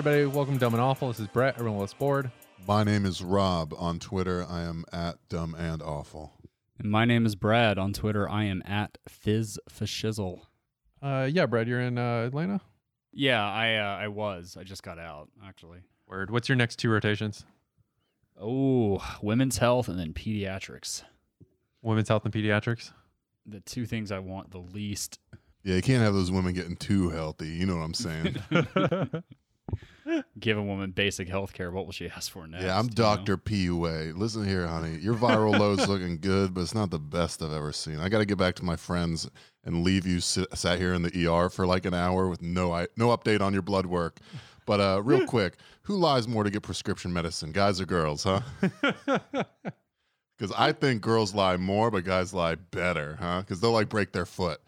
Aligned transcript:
Everybody, 0.00 0.24
welcome 0.24 0.54
to 0.54 0.60
Dumb 0.60 0.72
and 0.72 0.82
Awful. 0.82 1.08
This 1.08 1.20
is 1.20 1.26
Brett. 1.26 1.56
Everyone 1.58 1.78
let's 1.78 1.92
board. 1.92 2.30
My 2.66 2.84
name 2.84 3.04
is 3.04 3.22
Rob. 3.22 3.74
On 3.76 3.98
Twitter, 3.98 4.46
I 4.48 4.62
am 4.62 4.86
at 4.94 5.18
Dumb 5.28 5.54
and 5.54 5.82
Awful. 5.82 6.32
And 6.78 6.90
my 6.90 7.04
name 7.04 7.26
is 7.26 7.34
Brad. 7.34 7.76
On 7.76 7.92
Twitter, 7.92 8.26
I 8.26 8.44
am 8.44 8.62
at 8.64 8.96
FizzFashizzle. 9.06 10.40
Uh, 11.02 11.28
yeah, 11.30 11.44
Brad, 11.44 11.68
you're 11.68 11.82
in 11.82 11.98
uh, 11.98 12.24
Atlanta. 12.28 12.62
Yeah, 13.12 13.46
I 13.46 13.74
uh, 13.74 13.98
I 13.98 14.08
was. 14.08 14.56
I 14.58 14.64
just 14.64 14.82
got 14.82 14.98
out, 14.98 15.28
actually. 15.46 15.80
Word. 16.06 16.30
What's 16.30 16.48
your 16.48 16.56
next 16.56 16.76
two 16.76 16.88
rotations? 16.88 17.44
Oh, 18.40 19.06
women's 19.20 19.58
health 19.58 19.88
and 19.88 19.98
then 19.98 20.14
pediatrics. 20.14 21.02
Women's 21.82 22.08
health 22.08 22.24
and 22.24 22.32
pediatrics. 22.32 22.90
The 23.44 23.60
two 23.60 23.84
things 23.84 24.10
I 24.10 24.20
want 24.20 24.50
the 24.50 24.60
least. 24.60 25.18
Yeah, 25.62 25.74
you 25.74 25.82
can't 25.82 26.02
have 26.02 26.14
those 26.14 26.30
women 26.30 26.54
getting 26.54 26.76
too 26.76 27.10
healthy. 27.10 27.48
You 27.48 27.66
know 27.66 27.76
what 27.76 27.82
I'm 27.82 27.92
saying? 27.92 28.36
Give 30.38 30.58
a 30.58 30.62
woman 30.62 30.90
basic 30.90 31.28
health 31.28 31.52
care. 31.52 31.70
What 31.70 31.86
will 31.86 31.92
she 31.92 32.08
ask 32.08 32.30
for 32.30 32.46
next? 32.46 32.64
yeah, 32.64 32.78
I'm? 32.78 32.88
Dr. 32.88 33.36
PUA. 33.36 34.16
Listen 34.16 34.46
here, 34.46 34.66
honey. 34.66 34.98
Your 34.98 35.14
viral 35.14 35.58
load's 35.58 35.88
looking 35.88 36.18
good, 36.18 36.54
but 36.54 36.62
it's 36.62 36.74
not 36.74 36.90
the 36.90 36.98
best 36.98 37.42
I've 37.42 37.52
ever 37.52 37.72
seen. 37.72 37.98
I 38.00 38.08
got 38.08 38.18
to 38.18 38.26
get 38.26 38.38
back 38.38 38.54
to 38.56 38.64
my 38.64 38.76
friends 38.76 39.28
and 39.64 39.82
leave 39.84 40.06
you 40.06 40.20
sit, 40.20 40.46
sat 40.56 40.78
here 40.78 40.94
in 40.94 41.02
the 41.02 41.28
ER 41.28 41.50
for 41.50 41.66
like 41.66 41.84
an 41.86 41.94
hour 41.94 42.28
with 42.28 42.42
no 42.42 42.72
I, 42.72 42.86
no 42.96 43.16
update 43.16 43.40
on 43.40 43.52
your 43.52 43.62
blood 43.62 43.86
work. 43.86 44.18
But 44.66 44.80
uh, 44.80 45.02
real 45.02 45.26
quick, 45.28 45.56
who 45.82 45.96
lies 45.96 46.28
more 46.28 46.44
to 46.44 46.50
get 46.50 46.62
prescription 46.62 47.12
medicine, 47.12 47.52
guys 47.52 47.80
or 47.80 47.86
girls, 47.86 48.24
huh? 48.24 48.40
Because 50.40 50.56
I 50.56 50.72
think 50.72 51.02
girls 51.02 51.34
lie 51.34 51.58
more, 51.58 51.90
but 51.90 52.04
guys 52.04 52.32
lie 52.32 52.54
better, 52.54 53.18
huh? 53.20 53.40
Because 53.40 53.60
they'll 53.60 53.72
like 53.72 53.90
break 53.90 54.12
their 54.12 54.24
foot. 54.24 54.58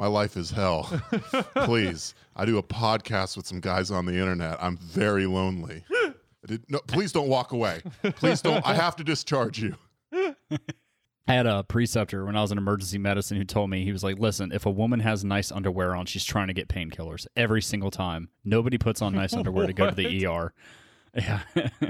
My 0.00 0.06
life 0.06 0.38
is 0.38 0.50
hell. 0.50 0.84
please, 1.56 2.14
I 2.34 2.46
do 2.46 2.56
a 2.56 2.62
podcast 2.62 3.36
with 3.36 3.46
some 3.46 3.60
guys 3.60 3.90
on 3.90 4.06
the 4.06 4.14
internet. 4.14 4.56
I'm 4.58 4.78
very 4.78 5.26
lonely. 5.26 5.84
I 5.92 6.12
did, 6.46 6.64
no, 6.70 6.78
please 6.86 7.12
don't 7.12 7.28
walk 7.28 7.52
away. 7.52 7.82
Please 8.16 8.40
don't. 8.40 8.66
I 8.66 8.72
have 8.72 8.96
to 8.96 9.04
discharge 9.04 9.60
you. 9.60 9.76
I 10.10 11.34
had 11.34 11.44
a 11.44 11.64
preceptor 11.64 12.24
when 12.24 12.34
I 12.34 12.40
was 12.40 12.50
in 12.50 12.56
emergency 12.56 12.96
medicine 12.96 13.36
who 13.36 13.44
told 13.44 13.68
me 13.68 13.84
he 13.84 13.92
was 13.92 14.02
like, 14.02 14.18
"Listen, 14.18 14.52
if 14.52 14.64
a 14.64 14.70
woman 14.70 15.00
has 15.00 15.22
nice 15.22 15.52
underwear 15.52 15.94
on, 15.94 16.06
she's 16.06 16.24
trying 16.24 16.48
to 16.48 16.54
get 16.54 16.68
painkillers 16.68 17.26
every 17.36 17.60
single 17.60 17.90
time. 17.90 18.30
Nobody 18.42 18.78
puts 18.78 19.02
on 19.02 19.12
nice 19.14 19.34
underwear 19.34 19.66
to 19.66 19.74
go 19.74 19.90
to 19.90 19.94
the 19.94 20.24
ER." 20.26 20.54
Yeah. 21.14 21.40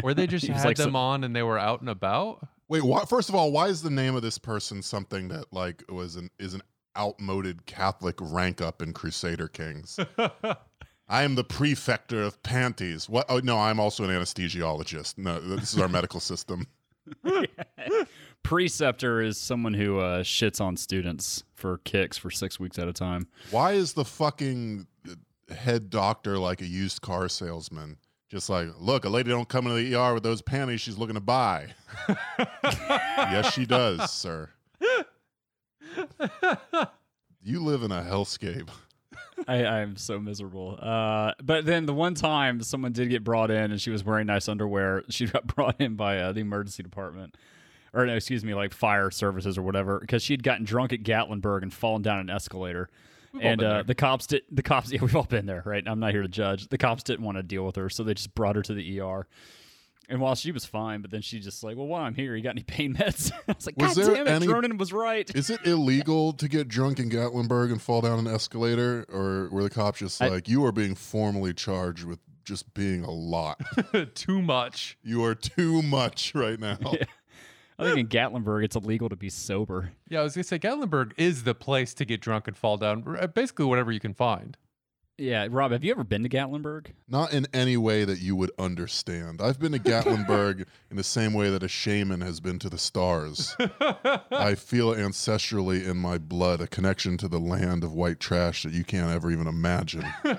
Or 0.03 0.15
they 0.15 0.27
just 0.27 0.47
had 0.49 0.65
like, 0.65 0.79
so- 0.79 0.87
them 0.87 0.97
on 0.97 1.23
and 1.23 1.37
they 1.37 1.45
were 1.45 1.61
out 1.61 1.79
and 1.81 1.89
about. 1.89 2.45
Wait, 2.67 2.85
why, 2.85 3.05
first 3.05 3.29
of 3.29 3.35
all, 3.35 3.51
why 3.51 3.67
is 3.67 3.83
the 3.83 3.91
name 3.91 4.15
of 4.15 4.23
this 4.23 4.39
person 4.39 4.81
something 4.81 5.29
that 5.29 5.53
like 5.53 5.85
was 5.89 6.17
an 6.17 6.31
is 6.39 6.55
an 6.55 6.63
outmoded 6.97 7.67
Catholic 7.67 8.17
rank 8.21 8.61
up 8.61 8.83
in 8.83 8.93
Crusader 8.93 9.49
Kings? 9.49 9.99
I 11.09 11.25
am 11.25 11.35
the 11.35 11.45
prefector 11.45 12.23
of 12.23 12.41
panties. 12.45 13.09
What? 13.09 13.27
Oh 13.29 13.41
no, 13.41 13.59
I'm 13.59 13.81
also 13.81 14.05
an 14.05 14.11
anesthesiologist. 14.11 15.19
No, 15.19 15.41
this 15.41 15.75
is 15.75 15.81
our 15.81 15.89
medical 15.89 16.21
system. 16.21 16.69
Preceptor 18.43 19.21
is 19.21 19.37
someone 19.37 19.75
who 19.75 19.99
uh, 19.99 20.23
shits 20.23 20.61
on 20.61 20.77
students 20.77 21.43
for 21.55 21.79
kicks 21.79 22.17
for 22.17 22.31
six 22.31 22.61
weeks 22.61 22.79
at 22.79 22.87
a 22.87 22.93
time. 22.93 23.27
Why 23.51 23.73
is 23.73 23.95
the 23.95 24.05
fucking 24.05 24.87
head 25.51 25.91
doctor 25.91 26.39
like 26.39 26.61
a 26.61 26.67
used 26.67 27.03
car 27.03 27.29
salesman? 27.29 27.99
Just 28.29 28.49
like, 28.49 28.69
look, 28.79 29.05
a 29.05 29.09
lady 29.09 29.31
don't 29.31 29.49
come 29.49 29.67
into 29.67 29.83
the 29.83 29.97
ER 29.97 30.15
with 30.15 30.23
those 30.23 30.41
panties 30.41 30.81
she's 30.81 30.97
looking 30.97 31.17
to 31.17 31.21
buy. 31.21 31.67
yes, 32.47 33.53
she 33.53 33.67
does, 33.67 34.13
sir. 34.13 34.49
You 37.43 37.65
live 37.65 37.83
in 37.83 37.91
a 37.91 38.03
hellscape. 38.03 38.69
I, 39.49 39.65
I'm 39.65 39.97
so 39.97 40.19
miserable. 40.19 40.79
Uh, 40.81 41.33
but 41.43 41.65
then 41.65 41.87
the 41.87 41.95
one 41.95 42.15
time 42.15 42.63
someone 42.63 42.93
did 42.93 43.09
get 43.09 43.25
brought 43.25 43.51
in 43.51 43.71
and 43.71 43.81
she 43.81 43.91
was 43.91 44.05
wearing 44.05 44.27
nice 44.27 44.49
underwear, 44.49 45.05
she 45.09 45.27
got 45.27 45.47
brought 45.55 45.81
in 45.81 45.97
by 45.97 46.19
uh, 46.19 46.33
the 46.33 46.41
emergency 46.41 46.83
department. 46.83 47.37
Or 47.93 48.07
no, 48.07 48.15
excuse 48.15 48.45
me, 48.45 48.55
like 48.55 48.73
fire 48.73 49.11
services 49.11 49.59
or 49.59 49.63
whatever, 49.63 49.99
because 49.99 50.23
she'd 50.23 50.43
gotten 50.43 50.65
drunk 50.65 50.93
at 50.93 51.03
Gatlinburg 51.03 51.63
and 51.63 51.73
fallen 51.73 52.03
down 52.03 52.21
an 52.21 52.31
escalator. 52.31 52.89
We've 53.33 53.45
and 53.45 53.63
uh, 53.63 53.83
the 53.85 53.95
cops 53.95 54.27
did. 54.27 54.43
The 54.51 54.63
cops, 54.63 54.93
yeah, 54.93 55.01
we've 55.01 55.17
all 55.17 55.25
been 55.25 55.47
there, 55.47 55.63
right? 55.65 55.83
I'm 55.87 55.99
not 55.99 56.13
here 56.13 56.23
to 56.23 56.29
judge. 56.29 56.69
The 56.69 56.79
cops 56.79 57.03
didn't 57.03 57.25
want 57.25 57.39
to 57.39 57.43
deal 57.43 57.65
with 57.65 57.77
her, 57.77 57.89
so 57.89 58.05
they 58.05 58.15
just 58.15 58.35
brought 58.35 58.57
her 58.57 58.63
to 58.63 58.75
the 58.75 59.01
ER. 59.01 59.27
And 60.11 60.21
while 60.21 60.35
she 60.35 60.51
was 60.53 60.65
fine, 60.67 61.03
but 61.03 61.11
then 61.13 61.23
she 61.23 61.39
just 61.39 61.63
like, 61.63 61.77
well, 61.77 61.87
while 61.87 62.03
I'm 62.03 62.15
here, 62.15 62.35
you 62.35 62.43
got 62.43 62.51
any 62.51 62.65
pain 62.65 62.95
meds? 62.95 63.31
I 63.49 63.53
was 63.55 63.65
like, 63.65 63.77
Was 63.79 63.95
God 63.95 64.05
there 64.05 64.15
damn 64.17 64.27
it, 64.27 64.31
any- 64.31 64.47
Dronin 64.49 64.77
was 64.77 64.93
right. 64.93 65.31
Is 65.37 65.51
it 65.51 65.65
illegal 65.65 66.33
to 66.35 66.49
get 66.49 66.67
drunk 66.69 66.99
in 66.99 67.09
Gatlinburg 67.09 67.71
and 67.71 67.81
fall 67.81 68.01
down 68.01 68.19
an 68.19 68.27
escalator? 68.27 69.07
Or 69.09 69.49
were 69.51 69.63
the 69.63 69.71
cops 69.71 70.01
just 70.01 70.21
I- 70.21 70.29
like, 70.29 70.49
you 70.49 70.65
are 70.65 70.73
being 70.73 70.95
formally 70.97 71.55
charged 71.55 72.05
with 72.05 72.19
just 72.45 72.75
being 72.75 73.05
a 73.05 73.11
lot? 73.11 73.61
Too 74.15 74.43
much. 74.43 74.99
you 75.05 75.23
are 75.25 75.35
too 75.37 75.81
much 75.83 76.35
right 76.35 76.59
now. 76.59 76.79
Yeah. 76.93 77.05
I 77.79 77.95
think 77.95 77.99
in 77.99 78.09
Gatlinburg, 78.09 78.63
it's 78.63 78.77
illegal 78.77 79.09
to 79.09 79.17
be 79.17 79.31
sober. 79.31 79.93
Yeah, 80.11 80.21
I 80.21 80.23
was 80.23 80.35
gonna 80.35 80.45
say 80.45 80.59
Gatlinburg 80.59 81.13
is 81.17 81.45
the 81.45 81.55
place 81.55 81.95
to 81.95 82.05
get 82.05 82.21
drunk 82.21 82.47
and 82.47 82.55
fall 82.55 82.77
down. 82.77 83.07
Basically, 83.35 83.65
whatever 83.65 83.91
you 83.91 84.01
can 84.01 84.13
find. 84.13 84.59
Yeah, 85.21 85.47
Rob, 85.51 85.73
have 85.73 85.85
you 85.85 85.91
ever 85.91 86.03
been 86.03 86.23
to 86.23 86.31
Gatlinburg? 86.31 86.87
Not 87.07 87.35
in 87.35 87.47
any 87.53 87.77
way 87.77 88.07
that 88.07 88.21
you 88.21 88.35
would 88.37 88.51
understand. 88.59 89.43
I've 89.43 89.61
been 89.61 89.73
to 89.73 89.79
Gatlinburg 89.91 90.65
in 90.91 90.97
the 90.97 91.05
same 91.05 91.35
way 91.35 91.51
that 91.51 91.63
a 91.63 91.69
shaman 91.69 92.23
has 92.23 92.41
been 92.41 92.59
to 92.61 92.71
the 92.71 92.79
stars. 92.79 93.55
I 94.31 94.55
feel 94.55 94.95
ancestrally 94.95 95.87
in 95.87 95.99
my 95.99 96.17
blood 96.17 96.63
a 96.63 96.67
connection 96.67 97.19
to 97.19 97.29
the 97.29 97.39
land 97.39 97.85
of 97.85 97.93
white 97.93 98.19
trash 98.19 98.63
that 98.63 98.73
you 98.73 98.83
can't 98.83 99.11
ever 99.11 99.31
even 99.31 99.47
imagine. 99.47 100.07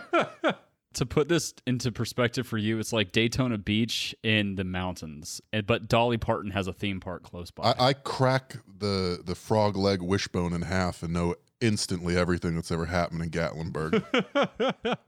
To 0.96 1.06
put 1.06 1.30
this 1.30 1.54
into 1.66 1.90
perspective 1.90 2.46
for 2.46 2.58
you, 2.58 2.78
it's 2.78 2.92
like 2.92 3.14
Daytona 3.14 3.58
Beach 3.58 4.14
in 4.24 4.56
the 4.56 4.66
mountains, 4.66 5.40
eh, 5.54 5.62
but 5.62 5.88
Dolly 5.88 6.18
Parton 6.18 6.52
has 6.52 6.68
a 6.68 6.74
theme 6.74 7.00
park 7.00 7.24
close 7.24 7.50
by. 7.50 7.72
I, 7.72 7.88
I 7.88 7.94
crack 7.94 8.58
the 8.68 9.22
the 9.24 9.34
frog 9.34 9.78
leg 9.78 10.02
wishbone 10.02 10.52
in 10.52 10.64
half 10.64 11.02
and 11.02 11.14
know 11.14 11.36
instantly 11.62 12.18
everything 12.18 12.56
that's 12.56 12.72
ever 12.72 12.86
happened 12.86 13.22
in 13.22 13.30
Gatlinburg. 13.30 14.98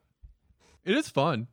It 0.86 0.97
is 0.97 1.08
fun. 1.09 1.47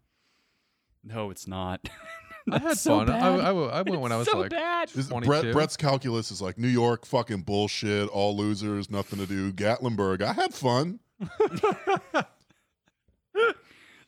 no, 1.05 1.31
it's 1.31 1.47
not. 1.47 1.89
I 2.51 2.59
had 2.59 2.77
so 2.79 2.99
fun. 2.99 3.11
I, 3.11 3.21
bad. 3.21 3.41
I, 3.41 3.51
I 3.51 3.83
went 3.83 4.01
when 4.01 4.11
I 4.11 4.17
was 4.17 4.27
so 4.27 4.39
like 4.41 4.51
bad. 4.51 4.89
This- 4.89 5.07
22. 5.07 5.29
Brett, 5.29 5.53
Brett's 5.53 5.77
calculus 5.77 6.33
is 6.33 6.43
like 6.43 6.59
New 6.59 6.67
York, 6.67 7.07
fucking 7.07 7.43
bullshit, 7.43 8.09
all 8.09 8.37
losers, 8.37 8.91
nothing 8.91 9.21
to 9.21 9.27
do. 9.27 9.53
Gatlinburg, 9.53 10.21
I 10.23 10.33
had 10.33 10.53
fun. 10.53 10.99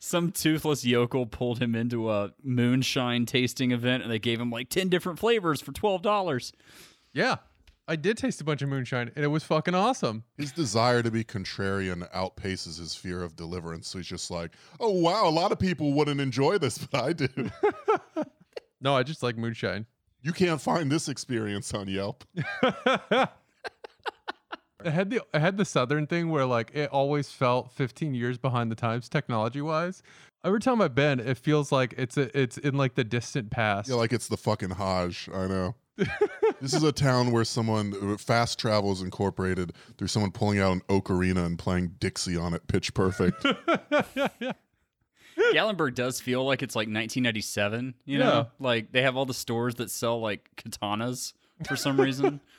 Some 0.00 0.32
toothless 0.32 0.84
yokel 0.84 1.26
pulled 1.26 1.60
him 1.62 1.76
into 1.76 2.10
a 2.10 2.32
moonshine 2.42 3.24
tasting 3.24 3.70
event, 3.70 4.02
and 4.02 4.10
they 4.10 4.18
gave 4.18 4.40
him 4.40 4.50
like 4.50 4.68
ten 4.68 4.88
different 4.88 5.20
flavors 5.20 5.60
for 5.60 5.70
twelve 5.70 6.02
dollars. 6.02 6.52
Yeah, 7.12 7.36
I 7.88 7.96
did 7.96 8.16
taste 8.16 8.40
a 8.40 8.44
bunch 8.44 8.62
of 8.62 8.68
moonshine, 8.68 9.10
and 9.16 9.24
it 9.24 9.28
was 9.28 9.42
fucking 9.42 9.74
awesome. 9.74 10.22
His 10.36 10.52
desire 10.52 11.02
to 11.02 11.10
be 11.10 11.24
contrarian 11.24 12.08
outpaces 12.12 12.78
his 12.78 12.94
fear 12.94 13.22
of 13.22 13.34
deliverance. 13.36 13.88
So 13.88 13.98
he's 13.98 14.06
just 14.06 14.30
like, 14.30 14.52
oh, 14.78 14.90
wow, 14.92 15.28
a 15.28 15.30
lot 15.30 15.50
of 15.52 15.58
people 15.58 15.92
wouldn't 15.92 16.20
enjoy 16.20 16.58
this, 16.58 16.78
but 16.78 17.02
I 17.02 17.12
do. 17.12 17.28
No, 18.84 18.96
I 18.96 19.04
just 19.04 19.22
like 19.22 19.36
moonshine. 19.36 19.86
you 20.22 20.32
can't 20.32 20.60
find 20.60 20.90
this 20.90 21.08
experience 21.08 21.72
on 21.72 21.86
Yelp. 21.86 22.24
I 22.74 23.28
had 24.84 25.10
the 25.10 25.22
I 25.32 25.38
had 25.38 25.56
the 25.56 25.64
southern 25.64 26.08
thing 26.08 26.30
where 26.30 26.44
like 26.46 26.72
it 26.74 26.90
always 26.90 27.30
felt 27.30 27.70
15 27.70 28.14
years 28.14 28.38
behind 28.38 28.72
the 28.72 28.74
times 28.74 29.08
technology 29.08 29.60
wise. 29.60 30.02
Every 30.44 30.58
time 30.58 30.80
I've 30.82 30.96
been, 30.96 31.20
it 31.20 31.38
feels 31.38 31.70
like 31.70 31.94
it's 31.96 32.16
a, 32.16 32.36
it's 32.36 32.58
in 32.58 32.74
like 32.74 32.96
the 32.96 33.04
distant 33.04 33.52
past. 33.52 33.88
Yeah, 33.88 33.94
like 33.94 34.12
it's 34.12 34.26
the 34.26 34.36
fucking 34.36 34.70
Hajj. 34.70 35.28
I 35.32 35.46
know. 35.46 35.76
this 36.60 36.72
is 36.74 36.82
a 36.82 36.92
town 36.92 37.30
where 37.32 37.44
someone, 37.44 38.16
fast 38.18 38.58
travel 38.58 38.92
is 38.92 39.02
incorporated 39.02 39.72
through 39.98 40.08
someone 40.08 40.30
pulling 40.30 40.58
out 40.58 40.72
an 40.72 40.80
ocarina 40.88 41.44
and 41.44 41.58
playing 41.58 41.96
Dixie 42.00 42.36
on 42.36 42.54
it, 42.54 42.66
pitch 42.66 42.94
perfect. 42.94 43.44
Gatlinburg 45.52 45.94
does 45.94 46.20
feel 46.20 46.44
like 46.44 46.62
it's 46.62 46.76
like 46.76 46.86
1997. 46.86 47.94
You 48.04 48.18
know, 48.18 48.24
Yeah. 48.24 48.44
like 48.58 48.92
they 48.92 49.02
have 49.02 49.16
all 49.16 49.26
the 49.26 49.34
stores 49.34 49.76
that 49.76 49.90
sell 49.90 50.20
like 50.20 50.48
katanas 50.56 51.32
for 51.66 51.76
some 51.76 52.00
reason. 52.00 52.40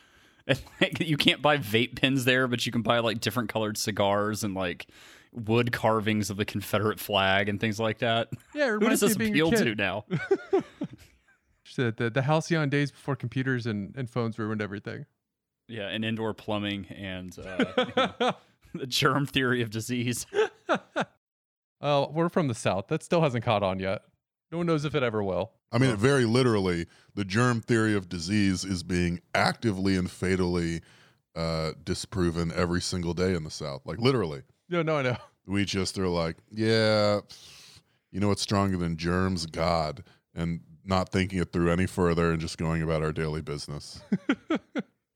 And, 0.46 0.62
like, 0.82 1.00
you 1.00 1.16
can't 1.16 1.42
buy 1.42 1.58
vape 1.58 1.96
pens 2.02 2.26
there, 2.26 2.50
but 2.50 2.66
you 2.66 2.74
can 2.74 2.82
buy 2.82 3.00
like 3.00 3.22
different 3.22 3.48
colored 3.48 3.78
cigars 3.78 4.44
and 4.44 4.54
like 4.54 4.88
wood 5.32 5.72
carvings 5.72 6.30
of 6.30 6.36
the 6.36 6.44
Confederate 6.44 7.00
flag 7.00 7.48
and 7.48 7.62
things 7.62 7.80
like 7.80 8.00
that. 8.00 8.28
yeah, 8.54 8.66
it 8.66 8.68
Who 8.72 8.74
reminds 8.80 9.00
does 9.00 9.02
me 9.02 9.08
this 9.08 9.14
of 9.16 9.20
being 9.20 9.32
appeal 9.32 9.52
to 9.52 9.76
now? 9.76 10.06
The, 11.76 11.94
the, 11.96 12.10
the 12.10 12.22
halcyon 12.24 12.70
days 12.70 12.92
before 12.92 13.16
computers 13.16 13.66
and, 13.66 13.96
and 13.96 14.10
phones 14.10 14.38
ruined 14.40 14.62
everything. 14.62 15.06
yeah, 15.68 15.88
and 15.88 16.04
indoor 16.06 16.34
plumbing 16.34 16.86
and 16.90 17.38
uh, 17.40 17.66
you 17.78 17.86
know, 18.20 18.34
the 18.74 18.88
germ 18.88 19.26
theory 19.26 19.62
of 19.62 19.70
disease. 19.70 20.26
Oh, 21.82 22.10
we're 22.14 22.30
from 22.30 22.48
the 22.48 22.56
south. 22.56 22.88
That 22.88 23.04
still 23.04 23.22
hasn't 23.22 23.44
caught 23.44 23.64
on 23.64 23.80
yet. 23.80 24.02
No 24.52 24.58
one 24.60 24.68
knows 24.68 24.86
if 24.86 24.94
it 24.96 25.04
ever 25.04 25.24
will. 25.24 25.52
I 25.72 25.80
mean, 25.80 25.96
very 25.96 26.26
literally, 26.26 26.86
the 27.16 27.26
germ 27.26 27.60
theory 27.62 27.96
of 27.96 28.08
disease 28.08 28.64
is 28.64 28.84
being 28.84 29.20
actively 29.34 29.96
and 29.96 30.10
fatally 30.12 30.82
uh, 31.36 31.72
disproven 31.84 32.52
every 32.56 32.80
single 32.82 33.16
day 33.16 33.34
in 33.34 33.44
the 33.44 33.50
South. 33.50 33.82
Like, 33.86 33.98
literally. 34.00 34.44
No, 34.70 34.82
no, 34.84 34.98
I 34.98 35.02
know. 35.02 35.18
We 35.46 35.66
just 35.66 35.98
are 36.00 36.08
like, 36.08 36.38
yeah, 36.52 37.20
you 38.14 38.22
know 38.22 38.30
what's 38.30 38.42
stronger 38.42 38.78
than 38.78 38.96
germs? 38.96 39.46
God. 39.46 40.02
And 40.34 40.62
not 40.86 41.10
thinking 41.10 41.40
it 41.40 41.52
through 41.52 41.72
any 41.72 41.86
further 41.86 42.32
and 42.32 42.42
just 42.42 42.58
going 42.58 42.82
about 42.82 43.02
our 43.02 43.12
daily 43.12 43.42
business. 43.42 44.02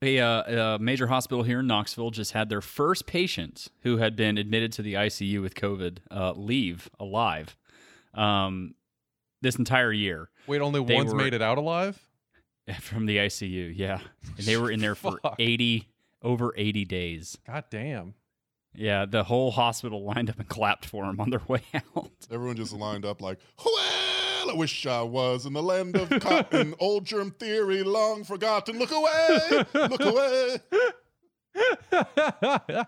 A, 0.03 0.19
uh, 0.19 0.75
a 0.75 0.79
major 0.79 1.07
hospital 1.07 1.41
here 1.43 1.61
in 1.61 1.65
Knoxville 1.65 2.11
just 2.11 2.33
had 2.33 2.49
their 2.49 2.61
first 2.61 3.07
patient 3.07 3.69
who 3.81 3.97
had 3.97 4.15
been 4.15 4.37
admitted 4.37 4.71
to 4.73 4.83
the 4.83 4.93
ICU 4.93 5.41
with 5.41 5.55
COVID 5.55 5.97
uh, 6.11 6.33
leave 6.33 6.87
alive 6.99 7.57
um, 8.13 8.75
this 9.41 9.55
entire 9.55 9.91
year 9.91 10.29
Wait, 10.45 10.61
only 10.61 10.83
They 10.85 10.93
one's 10.93 11.11
were- 11.13 11.17
made 11.17 11.33
it 11.33 11.41
out 11.41 11.57
alive? 11.57 11.99
from 12.79 13.07
the 13.07 13.17
ICU. 13.17 13.73
Yeah, 13.75 13.99
and 14.37 14.45
they 14.45 14.55
were 14.57 14.69
in 14.69 14.81
there 14.81 14.93
for 14.93 15.19
eighty 15.39 15.87
over 16.21 16.53
eighty 16.57 16.85
days. 16.85 17.35
God 17.47 17.63
damn. 17.71 18.13
Yeah, 18.75 19.05
the 19.05 19.23
whole 19.23 19.49
hospital 19.49 20.03
lined 20.03 20.29
up 20.29 20.37
and 20.37 20.47
clapped 20.47 20.85
for 20.85 21.05
him 21.05 21.19
on 21.19 21.31
their 21.31 21.41
way 21.47 21.63
out. 21.73 22.11
Everyone 22.31 22.55
just 22.55 22.71
lined 22.73 23.03
up 23.03 23.19
like, 23.19 23.39
well, 24.47 24.55
I 24.55 24.59
wish 24.59 24.87
I 24.87 25.01
was 25.01 25.45
in 25.45 25.53
the 25.53 25.61
land 25.61 25.97
of 25.97 26.09
cotton. 26.21 26.73
Old 26.79 27.05
germ 27.05 27.31
theory, 27.31 27.83
long 27.83 28.23
forgotten. 28.23 28.79
Look 28.79 28.91
away, 28.91 29.65
look 29.73 30.01
away. 30.01 30.59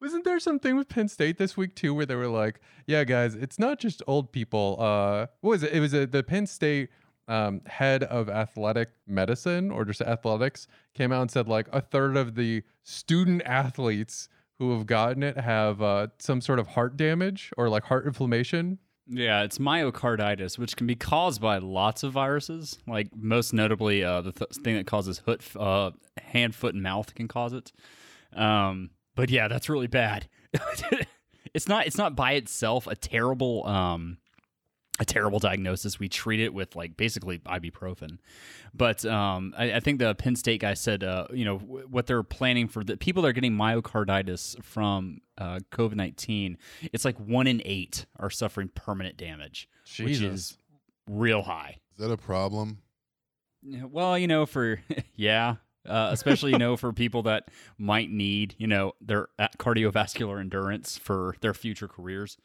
Wasn't 0.00 0.24
there 0.24 0.38
something 0.38 0.76
with 0.76 0.88
Penn 0.88 1.08
State 1.08 1.38
this 1.38 1.56
week 1.56 1.74
too, 1.74 1.92
where 1.94 2.06
they 2.06 2.14
were 2.14 2.28
like, 2.28 2.60
"Yeah, 2.86 3.02
guys, 3.02 3.34
it's 3.34 3.58
not 3.58 3.80
just 3.80 4.02
old 4.06 4.30
people." 4.30 4.76
Uh, 4.78 5.26
what 5.40 5.50
was 5.50 5.62
it? 5.64 5.72
It 5.72 5.80
was 5.80 5.92
a, 5.94 6.06
the 6.06 6.22
Penn 6.22 6.46
State 6.46 6.90
um, 7.26 7.62
head 7.66 8.04
of 8.04 8.28
athletic 8.28 8.90
medicine 9.06 9.72
or 9.72 9.84
just 9.84 10.00
athletics 10.00 10.68
came 10.94 11.10
out 11.10 11.22
and 11.22 11.30
said 11.30 11.48
like 11.48 11.66
a 11.72 11.80
third 11.80 12.16
of 12.16 12.36
the 12.36 12.62
student 12.84 13.42
athletes 13.44 14.28
who 14.60 14.72
have 14.76 14.86
gotten 14.86 15.24
it 15.24 15.36
have 15.36 15.82
uh, 15.82 16.06
some 16.20 16.40
sort 16.40 16.60
of 16.60 16.68
heart 16.68 16.96
damage 16.96 17.50
or 17.56 17.68
like 17.68 17.82
heart 17.82 18.06
inflammation. 18.06 18.78
Yeah, 19.10 19.42
it's 19.42 19.58
myocarditis, 19.58 20.58
which 20.58 20.76
can 20.76 20.86
be 20.86 20.94
caused 20.94 21.40
by 21.40 21.58
lots 21.58 22.02
of 22.02 22.12
viruses. 22.12 22.78
Like 22.86 23.08
most 23.16 23.52
notably, 23.54 24.04
uh, 24.04 24.20
the 24.20 24.32
th- 24.32 24.50
thing 24.62 24.76
that 24.76 24.86
causes 24.86 25.18
foot, 25.18 25.42
uh, 25.56 25.92
hand, 26.18 26.54
foot, 26.54 26.74
and 26.74 26.82
mouth 26.82 27.14
can 27.14 27.26
cause 27.26 27.52
it. 27.54 27.72
Um, 28.34 28.90
but 29.14 29.30
yeah, 29.30 29.48
that's 29.48 29.68
really 29.68 29.86
bad. 29.86 30.28
it's 31.54 31.68
not. 31.68 31.86
It's 31.86 31.96
not 31.98 32.14
by 32.14 32.32
itself 32.32 32.86
a 32.86 32.94
terrible, 32.94 33.66
um, 33.66 34.18
a 34.98 35.04
terrible 35.04 35.38
diagnosis. 35.38 35.98
We 35.98 36.08
treat 36.08 36.40
it 36.40 36.52
with 36.52 36.74
like 36.76 36.96
basically 36.96 37.38
ibuprofen. 37.40 38.18
But 38.74 39.04
um, 39.04 39.54
I, 39.56 39.74
I 39.74 39.80
think 39.80 39.98
the 39.98 40.14
Penn 40.14 40.36
State 40.36 40.60
guy 40.60 40.74
said, 40.74 41.04
uh, 41.04 41.26
you 41.32 41.44
know, 41.44 41.58
w- 41.58 41.86
what 41.88 42.06
they're 42.06 42.22
planning 42.22 42.68
for 42.68 42.84
the 42.84 42.96
people 42.96 43.22
that 43.22 43.28
are 43.28 43.32
getting 43.32 43.52
myocarditis 43.52 44.62
from 44.62 45.20
uh, 45.38 45.60
COVID 45.72 45.94
nineteen. 45.94 46.58
It's 46.92 47.04
like 47.04 47.16
one 47.18 47.46
in 47.46 47.62
eight 47.64 48.06
are 48.18 48.30
suffering 48.30 48.70
permanent 48.74 49.16
damage, 49.16 49.68
which 50.06 50.20
is 50.20 50.58
real 51.08 51.42
high. 51.42 51.78
Is 51.92 52.04
that 52.04 52.12
a 52.12 52.16
problem? 52.16 52.78
Well, 53.62 54.18
you 54.18 54.26
know, 54.26 54.46
for 54.46 54.80
yeah, 55.16 55.56
uh, 55.86 56.10
especially 56.12 56.52
you 56.52 56.58
know 56.58 56.76
for 56.76 56.92
people 56.92 57.22
that 57.24 57.48
might 57.78 58.10
need 58.10 58.54
you 58.58 58.66
know 58.66 58.92
their 59.00 59.28
cardiovascular 59.58 60.40
endurance 60.40 60.98
for 60.98 61.36
their 61.40 61.54
future 61.54 61.88
careers. 61.88 62.36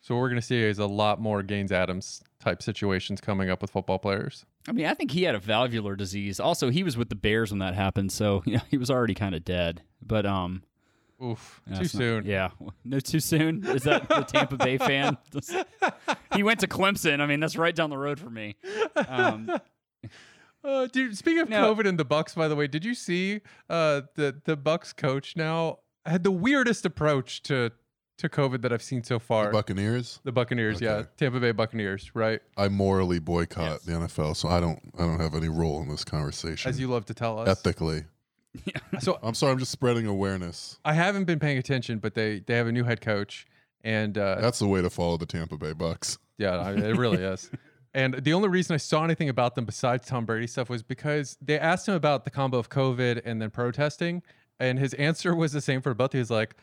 So 0.00 0.14
what 0.14 0.20
we're 0.22 0.28
gonna 0.30 0.42
see 0.42 0.60
is 0.62 0.78
a 0.78 0.86
lot 0.86 1.20
more 1.20 1.42
Gaines 1.42 1.72
Adams 1.72 2.22
type 2.40 2.62
situations 2.62 3.20
coming 3.20 3.50
up 3.50 3.60
with 3.60 3.70
football 3.70 3.98
players. 3.98 4.46
I 4.68 4.72
mean, 4.72 4.86
I 4.86 4.94
think 4.94 5.10
he 5.10 5.24
had 5.24 5.34
a 5.34 5.38
valvular 5.38 5.94
disease. 5.96 6.40
Also, 6.40 6.70
he 6.70 6.82
was 6.82 6.96
with 6.96 7.08
the 7.10 7.14
Bears 7.14 7.50
when 7.50 7.58
that 7.58 7.74
happened, 7.74 8.10
so 8.12 8.42
you 8.46 8.54
know, 8.54 8.62
he 8.70 8.78
was 8.78 8.90
already 8.90 9.14
kind 9.14 9.34
of 9.34 9.44
dead. 9.44 9.82
But 10.02 10.24
um, 10.26 10.62
Oof, 11.22 11.60
too 11.66 11.74
that's 11.74 11.94
not- 11.94 11.98
soon. 12.00 12.24
yeah, 12.26 12.50
no, 12.84 12.98
too 13.00 13.20
soon. 13.20 13.62
Is 13.66 13.82
that 13.82 14.08
the 14.08 14.22
Tampa 14.22 14.56
Bay 14.56 14.78
fan? 14.78 15.18
he 16.34 16.42
went 16.42 16.60
to 16.60 16.66
Clemson. 16.66 17.20
I 17.20 17.26
mean, 17.26 17.40
that's 17.40 17.56
right 17.56 17.74
down 17.74 17.90
the 17.90 17.98
road 17.98 18.18
for 18.18 18.30
me. 18.30 18.56
Um, 19.08 19.50
Uh, 20.62 20.86
dude, 20.88 21.16
speaking 21.16 21.40
of 21.40 21.48
No. 21.48 21.74
COVID 21.74 21.88
and 21.88 21.98
the 21.98 22.04
Bucks, 22.04 22.34
by 22.34 22.46
the 22.46 22.54
way, 22.54 22.66
did 22.66 22.84
you 22.84 22.94
see 22.94 23.40
uh, 23.70 24.02
the 24.16 24.42
the 24.44 24.56
Bucks 24.58 24.92
coach 24.92 25.34
now 25.34 25.78
had 26.04 26.22
the 26.22 26.30
weirdest 26.30 26.84
approach 26.84 27.42
to 27.44 27.72
to 28.20 28.28
COVID 28.28 28.62
that 28.62 28.72
I've 28.72 28.82
seen 28.82 29.02
so 29.04 29.18
far. 29.18 29.46
The 29.46 29.52
Buccaneers. 29.52 30.20
The 30.24 30.32
Buccaneers, 30.32 30.80
yeah, 30.80 31.04
Tampa 31.16 31.40
Bay 31.40 31.52
Buccaneers, 31.52 32.10
right? 32.14 32.40
I 32.56 32.68
morally 32.68 33.18
boycott 33.18 33.64
Yes. 33.64 33.82
the 33.82 33.92
NFL, 33.92 34.36
so 34.36 34.48
I 34.48 34.60
don't. 34.60 34.78
I 34.98 35.02
don't 35.02 35.20
have 35.20 35.34
any 35.34 35.48
role 35.48 35.82
in 35.82 35.88
this 35.88 36.04
conversation. 36.04 36.68
As 36.68 36.78
you 36.80 36.88
love 36.88 37.04
to 37.06 37.14
tell 37.14 37.38
us. 37.38 37.48
ethically. 37.48 38.04
So 39.00 39.18
I'm 39.22 39.34
sorry. 39.34 39.52
I'm 39.52 39.58
just 39.58 39.70
spreading 39.70 40.06
awareness. 40.06 40.78
I 40.84 40.92
haven't 40.92 41.24
been 41.24 41.38
paying 41.38 41.58
attention, 41.58 41.98
but 41.98 42.14
they 42.14 42.40
they 42.40 42.54
have 42.56 42.66
a 42.66 42.72
new 42.72 42.84
head 42.84 43.00
coach, 43.00 43.46
and 43.84 44.16
uh, 44.18 44.40
That's 44.40 44.58
the 44.58 44.66
way 44.66 44.82
to 44.82 44.90
follow 44.90 45.16
the 45.16 45.26
Tampa 45.26 45.56
Bay 45.56 45.72
Bucks. 45.72 46.18
Yeah, 46.36 46.56
I 46.58 46.72
it 46.72 46.96
really 46.96 47.22
is. 47.22 47.50
And 47.92 48.14
the 48.14 48.34
only 48.34 48.48
reason 48.48 48.74
I 48.74 48.76
saw 48.76 49.02
anything 49.02 49.28
about 49.28 49.56
them 49.56 49.64
besides 49.64 50.06
Tom 50.06 50.24
Brady 50.24 50.46
stuff 50.46 50.70
was 50.70 50.80
because 50.80 51.36
they 51.42 51.58
asked 51.58 51.88
him 51.88 51.94
about 51.94 52.22
the 52.24 52.30
combo 52.30 52.56
of 52.56 52.68
COVID 52.70 53.22
and 53.24 53.42
then 53.42 53.50
protesting, 53.50 54.22
and 54.60 54.78
his 54.78 54.94
answer 54.94 55.34
was 55.34 55.50
the 55.50 55.60
same 55.60 55.82
for 55.82 55.92
both. 55.92 56.12
He 56.12 56.20
was 56.20 56.30
like, 56.30 56.54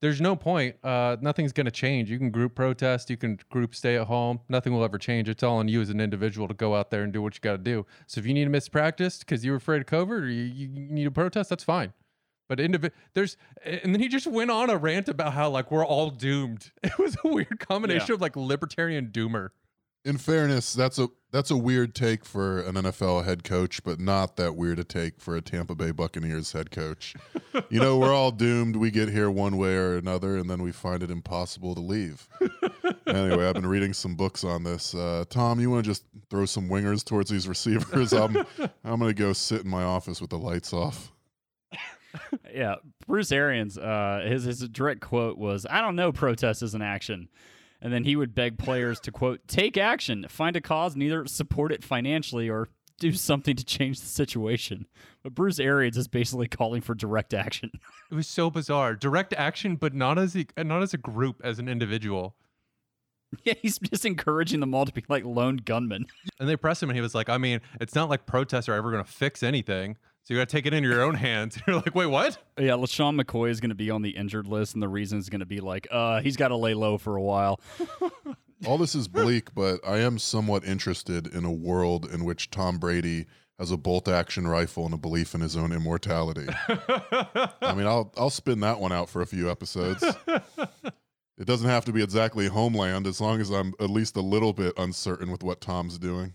"There's 0.00 0.20
no 0.20 0.36
point. 0.36 0.76
Uh, 0.84 1.16
nothing's 1.20 1.52
going 1.52 1.66
to 1.66 1.70
change. 1.70 2.10
You 2.10 2.18
can 2.18 2.30
group 2.30 2.54
protest, 2.54 3.10
you 3.10 3.16
can 3.16 3.38
group 3.50 3.74
stay 3.74 3.96
at 3.96 4.06
home. 4.06 4.40
Nothing 4.48 4.72
will 4.72 4.84
ever 4.84 4.98
change. 4.98 5.28
It's 5.28 5.42
all 5.42 5.58
on 5.58 5.68
you 5.68 5.80
as 5.80 5.90
an 5.90 6.00
individual 6.00 6.48
to 6.48 6.54
go 6.54 6.74
out 6.74 6.90
there 6.90 7.02
and 7.02 7.12
do 7.12 7.22
what 7.22 7.34
you 7.34 7.40
got 7.40 7.52
to 7.52 7.58
do. 7.58 7.86
So 8.06 8.18
if 8.20 8.26
you 8.26 8.34
need 8.34 8.44
to 8.44 8.50
miss 8.50 8.68
practice 8.68 9.18
because 9.18 9.44
you're 9.44 9.56
afraid 9.56 9.80
of 9.80 9.86
COVID 9.86 10.22
or 10.22 10.28
you, 10.28 10.42
you 10.42 10.68
need 10.68 11.04
to 11.04 11.10
protest, 11.10 11.50
that's 11.50 11.64
fine." 11.64 11.92
But 12.48 12.58
indivi- 12.58 12.92
there's, 13.12 13.36
and 13.62 13.94
then 13.94 14.00
he 14.00 14.08
just 14.08 14.26
went 14.26 14.50
on 14.50 14.70
a 14.70 14.76
rant 14.76 15.08
about 15.08 15.34
how 15.34 15.50
like 15.50 15.70
we're 15.70 15.84
all 15.84 16.10
doomed. 16.10 16.70
It 16.82 16.98
was 16.98 17.16
a 17.24 17.28
weird 17.28 17.60
combination 17.60 18.14
of 18.14 18.20
like 18.20 18.36
libertarian 18.36 19.08
doomer. 19.08 19.50
In 20.04 20.16
fairness, 20.16 20.72
that's 20.72 20.98
a 20.98 21.08
that's 21.30 21.50
a 21.50 21.56
weird 21.56 21.94
take 21.94 22.24
for 22.24 22.60
an 22.60 22.74
NFL 22.74 23.24
head 23.24 23.44
coach, 23.44 23.82
but 23.84 24.00
not 24.00 24.36
that 24.36 24.56
weird 24.56 24.78
a 24.78 24.84
take 24.84 25.20
for 25.20 25.36
a 25.36 25.42
Tampa 25.42 25.74
Bay 25.74 25.90
Buccaneers 25.90 26.52
head 26.52 26.70
coach. 26.70 27.14
you 27.68 27.80
know, 27.80 27.98
we're 27.98 28.14
all 28.14 28.30
doomed. 28.30 28.76
We 28.76 28.90
get 28.90 29.10
here 29.10 29.30
one 29.30 29.58
way 29.58 29.74
or 29.74 29.96
another, 29.96 30.38
and 30.38 30.48
then 30.48 30.62
we 30.62 30.72
find 30.72 31.02
it 31.02 31.10
impossible 31.10 31.74
to 31.74 31.80
leave. 31.80 32.26
anyway, 33.06 33.46
I've 33.46 33.54
been 33.54 33.66
reading 33.66 33.92
some 33.92 34.14
books 34.14 34.44
on 34.44 34.62
this. 34.64 34.94
Uh, 34.94 35.24
Tom, 35.28 35.60
you 35.60 35.70
want 35.70 35.84
to 35.84 35.90
just 35.90 36.04
throw 36.30 36.46
some 36.46 36.68
wingers 36.68 37.04
towards 37.04 37.28
these 37.28 37.46
receivers? 37.46 38.12
I'm 38.12 38.36
I'm 38.84 39.00
gonna 39.00 39.12
go 39.12 39.32
sit 39.34 39.64
in 39.64 39.70
my 39.70 39.82
office 39.82 40.20
with 40.20 40.30
the 40.30 40.38
lights 40.38 40.72
off. 40.72 41.12
yeah, 42.54 42.76
Bruce 43.06 43.32
Arians, 43.32 43.76
uh, 43.76 44.24
his 44.26 44.44
his 44.44 44.60
direct 44.68 45.02
quote 45.02 45.36
was, 45.36 45.66
"I 45.68 45.82
don't 45.82 45.96
know, 45.96 46.12
protest 46.12 46.62
is 46.62 46.74
an 46.74 46.80
action," 46.80 47.28
and 47.80 47.92
then 47.92 48.04
he 48.04 48.16
would 48.16 48.34
beg 48.34 48.58
players 48.58 49.00
to 49.00 49.12
quote, 49.12 49.46
"Take 49.46 49.76
action, 49.76 50.26
find 50.28 50.56
a 50.56 50.60
cause, 50.60 50.94
and 50.94 51.02
either 51.02 51.26
support 51.26 51.72
it 51.72 51.84
financially 51.84 52.48
or 52.48 52.68
do 52.98 53.12
something 53.12 53.54
to 53.56 53.64
change 53.64 54.00
the 54.00 54.06
situation." 54.06 54.86
But 55.22 55.34
Bruce 55.34 55.58
Arians 55.60 55.96
is 55.96 56.08
basically 56.08 56.48
calling 56.48 56.80
for 56.80 56.94
direct 56.94 57.34
action. 57.34 57.70
It 58.10 58.14
was 58.14 58.26
so 58.26 58.48
bizarre. 58.48 58.94
Direct 58.94 59.34
action, 59.34 59.76
but 59.76 59.94
not 59.94 60.18
as 60.18 60.34
a, 60.34 60.46
not 60.64 60.82
as 60.82 60.94
a 60.94 60.98
group, 60.98 61.42
as 61.44 61.58
an 61.58 61.68
individual. 61.68 62.34
yeah, 63.44 63.52
he's 63.60 63.78
just 63.78 64.06
encouraging 64.06 64.60
them 64.60 64.74
all 64.74 64.86
to 64.86 64.92
be 64.92 65.04
like 65.08 65.24
lone 65.26 65.58
gunmen. 65.58 66.06
And 66.40 66.48
they 66.48 66.56
pressed 66.56 66.82
him, 66.82 66.88
and 66.88 66.96
he 66.96 67.02
was 67.02 67.14
like, 67.14 67.28
"I 67.28 67.36
mean, 67.36 67.60
it's 67.80 67.94
not 67.94 68.08
like 68.08 68.24
protests 68.24 68.66
are 68.68 68.72
ever 68.74 68.90
going 68.90 69.04
to 69.04 69.10
fix 69.10 69.42
anything. 69.42 69.98
So 70.28 70.34
you 70.34 70.40
got 70.40 70.50
to 70.50 70.54
take 70.54 70.66
it 70.66 70.74
into 70.74 70.90
your 70.90 71.00
own 71.00 71.14
hands." 71.14 71.58
You're 71.66 71.76
like, 71.76 71.94
"Wait, 71.94 72.04
what?" 72.04 72.36
Yeah, 72.58 72.72
LeSean 72.72 73.18
McCoy 73.18 73.48
is 73.48 73.60
going 73.60 73.70
to 73.70 73.74
be 73.74 73.88
on 73.88 74.02
the 74.02 74.10
injured 74.10 74.46
list, 74.46 74.74
and 74.74 74.82
the 74.82 74.88
reason 74.88 75.18
is 75.18 75.30
going 75.30 75.40
to 75.40 75.46
be 75.46 75.60
like, 75.60 75.88
uh, 75.90 76.20
he's 76.20 76.36
got 76.36 76.48
to 76.48 76.56
lay 76.56 76.74
low 76.74 76.98
for 76.98 77.16
a 77.16 77.22
while. 77.22 77.58
All 78.66 78.76
this 78.76 78.94
is 78.94 79.08
bleak, 79.08 79.54
but 79.54 79.80
I 79.88 80.00
am 80.00 80.18
somewhat 80.18 80.66
interested 80.66 81.28
in 81.28 81.46
a 81.46 81.50
world 81.50 82.04
in 82.12 82.26
which 82.26 82.50
Tom 82.50 82.76
Brady 82.76 83.24
has 83.58 83.70
a 83.70 83.78
bolt 83.78 84.06
action 84.06 84.46
rifle 84.46 84.84
and 84.84 84.92
a 84.92 84.98
belief 84.98 85.34
in 85.34 85.40
his 85.40 85.56
own 85.56 85.72
immortality. 85.72 86.46
I 86.68 87.72
mean, 87.74 87.86
I'll 87.86 88.12
I'll 88.18 88.28
spin 88.28 88.60
that 88.60 88.80
one 88.80 88.92
out 88.92 89.08
for 89.08 89.22
a 89.22 89.26
few 89.26 89.50
episodes. 89.50 90.04
It 91.38 91.46
doesn't 91.46 91.68
have 91.70 91.86
to 91.86 91.92
be 91.92 92.02
exactly 92.02 92.48
Homeland 92.48 93.06
as 93.06 93.18
long 93.18 93.40
as 93.40 93.48
I'm 93.48 93.72
at 93.80 93.88
least 93.88 94.14
a 94.16 94.20
little 94.20 94.52
bit 94.52 94.74
uncertain 94.76 95.30
with 95.30 95.42
what 95.42 95.62
Tom's 95.62 95.96
doing. 95.96 96.34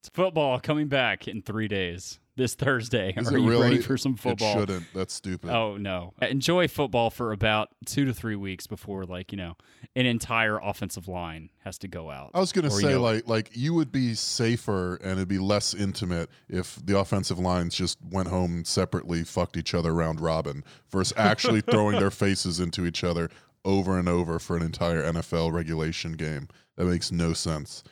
It's 0.00 0.08
football 0.08 0.58
coming 0.60 0.88
back 0.88 1.28
in 1.28 1.42
three 1.42 1.68
days. 1.68 2.18
This 2.36 2.54
Thursday. 2.54 3.12
Is 3.14 3.30
Are 3.30 3.36
you 3.36 3.46
really? 3.50 3.62
ready 3.62 3.80
for 3.82 3.98
some 3.98 4.16
football? 4.16 4.56
It 4.56 4.60
shouldn't. 4.60 4.86
That's 4.94 5.12
stupid. 5.12 5.50
Oh 5.50 5.76
no! 5.76 6.14
Enjoy 6.22 6.68
football 6.68 7.10
for 7.10 7.32
about 7.32 7.68
two 7.84 8.06
to 8.06 8.14
three 8.14 8.36
weeks 8.36 8.66
before, 8.66 9.04
like 9.04 9.30
you 9.30 9.36
know, 9.36 9.56
an 9.94 10.06
entire 10.06 10.56
offensive 10.56 11.06
line 11.06 11.50
has 11.64 11.76
to 11.78 11.88
go 11.88 12.08
out. 12.10 12.30
I 12.32 12.40
was 12.40 12.50
gonna 12.52 12.68
Or, 12.68 12.80
you 12.80 12.86
say 12.86 12.92
know- 12.94 13.02
like 13.02 13.28
like 13.28 13.50
you 13.52 13.74
would 13.74 13.92
be 13.92 14.14
safer 14.14 14.94
and 15.02 15.12
it'd 15.18 15.28
be 15.28 15.38
less 15.38 15.74
intimate 15.74 16.30
if 16.48 16.76
the 16.82 16.98
offensive 16.98 17.38
lines 17.38 17.74
just 17.74 17.98
went 18.10 18.28
home 18.28 18.64
separately 18.64 19.22
fucked 19.22 19.58
each 19.58 19.74
other 19.74 19.92
round 19.92 20.18
robin 20.18 20.64
versus 20.90 21.12
actually 21.18 21.60
throwing 21.70 21.98
their 21.98 22.10
faces 22.12 22.58
into 22.58 22.86
each 22.86 23.04
other 23.04 23.28
over 23.66 23.98
and 23.98 24.08
over 24.08 24.38
for 24.38 24.56
an 24.56 24.62
entire 24.62 25.02
NFL 25.12 25.52
regulation 25.52 26.12
game. 26.12 26.48
That 26.78 26.86
makes 26.86 27.12
no 27.12 27.34
sense. 27.34 27.84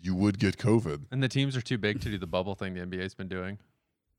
You 0.00 0.12
you 0.12 0.14
would 0.14 0.38
get 0.38 0.56
COVID. 0.58 1.06
And 1.10 1.22
the 1.22 1.28
teams 1.28 1.56
are 1.56 1.60
too 1.60 1.78
big 1.78 2.00
to 2.00 2.08
do 2.10 2.18
the 2.18 2.26
bubble 2.26 2.54
thing 2.54 2.74
the 2.74 2.80
NBA's 2.80 3.14
been 3.14 3.28
doing. 3.28 3.58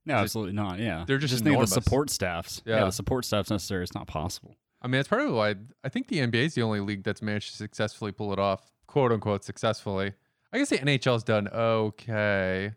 No, 0.06 0.16
absolutely 0.16 0.54
not. 0.54 0.80
Yeah, 0.80 1.04
They're 1.08 1.18
just 1.18 1.44
think 1.44 1.56
of 1.56 1.62
the 1.62 1.68
support 1.68 2.10
staffs. 2.10 2.62
Yeah. 2.66 2.80
Yeah. 2.80 2.86
the 2.86 2.92
support 2.92 3.26
staff's 3.26 3.50
necessary. 3.50 3.84
It's 3.84 3.94
not 3.94 4.08
possible. 4.08 4.56
I 4.82 4.88
mean, 4.88 4.94
that's 4.94 5.08
probably 5.08 5.32
why 5.34 5.56
I 5.84 5.90
think 5.90 6.08
the 6.08 6.20
NBA 6.20 6.46
is 6.46 6.54
the 6.56 6.62
only 6.62 6.80
league 6.80 7.04
that's 7.04 7.22
managed 7.22 7.52
to 7.52 7.58
successfully 7.58 8.12
pull 8.12 8.32
it 8.34 8.40
off, 8.40 8.72
quote 8.88 9.12
unquote, 9.12 9.44
successfully. 9.44 10.14
I 10.54 10.58
guess 10.58 10.70
the 10.70 10.78
NHL's 10.78 11.24
done 11.24 11.48
okay. 11.50 12.72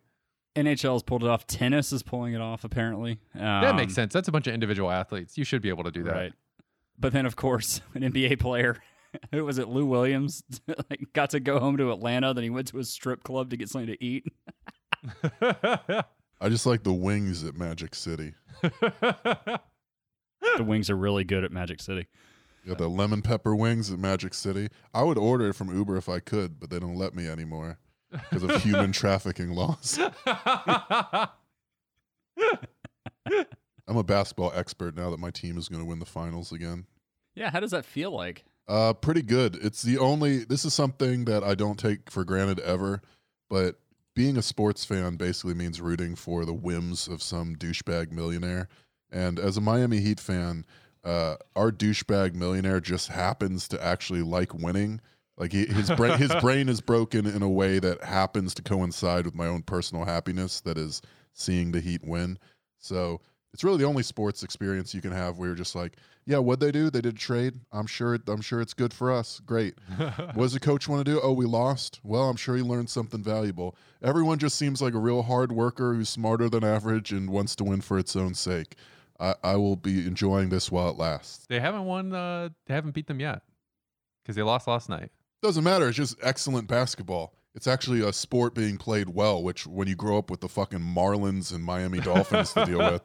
NHL's 0.57 1.03
pulled 1.03 1.23
it 1.25 1.29
off. 1.31 1.47
Tennis 1.47 1.93
is 1.93 2.03
pulling 2.03 2.35
it 2.35 2.41
off. 2.41 2.65
Apparently, 2.65 3.19
that 3.35 3.65
Um, 3.71 3.77
makes 3.77 3.95
sense. 3.95 4.13
That's 4.13 4.29
a 4.29 4.33
bunch 4.33 4.47
of 4.47 4.53
individual 4.55 4.91
athletes. 4.91 5.39
You 5.39 5.45
should 5.45 5.63
be 5.63 5.71
able 5.71 5.85
to 5.85 5.91
do 5.91 6.03
that. 6.05 6.15
Right. 6.15 6.33
But 6.99 7.13
then, 7.15 7.25
of 7.25 7.37
course, 7.37 7.81
an 7.95 8.03
NBA 8.03 8.39
player, 8.41 8.77
who 9.31 9.45
was 9.45 9.59
it, 9.59 9.69
Lou 9.69 9.87
Williams, 9.87 10.43
like, 10.67 11.01
got 11.13 11.31
to 11.31 11.41
go 11.41 11.59
home 11.59 11.77
to 11.79 11.93
Atlanta. 11.93 12.35
Then 12.35 12.45
he 12.45 12.51
went 12.51 12.69
to 12.69 12.79
a 12.79 12.85
strip 12.85 13.23
club 13.25 13.51
to 13.51 13.57
get 13.57 13.69
something 13.69 13.95
to 13.95 14.05
eat. 14.05 14.27
I 16.41 16.49
just 16.49 16.67
like 16.67 16.83
the 16.83 16.93
wings 16.93 17.45
at 17.45 17.57
Magic 17.57 17.95
City. 17.95 18.35
the 18.63 19.61
wings 20.61 20.91
are 20.91 20.97
really 20.97 21.25
good 21.25 21.45
at 21.45 21.53
Magic 21.53 21.81
City. 21.81 22.07
Got 22.67 22.79
the 22.79 22.89
lemon 22.89 23.23
pepper 23.23 23.57
wings 23.57 23.91
at 23.93 23.99
Magic 23.99 24.35
City. 24.35 24.69
I 24.95 25.03
would 25.03 25.19
order 25.19 25.49
it 25.49 25.55
from 25.55 25.75
Uber 25.75 25.97
if 25.97 26.09
I 26.09 26.21
could, 26.21 26.61
but 26.61 26.71
they 26.71 26.79
don't 26.79 26.97
let 26.97 27.15
me 27.15 27.29
anymore 27.29 27.79
because 28.11 28.45
of 28.45 28.63
human 28.63 28.93
trafficking 28.93 29.51
laws. 29.51 29.99
I'm 33.89 33.97
a 33.97 34.05
basketball 34.05 34.53
expert 34.55 34.97
now 34.97 35.11
that 35.11 35.19
my 35.19 35.31
team 35.31 35.59
is 35.59 35.69
going 35.69 35.83
to 35.83 35.87
win 35.87 35.99
the 35.99 36.07
finals 36.07 36.53
again. 36.53 36.87
Yeah, 37.35 37.51
how 37.51 37.61
does 37.61 37.73
that 37.73 37.85
feel 37.85 38.13
like? 38.13 38.45
Uh, 38.69 38.93
pretty 38.93 39.23
good. 39.23 39.57
It's 39.57 39.83
the 39.83 39.99
only. 39.99 40.45
This 40.45 40.65
is 40.65 40.75
something 40.75 41.25
that 41.25 41.43
I 41.43 41.55
don't 41.55 41.79
take 41.79 42.11
for 42.11 42.25
granted 42.25 42.61
ever, 42.61 43.03
but 43.51 43.79
being 44.15 44.37
a 44.37 44.43
sports 44.43 44.85
fan 44.85 45.17
basically 45.17 45.55
means 45.55 45.81
rooting 45.81 46.15
for 46.15 46.45
the 46.45 46.53
whims 46.53 47.09
of 47.09 47.23
some 47.23 47.57
douchebag 47.57 48.13
millionaire. 48.13 48.69
And 49.11 49.39
as 49.39 49.57
a 49.57 49.61
Miami 49.61 50.01
Heat 50.01 50.21
fan, 50.21 50.65
uh, 51.05 51.37
our 51.57 51.71
douchebag 51.71 52.35
millionaire 52.35 52.81
just 52.81 53.09
happens 53.09 53.69
to 53.69 53.83
actually 53.85 54.23
like 54.23 54.55
winning. 54.55 55.01
Like 55.37 55.53
he, 55.53 55.67
his 55.67 55.91
brain, 55.91 56.19
his 56.19 56.35
brain 56.37 56.69
is 56.69 56.81
broken 56.81 57.27
in 57.27 57.43
a 57.43 57.49
way 57.49 57.79
that 57.79 58.05
happens 58.05 58.55
to 58.55 58.63
coincide 58.63 59.25
with 59.25 59.35
my 59.35 59.47
own 59.47 59.63
personal 59.63 60.05
happiness. 60.05 60.61
That 60.61 60.79
is 60.79 61.03
seeing 61.33 61.73
the 61.73 61.81
Heat 61.81 62.05
win. 62.05 62.39
So 62.79 63.21
it's 63.53 63.65
really 63.65 63.79
the 63.79 63.85
only 63.85 64.03
sports 64.03 64.43
experience 64.43 64.95
you 64.95 65.03
can 65.03 65.13
have 65.13 65.39
where 65.39 65.49
you're 65.49 65.57
just 65.57 65.75
like, 65.75 65.97
yeah, 66.25 66.39
what'd 66.39 66.61
they 66.61 66.73
do? 66.73 66.89
They 66.89 67.01
did 67.01 67.15
a 67.15 67.19
trade. 67.19 67.55
I'm 67.73 67.87
sure. 67.87 68.19
I'm 68.29 68.41
sure 68.41 68.61
it's 68.61 68.75
good 68.75 68.95
for 68.95 69.13
us. 69.13 69.41
Great. 69.45 69.75
what 69.97 70.37
does 70.37 70.53
the 70.53 70.61
coach 70.61 70.89
want 70.89 71.05
to 71.05 71.13
do? 71.13 71.21
Oh, 71.23 71.33
we 71.33 71.47
lost. 71.47 72.01
Well, 72.03 72.29
I'm 72.29 72.37
sure 72.37 72.57
he 72.57 72.63
learned 72.63 72.89
something 72.91 73.23
valuable. 73.23 73.77
Everyone 74.03 74.39
just 74.39 74.57
seems 74.57 74.81
like 74.81 74.95
a 74.95 74.99
real 74.99 75.23
hard 75.23 75.53
worker 75.53 75.95
who's 75.95 76.09
smarter 76.09 76.49
than 76.49 76.65
average 76.65 77.13
and 77.13 77.29
wants 77.31 77.57
to 77.57 77.65
win 77.65 77.81
for 77.81 77.99
its 77.99 78.15
own 78.17 78.35
sake. 78.35 78.77
I, 79.21 79.35
I 79.43 79.57
will 79.57 79.77
be 79.77 80.07
enjoying 80.07 80.49
this 80.49 80.71
while 80.71 80.89
it 80.91 80.97
lasts. 80.97 81.47
they 81.47 81.61
haven't 81.61 81.85
won. 81.85 82.15
Uh, 82.15 82.51
they 82.67 82.75
haven't 82.75 82.93
beat 82.93 83.07
them 83.07 83.21
yet 83.21 83.43
because 84.23 84.37
they 84.37 84.43
lost 84.43 84.67
last 84.67 84.89
night. 84.89 85.11
Doesn't 85.43 85.65
matter. 85.65 85.89
It's 85.89 85.97
just 85.97 86.17
excellent 86.23 86.69
basketball. 86.69 87.35
It's 87.55 87.67
actually 87.67 88.01
a 88.01 88.13
sport 88.13 88.55
being 88.55 88.79
played 88.79 89.11
well, 89.11 89.43
which 89.43 89.67
when 89.67 89.87
you 89.87 89.95
grow 89.95 90.17
up 90.17 90.31
with 90.31 90.41
the 90.41 90.49
fucking 90.49 90.81
Marlins 90.81 91.53
and 91.55 91.63
Miami 91.63 92.01
Dolphins 92.01 92.53
to 92.55 92.65
deal 92.65 92.79
with, 92.93 93.03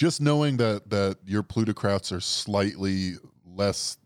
just 0.00 0.18
knowing 0.18 0.56
that 0.56 0.88
that 0.88 1.18
your 1.26 1.42
plutocrats 1.42 2.10
are 2.10 2.20
slightly 2.20 3.16
less 3.44 3.98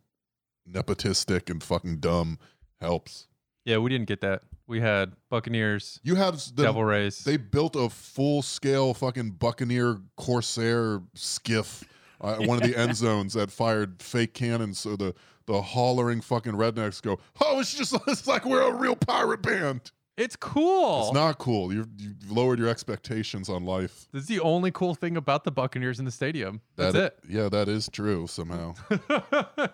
nepotistic 0.68 1.48
and 1.48 1.62
fucking 1.62 1.98
dumb 1.98 2.36
helps. 2.80 3.28
Yeah, 3.64 3.78
we 3.78 3.90
didn't 3.90 4.08
get 4.08 4.20
that. 4.22 4.42
We 4.66 4.80
had 4.80 5.12
Buccaneers, 5.30 6.00
You 6.02 6.16
have 6.16 6.42
the, 6.56 6.64
Devil 6.64 6.84
Rays. 6.84 7.22
they 7.22 7.36
built 7.36 7.76
a 7.76 7.88
full 7.88 8.42
scale 8.42 8.92
fucking 8.92 9.32
Buccaneer 9.32 9.98
Corsair 10.16 11.00
skiff 11.14 11.84
uh, 12.20 12.36
one 12.40 12.60
of 12.60 12.68
the 12.68 12.76
end 12.76 12.96
zones 12.96 13.34
that 13.34 13.52
fired 13.52 14.02
fake 14.02 14.34
cannons 14.34 14.80
so 14.80 14.96
the 14.96 15.14
the 15.46 15.62
hollering 15.62 16.22
fucking 16.22 16.54
rednecks 16.54 17.00
go, 17.02 17.20
oh, 17.40 17.60
it's 17.60 17.72
just 17.72 17.94
it's 18.08 18.26
like 18.26 18.44
we're 18.44 18.62
a 18.62 18.74
real 18.74 18.96
pirate 18.96 19.42
band. 19.42 19.92
It's 20.16 20.37
cool. 20.37 21.02
It's 21.06 21.12
not 21.14 21.38
cool. 21.38 21.73
You've, 21.73 21.88
you've 21.99 22.30
lowered 22.30 22.59
your 22.59 22.68
expectations 22.68 23.49
on 23.49 23.64
life. 23.64 24.06
This 24.12 24.23
is 24.23 24.28
the 24.28 24.40
only 24.40 24.71
cool 24.71 24.94
thing 24.94 25.16
about 25.16 25.44
the 25.44 25.50
Buccaneers 25.50 25.99
in 25.99 26.04
the 26.04 26.11
stadium. 26.12 26.61
That's 26.76 26.94
That- 26.94 27.16
Yeah, 27.28 27.49
that 27.49 27.68
is 27.68 27.88
true 27.92 28.26
somehow. 28.26 28.75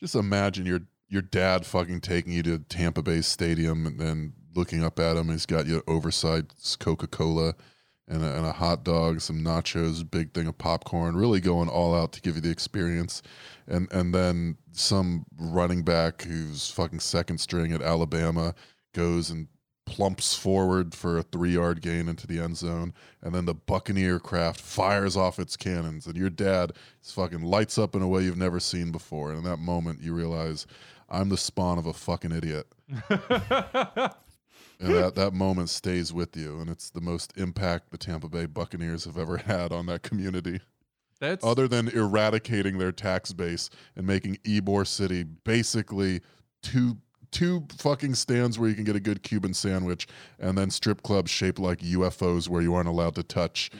Just 0.00 0.14
imagine 0.14 0.64
your 0.66 0.80
your 1.08 1.22
dad 1.22 1.64
fucking 1.66 2.02
taking 2.02 2.32
you 2.32 2.42
to 2.44 2.58
Tampa 2.58 3.02
Bay 3.02 3.20
Stadium 3.22 3.86
and 3.86 3.98
then 3.98 4.34
looking 4.54 4.84
up 4.84 5.00
at 5.00 5.16
him. 5.16 5.28
He's 5.30 5.46
got 5.46 5.66
your 5.66 5.82
oversized 5.88 6.76
Coca 6.80 7.06
Cola 7.06 7.54
and 8.08 8.24
a, 8.24 8.36
and 8.36 8.46
a 8.46 8.52
hot 8.52 8.84
dog, 8.84 9.20
some 9.20 9.42
nachos, 9.42 10.08
big 10.08 10.32
thing 10.32 10.46
of 10.46 10.58
popcorn. 10.58 11.16
Really 11.16 11.40
going 11.40 11.68
all 11.68 11.94
out 11.94 12.12
to 12.12 12.20
give 12.20 12.36
you 12.36 12.40
the 12.40 12.50
experience. 12.50 13.22
And 13.66 13.90
and 13.92 14.14
then 14.14 14.56
some 14.72 15.26
running 15.38 15.82
back 15.82 16.22
who's 16.22 16.70
fucking 16.70 17.00
second 17.00 17.38
string 17.38 17.72
at 17.72 17.82
Alabama 17.82 18.54
goes 18.94 19.30
and 19.30 19.48
plumps 19.88 20.34
forward 20.34 20.94
for 20.94 21.18
a 21.18 21.22
three 21.22 21.54
yard 21.54 21.80
gain 21.80 22.08
into 22.08 22.26
the 22.26 22.38
end 22.38 22.56
zone, 22.56 22.92
and 23.22 23.34
then 23.34 23.46
the 23.46 23.54
Buccaneer 23.54 24.18
craft 24.18 24.60
fires 24.60 25.16
off 25.16 25.38
its 25.38 25.56
cannons, 25.56 26.06
and 26.06 26.16
your 26.16 26.30
dad 26.30 26.72
fucking 27.02 27.42
lights 27.42 27.78
up 27.78 27.96
in 27.96 28.02
a 28.02 28.08
way 28.08 28.22
you've 28.22 28.36
never 28.36 28.60
seen 28.60 28.92
before. 28.92 29.30
And 29.30 29.38
in 29.38 29.44
that 29.44 29.58
moment, 29.58 30.02
you 30.02 30.12
realize 30.12 30.66
I'm 31.08 31.30
the 31.30 31.38
spawn 31.38 31.78
of 31.78 31.86
a 31.86 31.94
fucking 31.94 32.32
idiot. 32.32 32.66
And 34.80 34.94
that, 34.94 35.14
that 35.16 35.34
moment 35.34 35.70
stays 35.70 36.12
with 36.12 36.36
you, 36.36 36.60
and 36.60 36.70
it's 36.70 36.90
the 36.90 37.00
most 37.00 37.36
impact 37.36 37.90
the 37.90 37.98
Tampa 37.98 38.28
Bay 38.28 38.46
Buccaneers 38.46 39.04
have 39.06 39.18
ever 39.18 39.38
had 39.38 39.72
on 39.72 39.86
that 39.86 40.02
community, 40.02 40.60
That's 41.20 41.44
other 41.44 41.66
than 41.66 41.88
eradicating 41.88 42.78
their 42.78 42.92
tax 42.92 43.32
base 43.32 43.70
and 43.96 44.06
making 44.06 44.36
Ybor 44.44 44.86
City 44.86 45.24
basically 45.24 46.20
two 46.62 46.98
two 47.30 47.66
fucking 47.76 48.14
stands 48.14 48.58
where 48.58 48.68
you 48.68 48.74
can 48.74 48.84
get 48.84 48.96
a 48.96 49.00
good 49.00 49.22
Cuban 49.22 49.52
sandwich, 49.52 50.06
and 50.38 50.56
then 50.56 50.70
strip 50.70 51.02
clubs 51.02 51.30
shaped 51.30 51.58
like 51.58 51.80
UFOs 51.80 52.48
where 52.48 52.62
you 52.62 52.74
aren't 52.74 52.88
allowed 52.88 53.14
to 53.16 53.22
touch 53.22 53.70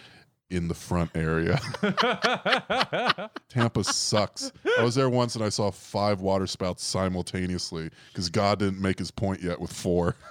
in 0.51 0.69
the 0.69 0.75
front 0.75 1.11
area. 1.15 1.61
Tampa 3.49 3.85
sucks. 3.85 4.51
I 4.79 4.83
was 4.83 4.95
there 4.95 5.11
once 5.11 5.35
and 5.35 5.45
I 5.45 5.51
saw 5.51 5.71
five 5.71 6.21
water 6.21 6.47
spouts 6.47 6.85
simultaneously 6.85 7.91
because 8.09 8.31
God 8.31 8.59
didn't 8.59 8.81
make 8.81 8.99
his 8.99 9.11
point 9.11 9.43
yet 9.43 9.61
with 9.61 9.73
four. 9.73 10.17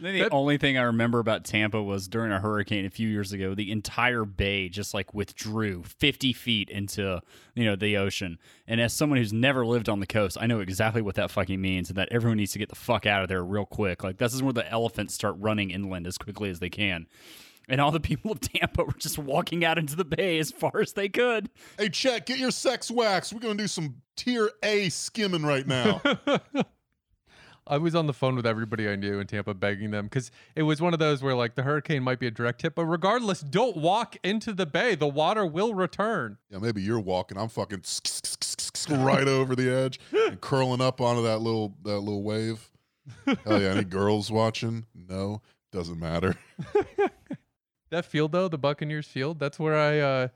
I 0.00 0.02
think 0.02 0.30
the 0.30 0.34
only 0.34 0.56
thing 0.56 0.78
I 0.78 0.82
remember 0.82 1.18
about 1.18 1.44
Tampa 1.44 1.82
was 1.82 2.08
during 2.08 2.32
a 2.32 2.40
hurricane 2.40 2.86
a 2.86 2.90
few 2.90 3.06
years 3.06 3.32
ago, 3.32 3.54
the 3.54 3.70
entire 3.70 4.24
bay 4.24 4.70
just 4.70 4.94
like 4.94 5.12
withdrew 5.12 5.82
50 5.82 6.32
feet 6.32 6.70
into, 6.70 7.20
you 7.54 7.64
know, 7.66 7.76
the 7.76 7.98
ocean. 7.98 8.38
And 8.66 8.80
as 8.80 8.94
someone 8.94 9.18
who's 9.18 9.32
never 9.32 9.66
lived 9.66 9.90
on 9.90 10.00
the 10.00 10.06
coast, 10.06 10.38
I 10.40 10.46
know 10.46 10.60
exactly 10.60 11.02
what 11.02 11.16
that 11.16 11.30
fucking 11.30 11.60
means 11.60 11.90
and 11.90 11.98
that 11.98 12.08
everyone 12.10 12.38
needs 12.38 12.52
to 12.52 12.58
get 12.58 12.70
the 12.70 12.76
fuck 12.76 13.04
out 13.04 13.22
of 13.22 13.28
there 13.28 13.44
real 13.44 13.66
quick. 13.66 14.02
Like 14.02 14.16
this 14.16 14.32
is 14.32 14.42
where 14.42 14.54
the 14.54 14.70
elephants 14.70 15.12
start 15.12 15.36
running 15.38 15.70
inland 15.70 16.06
as 16.06 16.16
quickly 16.16 16.48
as 16.48 16.60
they 16.60 16.70
can. 16.70 17.06
And 17.70 17.80
all 17.80 17.92
the 17.92 18.00
people 18.00 18.32
of 18.32 18.40
Tampa 18.40 18.82
were 18.84 18.92
just 18.98 19.16
walking 19.16 19.64
out 19.64 19.78
into 19.78 19.94
the 19.94 20.04
bay 20.04 20.38
as 20.40 20.50
far 20.50 20.80
as 20.80 20.92
they 20.92 21.08
could. 21.08 21.48
hey, 21.78 21.88
Chet, 21.88 22.26
get 22.26 22.38
your 22.38 22.50
sex 22.50 22.90
wax. 22.90 23.32
We're 23.32 23.38
going 23.38 23.56
to 23.56 23.62
do 23.62 23.68
some 23.68 24.02
tier 24.16 24.50
A 24.64 24.88
skimming 24.88 25.44
right 25.44 25.66
now. 25.66 26.02
I 27.66 27.78
was 27.78 27.94
on 27.94 28.08
the 28.08 28.12
phone 28.12 28.34
with 28.34 28.46
everybody 28.46 28.88
I 28.88 28.96
knew 28.96 29.20
in 29.20 29.28
Tampa 29.28 29.54
begging 29.54 29.92
them 29.92 30.06
because 30.06 30.32
it 30.56 30.64
was 30.64 30.80
one 30.82 30.92
of 30.92 30.98
those 30.98 31.22
where 31.22 31.36
like 31.36 31.54
the 31.54 31.62
hurricane 31.62 32.02
might 32.02 32.18
be 32.18 32.26
a 32.26 32.30
direct 32.32 32.62
hit, 32.62 32.74
but 32.74 32.86
regardless, 32.86 33.40
don't 33.42 33.76
walk 33.76 34.16
into 34.24 34.52
the 34.52 34.66
bay. 34.66 34.96
The 34.96 35.06
water 35.06 35.46
will 35.46 35.72
return. 35.72 36.38
yeah, 36.50 36.58
maybe 36.58 36.82
you're 36.82 36.98
walking. 36.98 37.38
I'm 37.38 37.48
fucking 37.48 37.84
right 38.90 39.28
over 39.28 39.54
the 39.54 39.70
edge 39.70 40.00
and 40.12 40.40
curling 40.40 40.80
up 40.80 41.00
onto 41.00 41.22
that 41.22 41.38
little 41.38 41.76
that 41.84 42.00
little 42.00 42.24
wave. 42.24 42.68
Hell 43.24 43.62
yeah! 43.62 43.68
Any 43.68 43.84
girls 43.84 44.32
watching? 44.32 44.86
No, 44.92 45.40
doesn't 45.70 46.00
matter. 46.00 46.34
That 47.90 48.04
field 48.04 48.32
though, 48.32 48.48
the 48.48 48.58
Buccaneers 48.58 49.06
field, 49.06 49.38
that's 49.38 49.58
where 49.58 49.76
I 49.76 49.98
uh 49.98 50.28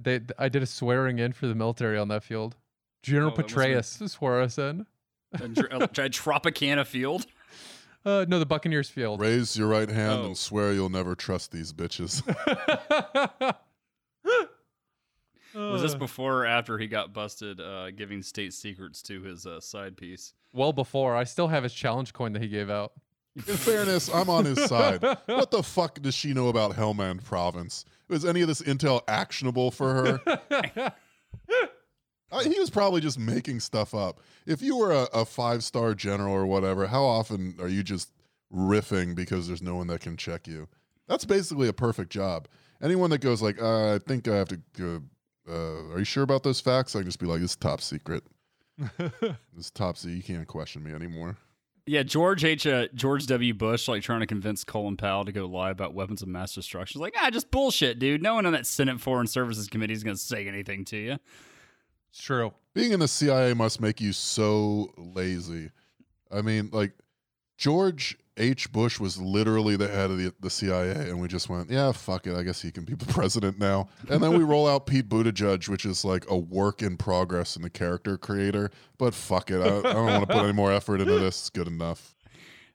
they 0.00 0.20
I 0.38 0.48
did 0.48 0.62
a 0.62 0.66
swearing 0.66 1.18
in 1.18 1.32
for 1.32 1.46
the 1.46 1.54
military 1.54 1.96
on 1.98 2.08
that 2.08 2.22
field. 2.22 2.56
General 3.02 3.32
Oh, 3.32 3.36
that 3.36 3.46
been- 3.46 3.54
Petraeus 3.56 4.08
swore 4.10 4.40
us 4.40 4.58
in. 4.58 4.86
And 5.32 5.54
dr- 5.54 5.72
uh, 5.72 5.86
tried 5.88 6.12
Tropicana 6.12 6.86
Field. 6.86 7.26
Uh 8.06 8.24
no, 8.28 8.38
the 8.38 8.46
Buccaneers 8.46 8.88
field. 8.88 9.20
Raise 9.20 9.56
your 9.58 9.66
right 9.66 9.88
hand 9.88 10.20
Oh. 10.22 10.26
and 10.26 10.36
swear 10.38 10.72
you'll 10.72 10.88
never 10.88 11.16
trust 11.16 11.50
these 11.50 11.72
bitches. 11.72 12.22
Was 15.54 15.82
this 15.82 15.94
Uh, 15.94 15.98
before 15.98 16.42
or 16.42 16.46
after 16.46 16.78
he 16.78 16.86
got 16.86 17.12
busted 17.12 17.60
uh, 17.60 17.90
giving 17.90 18.22
state 18.22 18.52
secrets 18.52 19.02
to 19.02 19.22
his 19.22 19.46
uh, 19.46 19.60
side 19.60 19.96
piece? 19.96 20.32
well 20.52 20.72
before. 20.72 21.16
I 21.16 21.24
still 21.24 21.48
have 21.48 21.62
his 21.64 21.74
challenge 21.74 22.12
coin 22.12 22.32
that 22.34 22.42
he 22.42 22.48
gave 22.48 22.70
out. 22.70 22.92
In 23.46 23.56
fairness, 23.56 24.12
I'm 24.12 24.28
on 24.28 24.44
his 24.44 24.62
side. 24.64 25.02
What 25.26 25.50
the 25.50 25.62
fuck 25.62 26.00
does 26.00 26.14
she 26.14 26.32
know 26.34 26.48
about 26.48 26.72
Helmand 26.72 27.24
Province? 27.24 27.84
Was 28.08 28.24
any 28.24 28.40
of 28.42 28.48
this 28.48 28.62
intel 28.62 29.02
actionable 29.08 29.70
for 29.70 30.20
her? 30.26 30.92
Uh, 32.30 32.40
he 32.40 32.60
was 32.60 32.68
probably 32.68 33.00
just 33.00 33.18
making 33.18 33.58
stuff 33.58 33.94
up. 33.94 34.20
If 34.46 34.60
you 34.60 34.76
were 34.76 34.92
a, 34.92 35.08
a 35.14 35.24
five 35.24 35.64
star 35.64 35.94
general 35.94 36.34
or 36.34 36.44
whatever, 36.46 36.86
how 36.86 37.02
often 37.02 37.54
are 37.58 37.68
you 37.68 37.82
just 37.82 38.12
riffing 38.54 39.14
because 39.14 39.48
there's 39.48 39.62
no 39.62 39.76
one 39.76 39.86
that 39.86 40.00
can 40.00 40.16
check 40.16 40.46
you? 40.46 40.68
That's 41.06 41.24
basically 41.24 41.68
a 41.68 41.72
perfect 41.72 42.10
job. 42.10 42.46
Anyone 42.82 43.08
that 43.10 43.22
goes 43.22 43.40
like, 43.40 43.60
uh, 43.60 43.94
I 43.94 43.98
think 43.98 44.28
I 44.28 44.36
have 44.36 44.48
to 44.48 44.60
go. 44.76 45.02
Uh, 45.48 45.94
are 45.94 45.98
you 45.98 46.04
sure 46.04 46.22
about 46.22 46.42
those 46.42 46.60
facts? 46.60 46.94
I 46.94 46.98
can 46.98 47.06
just 47.08 47.18
be 47.18 47.24
like, 47.24 47.40
it's 47.40 47.56
top 47.56 47.80
secret. 47.80 48.22
It's 49.56 49.70
top 49.70 49.96
secret. 49.96 50.16
You 50.16 50.22
can't 50.22 50.46
question 50.46 50.82
me 50.82 50.92
anymore. 50.92 51.38
Yeah, 51.88 52.02
George 52.02 52.44
H. 52.44 52.66
Uh, 52.66 52.88
George 52.94 53.26
W. 53.26 53.54
Bush, 53.54 53.88
like 53.88 54.02
trying 54.02 54.20
to 54.20 54.26
convince 54.26 54.62
Colin 54.62 54.96
Powell 54.96 55.24
to 55.24 55.32
go 55.32 55.46
lie 55.46 55.70
about 55.70 55.94
weapons 55.94 56.22
of 56.22 56.28
mass 56.28 56.54
destruction. 56.54 56.98
He's 56.98 57.02
like, 57.02 57.14
ah, 57.20 57.30
just 57.30 57.50
bullshit, 57.50 57.98
dude. 57.98 58.22
No 58.22 58.34
one 58.34 58.46
on 58.46 58.52
that 58.52 58.66
Senate 58.66 59.00
Foreign 59.00 59.26
Services 59.26 59.68
Committee 59.68 59.94
is 59.94 60.04
going 60.04 60.16
to 60.16 60.22
say 60.22 60.46
anything 60.46 60.84
to 60.86 60.96
you. 60.96 61.18
It's 62.10 62.22
true. 62.22 62.52
Being 62.74 62.92
in 62.92 63.00
the 63.00 63.08
CIA 63.08 63.54
must 63.54 63.80
make 63.80 64.00
you 64.00 64.12
so 64.12 64.92
lazy. 64.96 65.70
I 66.30 66.42
mean, 66.42 66.70
like 66.72 66.92
George 67.58 68.16
H. 68.36 68.72
Bush 68.72 69.00
was 69.00 69.20
literally 69.20 69.76
the 69.76 69.88
head 69.88 70.12
of 70.12 70.18
the, 70.18 70.32
the 70.40 70.48
CIA, 70.48 70.92
and 70.92 71.20
we 71.20 71.26
just 71.26 71.48
went, 71.48 71.68
yeah, 71.68 71.90
fuck 71.90 72.28
it. 72.28 72.36
I 72.36 72.44
guess 72.44 72.62
he 72.62 72.70
can 72.70 72.84
be 72.84 72.94
the 72.94 73.06
president 73.12 73.58
now. 73.58 73.88
And 74.08 74.22
then 74.22 74.38
we 74.38 74.44
roll 74.44 74.68
out 74.68 74.86
Pete 74.86 75.08
Buttigieg, 75.08 75.68
which 75.68 75.84
is 75.84 76.04
like 76.04 76.24
a 76.30 76.36
work 76.36 76.82
in 76.82 76.96
progress 76.96 77.56
in 77.56 77.62
the 77.62 77.70
character 77.70 78.16
creator. 78.16 78.70
But 78.96 79.12
fuck 79.12 79.50
it. 79.50 79.60
I, 79.60 79.78
I 79.78 79.92
don't 79.92 80.06
want 80.06 80.28
to 80.28 80.32
put 80.32 80.44
any 80.44 80.52
more 80.52 80.72
effort 80.72 81.00
into 81.00 81.18
this. 81.18 81.40
It's 81.40 81.50
good 81.50 81.66
enough. 81.66 82.14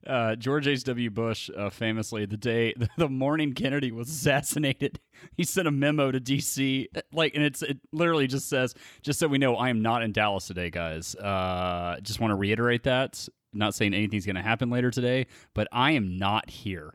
Uh, 0.05 0.35
George 0.35 0.67
H.W. 0.67 1.09
Bush, 1.11 1.49
uh, 1.57 1.69
famously, 1.69 2.25
the 2.25 2.35
day, 2.35 2.73
the 2.97 3.07
morning 3.07 3.53
Kennedy 3.53 3.93
was 3.93 4.09
assassinated, 4.09 4.99
he 5.37 5.45
sent 5.45 5.65
a 5.65 5.71
memo 5.71 6.11
to 6.11 6.19
D.C. 6.19 6.89
Like, 7.13 7.35
and 7.35 7.43
it's 7.45 7.61
it 7.61 7.77
literally 7.93 8.27
just 8.27 8.49
says, 8.49 8.75
just 9.01 9.17
so 9.17 9.27
we 9.27 9.37
know, 9.37 9.55
I 9.55 9.69
am 9.69 9.81
not 9.81 10.03
in 10.03 10.11
Dallas 10.11 10.45
today, 10.45 10.69
guys. 10.69 11.15
Uh, 11.15 11.99
just 12.01 12.19
want 12.19 12.31
to 12.31 12.35
reiterate 12.35 12.83
that. 12.83 13.29
Not 13.53 13.75
saying 13.75 13.93
anything's 13.93 14.25
going 14.25 14.35
to 14.35 14.41
happen 14.41 14.69
later 14.69 14.91
today, 14.91 15.27
but 15.53 15.67
I 15.71 15.91
am 15.91 16.17
not 16.17 16.49
here. 16.49 16.93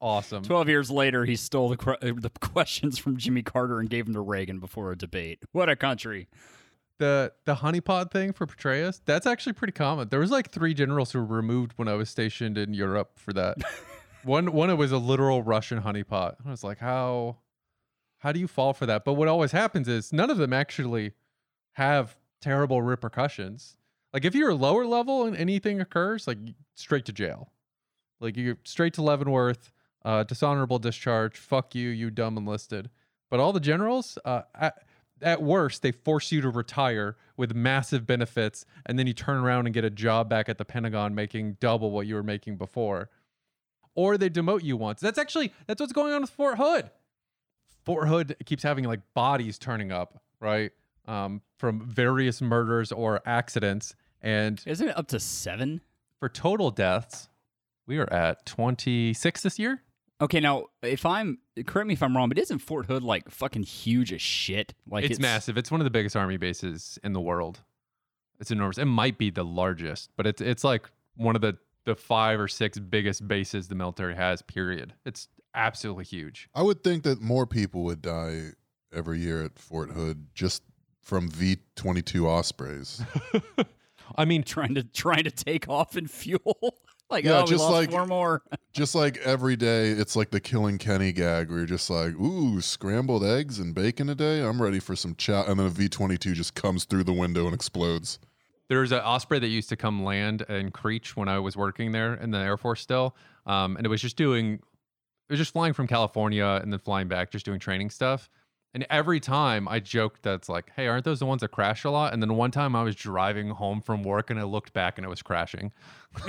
Awesome. 0.00 0.42
Twelve 0.42 0.68
years 0.68 0.90
later, 0.90 1.24
he 1.24 1.34
stole 1.34 1.70
the 1.70 1.76
the 2.18 2.30
questions 2.40 2.98
from 2.98 3.16
Jimmy 3.16 3.42
Carter 3.42 3.80
and 3.80 3.88
gave 3.88 4.04
them 4.04 4.12
to 4.12 4.20
Reagan 4.20 4.58
before 4.60 4.92
a 4.92 4.98
debate. 4.98 5.38
What 5.52 5.70
a 5.70 5.76
country! 5.76 6.28
the 6.98 7.32
the 7.44 7.56
honeypot 7.56 8.10
thing 8.10 8.32
for 8.32 8.46
Petraeus, 8.46 9.00
that's 9.04 9.26
actually 9.26 9.54
pretty 9.54 9.72
common. 9.72 10.08
There 10.08 10.20
was 10.20 10.30
like 10.30 10.50
three 10.50 10.74
generals 10.74 11.12
who 11.12 11.20
were 11.20 11.36
removed 11.36 11.72
when 11.76 11.88
I 11.88 11.94
was 11.94 12.08
stationed 12.08 12.58
in 12.58 12.74
Europe 12.74 13.18
for 13.18 13.32
that. 13.32 13.58
one 14.24 14.52
one 14.52 14.70
it 14.70 14.74
was 14.74 14.92
a 14.92 14.98
literal 14.98 15.42
Russian 15.42 15.82
honeypot. 15.82 16.36
I 16.44 16.50
was 16.50 16.64
like, 16.64 16.78
how 16.78 17.38
how 18.18 18.32
do 18.32 18.40
you 18.40 18.48
fall 18.48 18.72
for 18.72 18.86
that? 18.86 19.04
But 19.04 19.14
what 19.14 19.28
always 19.28 19.52
happens 19.52 19.88
is 19.88 20.12
none 20.12 20.30
of 20.30 20.38
them 20.38 20.52
actually 20.52 21.12
have 21.72 22.16
terrible 22.44 22.82
repercussions. 22.82 23.76
Like 24.12 24.26
if 24.26 24.34
you're 24.34 24.52
lower 24.54 24.84
level 24.84 25.24
and 25.24 25.34
anything 25.34 25.80
occurs, 25.80 26.26
like 26.26 26.38
straight 26.74 27.06
to 27.06 27.12
jail. 27.12 27.50
Like 28.20 28.36
you're 28.36 28.58
straight 28.64 28.92
to 28.94 29.02
Leavenworth, 29.02 29.72
uh, 30.04 30.24
dishonorable 30.24 30.78
discharge. 30.78 31.38
Fuck 31.38 31.74
you, 31.74 31.88
you 31.88 32.10
dumb 32.10 32.36
enlisted. 32.36 32.90
But 33.30 33.40
all 33.40 33.54
the 33.54 33.60
generals, 33.60 34.18
uh, 34.26 34.42
at, 34.54 34.76
at 35.22 35.42
worst, 35.42 35.80
they 35.80 35.90
force 35.90 36.30
you 36.30 36.42
to 36.42 36.50
retire 36.50 37.16
with 37.38 37.54
massive 37.54 38.06
benefits, 38.06 38.66
and 38.84 38.98
then 38.98 39.06
you 39.06 39.14
turn 39.14 39.38
around 39.38 39.66
and 39.66 39.74
get 39.74 39.84
a 39.84 39.90
job 39.90 40.28
back 40.28 40.48
at 40.50 40.58
the 40.58 40.64
Pentagon 40.66 41.14
making 41.14 41.56
double 41.58 41.90
what 41.90 42.06
you 42.06 42.14
were 42.14 42.22
making 42.22 42.58
before. 42.58 43.08
Or 43.94 44.18
they 44.18 44.28
demote 44.28 44.62
you 44.62 44.76
once. 44.76 45.00
That's 45.00 45.18
actually 45.18 45.52
that's 45.66 45.80
what's 45.80 45.94
going 45.94 46.12
on 46.12 46.20
with 46.20 46.30
Fort 46.30 46.58
Hood. 46.58 46.90
Fort 47.84 48.08
Hood 48.08 48.36
keeps 48.44 48.62
having 48.62 48.84
like 48.84 49.00
bodies 49.14 49.58
turning 49.58 49.90
up, 49.90 50.22
right? 50.40 50.72
Um, 51.06 51.42
from 51.58 51.86
various 51.86 52.40
murders 52.40 52.90
or 52.92 53.20
accidents. 53.26 53.94
And 54.22 54.62
Isn't 54.66 54.88
it 54.88 54.98
up 54.98 55.08
to 55.08 55.20
seven? 55.20 55.82
for 56.18 56.30
total 56.30 56.70
deaths, 56.70 57.28
we 57.86 57.98
are 57.98 58.10
at 58.10 58.46
26 58.46 59.42
this 59.42 59.58
year. 59.58 59.82
Okay, 60.20 60.40
now 60.40 60.64
if 60.82 61.04
I'm 61.04 61.38
correct 61.66 61.86
me 61.86 61.92
if 61.92 62.02
I'm 62.02 62.16
wrong, 62.16 62.30
but 62.30 62.38
isn't 62.38 62.60
Fort 62.60 62.86
Hood 62.86 63.02
like 63.02 63.28
fucking 63.30 63.64
huge 63.64 64.10
as 64.12 64.22
shit? 64.22 64.72
Like 64.88 65.04
it's, 65.04 65.18
massive. 65.18 65.58
It's 65.58 65.70
one 65.70 65.80
of 65.80 65.84
the 65.84 65.90
biggest 65.90 66.16
army 66.16 66.38
bases 66.38 66.98
in 67.04 67.12
the 67.12 67.20
world. 67.20 67.60
It's 68.40 68.50
enormous. 68.50 68.78
It 68.78 68.86
might 68.86 69.18
be 69.18 69.28
the 69.30 69.44
largest, 69.44 70.10
but 70.16 70.26
it's 70.26 70.40
it's 70.40 70.64
like 70.64 70.88
one 71.16 71.36
of 71.36 71.42
the 71.42 71.58
the 71.84 71.94
five 71.94 72.40
or 72.40 72.48
six 72.48 72.78
biggest 72.78 73.28
bases 73.28 73.68
the 73.68 73.74
military 73.74 74.14
has. 74.14 74.40
Period. 74.40 74.94
It's 75.04 75.28
absolutely 75.54 76.04
huge. 76.04 76.48
I 76.54 76.62
would 76.62 76.82
think 76.82 77.02
that 77.02 77.20
more 77.20 77.46
people 77.46 77.82
would 77.82 78.00
die 78.00 78.52
every 78.94 79.18
year 79.18 79.42
at 79.42 79.58
Fort 79.58 79.90
Hood 79.90 80.28
just 80.34 80.62
from 81.04 81.30
V 81.30 81.58
twenty 81.76 82.02
two 82.02 82.26
Ospreys. 82.28 83.02
I 84.16 84.24
mean, 84.24 84.42
trying 84.42 84.74
to 84.74 84.82
trying 84.82 85.24
to 85.24 85.30
take 85.30 85.68
off 85.68 85.96
in 85.96 86.06
fuel. 86.08 86.56
like 87.10 87.24
Yeah, 87.24 87.38
oh, 87.38 87.42
we 87.44 87.50
just 87.50 87.62
lost 87.62 87.72
like- 87.72 87.90
four 87.90 88.06
more. 88.06 88.42
just 88.72 88.94
like 88.94 89.18
every 89.18 89.56
day, 89.56 89.90
it's 89.90 90.16
like 90.16 90.30
the 90.30 90.40
Killing 90.40 90.78
Kenny 90.78 91.12
gag 91.12 91.48
where 91.48 91.58
you're 91.58 91.66
just 91.66 91.88
like, 91.90 92.14
ooh, 92.14 92.60
scrambled 92.60 93.24
eggs 93.24 93.58
and 93.58 93.74
bacon 93.74 94.08
a 94.08 94.14
day. 94.14 94.40
I'm 94.40 94.60
ready 94.60 94.80
for 94.80 94.96
some 94.96 95.14
chow. 95.14 95.44
And 95.44 95.58
then 95.60 95.66
a 95.66 95.70
V 95.70 95.88
twenty 95.88 96.16
two 96.16 96.32
just 96.34 96.54
comes 96.54 96.84
through 96.84 97.04
the 97.04 97.12
window 97.12 97.44
and 97.46 97.54
explodes. 97.54 98.18
There's 98.68 98.92
an 98.92 99.00
osprey 99.00 99.38
that 99.40 99.48
used 99.48 99.68
to 99.68 99.76
come 99.76 100.04
land 100.04 100.40
in 100.48 100.70
Creech 100.70 101.16
when 101.16 101.28
I 101.28 101.38
was 101.38 101.54
working 101.54 101.92
there 101.92 102.14
in 102.14 102.30
the 102.30 102.38
Air 102.38 102.56
Force 102.56 102.80
still, 102.80 103.14
um, 103.44 103.76
and 103.76 103.84
it 103.84 103.90
was 103.90 104.00
just 104.00 104.16
doing, 104.16 104.54
it 104.54 104.60
was 105.28 105.38
just 105.38 105.52
flying 105.52 105.74
from 105.74 105.86
California 105.86 106.58
and 106.62 106.72
then 106.72 106.80
flying 106.80 107.06
back, 107.06 107.30
just 107.30 107.44
doing 107.44 107.60
training 107.60 107.90
stuff. 107.90 108.30
And 108.74 108.84
every 108.90 109.20
time 109.20 109.68
I 109.68 109.78
joked 109.78 110.22
that's 110.24 110.48
like, 110.48 110.72
hey, 110.74 110.88
aren't 110.88 111.04
those 111.04 111.20
the 111.20 111.26
ones 111.26 111.42
that 111.42 111.52
crash 111.52 111.84
a 111.84 111.90
lot? 111.90 112.12
And 112.12 112.20
then 112.20 112.34
one 112.34 112.50
time 112.50 112.74
I 112.74 112.82
was 112.82 112.96
driving 112.96 113.50
home 113.50 113.80
from 113.80 114.02
work 114.02 114.30
and 114.30 114.38
I 114.40 114.42
looked 114.42 114.72
back 114.72 114.98
and 114.98 115.04
it 115.04 115.08
was 115.08 115.22
crashing. 115.22 115.70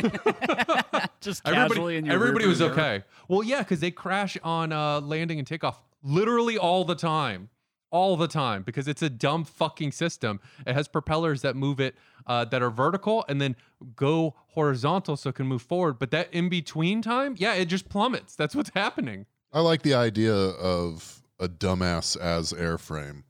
just 1.21 1.43
casually 1.43 1.95
Everybody, 1.95 1.95
in 1.97 2.05
your 2.05 2.13
everybody 2.13 2.45
was 2.47 2.60
mirror. 2.60 2.71
okay. 2.71 3.03
Well, 3.27 3.43
yeah, 3.43 3.60
because 3.60 3.79
they 3.79 3.91
crash 3.91 4.38
on 4.43 4.71
uh, 4.71 5.01
landing 5.01 5.39
and 5.39 5.47
takeoff 5.47 5.81
literally 6.03 6.58
all 6.58 6.86
the 6.86 6.95
time, 6.95 7.49
all 7.91 8.15
the 8.15 8.27
time, 8.27 8.62
because 8.63 8.88
it's 8.88 9.01
a 9.01 9.10
dumb 9.10 9.43
fucking 9.43 9.91
system. 9.91 10.39
It 10.67 10.73
has 10.73 10.88
propellers 10.88 11.41
that 11.41 11.55
move 11.55 11.79
it 11.79 11.95
uh, 12.27 12.45
that 12.45 12.62
are 12.62 12.69
vertical 12.69 13.25
and 13.27 13.41
then 13.41 13.55
go 13.95 14.36
horizontal 14.49 15.17
so 15.17 15.29
it 15.29 15.36
can 15.36 15.47
move 15.47 15.62
forward. 15.62 15.97
But 15.99 16.12
that 16.12 16.31
in 16.34 16.49
between 16.49 17.01
time, 17.01 17.36
yeah, 17.38 17.53
it 17.55 17.65
just 17.65 17.89
plummets. 17.89 18.36
That's 18.36 18.55
what's 18.55 18.71
happening. 18.75 19.25
I 19.51 19.62
like 19.62 19.81
the 19.84 19.93
idea 19.93 20.34
of 20.36 21.21
a 21.39 21.48
dumbass 21.48 22.17
as 22.17 22.54
airframe. 22.54 23.24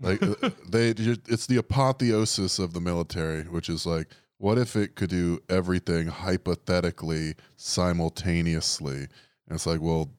Like 0.00 0.22
uh, 0.42 0.50
they, 0.68 0.94
ju- 0.94 1.16
it's 1.28 1.46
the 1.46 1.58
apotheosis 1.58 2.58
of 2.58 2.72
the 2.72 2.80
military, 2.80 3.42
which 3.44 3.68
is 3.68 3.86
like, 3.86 4.08
what 4.38 4.58
if 4.58 4.74
it 4.74 4.96
could 4.96 5.10
do 5.10 5.38
everything 5.48 6.08
hypothetically 6.08 7.34
simultaneously? 7.56 8.96
And 8.96 9.54
it's 9.54 9.66
like, 9.66 9.80
well, 9.80 10.10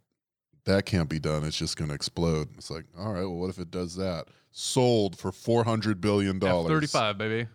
that 0.66 0.86
can't 0.86 1.10
be 1.10 1.20
done. 1.20 1.44
It's 1.44 1.58
just 1.58 1.76
going 1.78 1.90
to 1.90 1.96
explode. 1.96 2.50
It's 2.58 2.70
like, 2.72 2.86
all 2.98 3.12
right, 3.12 3.22
well, 3.22 3.36
what 3.36 3.50
if 3.50 3.60
it 3.60 3.72
does 3.72 3.96
that? 3.98 4.28
Sold 4.52 5.18
for 5.18 5.32
four 5.32 5.64
hundred 5.64 6.00
billion 6.00 6.40
dollars. 6.40 6.70
thirty 6.70 6.88
five, 6.88 7.18
baby. 7.18 7.48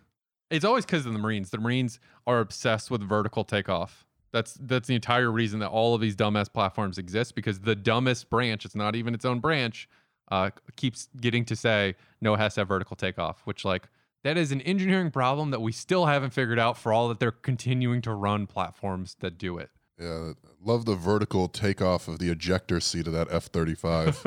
It's 0.51 0.65
always 0.65 0.85
because 0.85 1.05
of 1.05 1.13
the 1.13 1.19
Marines. 1.19 1.49
The 1.49 1.57
Marines 1.59 1.99
are 2.27 2.39
obsessed 2.39 2.91
with 2.91 3.01
vertical 3.01 3.43
takeoff. 3.43 4.05
That's 4.31 4.53
that's 4.61 4.87
the 4.87 4.95
entire 4.95 5.31
reason 5.31 5.59
that 5.59 5.69
all 5.69 5.95
of 5.95 6.01
these 6.01 6.15
dumbass 6.15 6.51
platforms 6.51 6.97
exist 6.97 7.35
because 7.35 7.59
the 7.59 7.75
dumbest 7.75 8.29
branch, 8.29 8.65
it's 8.65 8.75
not 8.75 8.95
even 8.95 9.13
its 9.13 9.25
own 9.25 9.39
branch, 9.39 9.89
uh, 10.31 10.51
keeps 10.75 11.09
getting 11.19 11.45
to 11.45 11.55
say 11.55 11.95
no, 12.21 12.33
it 12.33 12.39
has 12.39 12.55
to 12.55 12.61
have 12.61 12.67
vertical 12.67 12.95
takeoff, 12.95 13.41
which 13.45 13.65
like 13.65 13.87
that 14.23 14.37
is 14.37 14.51
an 14.51 14.61
engineering 14.61 15.11
problem 15.11 15.51
that 15.51 15.61
we 15.61 15.71
still 15.71 16.05
haven't 16.05 16.31
figured 16.31 16.59
out 16.59 16.77
for 16.77 16.91
all 16.91 17.07
that 17.09 17.19
they're 17.19 17.31
continuing 17.31 18.01
to 18.01 18.13
run 18.13 18.47
platforms 18.47 19.15
that 19.21 19.37
do 19.37 19.57
it. 19.57 19.69
Yeah, 19.99 20.33
love 20.63 20.85
the 20.85 20.95
vertical 20.95 21.47
takeoff 21.47 22.07
of 22.07 22.19
the 22.19 22.29
ejector 22.29 22.79
seat 22.79 23.07
of 23.07 23.13
that 23.13 23.27
F 23.31 23.45
thirty 23.45 23.75
five, 23.75 24.23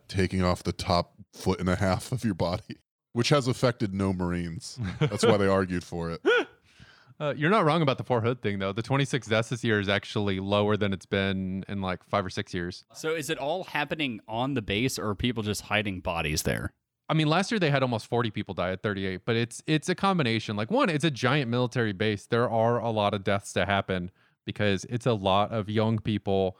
taking 0.08 0.42
off 0.42 0.62
the 0.62 0.72
top 0.72 1.14
foot 1.32 1.60
and 1.60 1.68
a 1.68 1.76
half 1.76 2.12
of 2.12 2.24
your 2.24 2.34
body, 2.34 2.76
which 3.12 3.30
has 3.30 3.48
affected 3.48 3.92
no 3.92 4.12
Marines. 4.12 4.78
That's 5.00 5.24
why 5.24 5.36
they 5.36 5.48
argued 5.48 5.82
for 5.82 6.10
it. 6.10 6.20
Uh, 7.18 7.32
you're 7.36 7.50
not 7.50 7.64
wrong 7.64 7.80
about 7.80 7.96
the 7.96 8.04
Fort 8.04 8.24
Hood 8.24 8.42
thing 8.42 8.58
though. 8.58 8.72
The 8.72 8.82
26 8.82 9.26
deaths 9.26 9.48
this 9.48 9.64
year 9.64 9.80
is 9.80 9.88
actually 9.88 10.38
lower 10.38 10.76
than 10.76 10.92
it's 10.92 11.06
been 11.06 11.64
in 11.68 11.80
like 11.80 12.04
five 12.04 12.26
or 12.26 12.30
six 12.30 12.52
years. 12.52 12.84
So 12.92 13.14
is 13.14 13.30
it 13.30 13.38
all 13.38 13.64
happening 13.64 14.20
on 14.28 14.54
the 14.54 14.62
base, 14.62 14.98
or 14.98 15.08
are 15.10 15.14
people 15.14 15.42
just 15.42 15.62
hiding 15.62 16.00
bodies 16.00 16.42
there? 16.42 16.72
I 17.08 17.14
mean, 17.14 17.28
last 17.28 17.50
year 17.50 17.58
they 17.58 17.70
had 17.70 17.82
almost 17.82 18.06
40 18.08 18.30
people 18.32 18.54
die 18.54 18.72
at 18.72 18.82
38, 18.82 19.22
but 19.24 19.36
it's 19.36 19.62
it's 19.66 19.88
a 19.88 19.94
combination. 19.94 20.56
Like 20.56 20.70
one, 20.70 20.90
it's 20.90 21.04
a 21.04 21.10
giant 21.10 21.50
military 21.50 21.92
base. 21.92 22.26
There 22.26 22.50
are 22.50 22.78
a 22.78 22.90
lot 22.90 23.14
of 23.14 23.24
deaths 23.24 23.52
to 23.54 23.64
happen 23.64 24.10
because 24.44 24.84
it's 24.90 25.06
a 25.06 25.14
lot 25.14 25.52
of 25.52 25.70
young 25.70 25.98
people, 25.98 26.58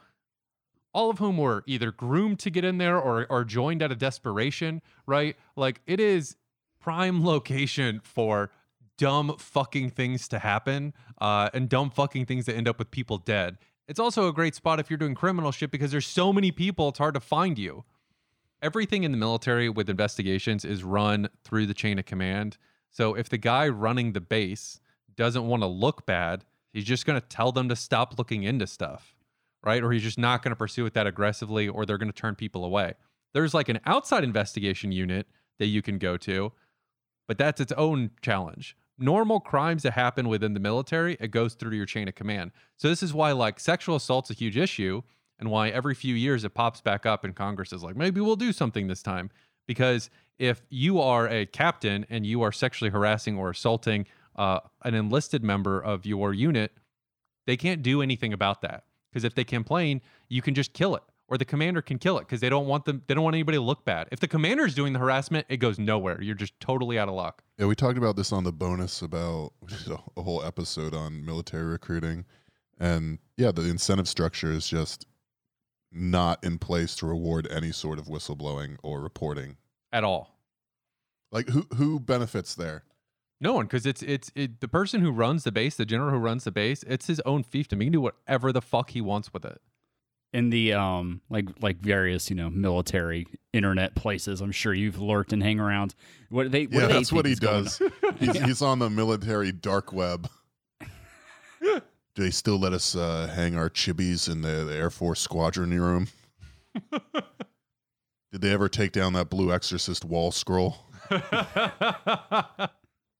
all 0.93 1.09
of 1.09 1.19
whom 1.19 1.37
were 1.37 1.63
either 1.67 1.91
groomed 1.91 2.39
to 2.39 2.49
get 2.49 2.65
in 2.65 2.79
there 2.79 2.97
or 2.97 3.27
or 3.29 3.43
joined 3.43 3.83
out 3.83 3.91
of 3.91 3.99
desperation, 3.99 4.81
right? 5.05 5.35
Like 5.55 5.81
it 5.85 5.99
is 5.99 6.35
prime 6.79 7.23
location 7.33 7.99
for 8.03 8.49
dumb 8.97 9.35
fucking 9.37 9.91
things 9.91 10.27
to 10.27 10.39
happen 10.39 10.93
uh, 11.19 11.49
and 11.53 11.69
dumb 11.69 11.89
fucking 11.89 12.25
things 12.25 12.45
that 12.45 12.55
end 12.55 12.67
up 12.67 12.79
with 12.79 12.91
people 12.91 13.17
dead. 13.17 13.57
It's 13.87 13.99
also 13.99 14.27
a 14.27 14.33
great 14.33 14.55
spot 14.55 14.79
if 14.79 14.89
you're 14.89 14.97
doing 14.97 15.15
criminal 15.15 15.51
shit 15.51 15.71
because 15.71 15.91
there's 15.91 16.07
so 16.07 16.33
many 16.33 16.51
people, 16.51 16.89
it's 16.89 16.99
hard 16.99 17.13
to 17.13 17.19
find 17.19 17.57
you 17.57 17.85
everything 18.59 19.03
in 19.03 19.11
the 19.11 19.17
military 19.17 19.69
with 19.69 19.87
investigations 19.87 20.65
is 20.65 20.83
run 20.83 21.29
through 21.43 21.67
the 21.67 21.75
chain 21.75 21.99
of 21.99 22.05
command. 22.05 22.57
So 22.89 23.13
if 23.13 23.29
the 23.29 23.37
guy 23.37 23.67
running 23.67 24.13
the 24.13 24.19
base 24.19 24.79
doesn't 25.15 25.45
want 25.45 25.61
to 25.61 25.67
look 25.67 26.07
bad, 26.07 26.43
He's 26.77 26.85
just 26.85 27.07
going 27.07 27.19
to 27.19 27.27
tell 27.27 27.51
them 27.51 27.69
to 27.69 27.75
stop 27.75 28.19
looking 28.19 28.43
into 28.43 28.67
stuff, 28.67 29.15
right? 29.63 29.83
Or 29.83 29.91
he's 29.91 30.03
just 30.03 30.19
not 30.19 30.43
going 30.43 30.51
to 30.51 30.55
pursue 30.55 30.85
it 30.85 30.93
that 30.93 31.07
aggressively, 31.07 31.67
or 31.67 31.87
they're 31.87 31.97
going 31.97 32.11
to 32.11 32.15
turn 32.15 32.35
people 32.35 32.63
away. 32.63 32.93
There's 33.33 33.55
like 33.55 33.67
an 33.67 33.79
outside 33.87 34.23
investigation 34.23 34.91
unit 34.91 35.25
that 35.57 35.65
you 35.65 35.81
can 35.81 35.97
go 35.97 36.17
to, 36.17 36.51
but 37.27 37.39
that's 37.39 37.59
its 37.59 37.71
own 37.71 38.11
challenge. 38.21 38.77
Normal 38.99 39.39
crimes 39.39 39.83
that 39.83 39.93
happen 39.93 40.27
within 40.27 40.53
the 40.53 40.59
military, 40.59 41.17
it 41.19 41.29
goes 41.29 41.53
through 41.53 41.75
your 41.75 41.85
chain 41.85 42.07
of 42.07 42.15
command. 42.15 42.51
So 42.77 42.87
this 42.89 43.03
is 43.03 43.13
why 43.13 43.31
like 43.31 43.59
sexual 43.59 43.95
assault's 43.95 44.31
a 44.31 44.33
huge 44.33 44.57
issue 44.57 45.03
and 45.39 45.51
why 45.51 45.69
every 45.69 45.93
few 45.93 46.15
years 46.15 46.43
it 46.43 46.55
pops 46.55 46.81
back 46.81 47.05
up 47.05 47.23
and 47.23 47.35
Congress 47.35 47.71
is 47.71 47.83
like, 47.83 47.95
maybe 47.95 48.21
we'll 48.21 48.35
do 48.35 48.51
something 48.51 48.87
this 48.87 49.03
time. 49.03 49.29
Because 49.67 50.09
if 50.39 50.65
you 50.69 50.99
are 50.99 51.27
a 51.27 51.45
captain 51.45 52.05
and 52.09 52.25
you 52.25 52.41
are 52.41 52.51
sexually 52.51 52.89
harassing 52.89 53.37
or 53.37 53.51
assaulting 53.51 54.07
uh, 54.35 54.59
an 54.83 54.95
enlisted 54.95 55.43
member 55.43 55.79
of 55.79 56.05
your 56.05 56.33
unit, 56.33 56.71
they 57.45 57.57
can't 57.57 57.83
do 57.83 58.01
anything 58.01 58.33
about 58.33 58.61
that. 58.61 58.85
Because 59.11 59.23
if 59.23 59.35
they 59.35 59.43
complain, 59.43 60.01
you 60.27 60.41
can 60.41 60.55
just 60.55 60.73
kill 60.73 60.95
it 60.95 61.03
or 61.29 61.37
the 61.37 61.45
commander 61.45 61.81
can 61.81 61.99
kill 61.99 62.17
it 62.17 62.21
because 62.21 62.39
they 62.39 62.49
don't 62.49 62.67
want 62.67 62.85
them 62.85 63.01
they 63.07 63.13
don't 63.13 63.23
want 63.23 63.35
anybody 63.35 63.57
to 63.57 63.63
look 63.63 63.85
bad. 63.85 64.07
If 64.11 64.19
the 64.19 64.27
commander 64.27 64.65
is 64.65 64.73
doing 64.73 64.93
the 64.93 64.99
harassment, 64.99 65.45
it 65.49 65.57
goes 65.57 65.77
nowhere. 65.77 66.21
You're 66.21 66.35
just 66.35 66.57
totally 66.59 66.97
out 66.97 67.07
of 67.07 67.15
luck. 67.15 67.43
Yeah, 67.57 67.65
we 67.65 67.75
talked 67.75 67.97
about 67.97 68.15
this 68.15 68.31
on 68.31 68.43
the 68.43 68.51
bonus 68.51 69.01
about 69.01 69.53
a 70.15 70.21
whole 70.21 70.43
episode 70.43 70.93
on 70.93 71.25
military 71.25 71.65
recruiting. 71.65 72.25
And 72.79 73.19
yeah, 73.35 73.51
the 73.51 73.63
incentive 73.63 74.07
structure 74.07 74.51
is 74.51 74.67
just 74.67 75.05
not 75.91 76.43
in 76.43 76.59
place 76.59 76.95
to 76.97 77.07
reward 77.07 77.47
any 77.51 77.71
sort 77.71 77.99
of 77.99 78.05
whistleblowing 78.05 78.77
or 78.83 79.01
reporting 79.01 79.57
at 79.91 80.03
all. 80.03 80.39
Like 81.31 81.49
who 81.49 81.67
who 81.75 81.99
benefits 81.99 82.55
there? 82.55 82.83
No 83.39 83.53
one, 83.53 83.65
because 83.65 83.85
it's 83.85 84.01
it's 84.01 84.31
it, 84.33 84.61
the 84.61 84.67
person 84.67 85.01
who 85.01 85.11
runs 85.11 85.43
the 85.43 85.51
base, 85.51 85.75
the 85.75 85.85
general 85.85 86.09
who 86.11 86.17
runs 86.17 86.45
the 86.45 86.51
base. 86.51 86.83
It's 86.87 87.07
his 87.07 87.19
own 87.21 87.43
fiefdom. 87.43 87.79
He 87.79 87.85
can 87.85 87.91
do 87.91 88.01
whatever 88.01 88.51
the 88.51 88.61
fuck 88.61 88.91
he 88.91 89.01
wants 89.01 89.33
with 89.33 89.45
it 89.45 89.61
in 90.37 90.51
the 90.51 90.71
um 90.71 91.19
like 91.31 91.45
like 91.61 91.79
various 91.79 92.29
you 92.29 92.35
know 92.35 92.49
military 92.49 93.25
internet 93.53 93.95
places. 93.95 94.39
I'm 94.39 94.51
sure 94.51 94.71
you've 94.71 95.01
lurked 95.01 95.33
and 95.33 95.41
hang 95.41 95.59
around. 95.59 95.95
What 96.29 96.51
they 96.51 96.65
what 96.65 96.73
yeah 96.73 96.87
do 96.87 96.93
that's 96.93 97.11
what 97.11 97.25
he 97.25 97.33
does. 97.33 97.81
he's, 98.19 98.35
Yeah. 98.35 98.45
he's 98.45 98.61
on 98.61 98.77
the 98.77 98.89
military 98.89 99.51
dark 99.51 99.91
web. 99.91 100.29
Do 100.79 101.81
they 102.15 102.29
still 102.29 102.59
let 102.59 102.71
us 102.71 102.95
uh, 102.95 103.31
hang 103.35 103.57
our 103.57 103.67
chibis 103.67 104.31
in 104.31 104.43
the, 104.43 104.63
the 104.63 104.75
air 104.75 104.91
force 104.91 105.19
squadron 105.19 105.71
room. 105.79 106.07
Did 108.31 108.41
they 108.41 108.51
ever 108.51 108.69
take 108.69 108.91
down 108.91 109.13
that 109.13 109.31
blue 109.31 109.51
exorcist 109.51 110.05
wall 110.05 110.31
scroll? 110.31 110.77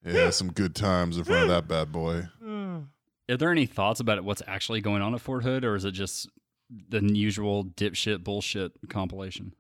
Yeah 0.06 0.30
some 0.30 0.54
good 0.54 0.76
times 0.76 1.18
in 1.18 1.24
front 1.24 1.44
of 1.44 1.50
that 1.50 1.68
bad 1.68 1.92
boy. 1.92 2.28
Are 3.30 3.36
there 3.36 3.52
any 3.52 3.66
thoughts 3.66 4.00
about 4.00 4.24
what's 4.24 4.42
actually 4.48 4.80
going 4.80 5.02
on 5.02 5.14
at 5.14 5.20
fort 5.20 5.44
hood 5.44 5.66
or 5.66 5.76
is 5.76 5.84
it 5.84 5.92
just 5.92 6.30
the 6.70 7.02
usual 7.14 7.64
dipshit 7.64 8.24
bullshit 8.24 8.72
compilation 8.90 9.54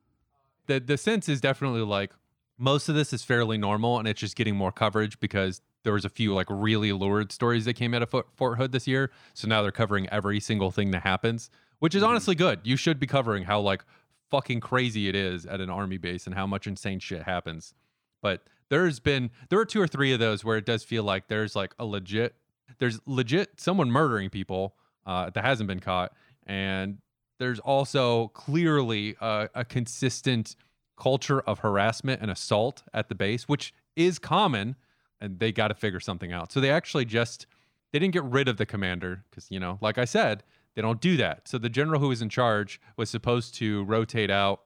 the 0.67 0.79
the 0.79 0.97
sense 0.97 1.29
is 1.29 1.41
definitely 1.41 1.81
like 1.81 2.11
most 2.57 2.89
of 2.89 2.95
this 2.95 3.13
is 3.13 3.23
fairly 3.23 3.57
normal 3.57 3.99
and 3.99 4.07
it's 4.07 4.19
just 4.19 4.35
getting 4.35 4.55
more 4.55 4.71
coverage 4.71 5.19
because 5.19 5.61
there 5.83 5.93
was 5.93 6.05
a 6.05 6.09
few 6.09 6.33
like 6.33 6.47
really 6.49 6.91
lurid 6.91 7.31
stories 7.31 7.65
that 7.65 7.75
came 7.75 7.93
out 7.93 8.01
of 8.01 8.09
Fort, 8.09 8.27
Fort 8.35 8.57
Hood 8.57 8.71
this 8.71 8.87
year. 8.87 9.11
So 9.33 9.47
now 9.47 9.61
they're 9.61 9.71
covering 9.71 10.09
every 10.09 10.39
single 10.39 10.71
thing 10.71 10.91
that 10.91 11.03
happens, 11.03 11.49
which 11.79 11.95
is 11.95 12.03
honestly 12.03 12.35
good. 12.35 12.59
You 12.63 12.75
should 12.75 12.99
be 12.99 13.07
covering 13.07 13.43
how 13.43 13.61
like 13.61 13.83
fucking 14.29 14.59
crazy 14.59 15.07
it 15.07 15.15
is 15.15 15.45
at 15.45 15.61
an 15.61 15.69
army 15.69 15.97
base 15.97 16.25
and 16.25 16.35
how 16.35 16.47
much 16.47 16.67
insane 16.67 16.99
shit 16.99 17.23
happens. 17.23 17.73
But 18.21 18.41
there's 18.69 18.99
been 18.99 19.29
there 19.49 19.59
are 19.59 19.65
two 19.65 19.79
or 19.79 19.87
three 19.87 20.11
of 20.11 20.19
those 20.19 20.43
where 20.43 20.57
it 20.57 20.65
does 20.65 20.83
feel 20.83 21.03
like 21.03 21.27
there's 21.27 21.55
like 21.55 21.73
a 21.79 21.85
legit 21.85 22.35
there's 22.79 22.99
legit 23.05 23.61
someone 23.61 23.89
murdering 23.89 24.29
people 24.29 24.75
uh, 25.05 25.29
that 25.29 25.45
hasn't 25.45 25.67
been 25.67 25.79
caught 25.79 26.11
and 26.47 26.97
there's 27.39 27.59
also 27.59 28.29
clearly 28.29 29.15
a, 29.21 29.49
a 29.53 29.65
consistent 29.65 30.55
culture 30.97 31.41
of 31.41 31.59
harassment 31.59 32.21
and 32.21 32.31
assault 32.31 32.83
at 32.93 33.09
the 33.09 33.15
base, 33.15 33.43
which 33.43 33.73
is 33.95 34.17
common, 34.17 34.75
and 35.21 35.39
they 35.39 35.51
got 35.51 35.67
to 35.67 35.75
figure 35.75 35.99
something 35.99 36.31
out. 36.31 36.51
So 36.51 36.59
they 36.59 36.71
actually 36.71 37.05
just 37.05 37.45
they 37.91 37.99
didn't 37.99 38.13
get 38.13 38.23
rid 38.23 38.47
of 38.47 38.57
the 38.57 38.65
commander 38.65 39.23
because 39.29 39.51
you 39.51 39.59
know, 39.59 39.77
like 39.81 39.97
I 39.97 40.05
said, 40.05 40.43
they 40.75 40.81
don't 40.81 41.01
do 41.01 41.17
that. 41.17 41.47
So 41.47 41.57
the 41.57 41.69
general 41.69 41.99
who 41.99 42.07
was 42.07 42.21
in 42.21 42.29
charge 42.29 42.81
was 42.95 43.09
supposed 43.09 43.53
to 43.55 43.83
rotate 43.83 44.31
out 44.31 44.61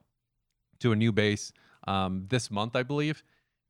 to 0.80 0.92
a 0.92 0.96
new 0.96 1.12
base 1.12 1.52
um, 1.86 2.26
this 2.28 2.50
month, 2.50 2.76
I 2.76 2.82
believe, 2.82 3.22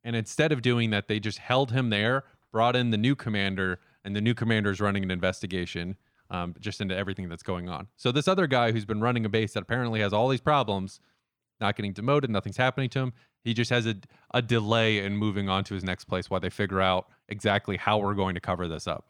and 0.03 0.15
instead 0.15 0.51
of 0.51 0.61
doing 0.61 0.91
that, 0.91 1.07
they 1.07 1.19
just 1.19 1.39
held 1.39 1.71
him 1.71 1.89
there, 1.89 2.23
brought 2.51 2.75
in 2.75 2.91
the 2.91 2.97
new 2.97 3.15
commander, 3.15 3.79
and 4.03 4.15
the 4.15 4.21
new 4.21 4.33
commander 4.33 4.69
is 4.71 4.79
running 4.79 5.03
an 5.03 5.11
investigation 5.11 5.97
um, 6.33 6.55
just 6.59 6.81
into 6.81 6.97
everything 6.97 7.29
that's 7.29 7.43
going 7.43 7.69
on. 7.69 7.87
So 7.95 8.11
this 8.11 8.27
other 8.27 8.47
guy 8.47 8.71
who's 8.71 8.85
been 8.85 8.99
running 8.99 9.23
a 9.23 9.29
base 9.29 9.53
that 9.53 9.63
apparently 9.63 10.01
has 10.01 10.11
all 10.11 10.27
these 10.27 10.41
problems, 10.41 10.99
not 11.61 11.77
getting 11.77 11.93
demoted, 11.93 12.29
nothing's 12.29 12.57
happening 12.57 12.89
to 12.89 12.99
him. 12.99 13.13
He 13.43 13.53
just 13.53 13.69
has 13.69 13.85
a, 13.85 13.95
a 14.33 14.41
delay 14.41 14.99
in 15.05 15.15
moving 15.15 15.47
on 15.47 15.63
to 15.65 15.75
his 15.75 15.83
next 15.83 16.05
place 16.05 16.29
while 16.29 16.39
they 16.39 16.49
figure 16.49 16.81
out 16.81 17.07
exactly 17.29 17.77
how 17.77 17.99
we're 17.99 18.15
going 18.15 18.35
to 18.35 18.41
cover 18.41 18.67
this 18.67 18.87
up. 18.87 19.07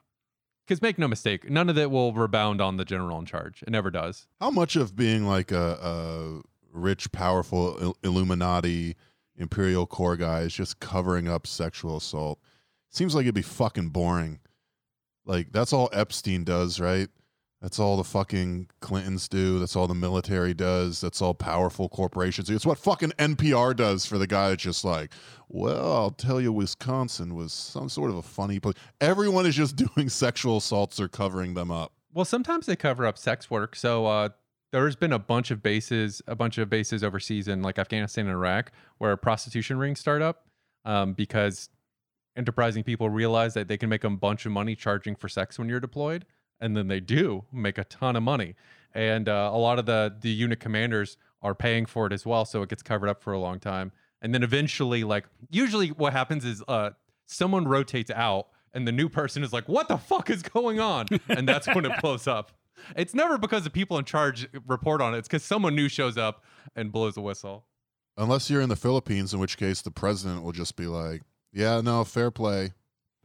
Because 0.68 0.82
make 0.82 0.98
no 0.98 1.08
mistake, 1.08 1.50
none 1.50 1.70
of 1.70 1.78
it 1.78 1.90
will 1.90 2.14
rebound 2.14 2.62
on 2.62 2.78
the 2.78 2.86
general 2.86 3.20
in 3.20 3.26
charge. 3.26 3.64
It 3.64 3.70
never 3.70 3.90
does. 3.90 4.28
How 4.40 4.50
much 4.50 4.76
of 4.76 4.96
being 4.96 5.26
like 5.26 5.52
a, 5.52 5.78
a 5.82 6.42
rich, 6.72 7.12
powerful 7.12 7.78
Il- 7.82 7.98
Illuminati 8.04 8.96
Imperial 9.36 9.86
Core 9.86 10.18
guy 10.18 10.42
is 10.42 10.54
just 10.54 10.80
covering 10.80 11.28
up 11.28 11.48
sexual 11.48 11.98
assault? 11.98 12.40
Seems 12.90 13.14
like 13.16 13.24
it'd 13.24 13.36
be 13.36 13.42
fucking 13.42 13.90
boring. 13.90 14.40
Like 15.26 15.52
that's 15.52 15.74
all 15.74 15.90
Epstein 15.94 16.44
does, 16.44 16.80
right? 16.80 17.10
That's 17.64 17.80
all 17.80 17.96
the 17.96 18.04
fucking 18.04 18.68
Clintons 18.82 19.30
do. 19.30 19.58
That's 19.58 19.78
all 19.78 19.88
the 19.88 19.96
military 19.96 20.54
does. 20.54 21.00
That's 21.00 21.22
all 21.22 21.34
powerful 21.34 21.88
corporations. 21.88 22.50
It's 22.50 22.66
what 22.66 22.78
fucking 22.78 23.12
NPR 23.12 23.74
does 23.74 24.06
for 24.06 24.18
the 24.18 24.28
guy 24.28 24.50
that's 24.50 24.62
just 24.62 24.84
like, 24.84 25.14
well, 25.48 25.94
I'll 25.94 26.12
tell 26.12 26.42
you, 26.42 26.52
Wisconsin 26.52 27.36
was 27.36 27.54
some 27.54 27.88
sort 27.88 28.10
of 28.10 28.18
a 28.18 28.22
funny 28.22 28.60
place. 28.60 28.76
Everyone 29.00 29.46
is 29.46 29.56
just 29.56 29.76
doing 29.96 30.10
sexual 30.10 30.58
assaults 30.58 31.00
or 31.00 31.08
covering 31.08 31.54
them 31.54 31.72
up. 31.72 31.94
Well, 32.14 32.26
sometimes 32.26 32.66
they 32.66 32.76
cover 32.76 33.06
up 33.06 33.18
sex 33.18 33.50
work. 33.50 33.78
So 33.78 34.08
uh, 34.08 34.30
there's 34.74 34.98
been 34.98 35.14
a 35.14 35.20
bunch 35.20 35.50
of 35.50 35.64
bases, 35.64 36.22
a 36.28 36.36
bunch 36.36 36.58
of 36.58 36.70
bases 36.70 37.02
overseas 37.02 37.48
in 37.48 37.62
like 37.62 37.80
Afghanistan 37.80 38.26
and 38.26 38.34
Iraq 38.34 38.74
where 38.98 39.16
prostitution 39.16 39.78
rings 39.78 40.02
start 40.02 40.22
up 40.22 40.48
um, 40.84 41.14
because 41.14 41.70
enterprising 42.36 42.84
people 42.84 43.10
realize 43.10 43.54
that 43.54 43.68
they 43.68 43.78
can 43.78 43.90
make 43.90 44.04
a 44.04 44.10
bunch 44.10 44.46
of 44.46 44.52
money 44.52 44.76
charging 44.76 45.16
for 45.16 45.30
sex 45.30 45.60
when 45.60 45.70
you're 45.70 45.80
deployed, 45.80 46.26
and 46.60 46.76
then 46.76 46.88
they 46.88 47.00
do 47.00 47.46
make 47.52 47.78
a 47.78 47.84
ton 47.84 48.16
of 48.16 48.24
money. 48.24 48.56
And 48.94 49.28
uh, 49.28 49.50
a 49.54 49.58
lot 49.58 49.80
of 49.80 49.86
the 49.86 50.16
the 50.20 50.30
unit 50.30 50.60
commanders 50.60 51.18
are 51.42 51.56
paying 51.56 51.86
for 51.86 52.08
it 52.08 52.14
as 52.14 52.26
well, 52.26 52.46
so 52.46 52.62
it 52.62 52.70
gets 52.70 52.84
covered 52.84 53.10
up 53.10 53.22
for 53.22 53.34
a 53.34 53.40
long 53.40 53.60
time. 53.60 53.92
And 54.22 54.34
then 54.34 54.44
eventually, 54.44 55.04
like 55.04 55.26
usually, 55.50 55.90
what 55.90 56.14
happens 56.14 56.46
is 56.46 56.64
uh, 56.68 56.92
someone 57.26 57.68
rotates 57.68 58.12
out, 58.12 58.48
and 58.74 58.88
the 58.88 58.92
new 58.92 59.10
person 59.10 59.44
is 59.44 59.52
like, 59.52 59.68
"What 59.68 59.88
the 59.88 59.98
fuck 59.98 60.30
is 60.30 60.42
going 60.42 60.80
on?" 60.80 61.08
And 61.30 61.48
that's 61.48 61.68
when 61.68 61.86
it 61.86 62.00
blows 62.02 62.28
up. 62.28 62.52
It's 62.96 63.14
never 63.14 63.38
because 63.38 63.64
the 63.64 63.70
people 63.70 63.98
in 63.98 64.06
charge 64.06 64.48
report 64.68 65.02
on 65.02 65.14
it. 65.14 65.20
It's 65.20 65.28
because 65.28 65.44
someone 65.44 65.76
new 65.76 65.90
shows 65.90 66.18
up 66.18 66.44
and 66.76 66.92
blows 66.92 67.18
a 67.18 67.22
whistle. 67.22 67.66
Unless 68.18 68.50
you're 68.50 68.62
in 68.62 68.70
the 68.70 68.76
Philippines, 68.76 69.34
in 69.34 69.40
which 69.40 69.58
case 69.58 69.82
the 69.82 69.92
president 69.92 70.44
will 70.44 70.52
just 70.52 70.76
be 70.76 70.86
like, 70.86 71.24
"Yeah, 71.54 71.82
no, 71.82 72.04
fair 72.04 72.32
play." 72.32 72.74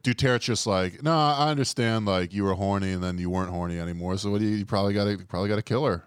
Duterte's 0.04 0.44
just 0.46 0.66
like, 0.66 1.02
"No, 1.02 1.12
I 1.16 1.50
understand. 1.50 2.06
Like 2.06 2.32
you 2.32 2.44
were 2.44 2.54
horny 2.54 2.92
and 2.92 3.02
then 3.02 3.18
you 3.18 3.30
weren't 3.30 3.50
horny 3.50 3.78
anymore. 3.80 4.16
So 4.18 4.30
what 4.30 4.40
do 4.40 4.46
you, 4.46 4.56
you 4.56 4.66
probably 4.66 4.94
got 4.94 5.04
to 5.04 5.18
probably 5.26 5.48
got 5.48 5.56
to 5.56 5.62
kill 5.62 5.84
her." 5.86 6.04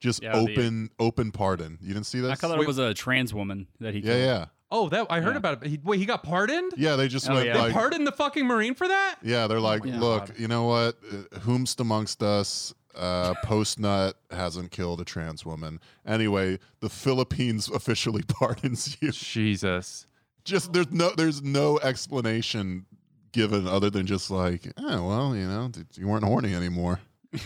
Just 0.00 0.22
Yeah, 0.22 0.32
the- 0.32 0.38
open 0.52 0.90
open 0.98 1.32
pardon. 1.32 1.78
You 1.82 1.92
didn't 1.94 2.06
see 2.06 2.20
this? 2.20 2.30
i 2.30 2.34
thought 2.34 2.52
Wait- 2.56 2.64
it 2.64 2.66
was 2.68 2.78
a 2.78 2.94
trans 2.94 3.34
woman 3.34 3.66
that 3.80 3.92
he 3.94 4.00
yeah, 4.00 4.06
killed. 4.06 4.20
yeah, 4.24 4.44
Oh, 4.72 4.88
that 4.88 5.06
I 5.10 5.20
heard 5.20 5.32
Yeah. 5.32 5.36
about 5.38 5.62
it. 5.64 5.68
He, 5.68 5.80
wait, 5.82 5.98
he 5.98 6.06
got 6.06 6.22
pardoned. 6.22 6.72
yeah. 6.76 6.94
They 6.96 7.08
just 7.08 7.28
Oh, 7.28 7.34
went 7.34 7.46
yeah. 7.46 7.54
They 7.54 7.58
like, 7.60 7.72
pardoned 7.72 8.06
the 8.06 8.12
fucking 8.12 8.46
marine 8.46 8.74
for 8.74 8.86
that. 8.88 9.16
yeah. 9.22 9.46
They're 9.48 9.60
like, 9.60 9.84
my 9.84 9.98
"Look, 9.98 10.26
God. 10.28 10.38
you 10.38 10.46
know 10.48 10.64
what? 10.64 10.96
Uh, 11.12 11.38
Whomst 11.40 11.80
amongst 11.80 12.22
us." 12.22 12.72
Uh, 12.92 13.34
post 13.44 13.78
nut 13.78 14.16
hasn't 14.32 14.72
killed 14.72 15.00
a 15.00 15.04
trans 15.04 15.46
woman. 15.46 15.78
Anyway, 16.04 16.58
the 16.80 16.88
Philippines 16.88 17.68
officially 17.74 18.22
pardons 18.28 18.96
you. 19.00 19.12
Jesus. 19.12 20.06
Just 20.44 20.72
there's 20.72 20.90
no 20.90 21.10
there's 21.16 21.42
no 21.42 21.78
explanation 21.80 22.86
given 23.32 23.66
other 23.66 23.90
than 23.90 24.06
just 24.06 24.30
like, 24.30 24.72
oh 24.76 25.06
well, 25.08 25.36
you 25.36 25.46
know, 25.46 25.70
you 25.94 26.06
weren't 26.08 26.24
horny 26.24 26.54
anymore. 26.54 27.00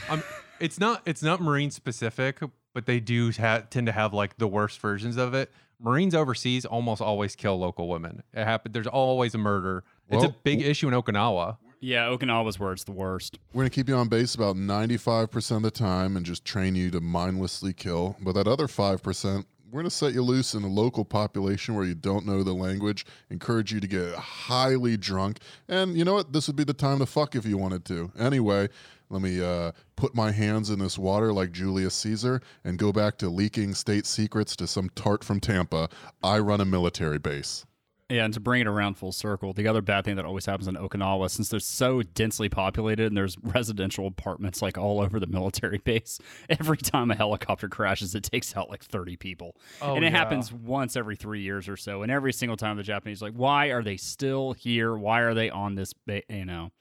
Um, 0.08 0.22
it's 0.60 0.78
not 0.80 1.02
it's 1.04 1.22
not 1.22 1.40
marine 1.40 1.70
specific, 1.70 2.40
but 2.72 2.86
they 2.86 3.00
do 3.00 3.30
ha- 3.32 3.62
tend 3.68 3.86
to 3.86 3.92
have 3.92 4.14
like 4.14 4.38
the 4.38 4.48
worst 4.48 4.80
versions 4.80 5.16
of 5.16 5.34
it. 5.34 5.52
Marines 5.80 6.14
overseas 6.14 6.64
almost 6.64 7.02
always 7.02 7.36
kill 7.36 7.58
local 7.58 7.88
women. 7.88 8.22
It 8.32 8.44
happened. 8.44 8.74
There's 8.74 8.86
always 8.86 9.34
a 9.34 9.38
murder. 9.38 9.84
It's 10.08 10.22
a 10.22 10.28
Well, 10.28 10.36
big 10.44 10.62
issue 10.62 10.88
in 10.88 10.94
Okinawa. 10.94 11.58
yeah 11.80 12.06
okinawa's 12.06 12.58
where 12.58 12.72
it's 12.72 12.84
the 12.84 12.92
worst 12.92 13.38
We're 13.52 13.62
gonna 13.64 13.70
keep 13.70 13.88
you 13.88 13.96
on 13.96 14.08
base 14.08 14.34
about 14.34 14.56
ninety 14.56 14.96
five 14.96 15.30
percent 15.30 15.58
of 15.58 15.62
the 15.64 15.78
time 15.78 16.16
and 16.16 16.24
just 16.24 16.44
train 16.44 16.74
you 16.76 16.90
to 16.92 17.00
mindlessly 17.00 17.72
kill. 17.74 18.16
But 18.22 18.32
that 18.36 18.46
other 18.48 18.68
five 18.68 19.02
percent, 19.02 19.46
we're 19.74 19.80
going 19.80 19.90
to 19.90 19.96
set 19.96 20.14
you 20.14 20.22
loose 20.22 20.54
in 20.54 20.62
a 20.62 20.68
local 20.68 21.04
population 21.04 21.74
where 21.74 21.84
you 21.84 21.96
don't 21.96 22.24
know 22.24 22.44
the 22.44 22.52
language, 22.52 23.04
encourage 23.28 23.72
you 23.72 23.80
to 23.80 23.88
get 23.88 24.14
highly 24.14 24.96
drunk. 24.96 25.38
And 25.68 25.98
you 25.98 26.04
know 26.04 26.14
what? 26.14 26.32
This 26.32 26.46
would 26.46 26.54
be 26.54 26.62
the 26.62 26.72
time 26.72 27.00
to 27.00 27.06
fuck 27.06 27.34
if 27.34 27.44
you 27.44 27.58
wanted 27.58 27.84
to. 27.86 28.12
Anyway, 28.16 28.68
let 29.10 29.20
me 29.20 29.42
uh, 29.42 29.72
put 29.96 30.14
my 30.14 30.30
hands 30.30 30.70
in 30.70 30.78
this 30.78 30.96
water 30.96 31.32
like 31.32 31.50
Julius 31.50 31.96
Caesar 31.96 32.40
and 32.62 32.78
go 32.78 32.92
back 32.92 33.18
to 33.18 33.28
leaking 33.28 33.74
state 33.74 34.06
secrets 34.06 34.54
to 34.54 34.68
some 34.68 34.90
tart 34.90 35.24
from 35.24 35.40
Tampa. 35.40 35.88
I 36.22 36.38
run 36.38 36.60
a 36.60 36.64
military 36.64 37.18
base. 37.18 37.66
Yeah, 38.10 38.26
and 38.26 38.34
to 38.34 38.40
bring 38.40 38.60
it 38.60 38.66
around 38.66 38.94
full 38.98 39.12
circle, 39.12 39.54
the 39.54 39.66
other 39.66 39.80
bad 39.80 40.04
thing 40.04 40.16
that 40.16 40.26
always 40.26 40.44
happens 40.44 40.68
in 40.68 40.74
Okinawa, 40.74 41.30
since 41.30 41.48
they're 41.48 41.58
so 41.58 42.02
densely 42.02 42.50
populated 42.50 43.06
and 43.06 43.16
there's 43.16 43.38
residential 43.42 44.06
apartments 44.06 44.60
like 44.60 44.76
all 44.76 45.00
over 45.00 45.18
the 45.18 45.26
military 45.26 45.78
base, 45.84 46.20
every 46.50 46.76
time 46.76 47.10
a 47.10 47.14
helicopter 47.14 47.66
crashes, 47.66 48.14
it 48.14 48.22
takes 48.22 48.54
out 48.54 48.68
like 48.68 48.84
30 48.84 49.16
people. 49.16 49.56
Oh, 49.80 49.94
and 49.94 50.04
it 50.04 50.12
yeah. 50.12 50.18
happens 50.18 50.52
once 50.52 50.96
every 50.96 51.16
three 51.16 51.40
years 51.40 51.66
or 51.66 51.78
so. 51.78 52.02
And 52.02 52.12
every 52.12 52.34
single 52.34 52.58
time 52.58 52.76
the 52.76 52.82
Japanese 52.82 53.22
are 53.22 53.26
like, 53.26 53.34
why 53.34 53.68
are 53.68 53.82
they 53.82 53.96
still 53.96 54.52
here? 54.52 54.94
Why 54.94 55.20
are 55.20 55.32
they 55.32 55.48
on 55.48 55.74
this? 55.74 55.94
Ba-? 55.94 56.22
You 56.28 56.44
know, 56.44 56.72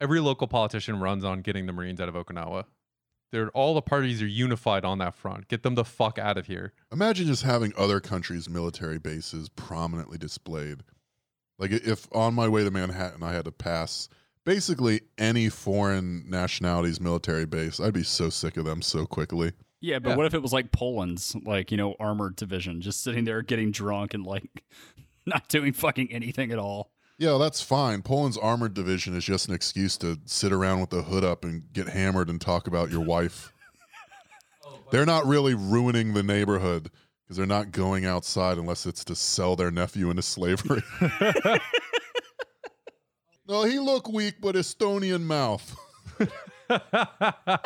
Every 0.00 0.20
local 0.20 0.46
politician 0.46 1.00
runs 1.00 1.24
on 1.24 1.42
getting 1.42 1.66
the 1.66 1.72
Marines 1.72 2.00
out 2.00 2.08
of 2.08 2.14
Okinawa. 2.14 2.64
They're 3.30 3.50
all 3.50 3.74
the 3.74 3.82
parties 3.82 4.22
are 4.22 4.26
unified 4.26 4.84
on 4.84 4.98
that 4.98 5.14
front. 5.14 5.48
Get 5.48 5.62
them 5.62 5.74
the 5.74 5.84
fuck 5.84 6.18
out 6.18 6.38
of 6.38 6.46
here. 6.46 6.72
Imagine 6.92 7.26
just 7.26 7.42
having 7.42 7.72
other 7.76 8.00
countries' 8.00 8.48
military 8.48 8.98
bases 8.98 9.48
prominently 9.50 10.16
displayed. 10.18 10.82
Like 11.58 11.70
if 11.72 12.08
on 12.14 12.34
my 12.34 12.48
way 12.48 12.64
to 12.64 12.70
Manhattan 12.70 13.22
I 13.22 13.32
had 13.32 13.44
to 13.44 13.52
pass 13.52 14.08
basically 14.44 15.02
any 15.18 15.48
foreign 15.50 16.24
nationality's 16.30 17.00
military 17.00 17.44
base, 17.44 17.80
I'd 17.80 17.92
be 17.92 18.02
so 18.02 18.30
sick 18.30 18.56
of 18.56 18.64
them 18.64 18.80
so 18.80 19.04
quickly. 19.04 19.52
yeah. 19.80 19.98
But 19.98 20.10
Yeah. 20.10 20.16
what 20.16 20.26
if 20.26 20.34
it 20.34 20.42
was 20.42 20.52
like 20.52 20.72
Poland's, 20.72 21.36
like 21.44 21.70
you 21.70 21.76
know, 21.76 21.96
armored 22.00 22.36
division, 22.36 22.80
just 22.80 23.02
sitting 23.02 23.24
there 23.24 23.42
getting 23.42 23.72
drunk 23.72 24.14
and 24.14 24.24
like 24.24 24.64
not 25.26 25.48
doing 25.48 25.72
fucking 25.74 26.10
anything 26.12 26.50
at 26.52 26.58
all? 26.58 26.90
Yeah, 27.18 27.36
that's 27.38 27.60
fine. 27.60 28.02
Poland's 28.02 28.38
armored 28.38 28.74
division 28.74 29.16
is 29.16 29.24
just 29.24 29.48
an 29.48 29.54
excuse 29.54 29.98
to 29.98 30.18
sit 30.24 30.52
around 30.52 30.80
with 30.80 30.90
the 30.90 31.02
hood 31.02 31.24
up 31.24 31.44
and 31.44 31.64
get 31.72 31.88
hammered 31.88 32.30
and 32.30 32.40
talk 32.40 32.68
about 32.68 32.90
your 32.90 33.00
wife. 33.00 33.52
They're 34.92 35.04
not 35.04 35.26
really 35.26 35.54
ruining 35.54 36.14
the 36.14 36.22
neighborhood 36.22 36.90
because 37.24 37.36
they're 37.36 37.46
not 37.46 37.72
going 37.72 38.06
outside 38.06 38.56
unless 38.56 38.86
it's 38.86 39.04
to 39.04 39.14
sell 39.14 39.54
their 39.54 39.70
nephew 39.70 40.08
into 40.08 40.22
slavery. 40.22 40.82
no, 43.46 43.64
he 43.64 43.78
look 43.78 44.08
weak, 44.08 44.36
but 44.40 44.54
Estonian 44.54 45.22
mouth. 45.22 45.76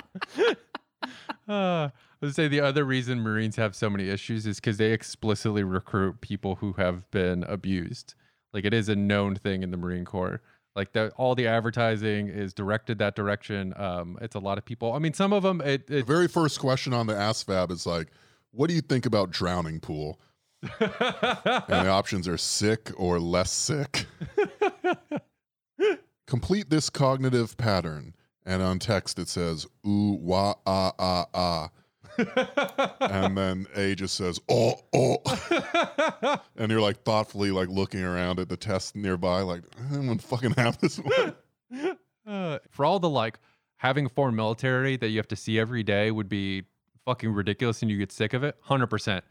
Uh, 1.49 1.91
I 1.91 1.91
would 2.21 2.35
say 2.37 2.47
the 2.47 2.61
other 2.61 2.85
reason 2.85 3.21
Marines 3.21 3.57
have 3.57 3.75
so 3.75 3.91
many 3.91 4.09
issues 4.09 4.47
is 4.47 4.57
because 4.57 4.77
they 4.77 4.93
explicitly 4.93 5.65
recruit 5.65 6.21
people 6.21 6.55
who 6.57 6.75
have 6.75 7.11
been 7.11 7.43
abused. 7.43 8.15
Like 8.53 8.65
it 8.65 8.75
is 8.75 8.89
a 8.89 8.97
known 8.97 9.35
thing 9.35 9.63
in 9.63 9.71
the 9.71 9.77
Marine 9.77 10.05
Corps. 10.05 10.41
Like 10.75 10.93
that, 10.93 11.13
all 11.17 11.35
the 11.35 11.47
advertising 11.47 12.29
is 12.29 12.55
directed 12.55 12.99
that 12.99 13.15
direction. 13.15 13.75
Um, 13.77 14.19
it's 14.23 14.35
a 14.35 14.39
lot 14.39 14.57
of 14.57 14.65
people. 14.65 14.93
I 14.93 14.99
mean, 14.99 15.13
some 15.13 15.33
of 15.33 15.43
them. 15.43 15.61
It, 15.61 15.87
The 15.87 16.03
very 16.03 16.29
first 16.29 16.61
question 16.61 16.95
on 16.95 17.07
the 17.07 17.13
ASVAB 17.13 17.71
is 17.71 17.87
like, 17.87 18.09
what 18.53 18.69
do 18.69 18.75
you 18.75 18.81
think 18.81 19.05
about 19.05 19.31
drowning 19.31 19.81
pool? 19.81 20.19
And 20.81 21.87
the 21.87 21.89
options 21.89 22.29
are 22.29 22.39
sick 22.39 22.91
or 22.97 23.19
less 23.19 23.51
sick. 23.51 24.07
Complete 26.27 26.71
this 26.71 26.89
cognitive 26.89 27.57
pattern. 27.57 28.15
And 28.47 28.63
on 28.63 28.79
text 28.79 29.19
it 29.19 29.29
says, 29.29 29.67
ooh, 29.87 30.19
wah, 30.21 30.55
ah, 30.67 30.93
ah, 30.99 31.27
ah. 31.35 31.69
and 33.01 33.37
then 33.37 33.67
A 33.75 33.95
just 33.95 34.15
says, 34.15 34.41
oh, 34.49 34.75
oh. 34.93 36.41
and 36.57 36.71
you're 36.71 36.81
like 36.81 37.03
thoughtfully 37.03 37.51
like 37.51 37.69
looking 37.69 38.03
around 38.03 38.39
at 38.39 38.49
the 38.49 38.57
test 38.57 38.97
nearby, 38.97 39.43
like, 39.43 39.63
I'm 39.93 40.07
gonna 40.07 40.19
fucking 40.19 40.53
have 40.53 40.79
this 40.79 40.99
one. 40.99 41.35
Uh, 42.25 42.61
for 42.71 42.85
all 42.85 43.01
the 43.01 43.09
like 43.09 43.41
having 43.79 44.09
foreign 44.09 44.37
military 44.37 44.97
that 44.97 45.09
you 45.09 45.17
have 45.17 45.27
to 45.27 45.35
see 45.35 45.59
every 45.59 45.83
day 45.83 46.09
would 46.13 46.29
be 46.29 46.63
fucking 47.05 47.33
ridiculous 47.33 47.83
and 47.83 47.91
you 47.91 47.99
get 47.99 48.13
sick 48.13 48.33
of 48.33 48.45
it 48.45 48.57
100% 48.69 49.23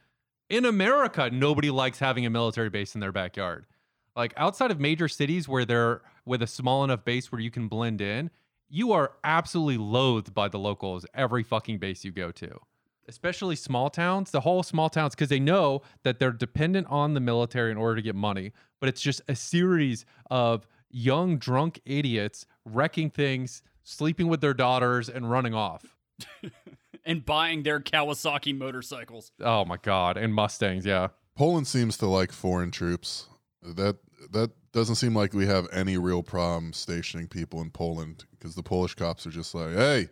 in 0.49 0.65
america 0.65 1.29
nobody 1.31 1.69
likes 1.69 1.99
having 1.99 2.25
a 2.25 2.29
military 2.29 2.69
base 2.69 2.93
in 2.93 2.99
their 2.99 3.13
backyard 3.13 3.65
like 4.17 4.33
outside 4.35 4.71
of 4.71 4.79
major 4.81 5.07
cities 5.07 5.47
where 5.47 5.63
they're 5.63 6.01
with 6.25 6.41
a 6.41 6.47
small 6.47 6.83
enough 6.83 7.05
base 7.05 7.31
where 7.31 7.39
you 7.39 7.49
can 7.49 7.69
blend 7.69 8.01
in 8.01 8.29
you 8.67 8.91
are 8.91 9.13
absolutely 9.23 9.77
loathed 9.77 10.33
by 10.33 10.49
the 10.49 10.59
locals 10.59 11.05
every 11.13 11.43
fucking 11.43 11.77
base 11.77 12.03
you 12.03 12.11
go 12.11 12.29
to 12.29 12.59
especially 13.11 13.55
small 13.55 13.89
towns 13.89 14.31
the 14.31 14.41
whole 14.41 14.63
small 14.63 14.89
towns 14.89 15.13
because 15.13 15.29
they 15.29 15.39
know 15.39 15.81
that 16.03 16.17
they're 16.17 16.31
dependent 16.31 16.87
on 16.89 17.13
the 17.13 17.19
military 17.19 17.69
in 17.71 17.77
order 17.77 17.95
to 17.97 18.01
get 18.01 18.15
money 18.15 18.51
but 18.79 18.89
it's 18.89 19.01
just 19.01 19.21
a 19.27 19.35
series 19.35 20.05
of 20.29 20.65
young 20.89 21.37
drunk 21.37 21.79
idiots 21.85 22.45
wrecking 22.65 23.09
things 23.09 23.61
sleeping 23.83 24.27
with 24.27 24.41
their 24.41 24.53
daughters 24.53 25.09
and 25.09 25.29
running 25.29 25.53
off 25.53 25.95
And 27.03 27.25
buying 27.25 27.63
their 27.63 27.79
Kawasaki 27.79 28.55
motorcycles. 28.55 29.31
oh 29.39 29.65
my 29.65 29.77
god 29.77 30.17
and 30.17 30.33
mustangs 30.33 30.85
yeah 30.85 31.07
Poland 31.35 31.67
seems 31.67 31.97
to 31.97 32.05
like 32.07 32.31
foreign 32.31 32.71
troops. 32.71 33.27
That 33.63 33.97
that 34.31 34.51
doesn't 34.73 34.95
seem 34.95 35.15
like 35.15 35.33
we 35.33 35.47
have 35.47 35.67
any 35.71 35.97
real 35.97 36.23
problem 36.23 36.73
stationing 36.73 37.27
people 37.27 37.61
in 37.61 37.71
Poland 37.71 38.25
because 38.31 38.53
the 38.55 38.63
Polish 38.63 38.95
cops 38.95 39.25
are 39.25 39.31
just 39.31 39.55
like, 39.55 39.73
"Hey, 39.73 40.09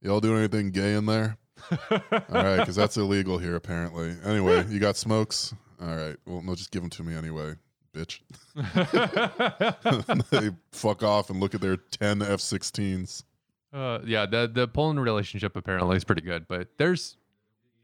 y'all 0.00 0.20
doing 0.20 0.38
anything 0.38 0.70
gay 0.70 0.94
in 0.94 1.06
there?" 1.06 1.36
All 1.90 1.98
right, 2.30 2.58
because 2.58 2.76
that's 2.76 2.96
illegal 2.96 3.38
here 3.38 3.56
apparently. 3.56 4.14
Anyway, 4.24 4.64
you 4.68 4.78
got 4.78 4.96
smokes. 4.96 5.54
All 5.80 5.94
right, 5.94 6.16
well, 6.26 6.42
no, 6.42 6.54
just 6.54 6.70
give 6.70 6.82
them 6.82 6.90
to 6.90 7.02
me 7.02 7.14
anyway, 7.14 7.54
bitch. 7.94 8.20
they 10.30 10.50
fuck 10.72 11.02
off 11.02 11.30
and 11.30 11.40
look 11.40 11.54
at 11.54 11.60
their 11.60 11.76
ten 11.76 12.22
F-16s. 12.22 13.24
Uh, 13.72 13.98
yeah, 14.04 14.26
the 14.26 14.50
the 14.52 14.66
Poland 14.66 15.00
relationship 15.00 15.54
apparently 15.56 15.96
is 15.96 16.04
pretty 16.04 16.22
good, 16.22 16.48
but 16.48 16.68
there's 16.78 17.16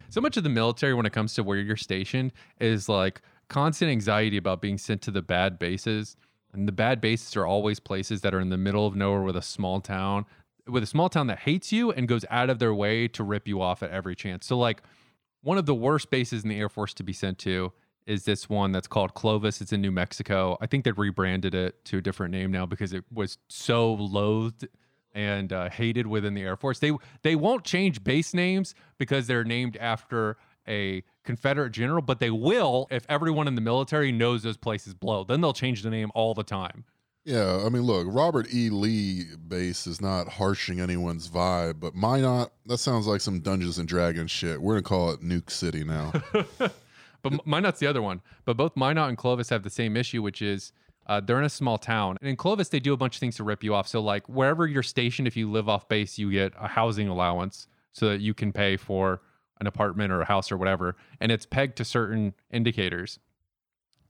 so 0.08 0.20
much 0.20 0.36
of 0.36 0.44
the 0.44 0.50
military 0.50 0.94
when 0.94 1.06
it 1.06 1.12
comes 1.12 1.34
to 1.34 1.42
where 1.42 1.58
you're 1.58 1.76
stationed 1.76 2.32
is 2.60 2.88
like 2.88 3.20
constant 3.48 3.90
anxiety 3.90 4.36
about 4.36 4.62
being 4.62 4.78
sent 4.78 5.02
to 5.02 5.10
the 5.10 5.22
bad 5.22 5.58
bases, 5.58 6.16
and 6.52 6.66
the 6.66 6.72
bad 6.72 7.00
bases 7.00 7.36
are 7.36 7.46
always 7.46 7.80
places 7.80 8.22
that 8.22 8.34
are 8.34 8.40
in 8.40 8.48
the 8.48 8.56
middle 8.56 8.86
of 8.86 8.96
nowhere 8.96 9.22
with 9.22 9.36
a 9.36 9.42
small 9.42 9.80
town, 9.80 10.24
with 10.66 10.82
a 10.82 10.86
small 10.86 11.08
town 11.08 11.26
that 11.26 11.40
hates 11.40 11.72
you 11.72 11.90
and 11.92 12.08
goes 12.08 12.24
out 12.30 12.50
of 12.50 12.58
their 12.58 12.74
way 12.74 13.08
to 13.08 13.22
rip 13.22 13.46
you 13.46 13.60
off 13.60 13.82
at 13.82 13.90
every 13.90 14.16
chance. 14.16 14.46
So 14.46 14.58
like 14.58 14.82
one 15.42 15.58
of 15.58 15.66
the 15.66 15.74
worst 15.74 16.10
bases 16.10 16.42
in 16.42 16.48
the 16.48 16.58
Air 16.58 16.68
Force 16.68 16.94
to 16.94 17.02
be 17.02 17.12
sent 17.12 17.38
to 17.40 17.72
is 18.06 18.24
this 18.24 18.48
one 18.48 18.72
that's 18.72 18.86
called 18.86 19.14
Clovis. 19.14 19.60
It's 19.60 19.72
in 19.72 19.80
New 19.80 19.90
Mexico. 19.90 20.58
I 20.60 20.66
think 20.66 20.84
they 20.84 20.92
rebranded 20.92 21.54
it 21.54 21.84
to 21.86 21.98
a 21.98 22.00
different 22.00 22.32
name 22.32 22.50
now 22.50 22.66
because 22.66 22.92
it 22.92 23.04
was 23.12 23.38
so 23.48 23.94
loathed 23.94 24.66
and 25.14 25.52
uh, 25.52 25.70
hated 25.70 26.06
within 26.06 26.34
the 26.34 26.42
Air 26.42 26.56
Force. 26.56 26.78
They 26.80 26.92
they 27.22 27.36
won't 27.36 27.64
change 27.64 28.02
base 28.02 28.34
names 28.34 28.74
because 28.98 29.26
they're 29.26 29.44
named 29.44 29.76
after 29.78 30.36
a 30.66 31.02
Confederate 31.24 31.70
general, 31.70 32.02
but 32.02 32.20
they 32.20 32.30
will 32.30 32.88
if 32.90 33.06
everyone 33.08 33.48
in 33.48 33.54
the 33.54 33.60
military 33.60 34.12
knows 34.12 34.42
those 34.42 34.56
places 34.56 34.94
blow. 34.94 35.24
Then 35.24 35.40
they'll 35.40 35.52
change 35.52 35.82
the 35.82 35.90
name 35.90 36.10
all 36.14 36.34
the 36.34 36.42
time. 36.42 36.84
Yeah, 37.24 37.62
I 37.64 37.70
mean, 37.70 37.82
look, 37.82 38.06
Robert 38.10 38.52
E. 38.52 38.68
Lee 38.68 39.24
base 39.48 39.86
is 39.86 40.00
not 40.00 40.28
harshing 40.28 40.80
anyone's 40.80 41.28
vibe, 41.28 41.80
but 41.80 41.94
Minot, 41.94 42.52
that 42.66 42.78
sounds 42.78 43.06
like 43.06 43.22
some 43.22 43.40
Dungeons 43.40 43.78
and 43.78 43.88
Dragons 43.88 44.30
shit. 44.30 44.60
We're 44.60 44.74
gonna 44.74 44.82
call 44.82 45.10
it 45.12 45.22
Nuke 45.22 45.50
City 45.50 45.84
now. 45.84 46.12
But 47.24 47.46
Minot's 47.46 47.80
the 47.80 47.86
other 47.86 48.02
one. 48.02 48.20
But 48.44 48.56
both 48.56 48.76
Minot 48.76 49.08
and 49.08 49.18
Clovis 49.18 49.48
have 49.48 49.62
the 49.62 49.70
same 49.70 49.96
issue, 49.96 50.22
which 50.22 50.42
is 50.42 50.72
uh, 51.06 51.20
they're 51.20 51.38
in 51.38 51.44
a 51.44 51.50
small 51.50 51.78
town. 51.78 52.18
And 52.20 52.28
in 52.28 52.36
Clovis, 52.36 52.68
they 52.68 52.78
do 52.78 52.92
a 52.92 52.96
bunch 52.96 53.16
of 53.16 53.20
things 53.20 53.36
to 53.36 53.44
rip 53.44 53.64
you 53.64 53.74
off. 53.74 53.88
So, 53.88 54.00
like, 54.00 54.28
wherever 54.28 54.66
you're 54.66 54.82
stationed, 54.82 55.26
if 55.26 55.36
you 55.36 55.50
live 55.50 55.68
off 55.68 55.88
base, 55.88 56.18
you 56.18 56.30
get 56.30 56.52
a 56.60 56.68
housing 56.68 57.08
allowance 57.08 57.66
so 57.92 58.10
that 58.10 58.20
you 58.20 58.34
can 58.34 58.52
pay 58.52 58.76
for 58.76 59.22
an 59.58 59.66
apartment 59.66 60.12
or 60.12 60.20
a 60.20 60.26
house 60.26 60.52
or 60.52 60.58
whatever. 60.58 60.96
And 61.18 61.32
it's 61.32 61.46
pegged 61.46 61.76
to 61.78 61.84
certain 61.84 62.34
indicators. 62.50 63.18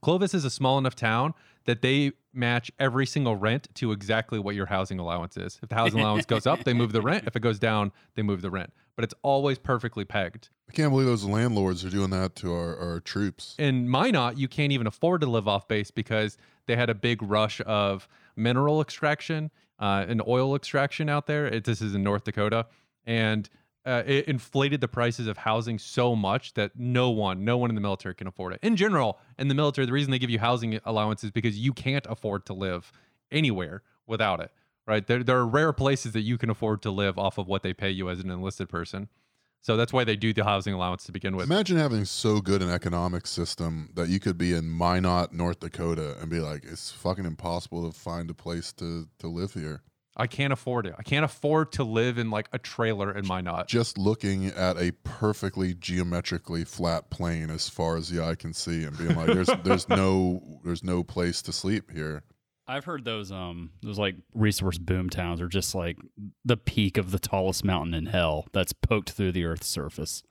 Clovis 0.01 0.33
is 0.33 0.43
a 0.45 0.49
small 0.49 0.77
enough 0.77 0.95
town 0.95 1.33
that 1.65 1.81
they 1.81 2.11
match 2.33 2.71
every 2.79 3.05
single 3.05 3.35
rent 3.35 3.67
to 3.75 3.91
exactly 3.91 4.39
what 4.39 4.55
your 4.55 4.65
housing 4.65 4.99
allowance 4.99 5.37
is. 5.37 5.59
If 5.63 5.69
the 5.69 5.75
housing 5.75 5.99
allowance 6.01 6.25
goes 6.25 6.45
up, 6.45 6.63
they 6.63 6.73
move 6.73 6.91
the 6.91 7.01
rent. 7.01 7.25
If 7.27 7.35
it 7.35 7.41
goes 7.41 7.59
down, 7.59 7.91
they 8.15 8.21
move 8.21 8.41
the 8.41 8.49
rent. 8.49 8.71
But 8.95 9.03
it's 9.03 9.13
always 9.23 9.57
perfectly 9.57 10.05
pegged. 10.05 10.49
I 10.69 10.73
can't 10.73 10.91
believe 10.91 11.07
those 11.07 11.25
landlords 11.25 11.83
are 11.83 11.89
doing 11.89 12.09
that 12.11 12.35
to 12.37 12.53
our, 12.53 12.77
our 12.77 12.99
troops. 12.99 13.55
in 13.57 13.89
Minot, 13.89 14.37
you 14.37 14.47
can't 14.47 14.71
even 14.71 14.87
afford 14.87 15.21
to 15.21 15.27
live 15.27 15.47
off 15.47 15.67
base 15.67 15.91
because 15.91 16.37
they 16.65 16.75
had 16.75 16.89
a 16.89 16.95
big 16.95 17.21
rush 17.21 17.61
of 17.65 18.07
mineral 18.35 18.81
extraction 18.81 19.51
uh, 19.79 20.05
and 20.07 20.21
oil 20.27 20.55
extraction 20.55 21.09
out 21.09 21.27
there. 21.27 21.45
It, 21.45 21.65
this 21.65 21.81
is 21.81 21.95
in 21.95 22.03
North 22.03 22.23
Dakota, 22.23 22.67
and 23.05 23.49
uh, 23.85 24.03
it 24.05 24.27
inflated 24.27 24.81
the 24.81 24.87
prices 24.87 25.27
of 25.27 25.37
housing 25.37 25.77
so 25.77 26.15
much 26.15 26.53
that 26.55 26.71
no 26.75 27.09
one, 27.09 27.45
no 27.45 27.57
one 27.57 27.69
in 27.69 27.75
the 27.75 27.81
military 27.81 28.15
can 28.15 28.27
afford 28.27 28.53
it. 28.53 28.59
In 28.63 28.75
general, 28.75 29.19
in 29.37 29.47
the 29.47 29.55
military, 29.55 29.85
the 29.85 29.93
reason 29.93 30.11
they 30.11 30.19
give 30.19 30.29
you 30.29 30.39
housing 30.39 30.79
allowance 30.85 31.23
is 31.23 31.31
because 31.31 31.57
you 31.57 31.73
can't 31.73 32.05
afford 32.09 32.45
to 32.47 32.53
live 32.53 32.91
anywhere 33.31 33.83
without 34.07 34.39
it. 34.39 34.51
Right? 34.87 35.05
There, 35.05 35.23
there 35.23 35.37
are 35.37 35.47
rare 35.47 35.73
places 35.73 36.13
that 36.13 36.21
you 36.21 36.37
can 36.37 36.49
afford 36.49 36.83
to 36.83 36.91
live 36.91 37.17
off 37.17 37.37
of 37.37 37.47
what 37.47 37.63
they 37.63 37.73
pay 37.73 37.89
you 37.89 38.09
as 38.09 38.19
an 38.19 38.29
enlisted 38.29 38.69
person. 38.69 39.09
So 39.61 39.75
that's 39.77 39.91
why 39.91 40.03
they 40.03 40.15
do 40.15 40.31
the 40.31 40.43
housing 40.43 40.75
allowance 40.75 41.05
to 41.05 41.11
begin 41.11 41.35
with. 41.35 41.47
Imagine 41.47 41.77
having 41.77 42.05
so 42.05 42.39
good 42.39 42.61
an 42.61 42.69
economic 42.69 43.25
system 43.25 43.89
that 43.95 44.09
you 44.09 44.19
could 44.19 44.37
be 44.37 44.53
in 44.53 44.69
Minot, 44.69 45.33
North 45.33 45.59
Dakota, 45.59 46.15
and 46.21 46.29
be 46.29 46.39
like, 46.39 46.63
it's 46.65 46.91
fucking 46.91 47.25
impossible 47.25 47.91
to 47.91 47.97
find 47.97 48.29
a 48.29 48.35
place 48.35 48.71
to 48.73 49.07
to 49.17 49.27
live 49.27 49.53
here. 49.53 49.81
I 50.17 50.27
can't 50.27 50.53
afford 50.53 50.85
it. 50.85 50.95
I 50.97 51.03
can't 51.03 51.25
afford 51.25 51.73
to 51.73 51.83
live 51.83 52.17
in 52.17 52.29
like 52.29 52.47
a 52.53 52.59
trailer 52.59 53.15
in 53.15 53.27
Minot. 53.27 53.67
Just 53.67 53.97
looking 53.97 54.47
at 54.47 54.77
a 54.77 54.91
perfectly 55.03 55.73
geometrically 55.73 56.63
flat 56.63 57.09
plane 57.09 57.49
as 57.49 57.67
far 57.67 57.97
as 57.97 58.09
the 58.09 58.23
eye 58.23 58.35
can 58.35 58.53
see, 58.53 58.83
and 58.83 58.97
being 58.97 59.15
like, 59.15 59.27
there's 59.27 59.49
there's 59.63 59.89
no 59.89 60.41
there's 60.63 60.83
no 60.83 61.03
place 61.03 61.41
to 61.43 61.51
sleep 61.51 61.91
here. 61.91 62.23
I've 62.67 62.85
heard 62.85 63.05
those 63.05 63.31
um 63.31 63.71
those 63.83 63.99
like 63.99 64.15
resource 64.33 64.77
boom 64.77 65.09
towns 65.09 65.41
are 65.41 65.47
just 65.47 65.75
like 65.75 65.97
the 66.43 66.57
peak 66.57 66.97
of 66.97 67.11
the 67.11 67.19
tallest 67.19 67.63
mountain 67.63 67.93
in 67.93 68.07
hell 68.07 68.47
that's 68.53 68.73
poked 68.73 69.11
through 69.11 69.33
the 69.33 69.45
Earth's 69.45 69.67
surface. 69.67 70.23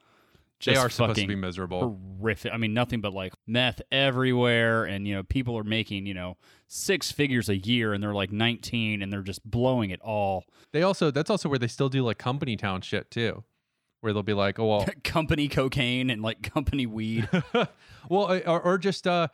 They 0.64 0.76
are 0.76 0.90
supposed 0.90 1.20
to 1.20 1.26
be 1.26 1.34
miserable. 1.34 1.98
horrific. 2.18 2.52
I 2.52 2.56
mean, 2.56 2.74
nothing 2.74 3.00
but 3.00 3.12
like 3.12 3.32
meth 3.46 3.82
everywhere, 3.92 4.84
and 4.84 5.06
you 5.06 5.14
know, 5.14 5.22
people 5.22 5.56
are 5.58 5.64
making 5.64 6.06
you 6.06 6.14
know 6.14 6.36
six 6.68 7.12
figures 7.12 7.48
a 7.48 7.56
year, 7.56 7.92
and 7.92 8.02
they're 8.02 8.14
like 8.14 8.32
19, 8.32 9.02
and 9.02 9.12
they're 9.12 9.22
just 9.22 9.48
blowing 9.48 9.90
it 9.90 10.00
all. 10.02 10.44
They 10.72 10.82
also 10.82 11.10
that's 11.10 11.30
also 11.30 11.48
where 11.48 11.58
they 11.58 11.68
still 11.68 11.88
do 11.88 12.02
like 12.02 12.18
company 12.18 12.56
town 12.56 12.80
shit 12.80 13.10
too, 13.10 13.44
where 14.00 14.12
they'll 14.12 14.22
be 14.22 14.34
like, 14.34 14.58
oh 14.58 14.66
well, 14.66 14.86
company 15.04 15.48
cocaine 15.48 16.10
and 16.10 16.22
like 16.22 16.42
company 16.42 16.86
weed. 16.86 17.28
well, 18.08 18.30
uh, 18.30 18.40
or, 18.46 18.60
or 18.60 18.78
just 18.78 19.06
uh, 19.06 19.28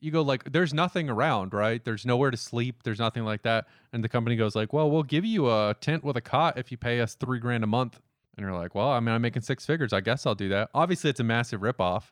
you 0.00 0.10
go 0.10 0.22
like, 0.22 0.52
there's 0.52 0.74
nothing 0.74 1.08
around, 1.08 1.54
right? 1.54 1.84
There's 1.84 2.04
nowhere 2.04 2.30
to 2.30 2.36
sleep. 2.36 2.82
There's 2.82 2.98
nothing 2.98 3.24
like 3.24 3.42
that, 3.42 3.66
and 3.92 4.02
the 4.02 4.08
company 4.08 4.36
goes 4.36 4.56
like, 4.56 4.72
well, 4.72 4.90
we'll 4.90 5.02
give 5.02 5.24
you 5.24 5.48
a 5.50 5.76
tent 5.80 6.04
with 6.04 6.16
a 6.16 6.20
cot 6.20 6.58
if 6.58 6.70
you 6.70 6.76
pay 6.76 7.00
us 7.00 7.14
three 7.14 7.38
grand 7.38 7.64
a 7.64 7.68
month. 7.68 8.00
And 8.36 8.44
you're 8.44 8.54
like, 8.54 8.74
well, 8.74 8.88
I 8.88 9.00
mean, 9.00 9.14
I'm 9.14 9.22
making 9.22 9.42
six 9.42 9.66
figures. 9.66 9.92
I 9.92 10.00
guess 10.00 10.26
I'll 10.26 10.34
do 10.34 10.48
that. 10.50 10.70
Obviously, 10.74 11.10
it's 11.10 11.20
a 11.20 11.24
massive 11.24 11.60
ripoff. 11.60 12.04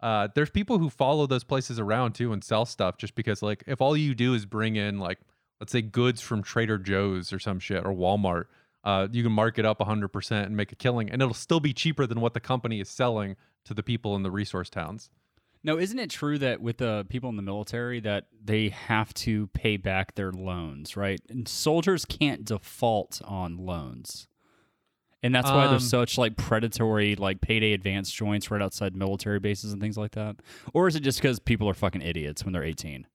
Uh, 0.00 0.28
there's 0.34 0.50
people 0.50 0.78
who 0.78 0.90
follow 0.90 1.26
those 1.26 1.44
places 1.44 1.78
around 1.78 2.12
too 2.12 2.32
and 2.32 2.42
sell 2.42 2.64
stuff 2.64 2.96
just 2.98 3.14
because, 3.14 3.42
like, 3.42 3.64
if 3.66 3.80
all 3.80 3.96
you 3.96 4.14
do 4.14 4.34
is 4.34 4.46
bring 4.46 4.76
in, 4.76 4.98
like, 4.98 5.18
let's 5.60 5.72
say 5.72 5.82
goods 5.82 6.20
from 6.20 6.42
Trader 6.42 6.78
Joe's 6.78 7.32
or 7.32 7.38
some 7.38 7.58
shit 7.58 7.84
or 7.84 7.92
Walmart, 7.92 8.44
uh, 8.84 9.08
you 9.10 9.22
can 9.22 9.32
mark 9.32 9.58
it 9.58 9.64
up 9.64 9.80
100% 9.80 10.46
and 10.46 10.56
make 10.56 10.72
a 10.72 10.76
killing, 10.76 11.10
and 11.10 11.20
it'll 11.20 11.34
still 11.34 11.60
be 11.60 11.72
cheaper 11.72 12.06
than 12.06 12.20
what 12.20 12.34
the 12.34 12.40
company 12.40 12.80
is 12.80 12.88
selling 12.88 13.36
to 13.64 13.74
the 13.74 13.82
people 13.82 14.14
in 14.16 14.22
the 14.22 14.30
resource 14.30 14.70
towns. 14.70 15.10
no, 15.64 15.78
isn't 15.78 15.98
it 15.98 16.10
true 16.10 16.38
that 16.38 16.60
with 16.62 16.78
the 16.78 17.04
people 17.08 17.28
in 17.28 17.36
the 17.36 17.42
military 17.42 18.00
that 18.00 18.28
they 18.42 18.68
have 18.68 19.12
to 19.12 19.48
pay 19.48 19.76
back 19.76 20.14
their 20.14 20.30
loans, 20.30 20.96
right? 20.96 21.20
And 21.28 21.48
soldiers 21.48 22.04
can't 22.04 22.44
default 22.44 23.20
on 23.24 23.56
loans. 23.56 24.28
And 25.22 25.34
that's 25.34 25.50
why 25.50 25.64
Um, 25.64 25.70
there's 25.70 25.88
such 25.88 26.16
like 26.16 26.36
predatory 26.36 27.16
like 27.16 27.40
payday 27.40 27.72
advance 27.72 28.10
joints 28.12 28.50
right 28.50 28.62
outside 28.62 28.94
military 28.94 29.40
bases 29.40 29.72
and 29.72 29.82
things 29.82 29.98
like 29.98 30.12
that. 30.12 30.36
Or 30.74 30.86
is 30.86 30.94
it 30.94 31.00
just 31.00 31.18
because 31.20 31.40
people 31.40 31.68
are 31.68 31.74
fucking 31.74 32.02
idiots 32.02 32.44
when 32.44 32.52
they're 32.52 32.62
18? 32.64 33.06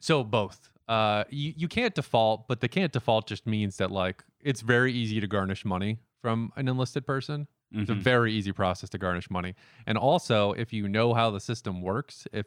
So 0.00 0.24
both. 0.24 0.70
Uh, 0.88 1.24
you 1.30 1.52
you 1.56 1.68
can't 1.68 1.94
default, 1.94 2.46
but 2.48 2.60
the 2.60 2.68
can't 2.68 2.92
default 2.92 3.26
just 3.26 3.46
means 3.46 3.76
that 3.78 3.90
like 3.90 4.22
it's 4.40 4.60
very 4.60 4.92
easy 4.92 5.20
to 5.20 5.26
garnish 5.26 5.64
money 5.64 5.98
from 6.22 6.52
an 6.56 6.68
enlisted 6.68 7.04
person. 7.06 7.48
It's 7.72 7.90
a 7.90 7.94
Mhm. 7.94 8.00
very 8.00 8.32
easy 8.32 8.52
process 8.52 8.88
to 8.90 8.98
garnish 8.98 9.28
money. 9.28 9.54
And 9.86 9.98
also, 9.98 10.52
if 10.52 10.72
you 10.72 10.88
know 10.88 11.12
how 11.14 11.30
the 11.32 11.40
system 11.40 11.82
works, 11.82 12.26
if 12.32 12.46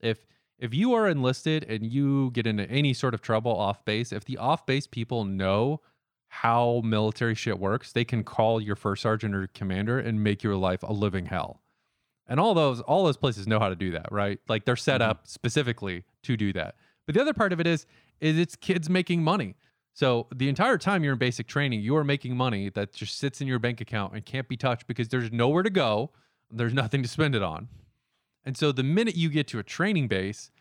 if 0.00 0.24
if 0.58 0.72
you 0.72 0.92
are 0.94 1.08
enlisted 1.08 1.64
and 1.64 1.84
you 1.92 2.30
get 2.30 2.46
into 2.46 2.70
any 2.70 2.94
sort 2.94 3.12
of 3.14 3.20
trouble 3.20 3.50
off 3.56 3.84
base, 3.84 4.12
if 4.12 4.24
the 4.24 4.36
off 4.38 4.64
base 4.66 4.86
people 4.86 5.24
know 5.24 5.80
how 6.32 6.80
military 6.84 7.34
shit 7.34 7.58
works, 7.58 7.92
they 7.92 8.04
can 8.04 8.22
call 8.22 8.60
your 8.60 8.76
first 8.76 9.02
sergeant 9.02 9.34
or 9.34 9.48
commander 9.48 9.98
and 9.98 10.22
make 10.22 10.42
your 10.44 10.54
life 10.54 10.82
a 10.84 10.92
living 10.92 11.26
hell. 11.26 11.60
And 12.28 12.38
all 12.38 12.54
those 12.54 12.80
all 12.82 13.04
those 13.04 13.16
places 13.16 13.48
know 13.48 13.58
how 13.58 13.68
to 13.68 13.74
do 13.74 13.90
that, 13.90 14.10
right? 14.12 14.38
Like 14.48 14.64
they're 14.64 14.76
set 14.76 15.00
Mhm. 15.00 15.08
up 15.08 15.26
specifically 15.26 16.04
to 16.22 16.36
do 16.36 16.52
that. 16.52 16.76
But 17.04 17.16
the 17.16 17.20
other 17.20 17.34
part 17.34 17.52
of 17.52 17.58
it 17.60 17.66
is 17.66 17.84
is 18.20 18.38
it's 18.38 18.54
kids 18.54 18.88
making 18.88 19.24
money. 19.24 19.56
So 19.92 20.28
the 20.32 20.48
entire 20.48 20.78
time 20.78 21.02
you're 21.02 21.14
in 21.14 21.18
basic 21.18 21.48
training, 21.48 21.80
you 21.80 21.96
are 21.96 22.04
making 22.04 22.36
money 22.36 22.68
that 22.70 22.92
just 22.92 23.18
sits 23.18 23.40
in 23.40 23.48
your 23.48 23.58
bank 23.58 23.80
account 23.80 24.14
and 24.14 24.24
can't 24.24 24.46
be 24.46 24.56
touched 24.56 24.86
because 24.86 25.08
there's 25.08 25.32
nowhere 25.32 25.64
to 25.64 25.70
go. 25.70 26.12
There's 26.48 26.74
nothing 26.74 27.02
to 27.02 27.08
spend 27.08 27.34
it 27.34 27.42
on. 27.42 27.68
And 28.44 28.56
so 28.56 28.70
the 28.70 28.84
minute 28.84 29.16
you 29.16 29.30
get 29.30 29.48
to 29.48 29.58
a 29.58 29.64
training 29.64 30.06
base, 30.06 30.52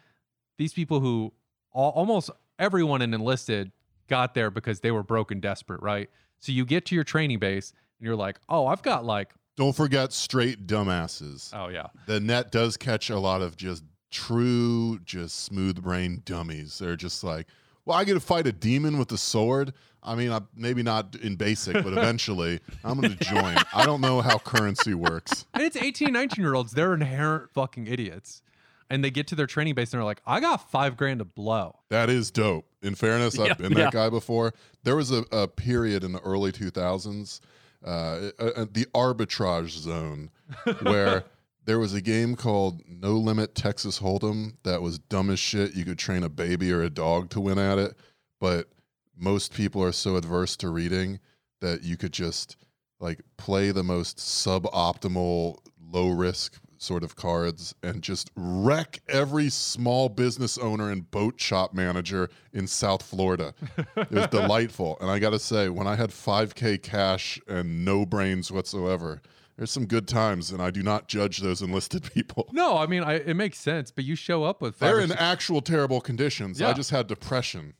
these 0.58 0.74
people 0.74 1.00
who 1.00 1.34
almost 1.72 2.32
everyone 2.58 3.04
in 3.04 3.14
enlisted 3.14 3.72
got 4.10 4.34
there 4.34 4.52
because 4.52 4.82
they 4.82 4.92
were 4.92 5.04
broke 5.04 5.32
and 5.32 5.42
desperate, 5.42 5.82
right? 5.82 6.10
So 6.40 6.52
you 6.52 6.66
get 6.66 6.86
to 6.88 6.96
your 6.96 7.04
training 7.04 7.40
base 7.40 7.72
and 8.00 8.06
you're 8.06 8.16
like, 8.16 8.40
"Oh, 8.50 8.68
I've 8.68 8.82
got 8.82 9.06
like, 9.06 9.34
Don't 9.56 9.76
forget 9.76 10.12
straight 10.14 10.68
dumbasses. 10.68 11.52
oh 11.54 11.68
yeah. 11.70 11.88
The 12.08 12.20
net 12.20 12.52
does 12.52 12.76
catch 12.78 13.10
a 13.10 13.20
lot 13.20 13.42
of 13.42 13.56
just 13.56 13.84
true, 14.12 15.00
just 15.06 15.44
smooth 15.44 15.82
brain 15.82 16.22
dummies. 16.26 16.80
They're 16.80 16.96
just 16.96 17.24
like, 17.24 17.48
well, 17.86 17.98
I 17.98 18.04
get 18.04 18.14
to 18.14 18.20
fight 18.20 18.48
a 18.48 18.52
demon 18.52 18.98
with 18.98 19.12
a 19.12 19.18
sword. 19.18 19.74
I 20.02 20.16
mean, 20.16 20.32
I, 20.32 20.42
maybe 20.56 20.82
not 20.84 21.16
in 21.22 21.36
basic, 21.36 21.74
but 21.74 21.88
eventually 21.98 22.60
I'm 22.84 23.00
going 23.00 23.16
to 23.18 23.24
join. 23.24 23.58
I 23.74 23.86
don't 23.86 24.02
know 24.02 24.22
how 24.22 24.38
currency 24.38 24.94
works. 24.94 25.46
And 25.54 25.64
it's 25.64 25.76
18, 25.76 26.14
19 26.14 26.44
year 26.44 26.54
olds. 26.56 26.72
They're 26.72 26.94
inherent 26.94 27.52
fucking 27.54 27.88
idiots. 27.88 28.42
And 28.90 29.04
they 29.04 29.12
get 29.12 29.28
to 29.28 29.36
their 29.36 29.46
training 29.46 29.76
base 29.76 29.94
and 29.94 30.00
they're 30.00 30.06
like, 30.06 30.22
I 30.26 30.40
got 30.40 30.72
five 30.72 30.98
grand 30.98 31.20
to 31.20 31.26
blow. 31.26 31.78
That 31.90 32.10
is 32.10 32.32
dope. 32.32 32.66
In 32.82 32.96
fairness, 32.96 33.38
I've 33.38 33.48
Yeah, 33.48 33.54
been 33.54 33.74
that 33.74 33.80
yeah. 33.80 33.90
guy 33.92 34.10
before. 34.10 34.54
There 34.84 34.96
was 34.96 35.12
a, 35.12 35.24
a 35.32 35.48
period 35.48 36.04
in 36.04 36.12
the 36.14 36.20
early 36.22 36.52
2000s, 36.52 37.40
uh, 37.86 37.88
uh, 37.88 38.32
uh, 38.40 38.66
the 38.72 38.86
arbitrage 38.96 39.70
zone, 39.78 40.32
where 40.82 41.26
there 41.66 41.78
was 41.78 41.94
a 41.94 42.02
game 42.02 42.36
called 42.36 42.82
No 42.88 43.12
Limit 43.14 43.54
Texas 43.54 44.00
Hold'em 44.00 44.54
that 44.64 44.82
was 44.82 44.98
dumb 44.98 45.30
as 45.30 45.40
shit. 45.40 45.76
You 45.76 45.86
could 45.86 46.00
train 46.00 46.24
a 46.24 46.30
baby 46.30 46.72
or 46.72 46.82
a 46.82 46.90
dog 46.90 47.30
to 47.32 47.40
win 47.42 47.60
at 47.60 47.78
it, 47.78 47.96
but 48.40 48.70
most 49.16 49.54
people 49.54 49.84
are 49.84 49.92
so 49.92 50.16
adverse 50.16 50.56
to 50.58 50.70
reading 50.70 51.20
that 51.62 51.84
you 51.84 51.96
could 51.98 52.14
just 52.14 52.56
like 53.00 53.20
play 53.38 53.72
the 53.72 53.84
most 53.84 54.18
suboptimal, 54.18 55.58
low 55.80 56.10
risk 56.10 56.60
sort 56.82 57.04
of 57.04 57.16
cards 57.16 57.76
and 57.84 58.02
just 58.02 58.32
wreck 58.36 59.02
every 59.10 59.50
small 59.50 60.08
business 60.10 60.58
owner 60.58 60.90
and 60.90 61.12
boat 61.12 61.40
shop 61.40 61.74
manager 61.74 62.30
in 62.54 62.66
South 62.68 63.04
Florida. 63.04 63.54
it 63.98 64.10
was 64.12 64.28
delightful. 64.32 64.98
And 65.02 65.12
I 65.12 65.20
got 65.20 65.32
to 65.32 65.40
say, 65.40 65.70
when 65.70 65.88
I 65.88 65.96
had 65.96 66.10
5K 66.10 66.82
cash 66.82 67.40
and 67.48 67.84
no 67.84 68.06
brains 68.06 68.50
whatsoever, 68.52 69.22
there's 69.58 69.72
some 69.72 69.88
good 69.88 70.08
times, 70.08 70.52
and 70.52 70.62
I 70.62 70.72
do 70.72 70.82
not 70.82 71.10
judge 71.10 71.40
those 71.40 71.62
enlisted 71.62 72.04
people. 72.14 72.48
No, 72.54 72.78
I 72.78 72.86
mean, 72.88 73.04
I, 73.04 73.16
it 73.16 73.36
makes 73.36 73.60
sense, 73.60 73.92
but 73.92 74.06
you 74.06 74.16
show 74.16 74.46
up 74.46 74.62
with 74.62 74.80
They're 74.80 75.02
in 75.02 75.10
six- 75.10 75.22
actual 75.22 75.60
terrible 75.62 76.00
conditions. 76.00 76.62
I 76.62 76.72
just 76.72 76.92
had 76.92 77.08
depression 77.08 77.74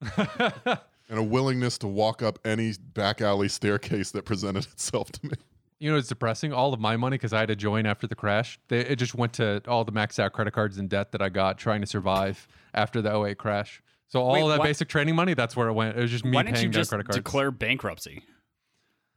and 0.16 0.38
a 1.10 1.22
willingness 1.22 1.76
to 1.78 1.88
walk 1.88 2.22
up 2.22 2.38
any 2.44 2.74
back 2.94 3.20
alley 3.20 3.48
staircase 3.48 4.12
that 4.12 4.24
presented 4.24 4.64
itself 4.66 5.10
to 5.12 5.26
me. 5.26 5.32
You 5.84 5.90
know, 5.92 5.98
it's 5.98 6.08
depressing. 6.08 6.52
All 6.52 6.72
of 6.72 6.80
my 6.80 6.96
money, 6.96 7.14
because 7.14 7.32
I 7.34 7.40
had 7.40 7.48
to 7.48 7.56
join 7.56 7.84
after 7.86 8.06
the 8.06 8.14
crash, 8.14 8.58
they, 8.68 8.80
it 8.80 8.96
just 8.96 9.14
went 9.14 9.34
to 9.34 9.60
all 9.68 9.84
the 9.84 9.92
maxed 9.92 10.18
out 10.18 10.32
credit 10.32 10.52
cards 10.52 10.78
and 10.78 10.88
debt 10.88 11.12
that 11.12 11.20
I 11.20 11.28
got 11.28 11.58
trying 11.58 11.82
to 11.82 11.86
survive 11.86 12.48
after 12.72 13.02
the 13.02 13.14
08 13.14 13.36
crash. 13.38 13.82
So 14.08 14.22
all 14.22 14.32
Wait, 14.32 14.42
of 14.42 14.48
that 14.48 14.58
why- 14.60 14.66
basic 14.66 14.88
training 14.88 15.14
money, 15.14 15.34
that's 15.34 15.54
where 15.56 15.68
it 15.68 15.72
went. 15.74 15.96
It 15.98 16.00
was 16.00 16.10
just 16.10 16.24
me 16.24 16.30
Why 16.32 16.42
paying 16.44 16.54
didn't 16.54 16.66
you 16.66 16.70
just 16.70 16.88
credit 16.90 17.04
cards. 17.06 17.16
declare 17.16 17.50
bankruptcy? 17.50 18.22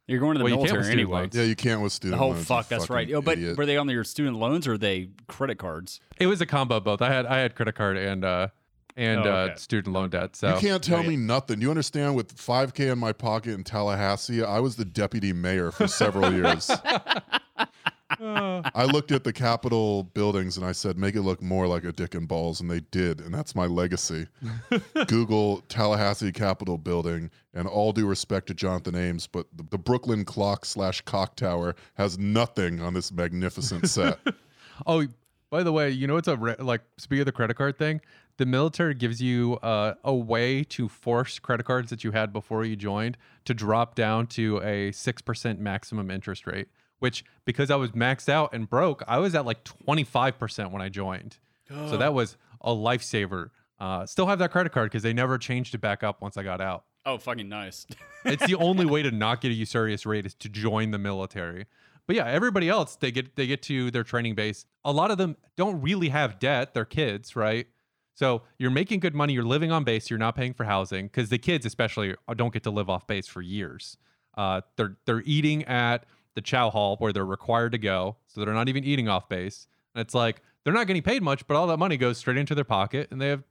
You're 0.06 0.20
going 0.20 0.34
to 0.34 0.38
the 0.38 0.44
Well, 0.44 0.50
you 0.52 0.56
can't 0.56 0.62
with 0.62 0.72
military 0.72 0.84
student 0.84 1.00
anyway. 1.00 1.20
loans. 1.20 1.36
Yeah, 1.36 1.42
you 1.42 1.56
can't 1.56 1.80
with 1.82 1.92
student 1.92 2.20
Oh 2.20 2.28
loans. 2.28 2.38
you 2.40 2.44
fuck, 2.44 2.68
that's 2.68 2.88
right. 2.88 3.06
fucking 3.06 3.14
Oh, 3.16 3.20
but 3.22 3.38
idiot. 3.38 3.58
were 3.58 3.66
they 3.66 3.76
on 3.76 3.88
your 3.90 4.04
student 4.04 4.36
loans 4.36 4.66
or 4.66 4.72
are 4.74 4.78
they 4.78 5.08
credit 5.26 5.58
cards? 5.58 6.00
It 6.18 6.26
was 6.26 6.40
a 6.40 6.46
combo 6.46 6.76
of 6.76 6.84
both. 6.84 7.02
I 7.02 7.10
had 7.12 7.26
I 7.26 7.38
had 7.38 7.54
credit 7.54 7.74
card 7.74 7.96
and 7.98 8.24
uh 8.24 8.48
and 8.98 9.20
Oh, 9.26 9.32
uh, 9.32 9.54
student 9.56 9.94
loan 9.94 10.10
debt. 10.10 10.36
So 10.36 10.54
You 10.54 10.60
can't 10.60 10.82
tell 10.82 10.98
Right. 10.98 11.08
me 11.08 11.16
nothing. 11.16 11.60
You 11.62 11.70
understand? 11.70 12.14
With 12.16 12.36
5K 12.36 12.90
in 12.92 12.98
my 12.98 13.12
pocket 13.12 13.54
in 13.54 13.64
Tallahassee, 13.64 14.42
I 14.42 14.58
was 14.60 14.76
the 14.76 14.84
deputy 14.84 15.32
mayor 15.32 15.70
for 15.70 15.86
several 15.86 16.32
years. 16.34 16.70
I 18.20 18.84
looked 18.90 19.12
at 19.12 19.22
the 19.24 19.32
Capitol 19.32 20.02
buildings 20.02 20.56
and 20.56 20.66
I 20.66 20.72
said, 20.72 20.98
make 20.98 21.14
it 21.14 21.22
look 21.22 21.40
more 21.42 21.66
like 21.68 21.84
a 21.84 21.92
dick 21.92 22.14
and 22.14 22.26
balls. 22.26 22.60
And 22.60 22.70
they 22.70 22.80
did. 22.80 23.20
And 23.20 23.32
that's 23.32 23.54
my 23.54 23.66
legacy. 23.66 24.26
Google 25.06 25.60
Tallahassee 25.68 26.32
Capitol 26.32 26.78
building. 26.78 27.30
And 27.54 27.68
all 27.68 27.92
due 27.92 28.06
respect 28.06 28.46
to 28.48 28.54
Jonathan 28.54 28.94
Ames, 28.96 29.26
but 29.26 29.46
the, 29.56 29.64
the 29.70 29.78
Brooklyn 29.78 30.24
clock 30.24 30.64
slash 30.64 31.00
cock 31.02 31.36
tower 31.36 31.74
has 31.94 32.18
nothing 32.18 32.80
on 32.80 32.94
this 32.94 33.12
magnificent 33.12 33.88
set. 33.88 34.18
Oh, 34.86 35.04
by 35.50 35.64
the 35.64 35.72
way, 35.72 35.90
you 35.90 36.06
know 36.06 36.18
it's 36.18 36.28
a 36.28 36.36
re- 36.36 36.54
like 36.60 36.82
speaking 36.98 37.22
of 37.22 37.26
the 37.26 37.32
credit 37.32 37.54
card 37.56 37.76
thing, 37.78 38.00
the 38.38 38.46
military 38.46 38.94
gives 38.94 39.20
you 39.20 39.56
uh, 39.62 39.94
a 40.02 40.14
way 40.14 40.64
to 40.64 40.88
force 40.88 41.38
credit 41.38 41.66
cards 41.66 41.90
that 41.90 42.02
you 42.02 42.12
had 42.12 42.32
before 42.32 42.64
you 42.64 42.76
joined 42.76 43.18
to 43.44 43.52
drop 43.52 43.94
down 43.94 44.26
to 44.28 44.60
a 44.62 44.90
six 44.92 45.20
percent 45.20 45.60
maximum 45.60 46.10
interest 46.10 46.46
rate. 46.46 46.68
Which, 47.00 47.24
because 47.44 47.70
I 47.70 47.76
was 47.76 47.92
maxed 47.92 48.28
out 48.28 48.52
and 48.52 48.68
broke, 48.68 49.04
I 49.06 49.18
was 49.18 49.34
at 49.34 49.44
like 49.44 49.62
twenty 49.64 50.04
five 50.04 50.38
percent 50.38 50.72
when 50.72 50.82
I 50.82 50.88
joined. 50.88 51.36
So 51.68 51.96
that 51.98 52.14
was 52.14 52.36
a 52.62 52.70
lifesaver. 52.70 53.50
Uh, 53.78 54.06
still 54.06 54.26
have 54.26 54.38
that 54.38 54.50
credit 54.50 54.72
card 54.72 54.90
because 54.90 55.02
they 55.02 55.12
never 55.12 55.36
changed 55.36 55.74
it 55.74 55.80
back 55.82 56.02
up 56.02 56.22
once 56.22 56.36
I 56.36 56.42
got 56.42 56.60
out. 56.60 56.84
Oh, 57.04 57.18
fucking 57.18 57.48
nice. 57.48 57.86
It's 58.24 58.44
the 58.46 58.56
only 58.56 58.84
way 58.84 59.02
to 59.02 59.12
not 59.12 59.40
get 59.40 59.52
a 59.52 59.54
usurious 59.54 60.04
rate 60.04 60.26
is 60.26 60.34
to 60.34 60.48
join 60.48 60.90
the 60.90 60.98
military. 60.98 61.66
But 62.06 62.16
yeah, 62.16 62.26
everybody 62.26 62.68
else 62.68 62.96
they 62.96 63.12
get 63.12 63.36
they 63.36 63.46
get 63.46 63.62
to 63.62 63.90
their 63.90 64.02
training 64.02 64.34
base. 64.34 64.66
A 64.84 64.92
lot 64.92 65.10
of 65.10 65.18
them 65.18 65.36
don't 65.56 65.80
really 65.80 66.08
have 66.08 66.38
debt. 66.38 66.74
They're 66.74 66.84
kids, 66.84 67.36
right? 67.36 67.68
So 68.18 68.42
you're 68.58 68.72
making 68.72 68.98
good 68.98 69.14
money. 69.14 69.32
You're 69.32 69.44
living 69.44 69.70
on 69.70 69.84
base. 69.84 70.10
You're 70.10 70.18
not 70.18 70.34
paying 70.34 70.52
for 70.52 70.64
housing 70.64 71.06
because 71.06 71.28
the 71.28 71.38
kids, 71.38 71.64
especially, 71.64 72.16
uh, 72.26 72.34
don't 72.34 72.52
get 72.52 72.64
to 72.64 72.70
live 72.70 72.90
off 72.90 73.06
base 73.06 73.28
for 73.28 73.40
years. 73.40 73.96
Uh, 74.36 74.62
they're 74.74 74.96
they're 75.06 75.22
eating 75.24 75.62
at 75.66 76.04
the 76.34 76.40
chow 76.40 76.68
hall 76.68 76.96
where 76.96 77.12
they're 77.12 77.24
required 77.24 77.70
to 77.72 77.78
go, 77.78 78.16
so 78.26 78.44
they're 78.44 78.52
not 78.52 78.68
even 78.68 78.82
eating 78.82 79.08
off 79.08 79.28
base. 79.28 79.68
And 79.94 80.02
it's 80.02 80.14
like 80.14 80.42
they're 80.64 80.72
not 80.72 80.88
getting 80.88 81.02
paid 81.02 81.22
much, 81.22 81.46
but 81.46 81.56
all 81.56 81.68
that 81.68 81.76
money 81.76 81.96
goes 81.96 82.18
straight 82.18 82.38
into 82.38 82.56
their 82.56 82.64
pocket, 82.64 83.06
and 83.12 83.20
they 83.20 83.28
have 83.28 83.44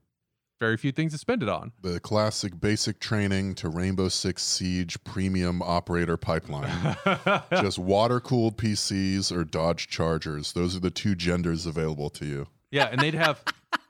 very 0.59 0.75
few 0.75 0.91
things 0.91 1.13
to 1.13 1.17
spend 1.17 1.43
it 1.43 1.47
on. 1.47 1.71
The 1.81 2.01
classic 2.01 2.59
basic 2.59 2.99
training 2.99 3.55
to 3.55 3.69
Rainbow 3.69 4.09
Six 4.09 4.43
Siege 4.43 5.01
premium 5.05 5.61
operator 5.61 6.17
pipeline. 6.17 6.97
Just 7.51 7.79
water 7.79 8.19
cooled 8.19 8.57
PCs 8.57 9.31
or 9.31 9.45
Dodge 9.45 9.87
Chargers. 9.87 10.51
Those 10.51 10.75
are 10.75 10.81
the 10.81 10.89
two 10.89 11.15
genders 11.15 11.65
available 11.65 12.09
to 12.09 12.25
you. 12.25 12.47
Yeah, 12.69 12.89
and 12.91 12.99
they'd 12.99 13.13
have, 13.13 13.41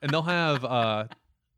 and 0.02 0.12
they'll 0.12 0.22
have 0.22 0.64
uh, 0.66 1.06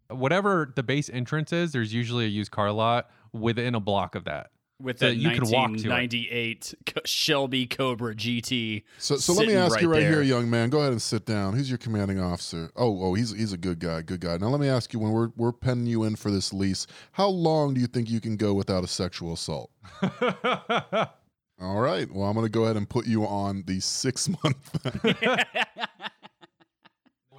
whatever 0.09 0.73
the 0.75 0.83
base 0.83 1.09
entrance 1.09 1.53
is. 1.53 1.71
There's 1.71 1.93
usually 1.93 2.25
a 2.25 2.29
used 2.29 2.51
car 2.51 2.71
lot 2.71 3.09
within 3.33 3.75
a 3.75 3.79
block 3.79 4.15
of 4.15 4.25
that. 4.25 4.51
with 4.79 4.99
So 4.99 5.07
that 5.07 5.15
you 5.15 5.29
could 5.31 5.43
walk 5.43 5.69
to 5.77 5.85
it. 5.85 5.89
1998 5.89 6.73
Shelby 7.05 7.67
Cobra 7.67 8.15
GT. 8.15 8.83
So, 8.97 9.17
so 9.17 9.33
let 9.33 9.41
me 9.41 9.47
sitting 9.47 9.59
ask 9.59 9.81
you 9.81 9.89
right 9.89 9.99
there. 9.99 10.11
here, 10.13 10.21
young 10.21 10.49
man. 10.49 10.69
Go 10.69 10.79
ahead 10.79 10.91
and 10.91 11.01
sit 11.01 11.25
down. 11.25 11.53
Who's 11.53 11.69
your 11.69 11.77
commanding 11.77 12.19
officer? 12.19 12.71
Oh, 12.75 13.03
oh, 13.03 13.13
he's 13.13 13.31
he's 13.31 13.53
a 13.53 13.57
good 13.57 13.79
guy, 13.79 14.01
good 14.01 14.21
guy. 14.21 14.37
Now 14.37 14.47
let 14.47 14.59
me 14.59 14.69
ask 14.69 14.93
you: 14.93 14.99
when 14.99 15.11
we're 15.11 15.29
we're 15.35 15.51
penning 15.51 15.85
you 15.85 16.03
in 16.03 16.15
for 16.15 16.31
this 16.31 16.53
lease, 16.53 16.87
how 17.11 17.27
long 17.27 17.73
do 17.73 17.81
you 17.81 17.87
think 17.87 18.09
you 18.09 18.21
can 18.21 18.37
go 18.37 18.53
without 18.53 18.83
a 18.83 18.87
sexual 18.87 19.33
assault? 19.33 19.71
All 21.61 21.81
right. 21.81 22.09
Well, 22.09 22.25
I'm 22.25 22.35
going 22.35 22.45
to 22.45 22.49
go 22.49 22.63
ahead 22.63 22.77
and 22.77 22.89
put 22.89 23.05
you 23.05 23.25
on 23.25 23.63
the 23.67 23.81
six 23.81 24.29
month. 24.29 24.77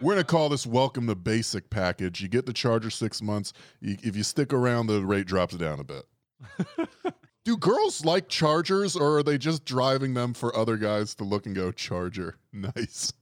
We're 0.00 0.14
going 0.14 0.24
to 0.24 0.30
call 0.30 0.48
this 0.48 0.66
welcome 0.66 1.06
to 1.08 1.14
basic 1.14 1.68
package. 1.68 2.22
You 2.22 2.28
get 2.28 2.46
the 2.46 2.54
charger 2.54 2.88
six 2.88 3.20
months. 3.20 3.52
You, 3.80 3.98
if 4.02 4.16
you 4.16 4.22
stick 4.22 4.52
around, 4.52 4.86
the 4.86 5.04
rate 5.04 5.26
drops 5.26 5.54
down 5.56 5.78
a 5.78 5.84
bit. 5.84 6.04
Do 7.44 7.56
girls 7.56 8.04
like 8.04 8.28
chargers 8.28 8.96
or 8.96 9.18
are 9.18 9.22
they 9.22 9.36
just 9.36 9.64
driving 9.64 10.14
them 10.14 10.32
for 10.32 10.56
other 10.56 10.76
guys 10.78 11.14
to 11.16 11.24
look 11.24 11.46
and 11.46 11.54
go, 11.54 11.70
charger? 11.72 12.36
Nice. 12.52 13.12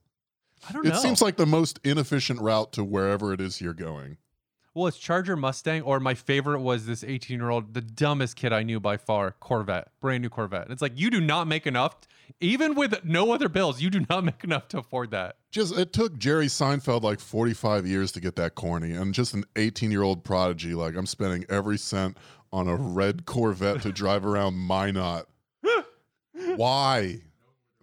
I 0.68 0.72
don't 0.72 0.86
It 0.86 0.88
know. 0.90 0.94
It 0.96 1.00
seems 1.00 1.20
like 1.22 1.36
the 1.36 1.46
most 1.46 1.78
inefficient 1.84 2.40
route 2.40 2.72
to 2.72 2.82
wherever 2.84 3.32
it 3.32 3.40
is 3.40 3.60
you're 3.60 3.74
going. 3.74 4.16
Well, 4.74 4.86
it's 4.86 4.98
Charger 4.98 5.36
Mustang, 5.36 5.82
or 5.82 6.00
my 6.00 6.14
favorite 6.14 6.60
was 6.60 6.86
this 6.86 7.02
18 7.02 7.38
year 7.38 7.50
old, 7.50 7.74
the 7.74 7.80
dumbest 7.80 8.36
kid 8.36 8.52
I 8.52 8.62
knew 8.62 8.80
by 8.80 8.96
far, 8.96 9.32
Corvette, 9.32 9.88
brand 10.00 10.22
new 10.22 10.28
Corvette. 10.28 10.62
And 10.62 10.72
it's 10.72 10.82
like 10.82 10.98
you 10.98 11.10
do 11.10 11.20
not 11.20 11.46
make 11.46 11.66
enough, 11.66 11.96
even 12.40 12.74
with 12.74 13.04
no 13.04 13.32
other 13.32 13.48
bills, 13.48 13.80
you 13.80 13.90
do 13.90 14.04
not 14.08 14.24
make 14.24 14.44
enough 14.44 14.68
to 14.68 14.78
afford 14.78 15.10
that. 15.10 15.36
Just 15.50 15.76
it 15.76 15.92
took 15.92 16.18
Jerry 16.18 16.46
Seinfeld 16.46 17.02
like 17.02 17.20
45 17.20 17.86
years 17.86 18.12
to 18.12 18.20
get 18.20 18.36
that 18.36 18.54
corny, 18.54 18.92
and 18.92 19.14
just 19.14 19.34
an 19.34 19.44
18 19.56 19.90
year 19.90 20.02
old 20.02 20.24
prodigy 20.24 20.74
like 20.74 20.96
I'm 20.96 21.06
spending 21.06 21.44
every 21.48 21.78
cent 21.78 22.16
on 22.52 22.68
a 22.68 22.76
red 22.76 23.26
Corvette 23.26 23.82
to 23.82 23.92
drive 23.92 24.24
around 24.24 24.54
Minot. 24.68 25.26
Why? 26.56 27.20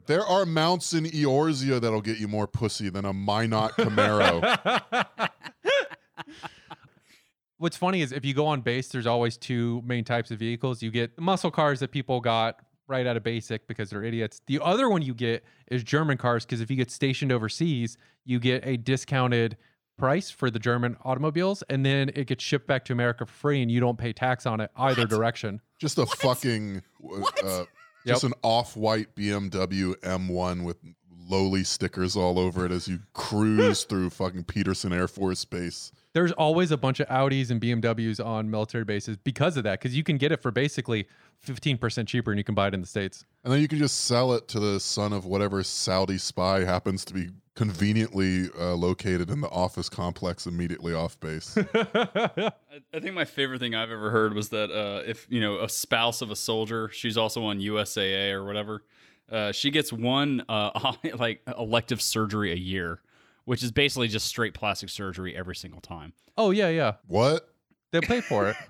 There 0.08 0.26
are 0.26 0.46
mounts 0.46 0.94
in 0.94 1.06
Eorzea 1.06 1.82
that'll 1.82 2.02
get 2.02 2.20
you 2.20 2.28
more 2.28 2.48
pussy 2.48 2.90
than 2.90 3.06
a 3.06 3.14
Minot 3.14 3.72
Camaro. 3.72 5.30
What's 7.58 7.78
funny 7.78 8.02
is 8.02 8.12
if 8.12 8.26
you 8.26 8.34
go 8.34 8.48
on 8.48 8.62
base, 8.62 8.90
there's 8.90 9.08
always 9.08 9.38
two 9.38 9.82
main 9.86 10.04
types 10.04 10.32
of 10.32 10.40
vehicles. 10.40 10.84
You 10.84 10.92
get 10.92 11.18
muscle 11.20 11.52
cars 11.52 11.80
that 11.80 11.92
people 11.92 12.20
got 12.20 12.60
right 12.88 13.08
out 13.08 13.18
of 13.18 13.24
basic 13.24 13.68
because 13.68 13.90
they're 13.90 14.04
idiots. 14.04 14.42
The 14.48 14.60
other 14.62 14.90
one 14.90 15.02
you 15.02 15.14
get 15.14 15.44
is 15.68 15.84
German 15.84 16.18
cars 16.18 16.46
because 16.46 16.62
if 16.62 16.70
you 16.70 16.76
get 16.76 16.92
stationed 16.92 17.32
overseas, 17.32 17.98
you 18.26 18.40
get 18.40 18.66
a 18.66 18.78
discounted 18.78 19.58
price 19.98 20.30
for 20.30 20.52
the 20.52 20.60
German 20.60 20.98
automobiles 21.06 21.64
and 21.70 21.86
then 21.86 22.12
it 22.16 22.28
gets 22.28 22.44
shipped 22.44 22.68
back 22.68 22.84
to 22.86 22.94
America 22.94 23.26
for 23.26 23.32
free 23.32 23.62
and 23.62 23.72
you 23.72 23.80
don't 23.80 23.98
pay 23.98 24.12
tax 24.12 24.46
on 24.46 24.60
it 24.60 24.70
either 24.76 25.06
direction. 25.06 25.62
Just 25.80 25.98
a 25.98 26.06
fucking 26.06 26.82
uh, 27.44 27.64
just 28.06 28.24
an 28.24 28.34
off-white 28.44 29.16
BMW 29.16 29.96
M1 30.02 30.64
with 30.64 30.78
lowly 31.28 31.64
stickers 31.64 32.16
all 32.16 32.38
over 32.38 32.66
it 32.66 32.72
as 32.72 32.88
you 32.88 33.00
cruise 33.14 33.84
through 33.90 34.10
fucking 34.10 34.44
Peterson 34.44 34.94
Air 34.94 35.08
Force 35.08 35.44
Base. 35.46 35.92
There's 36.16 36.32
always 36.32 36.72
a 36.72 36.78
bunch 36.78 37.02
of 37.02 37.10
Audis 37.10 37.52
and 37.52 37.60
BMWs 37.60 38.26
on 38.26 38.50
military 38.50 38.86
bases 38.86 39.18
because 39.18 39.58
of 39.58 39.66
that 39.66 39.82
because 39.82 39.98
you 39.98 40.02
can 40.02 40.18
get 40.18 40.32
it 40.32 40.42
for 40.42 40.50
basically 40.50 41.10
15% 41.46 42.08
cheaper 42.08 42.32
and 42.32 42.38
you 42.38 42.44
can 42.46 42.56
buy 42.56 42.70
it 42.70 42.74
in 42.74 42.80
the 42.80 42.88
States. 42.88 43.26
And 43.44 43.52
then 43.52 43.60
you 43.60 43.68
can 43.68 43.80
just 43.80 44.06
sell 44.06 44.32
it 44.32 44.48
to 44.48 44.62
the 44.62 44.80
son 44.80 45.12
of 45.12 45.26
whatever 45.26 45.62
Saudi 45.62 46.18
spy 46.18 46.62
happens 46.62 47.04
to 47.04 47.14
be 47.14 47.32
conveniently 47.54 48.50
uh, 48.58 48.76
located 48.76 49.30
in 49.30 49.42
the 49.42 49.50
office 49.50 49.90
complex 49.90 50.48
immediately 50.48 50.94
off 50.94 51.20
base. 51.20 51.58
I, 51.74 52.52
I 52.94 53.00
think 53.02 53.14
my 53.14 53.26
favorite 53.26 53.60
thing 53.60 53.76
I've 53.76 53.92
ever 53.92 54.10
heard 54.10 54.34
was 54.34 54.48
that 54.50 54.72
uh, 54.72 55.04
if 55.06 55.28
you 55.30 55.42
know 55.42 55.60
a 55.60 55.68
spouse 55.68 56.22
of 56.22 56.32
a 56.32 56.36
soldier, 56.38 56.88
she's 56.94 57.18
also 57.18 57.44
on 57.44 57.60
USAA 57.60 58.32
or 58.32 58.46
whatever. 58.46 58.84
Uh, 59.30 59.52
she 59.52 59.70
gets 59.70 59.92
one 59.92 60.46
uh, 60.48 60.94
like 61.18 61.42
elective 61.58 62.02
surgery 62.02 62.54
a 62.54 62.58
year, 62.58 63.02
which 63.46 63.64
is 63.64 63.72
basically 63.72 64.08
just 64.08 64.28
straight 64.28 64.54
plastic 64.54 64.90
surgery 64.90 65.36
every 65.36 65.56
single 65.56 65.82
time. 65.82 66.14
Oh, 66.38 66.52
yeah, 66.52 66.70
yeah. 66.70 66.96
what? 67.08 67.50
They 67.92 68.02
pay 68.02 68.22
for 68.22 68.50
it. 68.50 68.58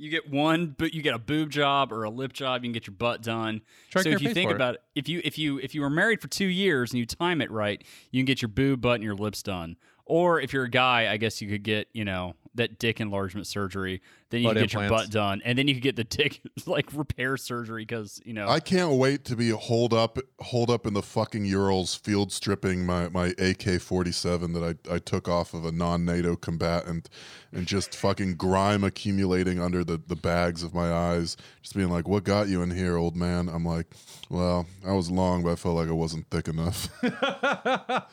You 0.00 0.08
get 0.08 0.30
one, 0.30 0.74
but 0.78 0.94
you 0.94 1.02
get 1.02 1.12
a 1.12 1.18
boob 1.18 1.50
job 1.50 1.92
or 1.92 2.04
a 2.04 2.10
lip 2.10 2.32
job. 2.32 2.62
You 2.62 2.68
can 2.68 2.72
get 2.72 2.86
your 2.86 2.96
butt 2.96 3.20
done. 3.20 3.60
so 3.94 4.08
if 4.08 4.22
you 4.22 4.32
think 4.32 4.48
for 4.48 4.54
it. 4.54 4.56
about 4.56 4.76
it, 4.76 4.82
if 4.94 5.10
you 5.10 5.20
if 5.22 5.36
you 5.36 5.58
if 5.58 5.74
you 5.74 5.82
were 5.82 5.90
married 5.90 6.22
for 6.22 6.28
two 6.28 6.46
years 6.46 6.90
and 6.90 6.98
you 7.00 7.04
time 7.04 7.42
it 7.42 7.50
right, 7.50 7.84
you 8.10 8.20
can 8.20 8.24
get 8.24 8.40
your 8.40 8.48
boob, 8.48 8.80
butt, 8.80 8.94
and 8.94 9.04
your 9.04 9.14
lips 9.14 9.42
done. 9.42 9.76
Or 10.06 10.40
if 10.40 10.54
you're 10.54 10.64
a 10.64 10.70
guy, 10.70 11.12
I 11.12 11.18
guess 11.18 11.42
you 11.42 11.50
could 11.50 11.64
get 11.64 11.88
you 11.92 12.06
know 12.06 12.34
that 12.60 12.78
dick 12.78 13.00
enlargement 13.00 13.46
surgery. 13.46 14.00
Then 14.30 14.42
you 14.42 14.48
Butt 14.48 14.56
can 14.56 14.64
get 14.64 14.72
your 14.74 14.88
butt 14.88 15.10
done, 15.10 15.42
and 15.44 15.58
then 15.58 15.66
you 15.66 15.74
could 15.74 15.82
get 15.82 15.96
the 15.96 16.04
dick 16.04 16.40
like 16.66 16.92
repair 16.92 17.36
surgery 17.36 17.82
because 17.82 18.20
you 18.24 18.32
know. 18.32 18.48
I 18.48 18.60
can't 18.60 18.92
wait 18.92 19.24
to 19.24 19.36
be 19.36 19.50
holed 19.50 19.92
up, 19.92 20.18
holed 20.40 20.70
up 20.70 20.86
in 20.86 20.94
the 20.94 21.02
fucking 21.02 21.44
Urals, 21.44 21.94
field 21.94 22.32
stripping 22.32 22.86
my 22.86 23.08
my 23.08 23.34
AK 23.38 23.80
forty 23.80 24.12
seven 24.12 24.52
that 24.52 24.78
I 24.88 24.94
I 24.94 24.98
took 24.98 25.28
off 25.28 25.52
of 25.52 25.64
a 25.64 25.72
non 25.72 26.04
NATO 26.04 26.36
combatant, 26.36 27.08
and 27.52 27.66
just 27.66 27.96
fucking 27.96 28.36
grime 28.36 28.84
accumulating 28.84 29.58
under 29.58 29.82
the 29.82 30.00
the 30.06 30.16
bags 30.16 30.62
of 30.62 30.74
my 30.74 30.92
eyes, 30.92 31.36
just 31.62 31.74
being 31.74 31.90
like, 31.90 32.06
"What 32.06 32.24
got 32.24 32.48
you 32.48 32.62
in 32.62 32.70
here, 32.70 32.96
old 32.96 33.16
man?" 33.16 33.48
I'm 33.48 33.64
like, 33.64 33.86
"Well, 34.28 34.66
I 34.86 34.92
was 34.92 35.10
long, 35.10 35.42
but 35.42 35.52
I 35.52 35.56
felt 35.56 35.76
like 35.76 35.88
I 35.88 35.92
wasn't 35.92 36.30
thick 36.30 36.46
enough." 36.46 36.88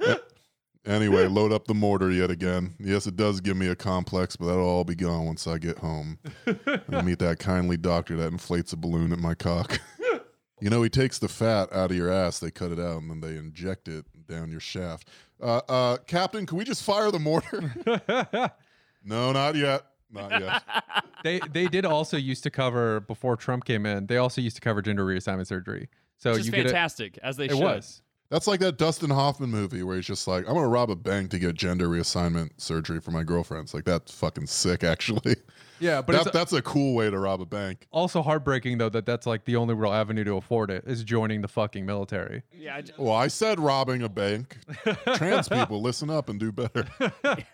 Eh, 0.00 0.14
Anyway, 0.88 1.26
load 1.28 1.52
up 1.52 1.66
the 1.66 1.74
mortar 1.74 2.10
yet 2.10 2.30
again. 2.30 2.74
Yes, 2.80 3.06
it 3.06 3.14
does 3.16 3.40
give 3.40 3.56
me 3.56 3.68
a 3.68 3.76
complex, 3.76 4.36
but 4.36 4.46
that'll 4.46 4.66
all 4.66 4.84
be 4.84 4.94
gone 4.94 5.26
once 5.26 5.46
I 5.46 5.58
get 5.58 5.78
home. 5.78 6.18
and 6.46 7.04
meet 7.06 7.18
that 7.18 7.38
kindly 7.38 7.76
doctor 7.76 8.16
that 8.16 8.32
inflates 8.32 8.72
a 8.72 8.76
balloon 8.76 9.12
at 9.12 9.18
my 9.18 9.34
cock. 9.34 9.80
you 10.60 10.70
know, 10.70 10.82
he 10.82 10.88
takes 10.88 11.18
the 11.18 11.28
fat 11.28 11.72
out 11.72 11.90
of 11.90 11.96
your 11.96 12.10
ass, 12.10 12.38
they 12.38 12.50
cut 12.50 12.72
it 12.72 12.80
out, 12.80 13.02
and 13.02 13.10
then 13.10 13.20
they 13.20 13.36
inject 13.36 13.86
it 13.86 14.06
down 14.26 14.50
your 14.50 14.60
shaft. 14.60 15.08
Uh, 15.40 15.60
uh, 15.68 15.96
Captain, 16.06 16.46
can 16.46 16.58
we 16.58 16.64
just 16.64 16.82
fire 16.82 17.10
the 17.10 17.18
mortar? 17.18 17.72
no, 19.04 19.32
not 19.32 19.54
yet. 19.54 19.82
Not 20.10 20.40
yet. 20.40 20.62
they 21.22 21.38
they 21.52 21.66
did 21.66 21.84
also 21.84 22.16
used 22.16 22.42
to 22.44 22.50
cover 22.50 23.00
before 23.00 23.36
Trump 23.36 23.66
came 23.66 23.84
in. 23.84 24.06
They 24.06 24.16
also 24.16 24.40
used 24.40 24.56
to 24.56 24.62
cover 24.62 24.80
gender 24.80 25.04
reassignment 25.04 25.46
surgery. 25.46 25.90
So 26.16 26.32
which 26.32 26.40
is 26.40 26.46
you 26.46 26.52
get 26.52 26.60
it. 26.60 26.70
fantastic, 26.70 27.18
as 27.22 27.36
they 27.36 27.44
It 27.44 27.50
should. 27.50 27.60
was. 27.60 28.02
That's 28.30 28.46
like 28.46 28.60
that 28.60 28.76
Dustin 28.76 29.08
Hoffman 29.10 29.50
movie 29.50 29.82
where 29.82 29.96
he's 29.96 30.04
just 30.06 30.28
like, 30.28 30.46
I'm 30.46 30.54
gonna 30.54 30.68
rob 30.68 30.90
a 30.90 30.96
bank 30.96 31.30
to 31.30 31.38
get 31.38 31.54
gender 31.54 31.88
reassignment 31.88 32.50
surgery 32.58 33.00
for 33.00 33.10
my 33.10 33.22
girlfriends. 33.22 33.72
Like 33.72 33.84
that's 33.84 34.12
fucking 34.12 34.46
sick, 34.46 34.84
actually. 34.84 35.36
Yeah, 35.80 36.02
but 36.02 36.12
That, 36.12 36.26
it's 36.26 36.30
that's 36.32 36.52
a 36.52 36.60
cool 36.60 36.94
way 36.94 37.08
to 37.08 37.18
rob 37.18 37.40
a 37.40 37.46
bank. 37.46 37.86
also 37.92 38.20
heartbreaking 38.20 38.78
though 38.78 38.88
that 38.90 39.06
that's 39.06 39.26
like 39.26 39.44
the 39.44 39.56
only 39.56 39.74
real 39.74 39.92
avenue 39.92 40.24
to 40.24 40.34
afford 40.36 40.70
it 40.70 40.84
is 40.86 41.04
joining 41.04 41.40
the 41.40 41.48
fucking 41.48 41.86
military. 41.86 42.42
Yeah, 42.52 42.76
I 42.76 42.80
j- 42.82 42.92
Well, 42.98 43.14
I 43.14 43.28
said 43.28 43.58
robbing 43.60 44.02
a 44.02 44.08
bank. 44.08 44.58
Trans 45.14 45.48
people, 45.50 45.80
listen 45.80 46.10
up 46.10 46.28
and 46.28 46.38
do 46.38 46.50
better. 46.52 46.84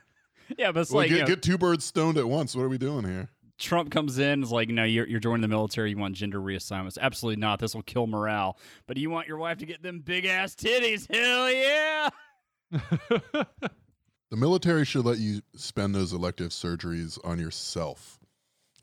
yeah, 0.59 0.73
but 0.73 0.81
it's 0.81 0.91
Well, 0.91 1.03
like 1.03 1.11
you 1.11 1.21
know, 1.21 1.27
get 1.27 1.43
two 1.43 1.59
birds 1.59 1.85
stoned 1.85 2.19
at 2.19 2.27
once. 2.29 2.57
What 2.57 2.63
are 2.63 2.69
we 2.69 2.79
doing 2.79 3.05
here? 3.05 3.29
Trump 3.59 3.91
comes 3.91 4.19
in 4.19 4.43
is 4.43 4.51
like, 4.51 4.69
no, 4.69 4.85
you're, 4.85 5.07
you're 5.07 5.21
joining 5.21 5.43
the 5.43 5.49
military. 5.49 5.91
You 5.91 5.99
want 5.99 6.17
gender 6.17 6.41
reassignments? 6.41 6.99
Absolutely 7.01 7.41
not. 7.41 7.61
This 7.61 7.75
will 7.75 7.83
kill 7.83 8.07
morale. 8.07 8.59
But 8.87 8.97
do 8.97 9.03
you 9.03 9.11
want 9.11 9.29
your 9.29 9.39
wife 9.39 9.59
to 9.59 9.67
get 9.67 9.83
them 9.83 10.01
big 10.01 10.25
ass 10.25 10.55
titties? 10.55 11.07
Hell 11.13 11.53
yeah! 11.53 13.45
The 14.35 14.41
military 14.41 14.85
should 14.85 15.05
let 15.05 15.19
you 15.19 15.43
spend 15.55 15.95
those 15.95 16.13
elective 16.13 16.51
surgeries 16.51 17.21
on 17.25 17.39
yourself, 17.39 18.19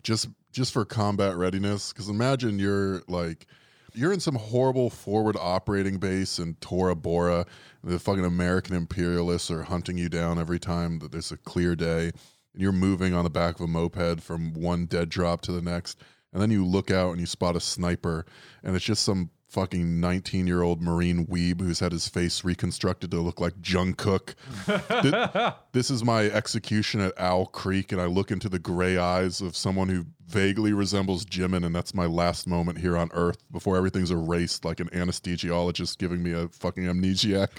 just 0.02 0.30
just 0.54 0.72
for 0.72 0.86
combat 0.86 1.36
readiness. 1.36 1.92
Because 1.92 2.08
imagine 2.08 2.58
you're 2.58 3.02
like 3.10 3.48
you're 3.94 4.14
in 4.14 4.22
some 4.22 4.36
horrible 4.36 4.90
forward 4.90 5.36
operating 5.38 5.98
base 5.98 6.40
in 6.40 6.54
Tora 6.62 6.96
Bora. 6.96 7.46
The 7.84 8.00
fucking 8.00 8.24
American 8.24 8.78
imperialists 8.78 9.52
are 9.52 9.64
hunting 9.64 9.98
you 9.98 10.08
down 10.08 10.40
every 10.40 10.58
time 10.58 11.00
that 11.00 11.12
there's 11.12 11.34
a 11.34 11.38
clear 11.38 11.76
day, 11.76 12.14
and 12.54 12.62
you're 12.62 12.72
moving 12.72 13.14
on 13.14 13.24
the 13.24 13.30
back 13.30 13.56
of 13.56 13.62
a 13.62 13.68
moped 13.68 14.22
from 14.22 14.54
one 14.54 14.86
dead 14.86 15.10
drop 15.10 15.42
to 15.42 15.52
the 15.52 15.62
next. 15.62 16.00
And 16.34 16.42
then 16.42 16.52
you 16.52 16.66
look 16.66 16.92
out 16.92 17.12
and 17.12 17.20
you 17.20 17.26
spot 17.26 17.56
a 17.56 17.60
sniper, 17.60 18.26
and 18.64 18.76
it's 18.76 18.86
just 18.86 19.04
some 19.04 19.32
fucking 19.52 20.00
19 20.00 20.48
year 20.48 20.62
old 20.62 20.82
Marine 20.82 21.28
weeb 21.28 21.60
who's 21.60 21.82
had 21.82 21.92
his 21.92 22.08
face 22.08 22.46
reconstructed 22.46 23.12
to 23.12 23.20
look 23.20 23.42
like 23.42 23.60
Jungkook. 23.62 24.36
Thi- 24.66 25.54
this 25.74 25.90
is 25.90 26.06
my 26.06 26.24
execution 26.28 27.02
at 27.02 27.20
Owl 27.20 27.48
Creek, 27.48 27.92
and 27.92 28.02
I 28.02 28.06
look 28.06 28.32
into 28.32 28.48
the 28.48 28.60
gray 28.60 28.98
eyes 28.98 29.42
of 29.42 29.58
someone 29.58 29.90
who 29.90 30.06
vaguely 30.26 30.72
resembles 30.72 31.26
Jimin, 31.26 31.66
and 31.66 31.76
that's 31.76 31.94
my 31.94 32.06
last 32.06 32.48
moment 32.48 32.80
here 32.80 32.96
on 32.98 33.10
Earth 33.12 33.44
before 33.52 33.76
everything's 33.76 34.12
erased 34.12 34.64
like 34.64 34.80
an 34.80 34.88
anesthesiologist 34.90 35.98
giving 35.98 36.24
me 36.24 36.32
a 36.32 36.48
fucking 36.48 36.86
amnesiac 36.86 37.50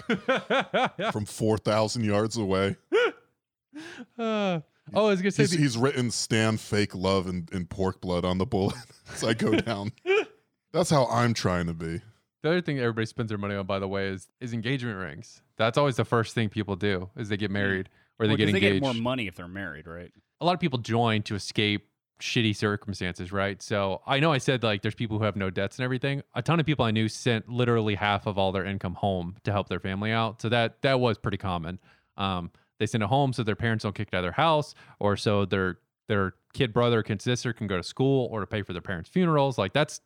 from 1.11 1.25
4,000 1.25 2.03
yards 2.03 2.37
away. 2.37 2.75
Uh, 4.17 4.61
oh, 4.93 5.05
I 5.07 5.09
was 5.09 5.21
gonna 5.21 5.31
say 5.31 5.43
He's, 5.43 5.51
the- 5.51 5.57
he's 5.57 5.77
written 5.77 6.11
"Stand 6.11 6.59
Fake 6.59 6.95
Love" 6.95 7.27
and, 7.27 7.49
in 7.51 7.65
pork 7.65 8.01
blood 8.01 8.25
on 8.25 8.37
the 8.37 8.45
bullet 8.45 8.75
as 9.13 9.23
I 9.23 9.33
go 9.33 9.51
down. 9.55 9.91
That's 10.71 10.89
how 10.89 11.05
I'm 11.07 11.33
trying 11.33 11.67
to 11.67 11.73
be. 11.73 12.01
The 12.41 12.49
other 12.49 12.61
thing 12.61 12.79
everybody 12.79 13.05
spends 13.05 13.29
their 13.29 13.37
money 13.37 13.55
on, 13.55 13.65
by 13.65 13.79
the 13.79 13.87
way, 13.87 14.07
is 14.07 14.27
is 14.41 14.53
engagement 14.53 14.97
rings. 14.97 15.41
That's 15.57 15.77
always 15.77 15.95
the 15.95 16.05
first 16.05 16.33
thing 16.35 16.49
people 16.49 16.75
do 16.75 17.09
is 17.15 17.29
they 17.29 17.37
get 17.37 17.51
married 17.51 17.89
or 18.19 18.25
they 18.27 18.31
Well, 18.31 18.37
get 18.37 18.45
'cause 18.47 18.55
engaged. 18.55 18.75
They 18.75 18.79
get 18.79 18.83
more 18.83 18.93
money 18.93 19.27
if 19.27 19.35
they're 19.35 19.47
married, 19.47 19.87
right? 19.87 20.11
a 20.41 20.45
lot 20.45 20.53
of 20.53 20.59
people 20.59 20.77
join 20.79 21.21
to 21.23 21.35
escape 21.35 21.87
shitty 22.19 22.53
circumstances, 22.53 23.31
right? 23.31 23.61
So 23.61 24.01
I 24.05 24.19
know 24.19 24.33
I 24.33 24.39
said 24.39 24.61
like 24.61 24.81
there's 24.81 24.93
people 24.95 25.17
who 25.17 25.23
have 25.23 25.37
no 25.37 25.49
debts 25.49 25.77
and 25.77 25.85
everything. 25.85 26.21
A 26.35 26.41
ton 26.41 26.59
of 26.59 26.65
people 26.65 26.83
I 26.83 26.91
knew 26.91 27.07
sent 27.07 27.47
literally 27.47 27.95
half 27.95 28.25
of 28.27 28.37
all 28.37 28.51
their 28.51 28.65
income 28.65 28.95
home 28.95 29.35
to 29.45 29.51
help 29.53 29.69
their 29.69 29.79
family 29.79 30.11
out. 30.11 30.41
So 30.41 30.49
that 30.49 30.81
that 30.81 30.99
was 30.99 31.17
pretty 31.17 31.37
common. 31.37 31.79
Um, 32.17 32.51
they 32.83 32.87
send 32.87 33.03
it 33.03 33.07
home 33.07 33.31
so 33.31 33.43
their 33.43 33.55
parents 33.55 33.83
don't 33.83 33.95
kick 33.95 34.09
out 34.13 34.17
of 34.17 34.23
their 34.23 34.33
house, 34.33 34.75
or 34.99 35.15
so 35.15 35.45
their 35.45 35.79
their 36.09 36.33
kid 36.53 36.73
brother, 36.73 37.01
kid 37.01 37.21
sister 37.21 37.53
can 37.53 37.65
go 37.65 37.77
to 37.77 37.83
school, 37.83 38.27
or 38.29 38.41
to 38.41 38.47
pay 38.47 38.61
for 38.61 38.73
their 38.73 38.81
parents' 38.81 39.09
funerals. 39.09 39.57
Like 39.57 39.71
that's 39.71 40.01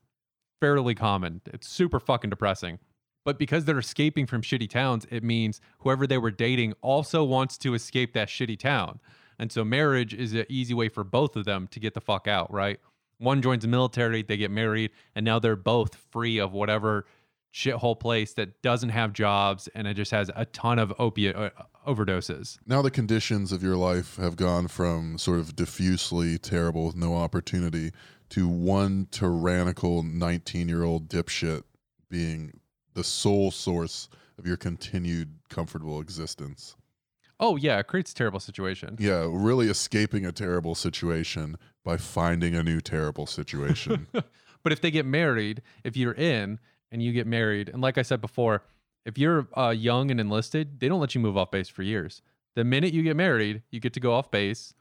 fairly 0.61 0.93
common. 0.93 1.41
It's 1.47 1.67
super 1.67 1.99
fucking 1.99 2.30
depressing. 2.30 2.78
But 3.25 3.39
because 3.39 3.65
they're 3.65 3.80
escaping 3.80 4.28
from 4.28 4.41
shitty 4.41 4.69
towns, 4.69 5.05
it 5.09 5.23
means 5.23 5.59
whoever 5.80 6.07
they 6.07 6.17
were 6.17 6.32
dating 6.32 6.73
also 6.82 7.23
wants 7.23 7.57
to 7.59 7.73
escape 7.73 8.13
that 8.13 8.30
shitty 8.30 8.57
town. 8.57 8.99
And 9.39 9.51
so 9.51 9.65
marriage 9.65 10.13
is 10.13 10.34
an 10.34 10.45
easy 10.49 10.73
way 10.73 10.88
for 10.88 11.03
both 11.03 11.36
of 11.36 11.45
them 11.45 11.67
to 11.71 11.80
get 11.80 11.93
the 11.93 12.01
fuck 12.01 12.28
out, 12.28 12.51
right? 12.53 12.80
One 13.17 13.41
joins 13.41 13.63
the 13.63 13.67
military, 13.67 14.21
they 14.21 14.38
get 14.38 14.51
married, 14.51 14.91
and 15.15 15.25
now 15.25 15.39
they're 15.39 15.55
both 15.55 15.95
free 15.95 16.38
of 16.38 16.53
whatever 16.53 17.05
shithole 17.58 17.99
place 17.99 18.34
that 18.34 18.62
doesn't 18.62 18.89
have 18.89 19.14
jobs 19.14 19.68
and 19.74 19.88
it 19.88 19.95
just 19.95 20.12
has 20.12 20.30
a 20.36 20.45
ton 20.45 20.78
of 20.78 20.93
opiate 20.99 21.36
uh, 21.36 21.49
overdoses. 21.88 22.60
Now 22.68 22.84
the 22.84 22.91
conditions 22.91 23.51
of 23.51 23.64
your 23.64 23.76
life 23.76 24.18
have 24.18 24.36
gone 24.36 24.68
from 24.68 25.18
sort 25.18 25.39
of 25.39 25.55
diffusely 25.55 26.38
terrible 26.38 26.86
with 26.86 26.95
no 26.95 27.16
opportunity 27.16 27.91
to 28.30 28.47
one 28.47 29.08
tyrannical 29.10 30.03
19 30.03 30.70
year 30.70 30.84
old 30.84 31.10
dipshit 31.10 31.64
being 32.10 32.60
the 32.93 33.03
sole 33.03 33.49
source 33.49 34.08
of 34.38 34.45
your 34.45 34.58
continued 34.58 35.39
comfortable 35.49 35.99
existence. 35.99 36.76
Oh 37.39 37.55
yeah, 37.55 37.80
it 37.80 37.88
creates 37.88 38.12
a 38.12 38.16
terrible 38.16 38.39
situation. 38.39 38.97
Yeah, 38.99 39.28
really 39.30 39.68
escaping 39.68 40.26
a 40.26 40.32
terrible 40.32 40.76
situation 40.76 41.58
by 41.84 41.97
finding 41.97 42.55
a 42.55 42.62
new 42.62 42.82
terrible 42.82 43.26
situation. 43.26 44.08
but 44.64 44.72
if 44.72 44.82
they 44.82 44.91
get 44.91 45.05
married, 45.08 45.64
if 45.84 45.97
you're 45.97 46.14
in 46.14 46.60
and 46.91 47.01
you 47.01 47.11
get 47.11 47.27
married, 47.27 47.69
and 47.69 47.81
like 47.81 47.97
I 47.97 48.01
said 48.01 48.21
before, 48.21 48.63
if 49.05 49.17
you're 49.17 49.47
uh, 49.57 49.69
young 49.69 50.11
and 50.11 50.19
enlisted, 50.19 50.79
they 50.79 50.89
don't 50.89 50.99
let 50.99 51.15
you 51.15 51.21
move 51.21 51.38
off 51.38 51.51
base 51.51 51.69
for 51.69 51.81
years. 51.81 52.21
The 52.55 52.63
minute 52.63 52.93
you 52.93 53.03
get 53.03 53.15
married, 53.15 53.63
you 53.71 53.79
get 53.79 53.93
to 53.93 53.99
go 53.99 54.13
off 54.13 54.31
base, 54.31 54.73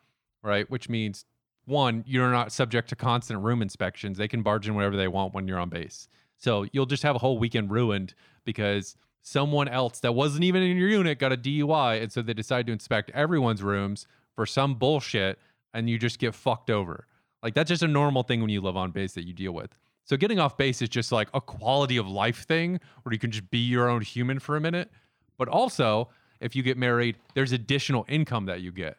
right? 0.43 0.69
Which 0.71 0.89
means 0.89 1.25
one, 1.67 2.05
you're 2.07 2.31
not 2.31 2.53
subject 2.53 2.89
to 2.89 2.97
constant 2.97 3.43
room 3.43 3.61
inspections. 3.61 4.19
They 4.19 4.29
can 4.29 4.43
barge 4.43 4.69
in 4.69 4.75
whatever 4.75 4.97
they 4.97 5.09
want 5.09 5.35
when 5.35 5.47
you're 5.47 5.59
on 5.59 5.69
base. 5.69 6.09
So 6.39 6.67
you'll 6.73 6.87
just 6.87 7.03
have 7.03 7.17
a 7.17 7.19
whole 7.19 7.39
weekend 7.39 7.71
ruined 7.71 8.15
because 8.45 8.97
someone 9.23 9.69
else 9.69 10.01
that 10.01 10.15
wasn't 10.15 10.45
even 10.45 10.63
in 10.63 10.77
your 10.77 10.89
unit 10.89 11.19
got 11.19 11.33
a 11.33 11.37
DUI. 11.37 12.03
And 12.03 12.13
so 12.13 12.23
they 12.23 12.35
decide 12.35 12.67
to 12.67 12.73
inspect 12.73 13.11
everyone's 13.11 13.63
rooms 13.63 14.07
for 14.35 14.47
some 14.47 14.75
bullshit 14.75 15.39
and 15.75 15.91
you 15.91 15.99
just 15.99 16.19
get 16.19 16.35
fucked 16.35 16.71
over. 16.71 17.07
Like 17.43 17.55
that's 17.55 17.69
just 17.69 17.83
a 17.83 17.89
normal 17.89 18.23
thing 18.23 18.41
when 18.41 18.51
you 18.51 18.61
live 18.61 18.77
on 18.77 18.93
base 18.93 19.15
that 19.15 19.27
you 19.27 19.33
deal 19.33 19.53
with. 19.53 19.77
So 20.07 20.17
getting 20.17 20.39
off 20.39 20.57
base 20.57 20.81
is 20.81 20.89
just 20.89 21.13
like 21.13 21.29
a 21.35 21.41
quality 21.41 21.97
of 21.97 22.09
life 22.09 22.47
thing 22.47 22.81
where 23.03 23.13
you 23.13 23.19
can 23.19 23.31
just 23.31 23.51
be 23.51 23.59
your 23.59 23.89
own 23.89 24.01
human 24.01 24.39
for 24.39 24.57
a 24.57 24.61
minute. 24.61 24.91
But 25.37 25.49
also, 25.49 26.09
if 26.41 26.57
you 26.57 26.63
get 26.63 26.79
married, 26.79 27.17
there's 27.35 27.53
additional 27.53 28.07
income 28.09 28.47
that 28.47 28.61
you 28.61 28.73
get. 28.73 28.97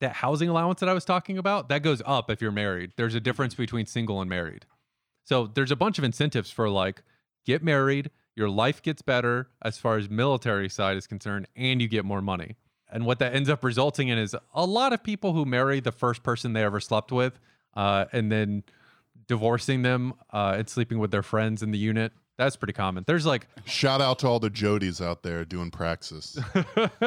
That 0.00 0.14
housing 0.14 0.48
allowance 0.48 0.80
that 0.80 0.88
I 0.88 0.94
was 0.94 1.04
talking 1.04 1.38
about, 1.38 1.68
that 1.68 1.82
goes 1.82 2.02
up 2.06 2.30
if 2.30 2.40
you're 2.40 2.50
married. 2.50 2.92
There's 2.96 3.14
a 3.14 3.20
difference 3.20 3.54
between 3.54 3.86
single 3.86 4.20
and 4.20 4.30
married. 4.30 4.64
So 5.24 5.46
there's 5.46 5.70
a 5.70 5.76
bunch 5.76 5.98
of 5.98 6.04
incentives 6.04 6.50
for 6.50 6.70
like 6.70 7.02
get 7.44 7.62
married, 7.62 8.10
your 8.34 8.48
life 8.48 8.80
gets 8.82 9.02
better 9.02 9.48
as 9.60 9.78
far 9.78 9.98
as 9.98 10.08
military 10.08 10.68
side 10.68 10.96
is 10.96 11.06
concerned, 11.06 11.48
and 11.56 11.82
you 11.82 11.88
get 11.88 12.04
more 12.04 12.22
money. 12.22 12.56
And 12.90 13.04
what 13.04 13.18
that 13.18 13.34
ends 13.34 13.50
up 13.50 13.62
resulting 13.62 14.08
in 14.08 14.16
is 14.16 14.34
a 14.54 14.64
lot 14.64 14.92
of 14.92 15.02
people 15.02 15.34
who 15.34 15.44
marry 15.44 15.80
the 15.80 15.92
first 15.92 16.22
person 16.22 16.52
they 16.52 16.62
ever 16.62 16.80
slept 16.80 17.12
with, 17.12 17.38
uh, 17.74 18.06
and 18.12 18.32
then 18.32 18.62
divorcing 19.28 19.82
them 19.82 20.14
uh, 20.32 20.56
and 20.58 20.68
sleeping 20.68 20.98
with 20.98 21.10
their 21.12 21.22
friends 21.22 21.62
in 21.62 21.70
the 21.70 21.78
unit. 21.78 22.12
That's 22.36 22.56
pretty 22.56 22.72
common. 22.72 23.04
There's 23.06 23.26
like 23.26 23.46
Shout 23.64 24.00
out 24.00 24.18
to 24.20 24.26
all 24.26 24.40
the 24.40 24.50
Jodies 24.50 25.04
out 25.04 25.22
there 25.22 25.44
doing 25.44 25.70
praxis. 25.70 26.38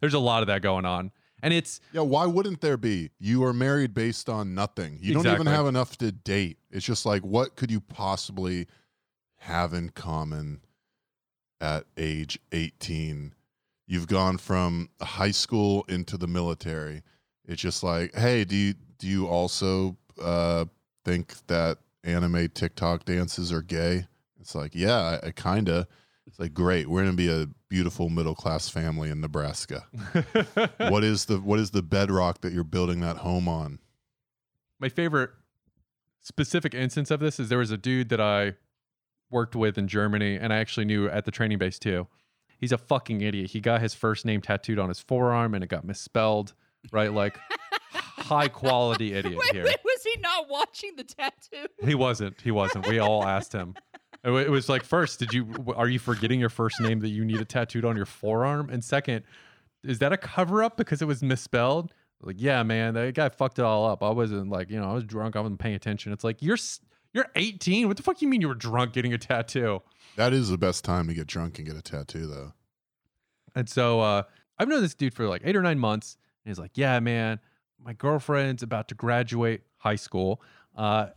there's 0.00 0.14
a 0.14 0.18
lot 0.18 0.42
of 0.42 0.46
that 0.48 0.62
going 0.62 0.84
on, 0.84 1.10
and 1.42 1.52
it's 1.52 1.80
Yeah, 1.92 2.02
why 2.02 2.26
wouldn't 2.26 2.60
there 2.60 2.76
be? 2.76 3.10
You 3.18 3.44
are 3.44 3.52
married 3.52 3.94
based 3.94 4.28
on 4.28 4.54
nothing. 4.54 4.98
You 5.00 5.14
don't 5.14 5.26
even 5.26 5.32
Exactly. 5.42 5.52
have 5.56 5.66
enough 5.66 5.96
to 5.98 6.12
date. 6.12 6.58
It's 6.70 6.84
just 6.86 7.04
like, 7.06 7.22
what 7.22 7.56
could 7.56 7.70
you 7.70 7.80
possibly 7.80 8.66
have 9.38 9.72
in 9.74 9.90
common 9.90 10.60
at 11.60 11.84
age 11.96 12.38
18? 12.52 13.34
You've 13.86 14.06
gone 14.06 14.38
from 14.38 14.88
high 15.00 15.32
school 15.32 15.84
into 15.88 16.16
the 16.16 16.28
military. 16.28 17.02
It's 17.44 17.60
just 17.60 17.82
like, 17.82 18.14
hey, 18.14 18.44
do 18.44 18.54
you 18.56 18.74
do 18.98 19.08
you 19.08 19.26
also 19.26 19.96
uh, 20.22 20.64
think 21.04 21.34
that 21.46 21.78
anime 22.04 22.48
TikTok 22.48 23.04
dances 23.04 23.52
are 23.52 23.62
gay? 23.62 24.06
It's 24.40 24.54
like, 24.54 24.74
yeah, 24.74 25.18
I, 25.22 25.28
I 25.28 25.30
kinda. 25.30 25.86
It's 26.26 26.38
like, 26.38 26.54
great, 26.54 26.88
we're 26.88 27.02
gonna 27.02 27.16
be 27.16 27.30
a 27.30 27.48
beautiful 27.68 28.08
middle 28.08 28.34
class 28.34 28.68
family 28.68 29.08
in 29.08 29.20
Nebraska 29.20 29.86
what 30.76 31.02
is 31.02 31.24
the 31.24 31.40
what 31.40 31.58
is 31.58 31.70
the 31.70 31.82
bedrock 31.82 32.42
that 32.42 32.52
you're 32.52 32.64
building 32.64 33.00
that 33.00 33.16
home 33.18 33.48
on? 33.48 33.78
my 34.82 34.88
favorite 34.88 35.30
specific 36.20 36.74
instance 36.74 37.10
of 37.10 37.20
this 37.20 37.38
is 37.38 37.48
there 37.48 37.58
was 37.58 37.70
a 37.70 37.76
dude 37.78 38.08
that 38.08 38.20
I 38.20 38.54
worked 39.30 39.54
with 39.54 39.78
in 39.78 39.86
Germany 39.88 40.36
and 40.36 40.52
I 40.52 40.56
actually 40.58 40.84
knew 40.84 41.08
at 41.08 41.24
the 41.24 41.30
training 41.30 41.58
base 41.58 41.78
too. 41.78 42.08
He's 42.58 42.72
a 42.72 42.78
fucking 42.78 43.20
idiot. 43.20 43.50
He 43.50 43.60
got 43.60 43.80
his 43.80 43.94
first 43.94 44.26
name 44.26 44.40
tattooed 44.40 44.78
on 44.78 44.88
his 44.88 45.00
forearm 45.00 45.54
and 45.54 45.62
it 45.62 45.68
got 45.68 45.84
misspelled, 45.84 46.52
right? 46.90 47.12
Like 47.12 47.38
high 48.32 48.48
quality 48.48 49.12
idiot 49.14 49.38
Wait, 49.38 49.52
here. 49.54 49.64
wait, 49.64 49.78
was 49.84 50.02
he 50.04 50.20
not 50.20 50.48
watching 50.48 50.96
the 50.96 51.04
tattoo? 51.04 51.66
He 51.84 51.94
wasn't. 51.94 52.40
He 52.40 52.50
wasn't. 52.50 52.88
We 52.88 52.98
all 52.98 53.24
asked 53.24 53.52
him. 53.52 53.74
It 54.24 54.30
was 54.30 54.68
like, 54.68 54.84
first, 54.84 55.18
did 55.18 55.32
you 55.34 55.52
are 55.76 55.88
you 55.88 55.98
forgetting 55.98 56.38
your 56.38 56.48
first 56.48 56.80
name 56.80 57.00
that 57.00 57.08
you 57.08 57.24
need 57.24 57.40
it 57.40 57.48
tattooed 57.48 57.84
on 57.84 57.96
your 57.96 58.06
forearm? 58.06 58.70
And 58.70 58.84
second, 58.84 59.24
is 59.82 59.98
that 59.98 60.12
a 60.12 60.16
cover 60.16 60.62
up 60.62 60.76
because 60.76 61.02
it 61.02 61.06
was 61.06 61.22
misspelled? 61.22 61.92
Like, 62.20 62.36
yeah, 62.38 62.62
man, 62.62 62.94
that 62.94 63.14
guy 63.14 63.28
fucked 63.30 63.58
it 63.58 63.64
all 63.64 63.84
up. 63.84 64.00
I 64.00 64.10
wasn't 64.10 64.48
like, 64.48 64.70
you 64.70 64.78
know, 64.78 64.88
I 64.88 64.92
was 64.94 65.02
drunk. 65.02 65.34
I 65.34 65.40
wasn't 65.40 65.58
paying 65.58 65.74
attention. 65.74 66.12
It's 66.12 66.22
like 66.22 66.40
you're 66.40 66.56
you're 67.12 67.26
18. 67.34 67.88
What 67.88 67.96
the 67.96 68.04
fuck 68.04 68.22
you 68.22 68.28
mean 68.28 68.40
you 68.40 68.46
were 68.46 68.54
drunk 68.54 68.92
getting 68.92 69.12
a 69.12 69.18
tattoo? 69.18 69.82
That 70.14 70.32
is 70.32 70.48
the 70.50 70.58
best 70.58 70.84
time 70.84 71.08
to 71.08 71.14
get 71.14 71.26
drunk 71.26 71.58
and 71.58 71.66
get 71.66 71.76
a 71.76 71.82
tattoo, 71.82 72.26
though. 72.28 72.52
And 73.56 73.68
so 73.68 74.00
uh, 74.00 74.22
I've 74.58 74.68
known 74.68 74.82
this 74.82 74.94
dude 74.94 75.14
for 75.14 75.26
like 75.26 75.42
eight 75.44 75.56
or 75.56 75.62
nine 75.62 75.80
months. 75.80 76.16
And 76.44 76.50
he's 76.50 76.60
like, 76.60 76.72
Yeah, 76.78 77.00
man, 77.00 77.40
my 77.84 77.92
girlfriend's 77.92 78.62
about 78.62 78.88
to 78.88 78.94
graduate 78.94 79.62
high 79.78 79.96
school 79.96 80.40
uh, 80.76 81.08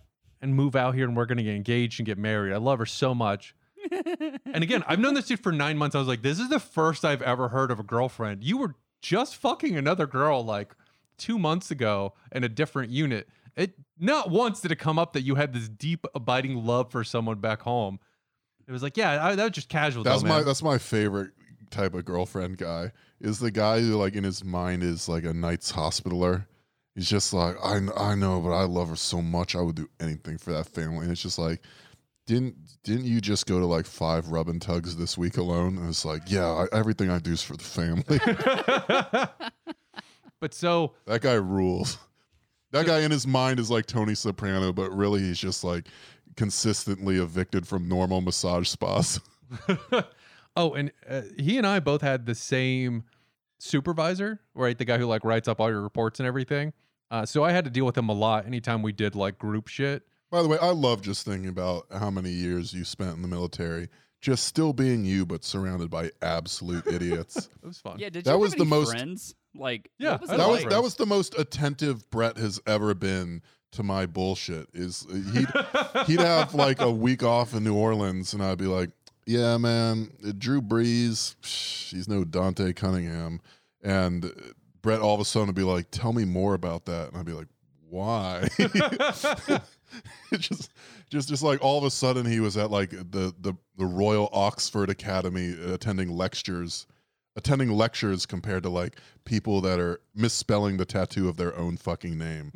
and 0.42 0.56
move 0.56 0.76
out 0.76 0.96
here, 0.96 1.06
and 1.08 1.16
we're 1.16 1.26
going 1.26 1.38
to 1.38 1.44
get 1.44 1.56
engaged 1.56 2.00
and 2.00 2.06
get 2.06 2.18
married. 2.18 2.54
I 2.54 2.58
love 2.58 2.80
her 2.80 2.86
so 2.86 3.14
much. 3.14 3.56
and 3.92 4.64
again, 4.64 4.84
I've 4.88 5.00
known 5.00 5.14
this 5.14 5.28
dude 5.28 5.40
for 5.40 5.52
nine 5.52 5.78
months. 5.78 5.96
I 5.96 6.00
was 6.00 6.08
like, 6.08 6.22
This 6.22 6.40
is 6.40 6.50
the 6.50 6.60
first 6.60 7.06
I've 7.06 7.22
ever 7.22 7.50
heard 7.50 7.72
of 7.72 7.80
a 7.80 7.84
girlfriend. 7.84 8.44
You 8.44 8.58
were 8.58 8.76
just 9.02 9.36
fucking 9.36 9.78
another 9.78 10.08
girl 10.08 10.44
like 10.44 10.76
two 11.18 11.38
months 11.38 11.72
ago 11.72 12.14
in 12.32 12.44
a 12.44 12.50
different 12.50 12.92
unit. 12.92 13.28
It 13.56 13.74
not 14.00 14.30
once 14.30 14.60
did 14.60 14.72
it 14.72 14.78
come 14.78 15.00
up 15.00 15.14
that 15.14 15.22
you 15.22 15.36
had 15.36 15.54
this 15.54 15.70
deep, 15.70 16.06
abiding 16.14 16.66
love 16.66 16.92
for 16.92 17.04
someone 17.04 17.40
back 17.40 17.62
home. 17.62 18.00
It 18.68 18.72
was 18.72 18.82
like, 18.84 18.98
yeah, 18.98 19.24
I, 19.24 19.36
that 19.36 19.44
was 19.44 19.52
just 19.52 19.70
casual. 19.70 20.04
That's 20.04 20.24
though, 20.24 20.30
my 20.30 20.42
that's 20.42 20.64
my 20.64 20.78
favorite 20.78 21.32
type 21.70 21.94
of 21.94 22.06
girlfriend 22.06 22.58
guy. 22.58 22.92
Is 23.22 23.40
the 23.40 23.52
guy 23.52 23.80
who 23.80 23.96
like 23.96 24.16
in 24.16 24.24
his 24.24 24.44
mind 24.44 24.84
is 24.84 25.08
like 25.08 25.24
a 25.24 25.34
Knights 25.34 25.72
Hospitaler. 25.72 26.48
He's 26.96 27.10
just 27.10 27.34
like 27.34 27.58
I 27.64 27.80
I 27.98 28.16
know, 28.16 28.40
but 28.40 28.52
I 28.52 28.64
love 28.64 28.90
her 28.90 28.96
so 28.96 29.22
much. 29.22 29.56
I 29.56 29.62
would 29.62 29.76
do 29.76 29.90
anything 30.00 30.38
for 30.38 30.54
that 30.54 30.68
family. 30.68 31.04
And 31.04 31.12
it's 31.12 31.22
just 31.22 31.38
like, 31.38 31.62
didn't 32.26 32.56
didn't 32.84 33.06
you 33.06 33.20
just 33.20 33.46
go 33.48 33.60
to 33.60 33.66
like 33.66 33.86
five 33.86 34.30
rub 34.30 34.48
and 34.48 34.62
tugs 34.62 34.96
this 34.96 35.18
week 35.18 35.38
alone? 35.38 35.78
And 35.78 35.90
it's 35.90 36.06
like, 36.06 36.24
yeah, 36.28 36.46
I, 36.46 36.68
everything 36.76 37.10
I 37.10 37.20
do 37.20 37.34
is 37.34 37.44
for 37.44 37.58
the 37.58 37.64
family. 37.64 38.20
but 40.40 40.54
so 40.54 40.94
That 41.06 41.22
guy 41.22 41.34
rules. 41.34 41.98
That 42.72 42.86
guy 42.86 43.02
in 43.02 43.12
his 43.12 43.28
mind 43.28 43.60
is 43.60 43.70
like 43.70 43.86
Tony 43.86 44.16
Soprano, 44.16 44.74
but 44.74 44.92
really 44.92 45.22
he's 45.22 45.40
just 45.40 45.64
like 45.64 45.88
consistently 46.36 47.18
evicted 47.18 47.68
from 47.68 47.88
normal 47.88 48.22
massage 48.22 48.70
spas. 48.70 49.20
oh, 50.56 50.74
and 50.74 50.92
uh, 51.10 51.22
he 51.38 51.58
and 51.58 51.68
I 51.68 51.80
both 51.80 52.02
had 52.02 52.26
the 52.26 52.36
same 52.36 53.04
supervisor, 53.60 54.42
right? 54.54 54.78
The 54.78 54.86
guy 54.86 54.98
who 54.98 55.06
like 55.06 55.24
writes 55.24 55.48
up 55.48 55.60
all 55.60 55.70
your 55.70 55.82
reports 55.82 56.20
and 56.20 56.28
everything. 56.28 56.74
Uh, 57.12 57.26
so 57.26 57.44
I 57.44 57.52
had 57.52 57.64
to 57.66 57.70
deal 57.72 57.86
with 57.86 57.98
him 57.98 58.10
a 58.10 58.14
lot 58.14 58.46
anytime 58.46 58.82
we 58.82 58.92
did 58.92 59.16
like 59.16 59.38
group 59.38 59.68
shit. 59.68 60.04
By 60.32 60.42
the 60.42 60.48
way, 60.48 60.58
I 60.62 60.72
love 60.72 61.02
just 61.02 61.26
thinking 61.26 61.50
about 61.50 61.86
how 61.92 62.10
many 62.10 62.32
years 62.32 62.74
you 62.74 62.84
spent 62.84 63.16
in 63.16 63.22
the 63.22 63.28
military, 63.28 63.90
just 64.22 64.46
still 64.46 64.74
being 64.74 65.06
you, 65.06 65.26
but 65.26 65.44
surrounded 65.44 65.90
by 65.90 66.10
absolute 66.22 66.86
idiots. 66.92 67.38
It 67.62 67.66
was 67.66 67.78
fun. 67.80 68.00
Yeah, 68.00 68.10
did 68.10 68.26
That 68.26 68.34
you 68.34 68.40
was 68.40 68.52
have 68.54 68.58
the 68.60 68.64
any 68.64 68.70
most- 68.70 68.92
friends? 68.92 69.36
Like, 69.58 69.90
Yeah, 70.00 70.18
was 70.20 70.30
that 70.30 70.40
love 70.40 70.52
was 70.52 70.62
like? 70.62 70.70
that 70.72 70.84
was 70.84 70.96
the 70.96 71.06
most 71.06 71.38
attentive 71.40 72.10
Brett 72.10 72.38
has 72.38 72.60
ever 72.68 72.94
been 72.94 73.42
to 73.72 73.84
my 73.84 74.06
bullshit. 74.06 74.68
Is 74.74 75.06
he'd 75.34 75.48
he'd 76.08 76.20
have 76.20 76.54
like 76.54 76.82
a 76.82 76.92
week 76.92 77.24
off 77.24 77.54
in 77.54 77.64
New 77.64 77.76
Orleans, 77.76 78.34
and 78.34 78.44
I'd 78.44 78.58
be 78.58 78.66
like, 78.66 78.90
"Yeah, 79.26 79.56
man, 79.58 80.10
Drew 80.38 80.62
Brees, 80.62 81.36
psh, 81.42 81.90
he's 81.96 82.10
no 82.10 82.26
Dante 82.26 82.74
Cunningham," 82.74 83.40
and 83.82 84.30
Brett 84.86 85.02
all 85.02 85.16
of 85.16 85.20
a 85.20 85.26
sudden 85.26 85.48
would 85.48 85.56
be 85.56 85.64
like, 85.64 85.88
"Tell 85.90 86.14
me 86.14 86.26
more 86.26 86.54
about 86.54 86.86
that," 86.86 87.08
and 87.10 87.18
I'd 87.18 87.26
be 87.26 87.32
like, 87.34 87.48
"Why?" 87.90 88.48
Just 90.38 90.70
just 91.10 91.30
just 91.30 91.42
like 91.44 91.64
all 91.64 91.78
of 91.80 91.84
a 91.86 91.90
sudden 91.90 92.26
he 92.26 92.40
was 92.40 92.56
at 92.56 92.70
like 92.70 92.92
the 92.92 93.34
the 93.40 93.54
the 93.78 93.86
Royal 93.86 94.30
Oxford 94.32 94.90
Academy 94.92 95.50
attending 95.74 96.10
lectures 96.10 96.86
attending 97.36 97.70
lectures 97.70 98.26
compared 98.28 98.62
to 98.64 98.70
like 98.70 98.98
people 99.24 99.60
that 99.62 99.80
are 99.80 100.02
misspelling 100.14 100.78
the 100.78 100.86
tattoo 100.86 101.28
of 101.30 101.38
their 101.38 101.56
own 101.58 101.78
fucking 101.78 102.18
name. 102.18 102.52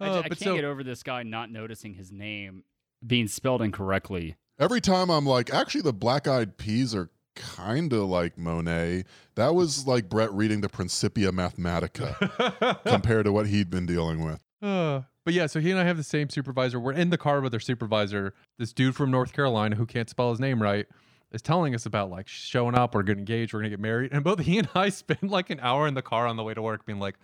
I, 0.00 0.08
Uh, 0.08 0.18
I 0.18 0.22
but 0.22 0.28
can't 0.28 0.38
so- 0.40 0.54
get 0.56 0.64
over 0.64 0.82
this 0.84 1.02
guy 1.02 1.22
not 1.22 1.50
noticing 1.50 1.94
his 1.94 2.12
name 2.12 2.64
being 3.06 3.26
spelled 3.28 3.62
incorrectly. 3.62 4.36
Every 4.58 4.80
time 4.80 5.08
I'm 5.10 5.24
like, 5.26 5.52
actually, 5.54 5.82
the 5.82 5.92
black 5.92 6.26
eyed 6.26 6.56
peas 6.58 6.94
are 6.94 7.10
kind 7.38 7.92
of 7.92 8.04
like 8.04 8.36
Monet. 8.36 9.04
That 9.36 9.54
was 9.54 9.86
like 9.86 10.08
Brett 10.08 10.32
reading 10.32 10.60
the 10.60 10.68
Principia 10.68 11.30
Mathematica 11.30 12.82
compared 12.86 13.24
to 13.24 13.32
what 13.32 13.46
he'd 13.46 13.70
been 13.70 13.86
dealing 13.86 14.24
with. 14.24 14.42
Uh, 14.60 15.02
but 15.24 15.34
yeah, 15.34 15.46
so 15.46 15.60
he 15.60 15.70
and 15.70 15.78
I 15.78 15.84
have 15.84 15.96
the 15.96 16.02
same 16.02 16.28
supervisor. 16.30 16.80
We're 16.80 16.92
in 16.92 17.10
the 17.10 17.18
car 17.18 17.40
with 17.40 17.54
our 17.54 17.60
supervisor. 17.60 18.34
This 18.58 18.72
dude 18.72 18.96
from 18.96 19.10
North 19.10 19.32
Carolina 19.32 19.76
who 19.76 19.86
can't 19.86 20.10
spell 20.10 20.30
his 20.30 20.40
name 20.40 20.62
right 20.62 20.86
is 21.32 21.42
telling 21.42 21.74
us 21.74 21.86
about 21.86 22.10
like 22.10 22.26
showing 22.26 22.74
up, 22.74 22.94
we're 22.94 23.02
getting 23.02 23.20
engaged, 23.20 23.52
we're 23.52 23.60
gonna 23.60 23.70
get 23.70 23.80
married. 23.80 24.10
And 24.12 24.24
both 24.24 24.40
he 24.40 24.58
and 24.58 24.68
I 24.74 24.88
spend 24.90 25.30
like 25.30 25.50
an 25.50 25.60
hour 25.60 25.86
in 25.86 25.94
the 25.94 26.02
car 26.02 26.26
on 26.26 26.36
the 26.36 26.42
way 26.42 26.54
to 26.54 26.62
work 26.62 26.84
being 26.86 26.98
like, 26.98 27.16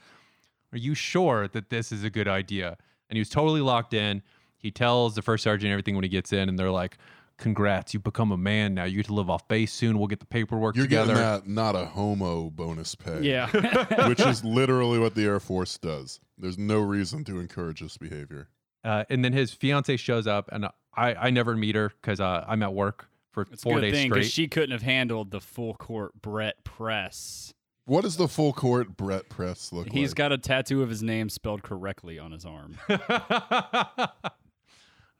Are 0.72 0.78
you 0.78 0.94
sure 0.94 1.48
that 1.48 1.70
this 1.70 1.92
is 1.92 2.04
a 2.04 2.10
good 2.10 2.28
idea? 2.28 2.76
And 3.08 3.16
he 3.16 3.20
was 3.20 3.28
totally 3.28 3.60
locked 3.60 3.94
in. 3.94 4.22
He 4.56 4.70
tells 4.70 5.14
the 5.14 5.22
first 5.22 5.44
sergeant 5.44 5.70
everything 5.70 5.94
when 5.94 6.04
he 6.04 6.08
gets 6.08 6.32
in, 6.32 6.48
and 6.48 6.58
they're 6.58 6.70
like, 6.70 6.96
Congrats, 7.36 7.92
you've 7.92 8.04
become 8.04 8.30
a 8.30 8.36
man 8.36 8.74
now. 8.74 8.84
You 8.84 8.96
get 8.96 9.06
to 9.06 9.14
live 9.14 9.28
off 9.28 9.48
base 9.48 9.72
soon. 9.72 9.98
We'll 9.98 10.06
get 10.06 10.20
the 10.20 10.26
paperwork 10.26 10.76
You're 10.76 10.84
together. 10.86 11.14
getting 11.14 11.22
that 11.24 11.48
not 11.48 11.74
a 11.74 11.84
homo 11.84 12.50
bonus 12.50 12.94
pay. 12.94 13.22
Yeah. 13.22 13.48
Which 14.08 14.20
is 14.20 14.44
literally 14.44 14.98
what 14.98 15.14
the 15.14 15.24
Air 15.24 15.40
Force 15.40 15.76
does. 15.78 16.20
There's 16.38 16.58
no 16.58 16.78
reason 16.80 17.24
to 17.24 17.40
encourage 17.40 17.80
this 17.80 17.96
behavior. 17.96 18.48
Uh, 18.84 19.04
and 19.10 19.24
then 19.24 19.32
his 19.32 19.52
fiance 19.52 19.96
shows 19.96 20.26
up, 20.26 20.48
and 20.52 20.66
I, 20.96 21.14
I 21.14 21.30
never 21.30 21.56
meet 21.56 21.74
her 21.74 21.90
because 22.00 22.20
uh, 22.20 22.44
I'm 22.46 22.62
at 22.62 22.72
work 22.74 23.08
for 23.32 23.42
It's 23.50 23.62
a 23.62 23.64
four 23.64 23.74
good 23.76 23.80
days 23.82 23.92
thing 23.94 24.10
straight. 24.10 24.18
because 24.20 24.32
she 24.32 24.46
couldn't 24.46 24.70
have 24.70 24.82
handled 24.82 25.30
the 25.30 25.40
full 25.40 25.74
court 25.74 26.20
Brett 26.22 26.62
press. 26.64 27.52
What 27.86 28.02
does 28.02 28.16
the 28.16 28.28
full 28.28 28.52
court 28.52 28.96
Brett 28.96 29.28
press 29.28 29.72
look 29.72 29.86
He's 29.86 29.92
like? 29.92 30.00
He's 30.00 30.14
got 30.14 30.32
a 30.32 30.38
tattoo 30.38 30.82
of 30.82 30.88
his 30.88 31.02
name 31.02 31.28
spelled 31.28 31.62
correctly 31.62 32.18
on 32.18 32.32
his 32.32 32.46
arm. 32.46 32.78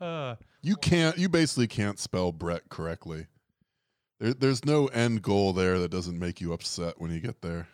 uh, 0.00 0.36
You 0.64 0.76
can't. 0.76 1.18
You 1.18 1.28
basically 1.28 1.66
can't 1.66 1.98
spell 1.98 2.32
Brett 2.32 2.70
correctly. 2.70 3.26
There, 4.18 4.32
there's 4.32 4.64
no 4.64 4.86
end 4.86 5.20
goal 5.20 5.52
there 5.52 5.78
that 5.78 5.90
doesn't 5.90 6.18
make 6.18 6.40
you 6.40 6.54
upset 6.54 6.98
when 6.98 7.10
you 7.10 7.20
get 7.20 7.42
there. 7.42 7.68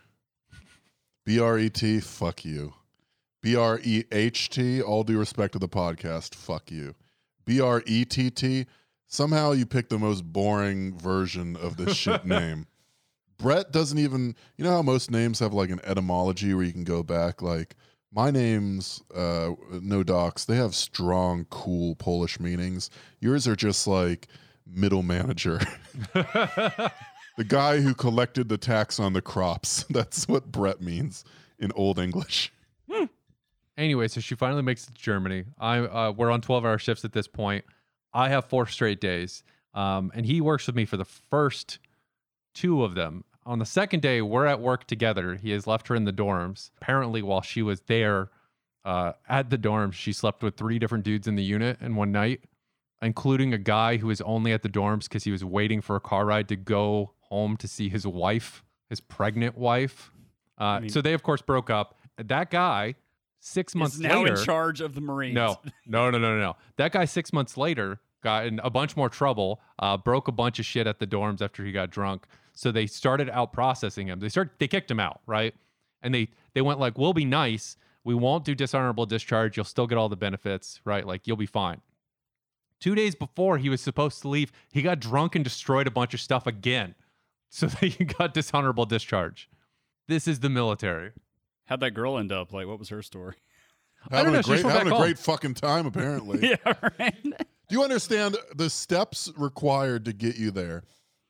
B 1.24 1.38
R 1.38 1.56
E 1.56 1.70
T, 1.70 2.00
fuck 2.00 2.44
you. 2.44 2.74
B 3.42 3.54
R 3.54 3.78
E 3.84 4.02
H 4.10 4.48
T, 4.48 4.82
all 4.82 5.04
due 5.04 5.20
respect 5.20 5.52
to 5.52 5.60
the 5.60 5.68
podcast, 5.68 6.34
fuck 6.34 6.72
you. 6.72 6.96
B 7.44 7.60
R 7.60 7.80
E 7.86 8.04
T 8.04 8.28
T, 8.28 8.66
somehow 9.06 9.52
you 9.52 9.66
pick 9.66 9.88
the 9.88 9.96
most 9.96 10.22
boring 10.22 10.98
version 10.98 11.54
of 11.54 11.76
this 11.76 11.96
shit 11.96 12.24
name. 12.26 12.66
Brett 13.38 13.70
doesn't 13.70 13.98
even. 13.98 14.34
You 14.56 14.64
know 14.64 14.72
how 14.72 14.82
most 14.82 15.12
names 15.12 15.38
have 15.38 15.54
like 15.54 15.70
an 15.70 15.80
etymology 15.84 16.54
where 16.54 16.64
you 16.64 16.72
can 16.72 16.82
go 16.82 17.04
back, 17.04 17.40
like 17.40 17.76
my 18.12 18.30
name's 18.30 19.02
uh, 19.14 19.50
no 19.70 20.02
docs. 20.02 20.44
They 20.44 20.56
have 20.56 20.74
strong, 20.74 21.46
cool 21.50 21.94
Polish 21.94 22.40
meanings. 22.40 22.90
Yours 23.20 23.46
are 23.46 23.56
just 23.56 23.86
like 23.86 24.28
middle 24.66 25.02
manager, 25.02 25.60
the 26.14 26.92
guy 27.46 27.80
who 27.80 27.94
collected 27.94 28.48
the 28.48 28.58
tax 28.58 28.98
on 29.00 29.12
the 29.12 29.22
crops. 29.22 29.84
That's 29.90 30.28
what 30.28 30.50
Brett 30.50 30.80
means 30.80 31.24
in 31.58 31.72
Old 31.72 31.98
English. 31.98 32.52
anyway, 33.76 34.08
so 34.08 34.20
she 34.20 34.34
finally 34.34 34.62
makes 34.62 34.88
it 34.88 34.94
to 34.94 35.02
Germany. 35.02 35.44
I 35.58 35.78
uh, 35.78 36.12
we're 36.12 36.30
on 36.30 36.40
12 36.40 36.64
hour 36.64 36.78
shifts 36.78 37.04
at 37.04 37.12
this 37.12 37.28
point. 37.28 37.64
I 38.12 38.28
have 38.28 38.46
four 38.46 38.66
straight 38.66 39.00
days, 39.00 39.44
um, 39.72 40.10
and 40.14 40.26
he 40.26 40.40
works 40.40 40.66
with 40.66 40.74
me 40.74 40.84
for 40.84 40.96
the 40.96 41.04
first 41.04 41.78
two 42.54 42.82
of 42.82 42.94
them. 42.94 43.24
On 43.50 43.58
the 43.58 43.66
second 43.66 44.00
day, 44.00 44.22
we're 44.22 44.46
at 44.46 44.60
work 44.60 44.86
together. 44.86 45.34
He 45.34 45.50
has 45.50 45.66
left 45.66 45.88
her 45.88 45.96
in 45.96 46.04
the 46.04 46.12
dorms. 46.12 46.70
Apparently, 46.80 47.20
while 47.20 47.40
she 47.42 47.62
was 47.62 47.80
there 47.88 48.30
uh, 48.84 49.14
at 49.28 49.50
the 49.50 49.58
dorms, 49.58 49.94
she 49.94 50.12
slept 50.12 50.44
with 50.44 50.56
three 50.56 50.78
different 50.78 51.02
dudes 51.02 51.26
in 51.26 51.34
the 51.34 51.42
unit 51.42 51.76
in 51.80 51.96
one 51.96 52.12
night, 52.12 52.44
including 53.02 53.52
a 53.52 53.58
guy 53.58 53.96
who 53.96 54.06
was 54.06 54.20
only 54.20 54.52
at 54.52 54.62
the 54.62 54.68
dorms 54.68 55.08
because 55.08 55.24
he 55.24 55.32
was 55.32 55.44
waiting 55.44 55.80
for 55.80 55.96
a 55.96 56.00
car 56.00 56.26
ride 56.26 56.46
to 56.46 56.54
go 56.54 57.14
home 57.22 57.56
to 57.56 57.66
see 57.66 57.88
his 57.88 58.06
wife, 58.06 58.62
his 58.88 59.00
pregnant 59.00 59.58
wife. 59.58 60.12
Uh, 60.56 60.78
mean- 60.78 60.90
so 60.90 61.02
they, 61.02 61.12
of 61.12 61.24
course, 61.24 61.42
broke 61.42 61.70
up. 61.70 61.98
That 62.18 62.52
guy, 62.52 62.94
six 63.40 63.74
months 63.74 63.98
later 63.98 64.14
now 64.14 64.22
later, 64.22 64.36
in 64.36 64.44
charge 64.44 64.80
of 64.80 64.94
the 64.94 65.00
Marines. 65.00 65.34
no, 65.34 65.58
no, 65.88 66.08
no, 66.08 66.18
no, 66.18 66.36
no, 66.36 66.40
no. 66.40 66.56
That 66.76 66.92
guy 66.92 67.04
six 67.04 67.32
months 67.32 67.56
later 67.56 67.98
got 68.22 68.46
in 68.46 68.60
a 68.62 68.70
bunch 68.70 68.96
more 68.96 69.08
trouble. 69.08 69.60
Uh, 69.78 69.96
broke 69.96 70.28
a 70.28 70.32
bunch 70.32 70.58
of 70.58 70.66
shit 70.66 70.86
at 70.86 70.98
the 70.98 71.06
dorms 71.06 71.40
after 71.42 71.64
he 71.64 71.72
got 71.72 71.90
drunk. 71.90 72.26
So 72.52 72.70
they 72.72 72.86
started 72.86 73.30
out 73.30 73.52
processing 73.52 74.08
him. 74.08 74.20
They 74.20 74.28
started. 74.28 74.52
They 74.58 74.68
kicked 74.68 74.90
him 74.90 75.00
out, 75.00 75.20
right? 75.26 75.54
And 76.02 76.14
they 76.14 76.28
they 76.54 76.60
went 76.62 76.78
like, 76.80 76.98
"We'll 76.98 77.12
be 77.14 77.24
nice. 77.24 77.76
We 78.04 78.14
won't 78.14 78.44
do 78.44 78.54
dishonorable 78.54 79.06
discharge. 79.06 79.56
You'll 79.56 79.64
still 79.64 79.86
get 79.86 79.98
all 79.98 80.08
the 80.08 80.16
benefits, 80.16 80.80
right? 80.84 81.06
Like 81.06 81.26
you'll 81.26 81.36
be 81.36 81.46
fine." 81.46 81.80
Two 82.80 82.94
days 82.94 83.14
before 83.14 83.58
he 83.58 83.68
was 83.68 83.80
supposed 83.82 84.22
to 84.22 84.28
leave, 84.28 84.52
he 84.72 84.80
got 84.80 85.00
drunk 85.00 85.34
and 85.34 85.44
destroyed 85.44 85.86
a 85.86 85.90
bunch 85.90 86.14
of 86.14 86.20
stuff 86.20 86.46
again. 86.46 86.94
So 87.52 87.66
they 87.66 87.88
got 88.18 88.32
dishonorable 88.32 88.86
discharge. 88.86 89.50
This 90.06 90.28
is 90.28 90.38
the 90.38 90.48
military. 90.48 91.10
How'd 91.64 91.80
that 91.80 91.90
girl 91.90 92.16
end 92.16 92.30
up? 92.30 92.52
Like, 92.52 92.68
what 92.68 92.78
was 92.78 92.90
her 92.90 93.02
story? 93.02 93.34
I 94.08 94.18
Having 94.18 94.32
don't 94.34 94.34
know, 94.34 94.38
a 94.54 94.60
great, 94.62 94.72
having 94.72 94.86
a 94.86 94.94
home. 94.94 95.02
great 95.02 95.18
fucking 95.18 95.54
time, 95.54 95.84
apparently. 95.86 96.48
yeah, 96.64 96.74
right. 97.00 97.16
Do 97.70 97.76
you 97.76 97.84
understand 97.84 98.36
the 98.56 98.68
steps 98.68 99.32
required 99.36 100.04
to 100.06 100.12
get 100.12 100.36
you 100.36 100.50
there? 100.50 100.82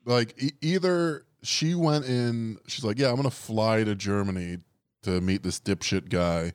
Like 0.07 0.43
e- 0.43 0.53
either 0.62 1.26
she 1.43 1.74
went 1.74 2.07
in, 2.07 2.57
she's 2.66 2.82
like, 2.82 2.99
"Yeah, 2.99 3.11
I'm 3.11 3.16
gonna 3.16 3.30
fly 3.30 3.84
to 3.84 3.95
Germany 3.95 4.57
to 5.03 5.20
meet 5.20 5.43
this 5.43 5.61
dipshit 5.61 6.09
guy, 6.09 6.55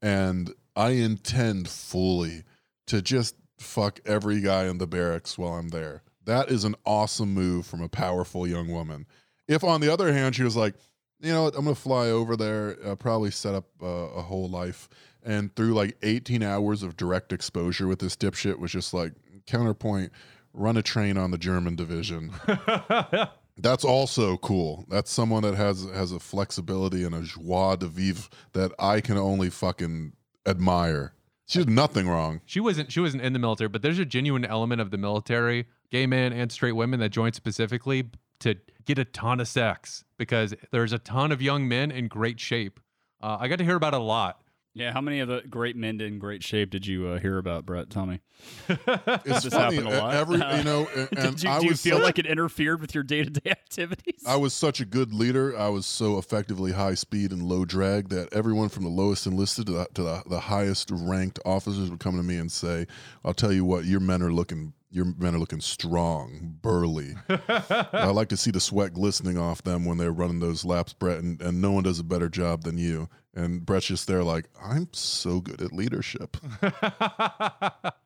and 0.00 0.54
I 0.74 0.90
intend 0.92 1.68
fully 1.68 2.44
to 2.86 3.02
just 3.02 3.34
fuck 3.58 4.00
every 4.06 4.40
guy 4.40 4.68
in 4.68 4.78
the 4.78 4.86
barracks 4.86 5.36
while 5.36 5.52
I'm 5.52 5.68
there." 5.68 6.02
That 6.24 6.50
is 6.50 6.64
an 6.64 6.74
awesome 6.86 7.34
move 7.34 7.66
from 7.66 7.82
a 7.82 7.90
powerful 7.90 8.46
young 8.46 8.68
woman. 8.72 9.06
If 9.46 9.62
on 9.62 9.82
the 9.82 9.92
other 9.92 10.14
hand, 10.14 10.34
she 10.34 10.44
was 10.44 10.56
like, 10.56 10.76
"You 11.20 11.32
know 11.34 11.42
what? 11.42 11.56
I'm 11.56 11.64
gonna 11.64 11.74
fly 11.74 12.08
over 12.08 12.38
there, 12.38 12.78
uh, 12.82 12.94
probably 12.96 13.30
set 13.30 13.54
up 13.54 13.66
uh, 13.82 13.86
a 13.86 14.22
whole 14.22 14.48
life." 14.48 14.88
And 15.22 15.54
through 15.56 15.74
like 15.74 15.98
18 16.02 16.42
hours 16.42 16.82
of 16.84 16.96
direct 16.96 17.32
exposure 17.32 17.88
with 17.88 17.98
this 17.98 18.16
dipshit 18.16 18.60
was 18.60 18.70
just 18.70 18.94
like 18.94 19.12
counterpoint, 19.46 20.12
run 20.52 20.76
a 20.76 20.82
train 20.82 21.16
on 21.16 21.30
the 21.30 21.38
German 21.38 21.76
division. 21.76 22.32
That's 23.58 23.84
also 23.84 24.36
cool. 24.36 24.84
That's 24.88 25.10
someone 25.10 25.42
that 25.42 25.54
has 25.54 25.84
has 25.94 26.12
a 26.12 26.20
flexibility 26.20 27.04
and 27.04 27.14
a 27.14 27.22
joie 27.22 27.76
de 27.76 27.86
vivre 27.86 28.28
that 28.52 28.72
I 28.78 29.00
can 29.00 29.16
only 29.16 29.48
fucking 29.48 30.12
admire. 30.46 31.14
She 31.46 31.60
did 31.60 31.70
nothing 31.70 32.08
wrong. 32.08 32.40
she 32.44 32.60
wasn't 32.60 32.92
she 32.92 33.00
wasn't 33.00 33.22
in 33.22 33.32
the 33.32 33.38
military, 33.38 33.68
but 33.68 33.80
there's 33.82 33.98
a 33.98 34.04
genuine 34.04 34.44
element 34.44 34.80
of 34.80 34.90
the 34.90 34.98
military, 34.98 35.66
gay 35.90 36.06
men 36.06 36.32
and 36.32 36.52
straight 36.52 36.72
women 36.72 37.00
that 37.00 37.10
join 37.10 37.32
specifically 37.32 38.10
to 38.40 38.56
get 38.84 38.98
a 38.98 39.04
ton 39.04 39.40
of 39.40 39.48
sex 39.48 40.04
because 40.18 40.54
there's 40.70 40.92
a 40.92 40.98
ton 40.98 41.32
of 41.32 41.40
young 41.40 41.66
men 41.66 41.90
in 41.90 42.08
great 42.08 42.38
shape. 42.40 42.80
Uh, 43.22 43.38
I 43.40 43.48
got 43.48 43.58
to 43.58 43.64
hear 43.64 43.76
about 43.76 43.94
it 43.94 44.00
a 44.00 44.02
lot. 44.02 44.42
Yeah, 44.78 44.92
how 44.92 45.00
many 45.00 45.20
of 45.20 45.28
the 45.28 45.40
great 45.48 45.74
men 45.74 46.02
in 46.02 46.18
great 46.18 46.42
shape 46.42 46.68
did 46.68 46.86
you 46.86 47.06
uh, 47.08 47.18
hear 47.18 47.38
about, 47.38 47.64
Brett? 47.64 47.88
Tell 47.88 48.04
me. 48.04 48.20
It's 48.68 49.44
This 49.44 49.46
funny. 49.46 49.76
happened 49.76 49.88
a 49.94 49.98
lot. 49.98 50.14
Every 50.14 50.36
you 50.36 50.64
know, 50.64 50.86
and, 50.94 51.08
and 51.16 51.30
did 51.36 51.42
you, 51.42 51.48
I 51.48 51.58
do 51.60 51.64
you 51.64 51.70
was 51.70 51.80
feel 51.80 51.96
such- 51.96 52.04
like 52.04 52.18
it 52.18 52.26
interfered 52.26 52.82
with 52.82 52.94
your 52.94 53.02
day 53.02 53.24
to 53.24 53.30
day 53.30 53.50
activities? 53.52 54.22
I 54.26 54.36
was 54.36 54.52
such 54.52 54.80
a 54.80 54.84
good 54.84 55.14
leader. 55.14 55.58
I 55.58 55.70
was 55.70 55.86
so 55.86 56.18
effectively 56.18 56.72
high 56.72 56.92
speed 56.92 57.30
and 57.32 57.42
low 57.42 57.64
drag 57.64 58.10
that 58.10 58.30
everyone 58.34 58.68
from 58.68 58.82
the 58.84 58.90
lowest 58.90 59.26
enlisted 59.26 59.64
to 59.68 59.72
the, 59.72 59.88
to 59.94 60.02
the, 60.02 60.22
the 60.28 60.40
highest 60.40 60.90
ranked 60.92 61.38
officers 61.46 61.88
would 61.90 62.00
come 62.00 62.18
to 62.18 62.22
me 62.22 62.36
and 62.36 62.52
say, 62.52 62.86
"I'll 63.24 63.32
tell 63.32 63.54
you 63.54 63.64
what, 63.64 63.86
your 63.86 64.00
men 64.00 64.20
are 64.20 64.32
looking." 64.32 64.74
Your 64.90 65.04
men 65.04 65.34
are 65.34 65.38
looking 65.38 65.60
strong, 65.60 66.58
burly. 66.62 67.14
I 67.28 68.06
like 68.06 68.28
to 68.28 68.36
see 68.36 68.50
the 68.50 68.60
sweat 68.60 68.94
glistening 68.94 69.36
off 69.36 69.62
them 69.62 69.84
when 69.84 69.98
they're 69.98 70.12
running 70.12 70.40
those 70.40 70.64
laps, 70.64 70.92
Brett, 70.92 71.18
and, 71.18 71.40
and 71.42 71.60
no 71.60 71.72
one 71.72 71.82
does 71.82 71.98
a 71.98 72.04
better 72.04 72.28
job 72.28 72.62
than 72.62 72.78
you. 72.78 73.08
And 73.34 73.66
Brett's 73.66 73.86
just 73.86 74.06
there 74.06 74.22
like, 74.22 74.46
I'm 74.62 74.88
so 74.92 75.40
good 75.40 75.60
at 75.60 75.72
leadership. 75.72 76.36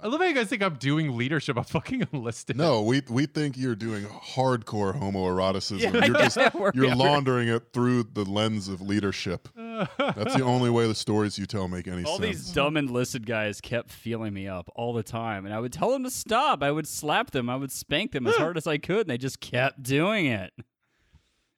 I 0.00 0.06
love 0.06 0.20
how 0.20 0.26
you 0.26 0.34
guys 0.34 0.48
think 0.48 0.62
I'm 0.62 0.76
doing 0.76 1.16
leadership. 1.16 1.56
I'm 1.56 1.64
fucking 1.64 2.06
enlisted. 2.12 2.56
No, 2.56 2.82
we 2.82 3.02
we 3.08 3.26
think 3.26 3.56
you're 3.56 3.74
doing 3.74 4.04
hardcore 4.04 4.98
homoeroticism. 4.98 5.80
Yeah, 5.80 6.06
you're 6.06 6.16
just 6.16 6.36
you're 6.74 6.86
yeah, 6.86 6.94
laundering 6.94 7.48
it 7.48 7.72
through 7.72 8.04
the 8.04 8.24
lens 8.24 8.68
of 8.68 8.80
leadership. 8.80 9.48
That's 9.54 10.34
the 10.34 10.44
only 10.44 10.70
way 10.70 10.86
the 10.86 10.94
stories 10.94 11.38
you 11.38 11.46
tell 11.46 11.68
make 11.68 11.86
any 11.86 12.04
all 12.04 12.18
sense. 12.18 12.20
All 12.20 12.26
these 12.26 12.52
dumb 12.52 12.76
enlisted 12.76 13.26
guys 13.26 13.60
kept 13.60 13.90
feeling 13.90 14.32
me 14.32 14.48
up 14.48 14.70
all 14.74 14.92
the 14.92 15.02
time, 15.02 15.44
and 15.44 15.54
I 15.54 15.60
would 15.60 15.72
tell 15.72 15.90
them 15.90 16.04
to 16.04 16.10
stop. 16.10 16.62
I 16.62 16.70
would 16.70 16.86
slap 16.88 17.30
them. 17.30 17.50
I 17.50 17.56
would 17.56 17.72
spank 17.72 18.12
them 18.12 18.26
as 18.26 18.36
hard 18.36 18.56
as 18.56 18.66
I 18.66 18.78
could, 18.78 19.02
and 19.02 19.10
they 19.10 19.18
just 19.18 19.40
kept 19.40 19.82
doing 19.82 20.26
it. 20.26 20.52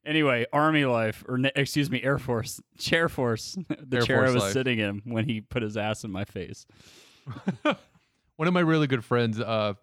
Anyway, 0.07 0.45
Army 0.53 0.85
life, 0.85 1.25
or 1.27 1.39
excuse 1.57 1.91
me, 1.91 2.03
Air 2.03 2.19
Force, 2.19 2.61
Chair 2.79 3.09
Force, 3.09 3.57
the 3.69 3.99
Air 3.99 4.03
chair 4.03 4.17
Force 4.19 4.31
I 4.31 4.35
was 4.35 4.43
life. 4.43 4.53
sitting 4.53 4.79
in 4.79 5.01
when 5.05 5.25
he 5.25 5.41
put 5.41 5.63
his 5.63 5.77
ass 5.77 6.05
in 6.05 6.11
my 6.11 6.25
face. 6.25 6.67
One 8.37 8.49
of 8.49 8.55
my 8.55 8.61
really 8.61 8.87
good 8.87 9.05
friends, 9.05 9.39
uh, 9.41 9.75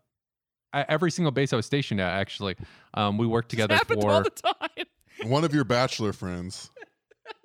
at 0.73 0.89
every 0.89 1.11
single 1.11 1.31
base 1.31 1.53
I 1.53 1.55
was 1.55 1.65
stationed 1.65 1.99
at, 2.01 2.11
actually, 2.11 2.55
um, 2.93 3.17
we 3.17 3.27
worked 3.27 3.49
together 3.49 3.75
happened 3.75 4.01
for 4.01 4.11
all 4.11 4.23
the 4.23 4.29
time. 4.29 4.85
One 5.29 5.43
of 5.43 5.53
your 5.53 5.63
bachelor 5.63 6.13
friends. 6.13 6.69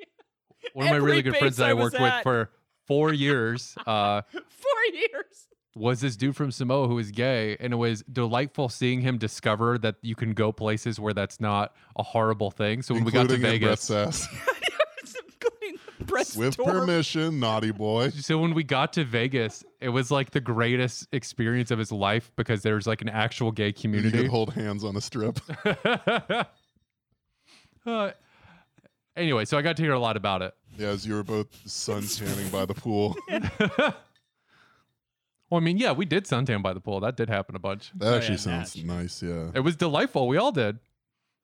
one 0.72 0.86
of 0.86 0.90
my 0.90 0.96
really 0.98 1.22
good 1.22 1.36
friends 1.36 1.56
that 1.58 1.66
I 1.66 1.70
I 1.70 1.74
was 1.74 1.92
worked 1.92 2.00
with 2.00 2.22
for 2.22 2.50
four 2.86 3.12
years. 3.12 3.74
Uh, 3.86 4.22
Four 4.32 4.94
years. 4.94 5.48
was 5.76 6.00
this 6.00 6.16
dude 6.16 6.34
from 6.34 6.50
Samoa 6.50 6.88
who 6.88 6.94
was 6.96 7.10
gay, 7.10 7.56
and 7.60 7.72
it 7.72 7.76
was 7.76 8.02
delightful 8.10 8.68
seeing 8.68 9.00
him 9.00 9.18
discover 9.18 9.78
that 9.78 9.96
you 10.02 10.14
can 10.16 10.32
go 10.32 10.50
places 10.50 10.98
where 10.98 11.12
that's 11.12 11.40
not 11.40 11.74
a 11.96 12.02
horrible 12.02 12.50
thing. 12.50 12.82
So 12.82 12.94
when 12.94 13.04
we 13.04 13.12
got 13.12 13.28
to 13.28 13.36
Vegas, 13.36 13.90
Brett's 16.00 16.30
ass. 16.30 16.36
Including 16.36 16.36
Brett's 16.36 16.36
With 16.36 16.56
door. 16.56 16.80
permission, 16.80 17.40
naughty 17.40 17.70
boy. 17.72 18.10
so 18.10 18.38
when 18.38 18.54
we 18.54 18.62
got 18.64 18.92
to 18.94 19.04
Vegas, 19.04 19.64
it 19.80 19.88
was 19.90 20.10
like 20.10 20.30
the 20.30 20.40
greatest 20.40 21.06
experience 21.12 21.70
of 21.70 21.78
his 21.78 21.90
life 21.92 22.30
because 22.36 22.62
there's 22.62 22.86
like 22.86 23.02
an 23.02 23.08
actual 23.08 23.50
gay 23.52 23.72
community. 23.72 24.08
You 24.08 24.10
community. 24.10 24.28
could 24.28 24.30
hold 24.30 24.52
hands 24.54 24.84
on 24.84 24.96
a 24.96 25.00
strip. 25.00 25.38
Uh, 27.86 28.10
anyway, 29.16 29.44
so 29.44 29.56
I 29.56 29.62
got 29.62 29.76
to 29.76 29.82
hear 29.84 29.92
a 29.92 29.98
lot 30.00 30.16
about 30.16 30.42
it. 30.42 30.52
Yeah, 30.76 30.88
as 30.88 31.06
you 31.06 31.14
were 31.14 31.22
both 31.22 31.46
sun 31.70 32.02
tanning 32.04 32.48
by 32.48 32.64
the 32.66 32.74
pool. 32.74 33.16
Well, 35.48 35.60
I 35.60 35.64
mean, 35.64 35.78
yeah, 35.78 35.92
we 35.92 36.06
did 36.06 36.24
suntan 36.24 36.60
by 36.60 36.72
the 36.72 36.80
pool. 36.80 36.98
That 36.98 37.16
did 37.16 37.28
happen 37.30 37.54
a 37.54 37.60
bunch. 37.60 37.92
That 37.94 38.12
Oh, 38.12 38.16
actually 38.16 38.32
yeah, 38.34 38.40
sounds 38.40 38.76
match. 38.76 38.84
nice. 38.84 39.22
Yeah. 39.22 39.52
It 39.54 39.60
was 39.60 39.76
delightful. 39.76 40.26
We 40.26 40.38
all 40.38 40.50
did. 40.50 40.80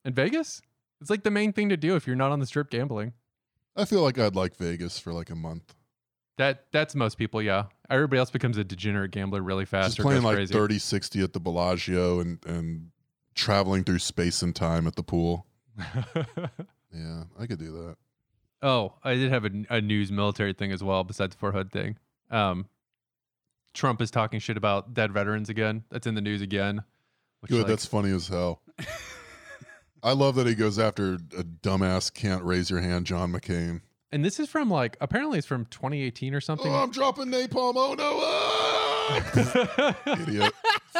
In 0.04 0.12
Vegas, 0.12 0.60
it's 1.00 1.08
like 1.08 1.22
the 1.22 1.30
main 1.30 1.52
thing 1.52 1.68
to 1.68 1.76
do 1.76 1.94
if 1.94 2.04
you're 2.04 2.16
not 2.16 2.32
on 2.32 2.40
the 2.40 2.46
strip 2.46 2.68
gambling. 2.68 3.12
I 3.76 3.84
feel 3.84 4.02
like 4.02 4.18
I'd 4.18 4.36
like 4.36 4.56
Vegas 4.56 4.98
for 4.98 5.12
like 5.12 5.30
a 5.30 5.34
month. 5.34 5.74
That 6.38 6.66
that's 6.72 6.94
most 6.94 7.18
people, 7.18 7.42
yeah. 7.42 7.64
Everybody 7.90 8.18
else 8.18 8.30
becomes 8.30 8.56
a 8.56 8.64
degenerate 8.64 9.10
gambler 9.10 9.42
really 9.42 9.64
fast 9.64 9.96
Just 9.96 10.00
or 10.00 10.02
playing 10.04 10.22
like 10.22 10.36
crazy. 10.36 10.52
30 10.52 10.78
60 10.78 11.22
at 11.22 11.32
the 11.34 11.40
Bellagio 11.40 12.20
and, 12.20 12.38
and 12.46 12.90
traveling 13.34 13.84
through 13.84 13.98
space 13.98 14.40
and 14.42 14.54
time 14.56 14.86
at 14.86 14.96
the 14.96 15.02
pool. 15.02 15.46
Yeah, 16.94 17.24
I 17.38 17.46
could 17.46 17.58
do 17.58 17.72
that. 17.72 17.96
oh, 18.60 18.92
I 19.02 19.14
did 19.14 19.32
have 19.32 19.46
a, 19.46 19.50
a 19.70 19.80
news 19.80 20.12
military 20.12 20.52
thing 20.52 20.72
as 20.72 20.84
well 20.84 21.04
besides 21.04 21.34
the 21.34 21.38
Fort 21.38 21.54
Hood 21.54 21.72
thing. 21.72 21.96
Um, 22.30 22.66
Trump 23.72 24.02
is 24.02 24.10
talking 24.10 24.40
shit 24.40 24.58
about 24.58 24.92
dead 24.92 25.10
veterans 25.10 25.48
again. 25.48 25.84
That's 25.90 26.06
in 26.06 26.14
the 26.14 26.20
news 26.20 26.42
again. 26.42 26.82
Like, 27.48 27.66
That's 27.66 27.86
funny 27.86 28.10
as 28.10 28.28
hell. 28.28 28.60
I 30.02 30.12
love 30.12 30.34
that 30.36 30.46
he 30.46 30.54
goes 30.54 30.78
after 30.78 31.14
a 31.14 31.44
dumbass 31.44 32.12
can't 32.12 32.42
raise 32.44 32.70
your 32.70 32.80
hand, 32.80 33.06
John 33.06 33.32
McCain. 33.32 33.82
and 34.10 34.24
this 34.24 34.40
is 34.40 34.48
from 34.48 34.68
like 34.70 34.96
apparently 35.00 35.38
it's 35.38 35.46
from 35.46 35.64
2018 35.66 36.34
or 36.34 36.40
something. 36.40 36.70
Oh, 36.72 36.76
I'm 36.76 36.90
dropping 36.90 37.26
napalm. 37.26 37.74
Oh 37.76 37.94
no! 37.94 38.18
Ah! 38.22 39.96
Idiot. 40.22 40.52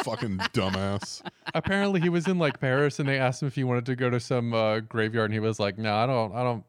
Fucking 0.03 0.37
dumbass. 0.53 1.21
apparently 1.53 1.99
he 2.01 2.09
was 2.09 2.27
in 2.27 2.37
like 2.39 2.59
Paris 2.59 2.99
and 2.99 3.07
they 3.07 3.17
asked 3.17 3.41
him 3.41 3.47
if 3.47 3.55
he 3.55 3.63
wanted 3.63 3.85
to 3.87 3.95
go 3.95 4.09
to 4.09 4.19
some 4.19 4.53
uh, 4.53 4.79
graveyard 4.81 5.25
and 5.31 5.33
he 5.33 5.39
was 5.39 5.59
like, 5.59 5.77
"No, 5.77 5.93
I 5.95 6.05
don't. 6.05 6.33
I 6.33 6.43
don't. 6.43 6.63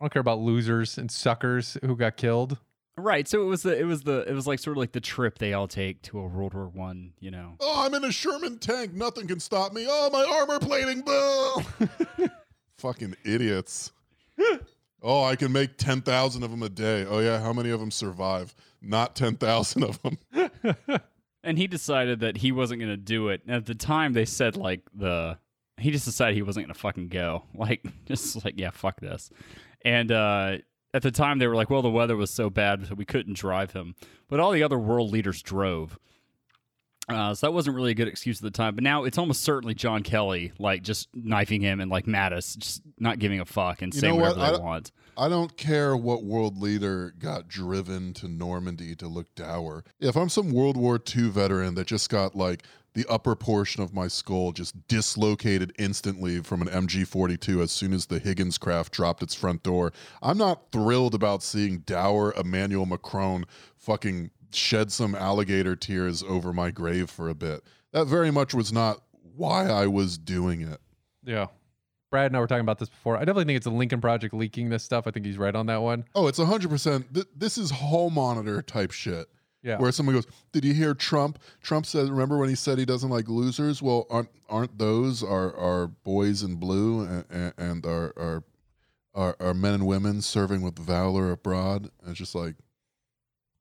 I 0.00 0.04
don't 0.04 0.12
care 0.12 0.20
about 0.20 0.38
losers 0.38 0.96
and 0.96 1.10
suckers 1.10 1.76
who 1.84 1.96
got 1.96 2.16
killed." 2.16 2.58
Right. 2.98 3.26
So 3.28 3.42
it 3.42 3.46
was 3.46 3.62
the 3.62 3.78
it 3.78 3.84
was 3.84 4.02
the 4.02 4.28
it 4.28 4.32
was 4.32 4.46
like 4.46 4.58
sort 4.58 4.76
of 4.76 4.80
like 4.80 4.92
the 4.92 5.00
trip 5.00 5.38
they 5.38 5.52
all 5.54 5.68
take 5.68 6.02
to 6.02 6.18
a 6.18 6.26
World 6.26 6.54
War 6.54 6.68
One. 6.68 7.12
You 7.20 7.30
know. 7.30 7.54
Oh, 7.60 7.84
I'm 7.84 7.94
in 7.94 8.04
a 8.04 8.12
Sherman 8.12 8.58
tank. 8.58 8.92
Nothing 8.94 9.26
can 9.28 9.40
stop 9.40 9.72
me. 9.72 9.86
Oh, 9.88 10.10
my 10.10 10.24
armor 10.24 10.58
plating. 10.58 11.02
Boo! 11.02 12.28
Fucking 12.78 13.14
idiots. 13.24 13.92
Oh, 15.02 15.24
I 15.24 15.36
can 15.36 15.52
make 15.52 15.76
10,000 15.78 16.42
of 16.42 16.50
them 16.50 16.62
a 16.62 16.68
day. 16.68 17.04
Oh, 17.08 17.20
yeah. 17.20 17.40
How 17.40 17.52
many 17.52 17.70
of 17.70 17.80
them 17.80 17.90
survive? 17.90 18.54
Not 18.82 19.14
10,000 19.16 19.84
of 19.84 20.00
them. 20.02 20.18
And 21.44 21.56
he 21.56 21.66
decided 21.66 22.20
that 22.20 22.36
he 22.36 22.52
wasn't 22.52 22.80
going 22.80 22.90
to 22.90 22.96
do 22.96 23.28
it. 23.28 23.42
And 23.46 23.54
at 23.54 23.64
the 23.64 23.74
time, 23.74 24.12
they 24.12 24.24
said 24.24 24.56
like 24.56 24.82
the 24.92 25.38
he 25.78 25.90
just 25.92 26.04
decided 26.04 26.34
he 26.34 26.42
wasn't 26.42 26.66
going 26.66 26.74
to 26.74 26.78
fucking 26.78 27.08
go. 27.08 27.44
Like 27.54 27.86
just 28.06 28.44
like 28.44 28.54
yeah, 28.58 28.70
fuck 28.70 29.00
this. 29.00 29.30
And 29.84 30.10
uh, 30.10 30.58
at 30.94 31.02
the 31.02 31.10
time, 31.10 31.38
they 31.38 31.46
were 31.46 31.54
like, 31.56 31.70
well, 31.70 31.82
the 31.82 31.90
weather 31.90 32.16
was 32.16 32.30
so 32.30 32.48
bad, 32.50 32.86
so 32.88 32.94
we 32.94 33.04
couldn't 33.04 33.36
drive 33.36 33.72
him. 33.72 33.94
But 34.28 34.40
all 34.40 34.52
the 34.52 34.62
other 34.62 34.78
world 34.78 35.10
leaders 35.10 35.42
drove. 35.42 35.98
Uh, 37.08 37.34
so 37.34 37.46
that 37.46 37.52
wasn't 37.52 37.74
really 37.74 37.92
a 37.92 37.94
good 37.94 38.08
excuse 38.08 38.38
at 38.38 38.42
the 38.42 38.50
time. 38.50 38.74
But 38.74 38.84
now 38.84 39.04
it's 39.04 39.16
almost 39.16 39.42
certainly 39.42 39.74
John 39.74 40.02
Kelly, 40.02 40.52
like 40.58 40.82
just 40.82 41.08
knifing 41.14 41.62
him 41.62 41.80
and 41.80 41.90
like 41.90 42.04
Mattis, 42.04 42.56
just 42.58 42.82
not 42.98 43.18
giving 43.18 43.40
a 43.40 43.46
fuck 43.46 43.80
and 43.80 43.94
You 43.94 44.00
saying 44.00 44.14
know 44.14 44.20
what? 44.20 44.36
whatever 44.36 44.54
I 44.56 44.58
they 44.58 44.62
want. 44.62 44.92
I 45.16 45.28
don't 45.28 45.56
care 45.56 45.96
what 45.96 46.22
world 46.22 46.58
leader 46.58 47.14
got 47.18 47.48
driven 47.48 48.12
to 48.14 48.28
Normandy 48.28 48.94
to 48.96 49.08
look 49.08 49.34
dour. 49.34 49.84
If 49.98 50.16
I'm 50.16 50.28
some 50.28 50.52
World 50.52 50.76
War 50.76 51.00
II 51.16 51.30
veteran 51.30 51.74
that 51.76 51.86
just 51.86 52.10
got 52.10 52.36
like 52.36 52.62
the 52.94 53.06
upper 53.08 53.34
portion 53.34 53.82
of 53.82 53.94
my 53.94 54.08
skull 54.08 54.52
just 54.52 54.88
dislocated 54.88 55.72
instantly 55.78 56.40
from 56.40 56.62
an 56.62 56.68
MG 56.68 57.06
42 57.06 57.62
as 57.62 57.70
soon 57.70 57.92
as 57.92 58.06
the 58.06 58.18
Higgins 58.18 58.58
craft 58.58 58.92
dropped 58.92 59.22
its 59.22 59.34
front 59.34 59.62
door, 59.62 59.92
I'm 60.22 60.38
not 60.38 60.72
thrilled 60.72 61.14
about 61.14 61.42
seeing 61.42 61.78
dour 61.78 62.32
Emmanuel 62.36 62.86
Macron 62.86 63.44
fucking 63.76 64.30
shed 64.52 64.90
some 64.90 65.14
alligator 65.14 65.76
tears 65.76 66.22
over 66.22 66.52
my 66.52 66.70
grave 66.70 67.10
for 67.10 67.28
a 67.28 67.34
bit. 67.34 67.62
That 67.92 68.06
very 68.06 68.30
much 68.30 68.54
was 68.54 68.72
not 68.72 69.02
why 69.36 69.66
I 69.66 69.86
was 69.86 70.18
doing 70.18 70.62
it. 70.62 70.80
Yeah. 71.24 71.46
Brad 72.10 72.26
and 72.26 72.36
I 72.36 72.40
were 72.40 72.46
talking 72.46 72.62
about 72.62 72.78
this 72.78 72.88
before. 72.88 73.16
I 73.16 73.20
definitely 73.20 73.44
think 73.44 73.58
it's 73.58 73.66
a 73.66 73.70
Lincoln 73.70 74.00
Project 74.00 74.32
leaking 74.32 74.70
this 74.70 74.82
stuff. 74.82 75.06
I 75.06 75.10
think 75.10 75.26
he's 75.26 75.36
right 75.36 75.54
on 75.54 75.66
that 75.66 75.82
one. 75.82 76.04
Oh, 76.14 76.26
it's 76.26 76.38
100%. 76.38 77.12
Th- 77.12 77.26
this 77.36 77.58
is 77.58 77.70
hall 77.70 78.08
monitor 78.08 78.62
type 78.62 78.92
shit. 78.92 79.28
Yeah. 79.62 79.78
Where 79.78 79.90
someone 79.90 80.14
goes, 80.14 80.26
"Did 80.52 80.64
you 80.64 80.72
hear 80.72 80.94
Trump? 80.94 81.38
Trump 81.62 81.84
said, 81.84 82.08
remember 82.08 82.38
when 82.38 82.48
he 82.48 82.54
said 82.54 82.78
he 82.78 82.84
doesn't 82.84 83.10
like 83.10 83.28
losers? 83.28 83.82
Well, 83.82 84.06
aren't 84.08 84.30
aren't 84.48 84.78
those 84.78 85.22
our 85.22 85.54
our 85.56 85.88
boys 85.88 86.42
in 86.42 86.56
blue 86.56 87.02
and, 87.28 87.52
and 87.58 87.84
our, 87.84 88.12
our 88.16 88.44
our 89.14 89.36
our 89.40 89.54
men 89.54 89.74
and 89.74 89.86
women 89.86 90.22
serving 90.22 90.62
with 90.62 90.78
valor 90.78 91.32
abroad?" 91.32 91.90
And 92.00 92.10
it's 92.10 92.18
just 92.18 92.36
like, 92.36 92.54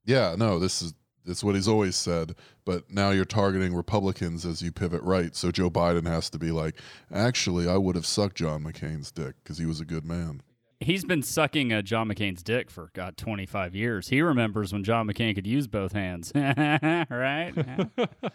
yeah, 0.06 0.36
no, 0.38 0.60
this 0.60 0.82
is 0.82 0.94
it's 1.26 1.44
what 1.44 1.56
he's 1.56 1.68
always 1.68 1.96
said. 1.96 2.36
But 2.66 2.90
now 2.90 3.12
you're 3.12 3.26
targeting 3.26 3.76
Republicans 3.76 4.46
as 4.46 4.62
you 4.62 4.72
pivot 4.72 5.02
right. 5.04 5.36
So 5.36 5.52
Joe 5.52 5.70
Biden 5.70 6.08
has 6.08 6.30
to 6.32 6.40
be 6.40 6.52
like, 6.52 6.76
actually, 7.12 7.68
I 7.68 7.78
would 7.78 7.96
have 7.96 8.06
sucked 8.06 8.38
John 8.38 8.64
McCain's 8.64 9.12
dick 9.12 9.36
because 9.44 9.58
he 9.58 9.66
was 9.66 9.80
a 9.80 9.86
good 9.86 10.06
man. 10.06 10.42
He's 10.80 11.04
been 11.04 11.24
sucking 11.24 11.74
uh, 11.74 11.82
John 11.82 12.08
McCain's 12.08 12.44
dick 12.44 12.70
for 12.70 12.92
God 12.94 13.18
25 13.18 13.74
years. 13.76 14.10
He 14.10 14.22
remembers 14.22 14.72
when 14.74 14.84
John 14.84 15.08
McCain 15.08 15.34
could 15.34 15.48
use 15.48 15.68
both 15.68 15.92
hands, 15.94 16.32
right? 16.36 17.54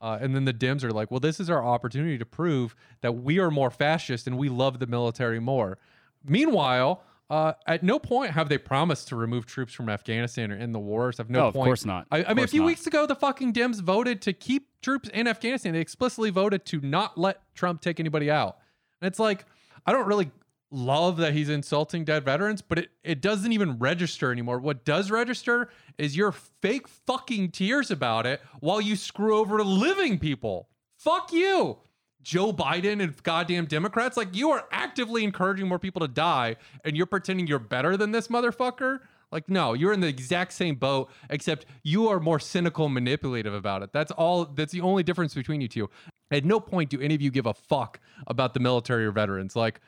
Uh, 0.00 0.18
and 0.20 0.34
then 0.34 0.44
the 0.44 0.52
Dems 0.52 0.82
are 0.82 0.90
like, 0.90 1.12
well, 1.12 1.20
this 1.20 1.38
is 1.38 1.48
our 1.48 1.64
opportunity 1.64 2.18
to 2.18 2.26
prove 2.26 2.74
that 3.02 3.12
we 3.12 3.38
are 3.38 3.52
more 3.52 3.70
fascist 3.70 4.26
and 4.26 4.36
we 4.36 4.48
love 4.48 4.80
the 4.80 4.86
military 4.88 5.38
more. 5.38 5.78
Meanwhile, 6.24 7.04
uh, 7.30 7.52
at 7.68 7.84
no 7.84 8.00
point 8.00 8.32
have 8.32 8.48
they 8.48 8.58
promised 8.58 9.06
to 9.08 9.16
remove 9.16 9.46
troops 9.46 9.72
from 9.72 9.88
Afghanistan 9.88 10.50
or 10.50 10.56
in 10.56 10.72
the 10.72 10.80
wars. 10.80 11.20
At 11.20 11.30
no 11.30 11.38
No, 11.42 11.46
of 11.46 11.54
point. 11.54 11.66
course 11.66 11.84
not. 11.84 12.08
I, 12.10 12.24
I 12.24 12.34
mean, 12.34 12.44
a 12.44 12.48
few 12.48 12.62
not. 12.62 12.66
weeks 12.66 12.84
ago, 12.88 13.06
the 13.06 13.14
fucking 13.14 13.52
Dems 13.52 13.80
voted 13.80 14.20
to 14.22 14.32
keep 14.32 14.66
troops 14.82 15.08
in 15.10 15.28
Afghanistan. 15.28 15.72
They 15.72 15.80
explicitly 15.80 16.30
voted 16.30 16.64
to 16.66 16.80
not 16.80 17.16
let 17.16 17.40
Trump 17.54 17.80
take 17.80 18.00
anybody 18.00 18.28
out. 18.28 18.56
And 19.00 19.06
it's 19.06 19.20
like, 19.20 19.46
I 19.86 19.92
don't 19.92 20.08
really 20.08 20.32
love 20.72 21.18
that 21.18 21.34
he's 21.34 21.48
insulting 21.48 22.04
dead 22.04 22.24
veterans, 22.24 22.62
but 22.62 22.78
it, 22.78 22.90
it 23.04 23.20
doesn't 23.20 23.52
even 23.52 23.78
register 23.78 24.32
anymore. 24.32 24.58
What 24.58 24.84
does 24.84 25.10
register 25.10 25.68
is 25.98 26.16
your 26.16 26.32
fake 26.32 26.88
fucking 26.88 27.50
tears 27.50 27.90
about 27.90 28.26
it 28.26 28.40
while 28.60 28.80
you 28.80 28.96
screw 28.96 29.36
over 29.36 29.62
living 29.62 30.18
people. 30.18 30.68
Fuck 30.96 31.32
you. 31.32 31.78
Joe 32.22 32.52
Biden 32.52 33.02
and 33.02 33.20
goddamn 33.22 33.66
Democrats, 33.66 34.16
like 34.16 34.34
you 34.34 34.50
are 34.50 34.64
actively 34.70 35.24
encouraging 35.24 35.68
more 35.68 35.78
people 35.78 36.00
to 36.00 36.08
die 36.08 36.56
and 36.84 36.96
you're 36.96 37.06
pretending 37.06 37.46
you're 37.46 37.58
better 37.58 37.96
than 37.96 38.12
this 38.12 38.28
motherfucker. 38.28 39.00
Like, 39.32 39.48
no, 39.48 39.72
you're 39.72 39.92
in 39.92 40.00
the 40.00 40.08
exact 40.08 40.52
same 40.52 40.76
boat, 40.76 41.10
except 41.30 41.66
you 41.82 42.08
are 42.08 42.20
more 42.20 42.38
cynical, 42.38 42.88
manipulative 42.88 43.54
about 43.54 43.82
it. 43.82 43.92
That's 43.92 44.12
all. 44.12 44.44
That's 44.44 44.72
the 44.72 44.82
only 44.82 45.02
difference 45.02 45.34
between 45.34 45.60
you 45.60 45.68
two. 45.68 45.90
At 46.30 46.44
no 46.44 46.60
point 46.60 46.90
do 46.90 47.00
any 47.00 47.14
of 47.14 47.20
you 47.22 47.30
give 47.30 47.46
a 47.46 47.54
fuck 47.54 47.98
about 48.26 48.54
the 48.54 48.60
military 48.60 49.04
or 49.04 49.10
veterans. 49.10 49.56
Like, 49.56 49.80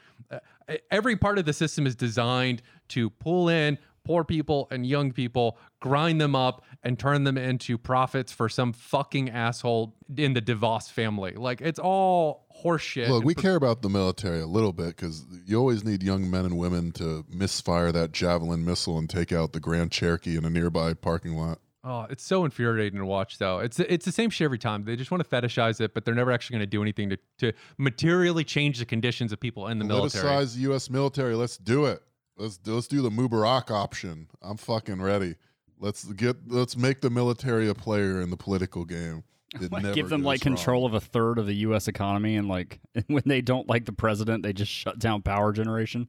every 0.91 1.17
part 1.17 1.39
of 1.39 1.45
the 1.45 1.53
system 1.53 1.87
is 1.87 1.95
designed 1.95 2.63
to 2.89 3.11
pull 3.11 3.49
in 3.49 3.79
poor 4.05 4.25
people 4.25 4.69
and 4.71 4.87
young 4.87 5.13
people, 5.13 5.59
grind 5.81 6.21
them 6.21 6.37
up, 6.37 6.65
and 6.83 6.99
turn 6.99 7.25
them 7.25 7.37
into 7.39 7.79
profits 7.79 8.33
for 8.33 8.49
some 8.49 8.73
fucking 8.73 9.31
asshole 9.31 9.97
in 10.17 10.35
the 10.35 10.43
DeVos 10.43 10.91
family. 10.91 11.33
Like, 11.33 11.61
it's 11.61 11.79
all 11.79 12.47
horseshit. 12.63 13.09
Look, 13.09 13.25
we 13.25 13.35
care 13.35 13.57
about 13.57 13.83
the 13.83 13.89
military 13.89 14.41
a 14.41 14.47
little 14.47 14.73
bit 14.73 14.89
because 14.89 15.25
you 15.47 15.59
always 15.59 15.85
need 15.85 16.03
young 16.03 16.31
men 16.31 16.45
and 16.45 16.59
women 16.59 16.93
to 16.93 17.25
misfire 17.29 17.91
that 17.93 18.13
javelin 18.13 18.65
missile 18.65 18.99
and 18.99 19.09
take 19.09 19.33
out 19.33 19.53
the 19.53 19.61
Grand 19.61 19.91
Cherokee 19.91 20.37
in 20.37 20.45
a 20.45 20.51
nearby 20.51 20.95
parking 20.95 21.37
lot. 21.37 21.59
Oh, 21.87 22.07
it's 22.09 22.25
so 22.25 22.47
infuriating 22.47 22.99
to 22.99 23.05
watch, 23.05 23.37
though. 23.37 23.59
It's 23.59 23.79
it's 23.79 24.07
the 24.07 24.13
same 24.13 24.31
shit 24.31 24.47
every 24.47 24.59
time. 24.59 24.85
They 24.85 24.97
just 24.97 25.11
want 25.11 25.23
to 25.23 25.29
fetishize 25.29 25.83
it, 25.83 25.93
but 25.93 26.07
they're 26.07 26.15
never 26.15 26.33
actually 26.33 26.55
going 26.55 26.63
to 26.63 26.71
do 26.71 26.81
anything 26.81 27.11
to, 27.11 27.19
to 27.41 27.53
materially 27.77 28.43
change 28.43 28.79
the 28.79 28.87
conditions 28.87 29.33
of 29.33 29.41
people 29.41 29.69
in 29.69 29.79
the 29.79 29.85
military. 29.85 30.25
Politicize 30.25 30.55
the 30.55 30.63
U.S. 30.63 30.89
military. 30.89 31.35
Let's 31.35 31.59
do 31.59 31.85
it. 31.85 32.03
Let's 32.37 32.57
do, 32.57 32.75
let's 32.75 32.89
do 32.89 33.01
the 33.01 33.11
Mubarak 33.11 33.71
option. 33.71 34.29
I'm 34.43 34.57
fucking 34.57 35.01
ready. 35.01 35.37
Let's 35.79 36.05
get 36.05 36.37
let's 36.49 36.77
make 36.77 37.01
the 37.01 37.11
military 37.11 37.69
a 37.69 37.75
player 37.75 38.21
in 38.21 38.31
the 38.31 38.37
political 38.37 38.85
game. 38.85 39.25
Like, 39.71 39.95
give 39.95 40.09
them 40.09 40.25
like 40.25 40.45
wrong. 40.45 40.57
control 40.57 40.85
of 40.85 40.95
a 40.95 41.01
third 41.01 41.39
of 41.39 41.47
the 41.47 41.55
U.S. 41.57 41.87
economy, 41.87 42.35
and 42.35 42.49
like 42.49 42.81
when 43.07 43.23
they 43.25 43.41
don't 43.41 43.69
like 43.69 43.85
the 43.85 43.93
president, 43.93 44.43
they 44.43 44.53
just 44.53 44.73
shut 44.73 44.99
down 44.99 45.23
power 45.23 45.53
generation. 45.53 46.09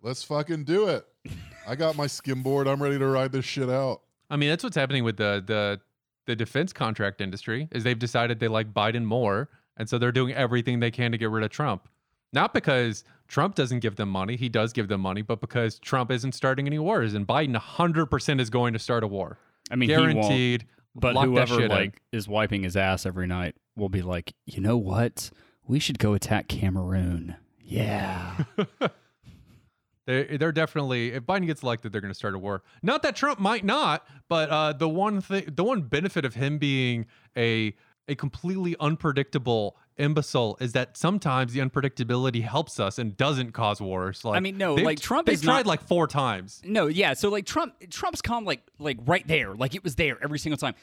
Let's 0.00 0.22
fucking 0.22 0.62
do 0.62 0.86
it. 0.86 1.04
I 1.66 1.74
got 1.74 1.96
my 1.96 2.06
skimboard. 2.06 2.68
I'm 2.68 2.80
ready 2.80 3.00
to 3.00 3.06
ride 3.06 3.32
this 3.32 3.44
shit 3.44 3.68
out. 3.68 4.02
I 4.30 4.36
mean, 4.36 4.48
that's 4.48 4.62
what's 4.62 4.76
happening 4.76 5.02
with 5.02 5.16
the 5.16 5.42
the 5.44 5.80
the 6.26 6.36
defense 6.36 6.72
contract 6.72 7.20
industry. 7.20 7.68
Is 7.72 7.82
they've 7.82 7.98
decided 7.98 8.38
they 8.38 8.46
like 8.46 8.72
Biden 8.72 9.02
more, 9.04 9.48
and 9.76 9.88
so 9.88 9.98
they're 9.98 10.12
doing 10.12 10.32
everything 10.32 10.78
they 10.78 10.92
can 10.92 11.10
to 11.10 11.18
get 11.18 11.30
rid 11.30 11.42
of 11.42 11.50
Trump. 11.50 11.88
Not 12.32 12.54
because 12.54 13.02
Trump 13.32 13.54
doesn't 13.54 13.80
give 13.80 13.96
them 13.96 14.10
money, 14.10 14.36
he 14.36 14.50
does 14.50 14.74
give 14.74 14.88
them 14.88 15.00
money, 15.00 15.22
but 15.22 15.40
because 15.40 15.78
Trump 15.78 16.10
isn't 16.10 16.32
starting 16.32 16.66
any 16.66 16.78
wars, 16.78 17.14
and 17.14 17.26
Biden 17.26 17.58
100% 17.58 18.40
is 18.40 18.50
going 18.50 18.74
to 18.74 18.78
start 18.78 19.02
a 19.02 19.06
war, 19.06 19.38
I 19.70 19.76
mean, 19.76 19.88
guaranteed. 19.88 20.66
But 20.94 21.16
whoever 21.16 21.54
shit 21.54 21.64
in. 21.64 21.70
like 21.70 22.02
is 22.12 22.28
wiping 22.28 22.64
his 22.64 22.76
ass 22.76 23.06
every 23.06 23.26
night 23.26 23.56
will 23.74 23.88
be 23.88 24.02
like, 24.02 24.34
you 24.44 24.60
know 24.60 24.76
what? 24.76 25.30
We 25.66 25.78
should 25.78 25.98
go 25.98 26.12
attack 26.12 26.46
Cameroon. 26.48 27.36
Yeah. 27.58 28.44
They 30.04 30.36
they're 30.36 30.50
definitely 30.50 31.12
if 31.12 31.22
Biden 31.22 31.46
gets 31.46 31.62
elected, 31.62 31.92
they're 31.92 32.00
going 32.00 32.10
to 32.10 32.18
start 32.18 32.34
a 32.34 32.38
war. 32.38 32.64
Not 32.82 33.04
that 33.04 33.14
Trump 33.14 33.38
might 33.38 33.64
not, 33.64 34.04
but 34.28 34.50
uh, 34.50 34.72
the 34.72 34.88
one 34.88 35.20
thing, 35.20 35.44
the 35.54 35.62
one 35.62 35.82
benefit 35.82 36.24
of 36.24 36.34
him 36.34 36.58
being 36.58 37.06
a 37.36 37.72
a 38.08 38.16
completely 38.16 38.74
unpredictable 38.80 39.76
imbecile 39.98 40.56
is 40.60 40.72
that 40.72 40.96
sometimes 40.96 41.52
the 41.52 41.60
unpredictability 41.60 42.42
helps 42.42 42.80
us 42.80 42.98
and 42.98 43.16
doesn't 43.16 43.52
cause 43.52 43.80
wars. 43.80 44.24
Like 44.24 44.36
I 44.36 44.40
mean, 44.40 44.56
no, 44.58 44.74
like, 44.74 45.00
Trump 45.00 45.26
they've 45.26 45.34
is 45.34 45.42
tried 45.42 45.58
not- 45.58 45.66
like 45.66 45.82
four 45.82 46.06
times. 46.06 46.60
no, 46.64 46.86
yeah. 46.86 47.14
So 47.14 47.28
like 47.28 47.46
Trump, 47.46 47.74
Trump's 47.90 48.22
calm 48.22 48.44
like 48.44 48.62
like 48.78 48.98
right 49.04 49.26
there, 49.26 49.54
like 49.54 49.74
it 49.74 49.84
was 49.84 49.94
there 49.96 50.18
every 50.22 50.38
single 50.38 50.56
time. 50.58 50.74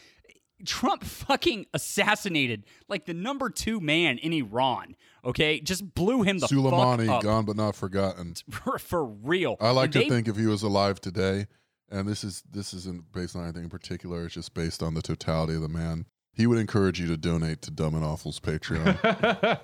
Trump 0.65 1.05
fucking 1.05 1.67
assassinated 1.73 2.65
like 2.89 3.05
the 3.05 3.13
number 3.13 3.49
two 3.49 3.79
man 3.79 4.17
in 4.17 4.33
Iran. 4.33 4.95
Okay, 5.23 5.59
just 5.61 5.93
blew 5.93 6.21
him 6.23 6.39
the 6.39 6.47
Soleimani, 6.47 7.05
fuck 7.07 7.15
up 7.17 7.23
gone 7.23 7.45
but 7.45 7.55
not 7.55 7.75
forgotten. 7.75 8.33
for, 8.49 8.77
for 8.77 9.05
real. 9.05 9.55
I 9.61 9.71
like 9.71 9.85
And 9.85 9.93
to 9.93 9.99
they- 9.99 10.09
think 10.09 10.27
if 10.27 10.35
he 10.35 10.45
was 10.45 10.61
alive 10.63 10.99
today, 10.99 11.47
and 11.89 12.07
this 12.07 12.23
is 12.25 12.43
this 12.51 12.73
isn't 12.73 13.11
based 13.13 13.35
on 13.35 13.43
anything 13.43 13.63
in 13.63 13.69
particular, 13.69 14.25
it's 14.25 14.33
just 14.35 14.53
based 14.53 14.83
on 14.83 14.93
the 14.95 15.01
totality 15.01 15.55
of 15.55 15.61
the 15.61 15.69
man. 15.69 16.05
He 16.39 16.47
would 16.47 16.57
encourage 16.57 17.01
you 17.01 17.07
to 17.07 17.17
donate 17.17 17.61
to 17.63 17.71
Dumb 17.71 17.95
and 17.95 18.05
Awful's 18.05 18.39
Patreon. 18.39 19.59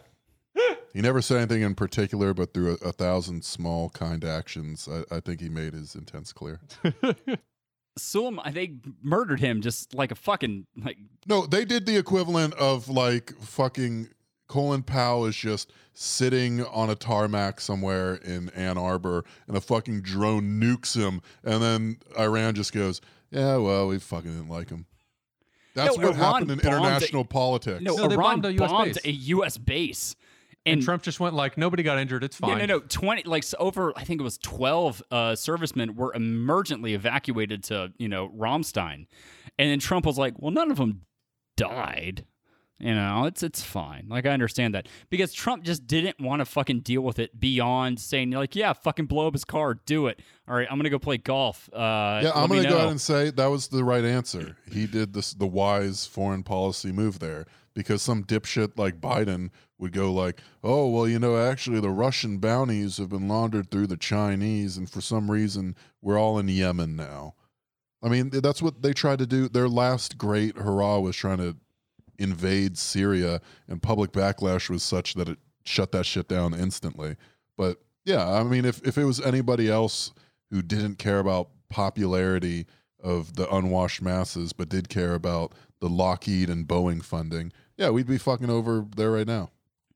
he 0.94 1.02
never 1.02 1.22
said 1.22 1.38
anything 1.38 1.62
in 1.62 1.74
particular, 1.74 2.34
but 2.34 2.54
through 2.54 2.78
a, 2.82 2.90
a 2.90 2.92
thousand 2.92 3.46
small, 3.46 3.88
kind 3.92 4.26
actions, 4.26 4.90
I, 4.92 5.16
I 5.16 5.20
think 5.22 5.40
he 5.40 5.48
made 5.48 5.72
his 5.72 5.96
intents 5.96 6.34
clear. 6.34 6.60
Suleiman, 7.98 8.54
they 8.54 8.74
murdered 9.02 9.40
him 9.40 9.62
just 9.62 9.94
like 9.94 10.12
a 10.12 10.16
fucking 10.16 10.68
like 10.84 10.98
No, 11.26 11.46
they 11.46 11.64
did 11.64 11.86
the 11.86 11.96
equivalent 11.96 12.54
of 12.56 12.90
like 12.90 13.34
fucking 13.40 14.10
Colin 14.50 14.84
Powell 14.84 15.28
is 15.28 15.36
just 15.38 15.72
sitting 15.94 16.62
on 16.66 16.90
a 16.90 16.96
tarmac 16.96 17.62
somewhere 17.62 18.16
in 18.16 18.50
Ann 18.50 18.78
Arbor 18.78 19.24
and 19.48 19.56
a 19.56 19.62
fucking 19.62 20.02
drone 20.02 20.60
nukes 20.60 20.94
him 20.94 21.22
and 21.42 21.64
then 21.64 22.00
Iran 22.20 22.54
just 22.54 22.74
goes, 22.74 23.00
Yeah, 23.32 23.56
well, 23.56 23.88
we 23.88 23.98
fucking 23.98 24.32
didn't 24.32 24.50
like 24.50 24.72
him. 24.72 24.88
That's 25.76 25.98
No, 25.98 26.08
what 26.08 26.16
Iran 26.16 26.34
happened 26.44 26.52
in 26.52 26.58
bombed 26.58 26.66
a- 26.66 26.78
international 26.78 27.26
politics. 27.26 27.82
no, 27.84 27.96
No, 27.96 28.08
they 28.08 28.16
Iran 28.16 28.42
bombed 28.42 28.46
a 28.46 28.54
US 28.64 28.72
bombed 28.72 28.94
base. 28.96 29.06
a 29.06 29.12
U.S. 29.12 29.58
base, 29.58 30.16
And 30.66 30.74
and, 30.76 30.82
Trump 30.84 31.04
just 31.04 31.20
went 31.20 31.36
like, 31.36 31.58
nobody 31.58 31.84
got 31.84 32.00
injured. 32.00 32.24
It's 32.24 32.38
fine. 32.38 32.58
Yeah, 32.58 32.66
no, 32.66 32.78
no, 32.78 32.80
twenty 32.80 33.24
like 33.24 33.44
s- 33.44 33.54
over. 33.60 33.94
I 33.96 34.04
think 34.04 34.20
it 34.20 34.24
was 34.24 34.38
twelve 34.40 35.04
uh, 35.12 35.36
servicemen 35.36 35.96
were 35.96 36.12
emergently 36.14 36.94
evacuated 36.94 37.64
to 37.66 37.92
you 37.98 38.08
know 38.08 38.30
Ramstein, 38.30 39.06
and 39.60 39.70
then 39.70 39.80
Trump 39.80 40.06
was 40.06 40.18
like, 40.18 40.34
"Well, 40.42 40.52
none 40.52 40.72
of 40.72 40.78
them 40.78 41.02
died." 41.58 42.26
You 42.80 42.94
know, 42.94 43.24
it's 43.24 43.42
it's 43.42 43.64
fine. 43.64 44.08
Like 44.10 44.26
I 44.26 44.32
understand 44.32 44.76
that 44.76 44.90
because 45.10 45.32
Trump 45.32 45.64
just 45.64 45.88
didn't 45.88 46.20
want 46.20 46.42
to 46.42 46.46
fucking 46.46 46.82
deal 46.82 47.02
with 47.02 47.20
it 47.20 47.40
beyond 47.40 48.02
saying 48.02 48.32
like, 48.32 48.54
"Yeah, 48.54 48.74
fucking 48.74 49.06
blow 49.06 49.28
up 49.28 49.34
his 49.34 49.46
car, 49.46 49.76
do 49.86 50.08
it." 50.08 50.20
All 50.46 50.56
right, 50.56 50.68
I'm 50.70 50.78
gonna 50.78 50.90
go 50.90 51.00
play 51.00 51.18
golf. 51.18 51.70
Uh, 51.72 52.20
yeah, 52.22 52.32
I'm 52.36 52.50
going 52.50 52.64
to 52.64 52.70
go 52.70 52.76
ahead 52.76 52.90
and 52.90 53.00
say 53.00 53.30
that 53.32 53.46
was 53.48 53.70
the 53.70 53.86
right 53.86 54.04
answer. 54.04 54.58
He 54.70 54.88
did 54.88 55.14
this 55.14 55.34
the 55.34 55.48
wise 55.48 56.06
foreign 56.06 56.44
policy 56.44 56.92
move 56.92 57.20
there 57.20 57.46
because 57.74 58.02
some 58.02 58.26
dipshit 58.26 58.78
like 58.78 59.00
Biden 59.00 59.52
would 59.78 59.94
go 59.94 60.12
like, 60.12 60.42
"Oh, 60.62 60.90
well, 60.90 61.08
you 61.08 61.18
know, 61.18 61.38
actually 61.38 61.80
the 61.80 61.90
Russian 61.90 62.40
bounties 62.40 62.98
have 62.98 63.10
been 63.10 63.30
laundered 63.30 63.72
through 63.72 63.88
the 63.88 63.96
Chinese 63.96 64.76
and 64.76 64.90
for 64.90 65.00
some 65.00 65.32
reason 65.32 65.78
we're 66.02 66.20
all 66.20 66.38
in 66.38 66.50
Yemen 66.50 66.98
now." 66.98 67.36
I 68.04 68.10
mean, 68.10 68.30
that's 68.30 68.62
what 68.62 68.82
they 68.82 68.94
tried 68.94 69.20
to 69.20 69.26
do. 69.26 69.48
Their 69.48 69.70
last 69.70 70.18
great 70.18 70.58
hurrah 70.58 71.00
was 71.00 71.16
trying 71.16 71.38
to 71.38 71.56
invade 72.20 72.78
Syria 72.78 73.42
and 73.68 73.82
public 73.82 74.12
backlash 74.12 74.70
was 74.70 74.84
such 74.84 75.14
that 75.16 75.30
it 75.30 75.40
shut 75.64 75.92
that 75.92 76.06
shit 76.06 76.28
down 76.28 76.54
instantly. 76.54 77.16
But 77.58 77.82
yeah, 78.06 78.28
I 78.28 78.44
mean, 78.44 78.66
if, 78.66 78.82
if 78.86 78.98
it 78.98 79.06
was 79.06 79.20
anybody 79.20 79.70
else 79.70 80.14
who 80.52 80.62
didn't 80.62 80.98
care 80.98 81.20
about 81.20 81.50
popularity 81.70 82.66
of 83.04 83.36
the 83.36 83.54
unwashed 83.54 84.02
masses, 84.02 84.54
but 84.54 84.70
did 84.70 84.90
care 84.90 85.14
about 85.14 85.54
the 85.80 85.90
Lockheed 85.90 86.50
and 86.50 86.68
Boeing 86.68 87.04
funding, 87.04 87.52
yeah, 87.78 87.90
we'd 87.90 88.08
be 88.08 88.18
fucking 88.18 88.50
over 88.50 88.86
there 88.96 89.12
right 89.12 89.28
now. 89.28 89.50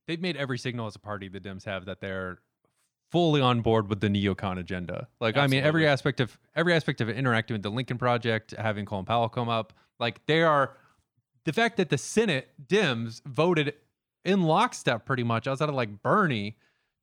They've 0.08 0.22
made 0.22 0.38
every 0.38 0.58
signal 0.58 0.88
as 0.88 0.96
a 0.96 1.00
party 1.00 1.28
the 1.28 1.40
Dems 1.40 1.66
have 1.66 1.86
that 1.86 2.02
they're 2.02 2.40
fully 3.12 3.42
on 3.42 3.62
board 3.62 3.90
with 3.90 4.02
the 4.02 4.08
neocon 4.08 4.60
agenda. 4.60 5.08
Like 5.20 5.38
I 5.38 5.48
mean, 5.48 5.64
every 5.64 5.88
aspect 5.88 6.20
of 6.20 6.38
every 6.56 6.74
aspect 6.74 7.02
of 7.02 7.10
it, 7.10 7.18
interacting 7.18 7.56
with 7.56 7.64
the 7.64 7.72
Lincoln 7.72 7.98
Project, 7.98 8.54
having 8.58 8.86
Colin 8.86 9.06
Powell 9.06 9.30
come 9.30 9.50
up, 9.50 9.74
like 10.00 10.26
they 10.26 10.42
are. 10.44 10.76
The 11.50 11.54
fact 11.54 11.78
that 11.78 11.90
the 11.90 11.98
Senate 11.98 12.52
Dems 12.64 13.24
voted 13.26 13.74
in 14.24 14.44
lockstep, 14.44 15.04
pretty 15.04 15.24
much 15.24 15.48
outside 15.48 15.68
of 15.68 15.74
like 15.74 16.04
Bernie, 16.04 16.58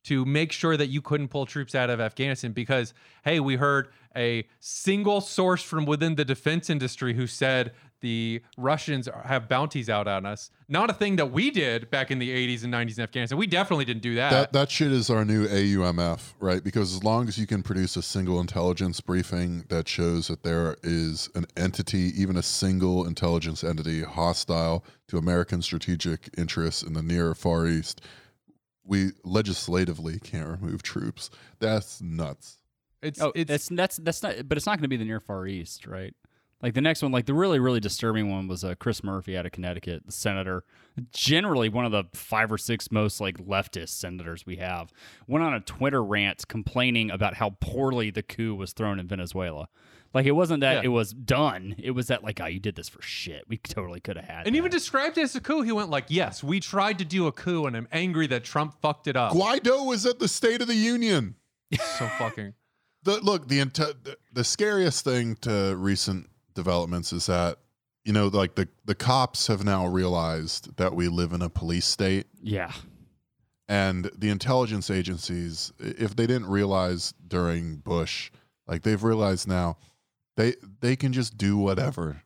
to 0.04 0.24
make 0.24 0.52
sure 0.52 0.76
that 0.76 0.86
you 0.86 1.02
couldn't 1.02 1.30
pull 1.30 1.46
troops 1.46 1.74
out 1.74 1.90
of 1.90 2.00
Afghanistan 2.00 2.52
because 2.52 2.94
hey, 3.24 3.40
we 3.40 3.56
heard 3.56 3.88
a 4.14 4.46
single 4.60 5.20
source 5.20 5.64
from 5.64 5.84
within 5.84 6.14
the 6.14 6.24
defense 6.24 6.70
industry 6.70 7.14
who 7.14 7.26
said 7.26 7.72
the 8.00 8.42
Russians 8.56 9.08
are- 9.08 9.22
have 9.22 9.48
bounties 9.48 9.88
out 9.88 10.06
on 10.06 10.26
us. 10.26 10.50
Not 10.68 10.90
a 10.90 10.92
thing 10.92 11.16
that 11.16 11.32
we 11.32 11.50
did 11.50 11.90
back 11.90 12.10
in 12.10 12.18
the 12.18 12.30
80s 12.30 12.62
and 12.62 12.72
90s 12.72 12.98
in 12.98 13.04
Afghanistan. 13.04 13.38
We 13.38 13.46
definitely 13.46 13.84
didn't 13.84 14.02
do 14.02 14.14
that. 14.16 14.30
That 14.30 14.52
that 14.52 14.70
shit 14.70 14.92
is 14.92 15.08
our 15.10 15.24
new 15.24 15.46
AUMF, 15.48 16.34
right? 16.38 16.62
Because 16.62 16.94
as 16.94 17.02
long 17.04 17.26
as 17.28 17.38
you 17.38 17.46
can 17.46 17.62
produce 17.62 17.96
a 17.96 18.02
single 18.02 18.40
intelligence 18.40 19.00
briefing 19.00 19.64
that 19.68 19.88
shows 19.88 20.28
that 20.28 20.42
there 20.42 20.76
is 20.82 21.28
an 21.34 21.46
entity, 21.56 22.12
even 22.20 22.36
a 22.36 22.42
single 22.42 23.06
intelligence 23.06 23.64
entity 23.64 24.02
hostile 24.02 24.84
to 25.08 25.18
American 25.18 25.62
strategic 25.62 26.28
interests 26.36 26.82
in 26.82 26.92
the 26.92 27.02
near 27.02 27.28
or 27.30 27.34
far 27.34 27.66
east, 27.66 28.00
we 28.84 29.10
legislatively 29.24 30.18
can't 30.20 30.48
remove 30.48 30.82
troops. 30.82 31.30
That's 31.58 32.00
nuts. 32.00 32.58
it's 33.02 33.20
Oh, 33.20 33.32
it's 33.34 33.48
that's 33.48 33.68
that's 33.68 33.96
that's 33.98 34.22
not. 34.22 34.48
But 34.48 34.56
it's 34.58 34.66
not 34.66 34.78
going 34.78 34.82
to 34.82 34.88
be 34.88 34.96
the 34.96 35.04
near 35.04 35.20
far 35.20 35.46
east, 35.46 35.86
right? 35.86 36.14
Like 36.62 36.72
the 36.74 36.80
next 36.80 37.02
one, 37.02 37.12
like 37.12 37.26
the 37.26 37.34
really, 37.34 37.58
really 37.58 37.80
disturbing 37.80 38.30
one 38.30 38.48
was 38.48 38.64
uh, 38.64 38.74
Chris 38.76 39.04
Murphy 39.04 39.36
out 39.36 39.44
of 39.44 39.52
Connecticut, 39.52 40.04
the 40.06 40.12
senator, 40.12 40.64
generally 41.12 41.68
one 41.68 41.84
of 41.84 41.92
the 41.92 42.04
five 42.14 42.50
or 42.50 42.56
six 42.58 42.90
most 42.90 43.20
like 43.20 43.36
leftist 43.38 43.90
senators 43.90 44.46
we 44.46 44.56
have, 44.56 44.90
went 45.26 45.44
on 45.44 45.52
a 45.52 45.60
Twitter 45.60 46.02
rant 46.02 46.48
complaining 46.48 47.10
about 47.10 47.34
how 47.34 47.50
poorly 47.60 48.10
the 48.10 48.22
coup 48.22 48.54
was 48.54 48.72
thrown 48.72 48.98
in 48.98 49.06
Venezuela. 49.06 49.68
Like 50.14 50.24
it 50.24 50.32
wasn't 50.32 50.60
that 50.62 50.76
Yeah. 50.76 50.82
it 50.84 50.88
was 50.88 51.12
done; 51.12 51.74
it 51.78 51.90
was 51.90 52.06
that 52.06 52.24
like, 52.24 52.40
oh, 52.40 52.46
you 52.46 52.58
did 52.58 52.74
this 52.74 52.88
for 52.88 53.02
shit. 53.02 53.44
We 53.48 53.58
totally 53.58 54.00
could 54.00 54.16
have 54.16 54.24
had. 54.24 54.46
And 54.46 54.54
that. 54.54 54.58
even 54.58 54.70
described 54.70 55.18
it 55.18 55.22
as 55.22 55.36
a 55.36 55.40
coup. 55.42 55.60
He 55.60 55.72
went 55.72 55.90
like, 55.90 56.06
"Yes, 56.08 56.42
we 56.42 56.58
tried 56.58 56.98
to 57.00 57.04
do 57.04 57.26
a 57.26 57.32
coup, 57.32 57.66
and 57.66 57.76
I'm 57.76 57.88
angry 57.92 58.26
that 58.28 58.44
Trump 58.44 58.80
fucked 58.80 59.08
it 59.08 59.16
up." 59.16 59.32
Guaido 59.34 59.84
was 59.84 60.06
at 60.06 60.18
the 60.18 60.28
State 60.28 60.62
of 60.62 60.68
the 60.68 60.74
Union. 60.74 61.34
so 61.98 62.06
fucking. 62.18 62.54
The 63.02 63.20
look, 63.20 63.46
the, 63.46 63.62
the 63.62 64.16
the 64.32 64.42
scariest 64.42 65.04
thing 65.04 65.36
to 65.42 65.76
recent 65.76 66.28
developments 66.56 67.12
is 67.12 67.26
that 67.26 67.58
you 68.04 68.12
know, 68.12 68.28
like 68.28 68.54
the 68.54 68.68
the 68.84 68.94
cops 68.94 69.48
have 69.48 69.64
now 69.64 69.86
realized 69.86 70.76
that 70.76 70.94
we 70.94 71.08
live 71.08 71.32
in 71.32 71.42
a 71.42 71.50
police 71.50 71.86
state, 71.86 72.26
yeah, 72.40 72.72
and 73.68 74.08
the 74.16 74.30
intelligence 74.30 74.90
agencies, 74.90 75.72
if 75.80 76.14
they 76.14 76.26
didn't 76.26 76.46
realize 76.46 77.14
during 77.26 77.76
Bush, 77.78 78.30
like 78.68 78.82
they've 78.82 79.02
realized 79.02 79.48
now, 79.48 79.76
they 80.36 80.54
they 80.80 80.94
can 80.94 81.12
just 81.12 81.36
do 81.36 81.56
whatever. 81.56 82.22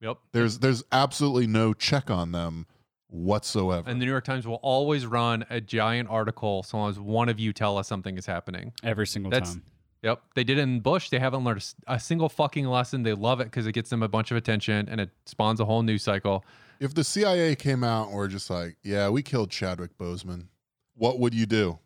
Yep. 0.00 0.18
There's 0.32 0.60
there's 0.60 0.82
absolutely 0.92 1.46
no 1.46 1.74
check 1.74 2.10
on 2.10 2.32
them 2.32 2.66
whatsoever. 3.08 3.90
And 3.90 4.00
the 4.00 4.06
New 4.06 4.10
York 4.10 4.24
Times 4.24 4.46
will 4.46 4.60
always 4.62 5.04
run 5.04 5.44
a 5.50 5.60
giant 5.60 6.08
article 6.08 6.62
so 6.62 6.78
long 6.78 6.88
as 6.90 6.98
one 6.98 7.28
of 7.28 7.38
you 7.38 7.52
tell 7.52 7.76
us 7.76 7.86
something 7.88 8.16
is 8.16 8.24
happening. 8.26 8.72
every 8.82 9.06
single 9.06 9.30
That's- 9.30 9.54
time. 9.54 9.62
Yep. 10.02 10.22
They 10.34 10.44
did 10.44 10.58
it 10.58 10.62
in 10.62 10.80
Bush. 10.80 11.10
They 11.10 11.18
haven't 11.18 11.44
learned 11.44 11.64
a 11.86 11.98
single 11.98 12.28
fucking 12.28 12.66
lesson. 12.66 13.02
They 13.02 13.14
love 13.14 13.40
it 13.40 13.44
because 13.44 13.66
it 13.66 13.72
gets 13.72 13.90
them 13.90 14.02
a 14.02 14.08
bunch 14.08 14.30
of 14.30 14.36
attention 14.36 14.88
and 14.88 15.00
it 15.00 15.10
spawns 15.26 15.58
a 15.60 15.64
whole 15.64 15.82
news 15.82 16.02
cycle. 16.02 16.44
if 16.80 16.94
the 16.94 17.02
CIA 17.04 17.56
came 17.56 17.82
out 17.82 18.08
and 18.08 18.16
were 18.16 18.28
just 18.28 18.48
like, 18.50 18.76
"Yeah, 18.84 19.08
we 19.08 19.22
killed 19.22 19.50
Chadwick 19.50 19.98
Boseman," 19.98 20.46
what 20.94 21.18
would 21.18 21.34
you 21.34 21.44
do? 21.46 21.78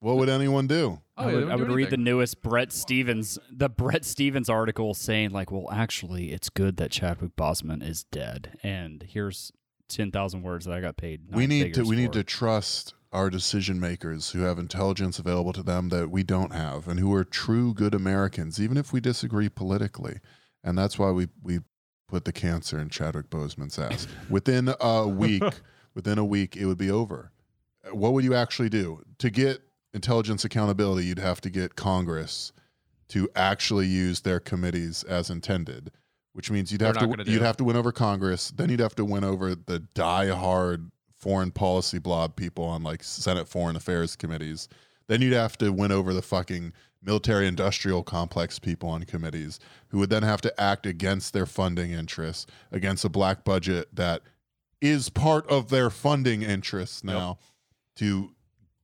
What 0.00 0.16
would 0.18 0.28
anyone 0.28 0.66
do? 0.66 1.00
Oh, 1.16 1.22
I 1.22 1.24
Oh, 1.24 1.28
they 1.28 1.34
would, 1.36 1.40
don't 1.48 1.62
I 1.62 1.64
do 1.68 1.74
read 1.74 1.88
the 1.88 1.96
newest 1.96 2.42
Bret 2.42 2.70
Stephens, 2.72 3.38
the 3.50 3.70
Bret 3.70 4.04
Stephens 4.04 4.50
article 4.50 4.92
saying 4.92 5.30
like, 5.30 5.50
well, 5.50 5.70
actually, 5.72 6.32
it's 6.32 6.50
good 6.50 6.76
that 6.76 6.90
Chadwick 6.90 7.34
Boseman 7.36 7.82
is 7.82 8.04
dead, 8.04 8.58
and 8.62 9.02
here's 9.08 9.50
ten 9.88 10.10
thousand 10.10 10.42
words 10.42 10.66
that 10.66 10.74
I 10.74 10.82
got 10.82 10.98
paid. 10.98 11.22
we 11.32 11.46
need 11.46 11.60
to 11.60 11.80
figures 11.80 11.88
we 11.88 11.96
need 11.96 12.12
to 12.12 12.22
trust 12.22 12.92
our 13.14 13.30
decision 13.30 13.78
makers 13.78 14.32
who 14.32 14.40
have 14.40 14.58
intelligence 14.58 15.20
available 15.20 15.52
to 15.52 15.62
them 15.62 15.88
that 15.88 16.10
we 16.10 16.24
don't 16.24 16.52
have 16.52 16.88
and 16.88 16.98
who 16.98 17.14
are 17.14 17.24
true 17.24 17.72
good 17.72 17.94
Americans 17.94 18.60
even 18.60 18.76
if 18.76 18.92
we 18.92 19.00
disagree 19.00 19.48
politically. 19.48 20.18
And 20.64 20.76
that's 20.76 20.98
why 20.98 21.12
we 21.12 21.28
we 21.40 21.60
put 22.08 22.24
the 22.24 22.32
cancer 22.32 22.78
in 22.78 22.90
Chadwick 22.90 23.30
Boseman's 23.30 23.78
ass. 23.78 24.08
Within 24.28 24.74
a 24.80 25.06
week 25.06 25.44
within 25.94 26.18
a 26.18 26.24
week 26.24 26.56
it 26.56 26.66
would 26.66 26.76
be 26.76 26.90
over. 26.90 27.30
What 27.92 28.14
would 28.14 28.24
you 28.24 28.34
actually 28.34 28.68
do? 28.68 29.04
To 29.18 29.30
get 29.30 29.62
intelligence 29.92 30.44
accountability 30.44 31.06
you'd 31.06 31.20
have 31.20 31.40
to 31.42 31.50
get 31.50 31.76
Congress 31.76 32.52
to 33.08 33.28
actually 33.36 33.86
use 33.86 34.22
their 34.22 34.40
committees 34.40 35.04
as 35.04 35.30
intended 35.30 35.92
which 36.32 36.50
means 36.50 36.72
you'd 36.72 36.80
They're 36.80 36.92
have 36.92 37.24
to 37.24 37.30
you'd 37.30 37.42
have 37.42 37.56
to 37.58 37.64
win 37.64 37.76
over 37.76 37.92
Congress 37.92 38.50
then 38.50 38.70
you'd 38.70 38.80
have 38.80 38.96
to 38.96 39.04
win 39.04 39.22
over 39.22 39.54
the 39.54 39.78
die-hard 39.94 40.90
foreign 41.24 41.50
policy 41.50 41.98
blob 41.98 42.36
people 42.36 42.64
on 42.64 42.82
like 42.82 43.02
Senate 43.02 43.48
Foreign 43.48 43.76
Affairs 43.76 44.14
committees. 44.14 44.68
Then 45.06 45.22
you'd 45.22 45.32
have 45.32 45.56
to 45.56 45.72
win 45.72 45.90
over 45.90 46.12
the 46.12 46.20
fucking 46.20 46.74
military 47.02 47.46
industrial 47.46 48.02
complex 48.02 48.58
people 48.58 48.90
on 48.90 49.04
committees 49.04 49.58
who 49.88 49.98
would 49.98 50.10
then 50.10 50.22
have 50.22 50.42
to 50.42 50.60
act 50.60 50.84
against 50.84 51.32
their 51.32 51.46
funding 51.46 51.92
interests, 51.92 52.44
against 52.70 53.06
a 53.06 53.08
black 53.08 53.42
budget 53.42 53.88
that 53.96 54.20
is 54.82 55.08
part 55.08 55.48
of 55.48 55.70
their 55.70 55.88
funding 55.88 56.42
interests 56.42 57.02
now 57.02 57.38
to 57.96 58.33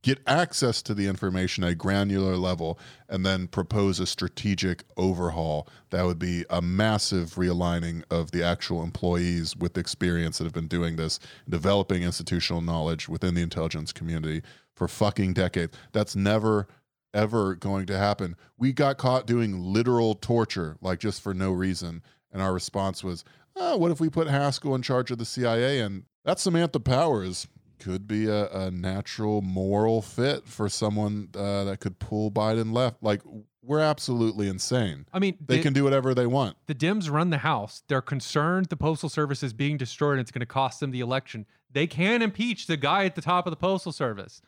get 0.03 0.19
access 0.27 0.81
to 0.83 0.95
the 0.95 1.07
information 1.07 1.65
at 1.65 1.71
a 1.71 1.75
granular 1.75 2.37
level 2.37 2.79
and 3.09 3.25
then 3.25 3.47
propose 3.47 4.01
a 4.01 4.07
strategic 4.07 4.85
overhaul 4.97 5.69
that 5.91 6.05
would 6.05 6.19
be 6.19 6.45
a 6.49 6.63
massive 6.63 7.35
realigning 7.35 8.03
of 8.11 8.31
the 8.31 8.43
actual 8.43 8.83
employees 8.83 9.57
with 9.57 9.77
experience 9.77 10.39
that 10.39 10.45
have 10.45 10.53
been 10.53 10.69
doing 10.69 10.97
this 10.97 11.19
developing 11.49 12.03
institutional 12.03 12.63
knowledge 12.63 13.09
within 13.09 13.35
the 13.35 13.43
intelligence 13.43 13.93
community 13.93 14.43
for 14.75 14.89
fucking 14.89 15.35
decades. 15.35 15.77
That's 15.93 16.17
never 16.17 16.67
ever 17.13 17.57
going 17.57 17.87
to 17.87 17.99
happen. 17.99 18.37
We 18.57 18.73
got 18.73 18.97
caught 18.97 19.27
doing 19.27 19.61
literal 19.61 20.15
torture 20.15 20.77
like 20.81 21.01
just 21.01 21.21
for 21.21 21.35
no 21.35 21.51
reason. 21.51 22.03
And 22.33 22.41
our 22.41 22.53
response 22.53 23.03
was 23.03 23.25
oh, 23.57 23.77
what 23.77 23.91
if 23.91 24.01
we 24.01 24.09
put 24.09 24.29
Haspel 24.29 24.75
in 24.77 24.83
charge 24.83 25.11
of 25.11 25.19
the 25.19 25.25
cia 25.25 25.81
and 25.81 26.05
that's 26.25 26.43
samantha 26.43 26.81
powers 26.81 27.49
could 27.81 28.07
be 28.07 28.27
a, 28.27 28.49
a 28.51 28.71
natural 28.71 29.43
moral 29.43 30.03
fit 30.03 30.47
for 30.47 30.69
someone 30.69 31.29
uh, 31.35 31.65
that 31.65 31.81
could 31.81 31.99
pull 31.99 32.31
Biden 32.31 32.73
left. 32.73 33.03
Like 33.03 33.23
we're 33.63 33.81
absolutely 33.81 34.49
insane. 34.49 35.07
I 35.13 35.19
mean, 35.19 35.37
They 35.45 35.57
the, 35.57 35.63
can 35.63 35.73
do 35.73 35.85
whatever 35.85 36.15
they 36.15 36.27
want. 36.27 36.57
the 36.67 36.75
Dems 36.75 37.11
run 37.11 37.31
the 37.31 37.39
House. 37.39 37.83
They're 37.89 38.01
concerned 38.01 38.67
the 38.67 38.77
Postal 38.77 39.09
Service 39.09 39.43
is 39.43 39.53
being 39.53 39.77
destroyed 39.77 40.13
and 40.13 40.21
it's 40.21 40.31
going 40.31 40.41
to 40.41 40.47
cost 40.47 40.81
them 40.81 40.91
the 40.91 41.01
election. 41.01 41.47
They 41.73 41.87
can 41.87 42.23
impeach 42.23 42.67
the 42.67 42.77
guy 42.77 43.05
at 43.05 43.15
the 43.15 43.21
top 43.23 43.47
of 43.47 43.51
the 43.51 43.57
Postal 43.57 43.93
Service. 43.93 44.41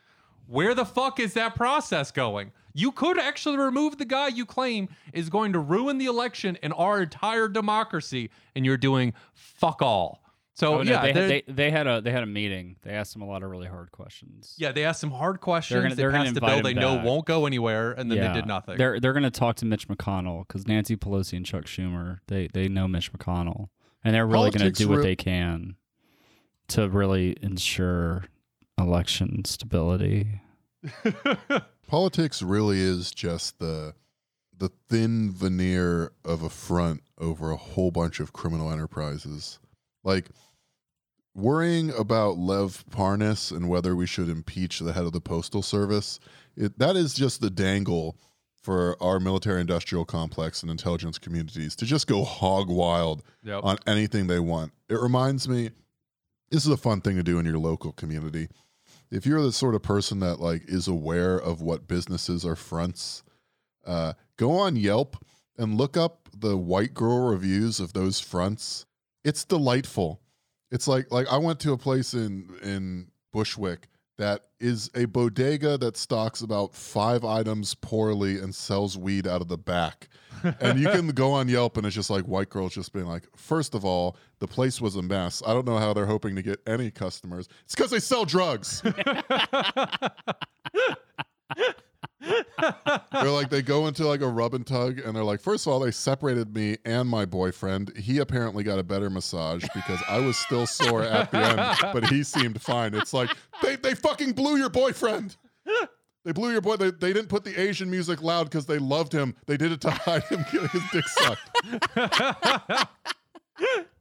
Where 0.47 0.75
the 0.75 0.85
fuck 0.85 1.21
is 1.21 1.35
that 1.35 1.55
process 1.55 2.11
going? 2.11 2.53
You 2.75 2.91
could 2.91 3.19
actually 3.19 3.59
remove 3.59 3.99
the 3.99 4.05
guy 4.05 4.29
you 4.29 4.45
claim 4.47 4.89
is 5.13 5.29
going 5.29 5.53
to 5.53 5.59
ruin 5.59 5.99
the 5.99 6.07
election 6.07 6.59
and 6.63 6.73
our 6.77 7.03
entire 7.03 7.49
democracy, 7.49 8.31
and 8.57 8.65
you're 8.65 8.79
doing 8.79 9.13
fuck 9.35 9.83
all. 9.83 10.22
So 10.55 10.81
Oh, 10.81 10.83
no, 10.83 10.91
yeah, 10.93 11.01
they, 11.03 11.13
they're- 11.13 11.29
they 11.29 11.43
they 11.49 11.71
had 11.71 11.87
a 11.87 12.01
they 12.03 12.11
had 12.11 12.23
a 12.23 12.27
meeting. 12.27 12.77
They 12.83 12.91
asked 12.91 13.17
him 13.17 13.23
a 13.23 13.27
lot 13.27 13.43
of 13.43 13.51
really 13.51 13.67
hard 13.69 13.91
questions. 13.91 14.55
yeah, 14.59 14.71
they 14.73 14.85
asked 14.85 15.01
some 15.01 15.11
hard 15.11 15.41
questions. 15.41 15.83
gonna- 15.83 15.95
they 15.95 16.03
they're 16.03 16.11
gonna 16.11 16.25
passed 16.25 16.37
a 16.37 16.39
invite 16.41 16.51
bill 16.51 16.59
him 16.71 16.77
they 16.77 16.81
know 16.81 17.03
won't 17.05 17.25
go 17.27 17.47
anywhere, 17.47 17.93
and 17.93 18.11
then 18.11 18.19
they 18.19 18.33
did 18.35 18.47
nothing. 18.47 18.77
They're 18.77 19.01
they're 19.01 19.15
going 19.15 19.23
to 19.23 19.31
talk 19.31 19.57
to 19.57 19.65
Mitch 19.67 19.89
McConnell 19.89 20.47
because 20.47 20.67
Nancy 20.69 20.95
Pelosi 20.97 21.39
and 21.39 21.47
Chuck 21.47 21.65
Schumer 21.65 22.19
they 22.29 22.49
they 22.53 22.69
know 22.69 22.87
Mitch 22.87 23.13
McConnell 23.13 23.69
and 24.05 24.15
they're 24.15 24.27
really 24.27 24.51
going 24.51 24.71
to 24.71 24.71
do 24.71 24.89
what 24.91 24.99
re- 24.99 25.03
they 25.05 25.17
can 25.17 25.77
to 26.69 26.89
really 26.89 27.35
ensure 27.41 28.25
election 28.79 29.45
stability. 29.47 30.41
Politics 31.89 32.43
really 32.43 32.79
is 32.81 33.11
just 33.11 33.59
the 33.59 33.95
the 34.57 34.71
thin 34.89 35.31
veneer 35.33 36.13
of 36.25 36.43
a 36.43 36.49
front 36.49 37.03
over 37.19 37.51
a 37.51 37.57
whole 37.57 37.91
bunch 37.91 38.21
of 38.21 38.33
criminal 38.33 38.71
enterprises. 38.71 39.59
Like 40.05 40.31
worrying 41.35 41.91
about 41.97 42.39
Lev 42.39 42.85
Parnas 42.91 43.55
and 43.55 43.69
whether 43.69 43.97
we 43.97 44.07
should 44.07 44.29
impeach 44.29 44.79
the 44.81 44.93
head 44.93 45.05
of 45.05 45.13
the 45.13 45.21
postal 45.21 45.63
service, 45.63 46.21
it, 46.57 46.79
that 46.79 46.97
is 46.97 47.15
just 47.15 47.41
the 47.41 47.51
dangle 47.51 48.17
for 48.63 48.97
our 49.03 49.19
military 49.19 49.61
industrial 49.61 50.05
complex 50.05 50.63
and 50.63 50.71
intelligence 50.71 51.19
communities 51.19 51.75
to 51.77 51.85
just 51.85 52.07
go 52.07 52.23
hog 52.23 52.69
wild 52.69 53.23
Yep. 53.43 53.65
on 53.65 53.79
anything 53.87 54.27
they 54.29 54.39
want. 54.39 54.73
It 54.89 55.01
reminds 55.01 55.49
me 55.49 55.71
this 56.51 56.65
is 56.65 56.71
a 56.71 56.77
fun 56.77 57.01
thing 57.01 57.17
to 57.17 57.23
do 57.23 57.39
in 57.39 57.47
your 57.47 57.59
local 57.59 57.93
community. 57.93 58.49
If 59.11 59.27
you're 59.27 59.43
the 59.43 59.53
sort 59.53 59.75
of 59.75 59.83
person 59.83 60.21
that 60.21 60.39
like 60.39 60.63
is 60.69 60.87
aware 60.87 61.37
of 61.37 61.61
what 61.61 61.89
businesses 61.89 62.45
are 62.45 62.55
fronts, 62.55 63.23
uh, 63.85 64.13
go 64.37 64.53
on 64.53 64.77
Yelp 64.77 65.17
and 65.59 65.77
look 65.77 65.97
up 65.97 66.29
the 66.37 66.57
white 66.57 66.95
girl 66.95 67.29
reviews 67.29 67.81
of 67.81 67.95
those 67.95 68.21
fronts. 68.21 68.87
It's 69.25 69.45
delightful. 69.45 70.21
It's 70.71 70.89
like 70.89 71.11
like 71.13 71.29
I 71.29 71.39
went 71.39 71.61
to 71.61 71.73
a 71.73 71.79
place 71.79 72.15
in 72.15 72.49
in 72.63 73.09
Bushwick 73.33 73.89
that 74.19 74.43
is 74.61 74.91
a 74.95 75.07
bodega 75.07 75.77
that 75.79 75.97
stocks 75.97 76.43
about 76.43 76.75
five 76.75 77.25
items 77.25 77.75
poorly 77.75 78.39
and 78.39 78.55
sells 78.55 78.97
weed 78.97 79.27
out 79.27 79.41
of 79.41 79.49
the 79.49 79.59
back. 79.59 80.09
and 80.61 80.79
you 80.79 80.89
can 80.89 81.09
go 81.15 81.33
on 81.33 81.49
Yelp 81.49 81.77
and 81.77 81.87
it's 81.87 81.97
just 81.97 82.11
like 82.11 82.25
white 82.25 82.49
girls 82.51 82.75
just 82.75 82.93
being 82.93 83.07
like, 83.07 83.27
first 83.37 83.75
of 83.75 83.85
all, 83.85 84.17
the 84.39 84.47
place 84.47 84.81
was 84.81 84.97
a 84.97 85.03
mess. 85.03 85.43
I 85.47 85.53
don't 85.55 85.67
know 85.67 85.79
how 85.79 85.93
they're 85.93 86.07
hoping 86.07 86.37
to 86.37 86.43
get 86.43 86.61
any 86.67 86.91
customers. 86.91 87.49
It's 87.65 87.75
because 87.75 87.91
they 87.91 88.01
sell 88.01 88.25
drugs. 88.25 88.83
they're 93.13 93.31
like 93.31 93.51
they 93.51 93.63
go 93.63 93.87
into 93.87 94.07
like 94.07 94.21
a 94.21 94.29
rub 94.29 94.55
and 94.55 94.67
tug 94.67 94.99
and 94.99 95.15
they're 95.17 95.25
like 95.25 95.41
first 95.41 95.67
of 95.67 95.73
all 95.73 95.81
they 95.81 95.91
separated 95.91 96.55
me 96.55 96.77
and 96.85 97.09
my 97.09 97.25
boyfriend 97.25 97.97
he 97.97 98.19
apparently 98.19 98.63
got 98.63 98.79
a 98.79 98.83
better 98.83 99.11
massage 99.11 99.65
because 99.75 100.01
i 100.09 100.19
was 100.19 100.37
still 100.37 100.67
sore 100.67 101.03
at 101.03 101.31
the 101.31 101.39
end 101.39 101.93
but 101.93 102.07
he 102.09 102.23
seemed 102.23 102.61
fine 102.61 102.95
it's 102.95 103.13
like 103.13 103.31
they, 103.63 103.77
they 103.77 103.95
fucking 103.95 104.33
blew 104.33 104.57
your 104.57 104.71
boyfriend 104.71 105.37
they 106.25 106.33
blew 106.33 106.53
your 106.53 106.61
boy 106.61 106.77
they, 106.77 106.91
they 106.91 107.13
didn't 107.13 107.29
put 107.29 107.45
the 107.45 107.61
asian 107.61 107.91
music 107.91 108.23
loud 108.23 108.45
because 108.45 108.67
they 108.67 108.79
loved 108.79 109.13
him 109.13 109.35
they 109.47 109.57
did 109.57 109.73
it 109.73 109.81
to 109.81 109.91
hide 109.91 110.23
him 110.25 110.45
getting 110.53 110.69
his 110.69 110.83
dick 110.93 111.09
sucked 111.09 111.51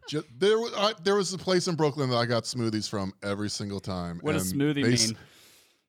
Ju- 0.08 0.24
there, 0.38 0.60
was, 0.60 0.74
I, 0.76 0.94
there 1.04 1.16
was 1.16 1.32
a 1.34 1.38
place 1.38 1.68
in 1.68 1.76
Brooklyn 1.76 2.10
that 2.10 2.18
I 2.18 2.26
got 2.26 2.44
smoothies 2.44 2.90
from 2.90 3.14
every 3.24 3.50
single 3.50 3.80
time. 3.80 4.20
What 4.22 4.34
does 4.34 4.52
and 4.52 4.60
smoothie 4.60 4.84
they 4.84 5.08
mean? 5.14 5.18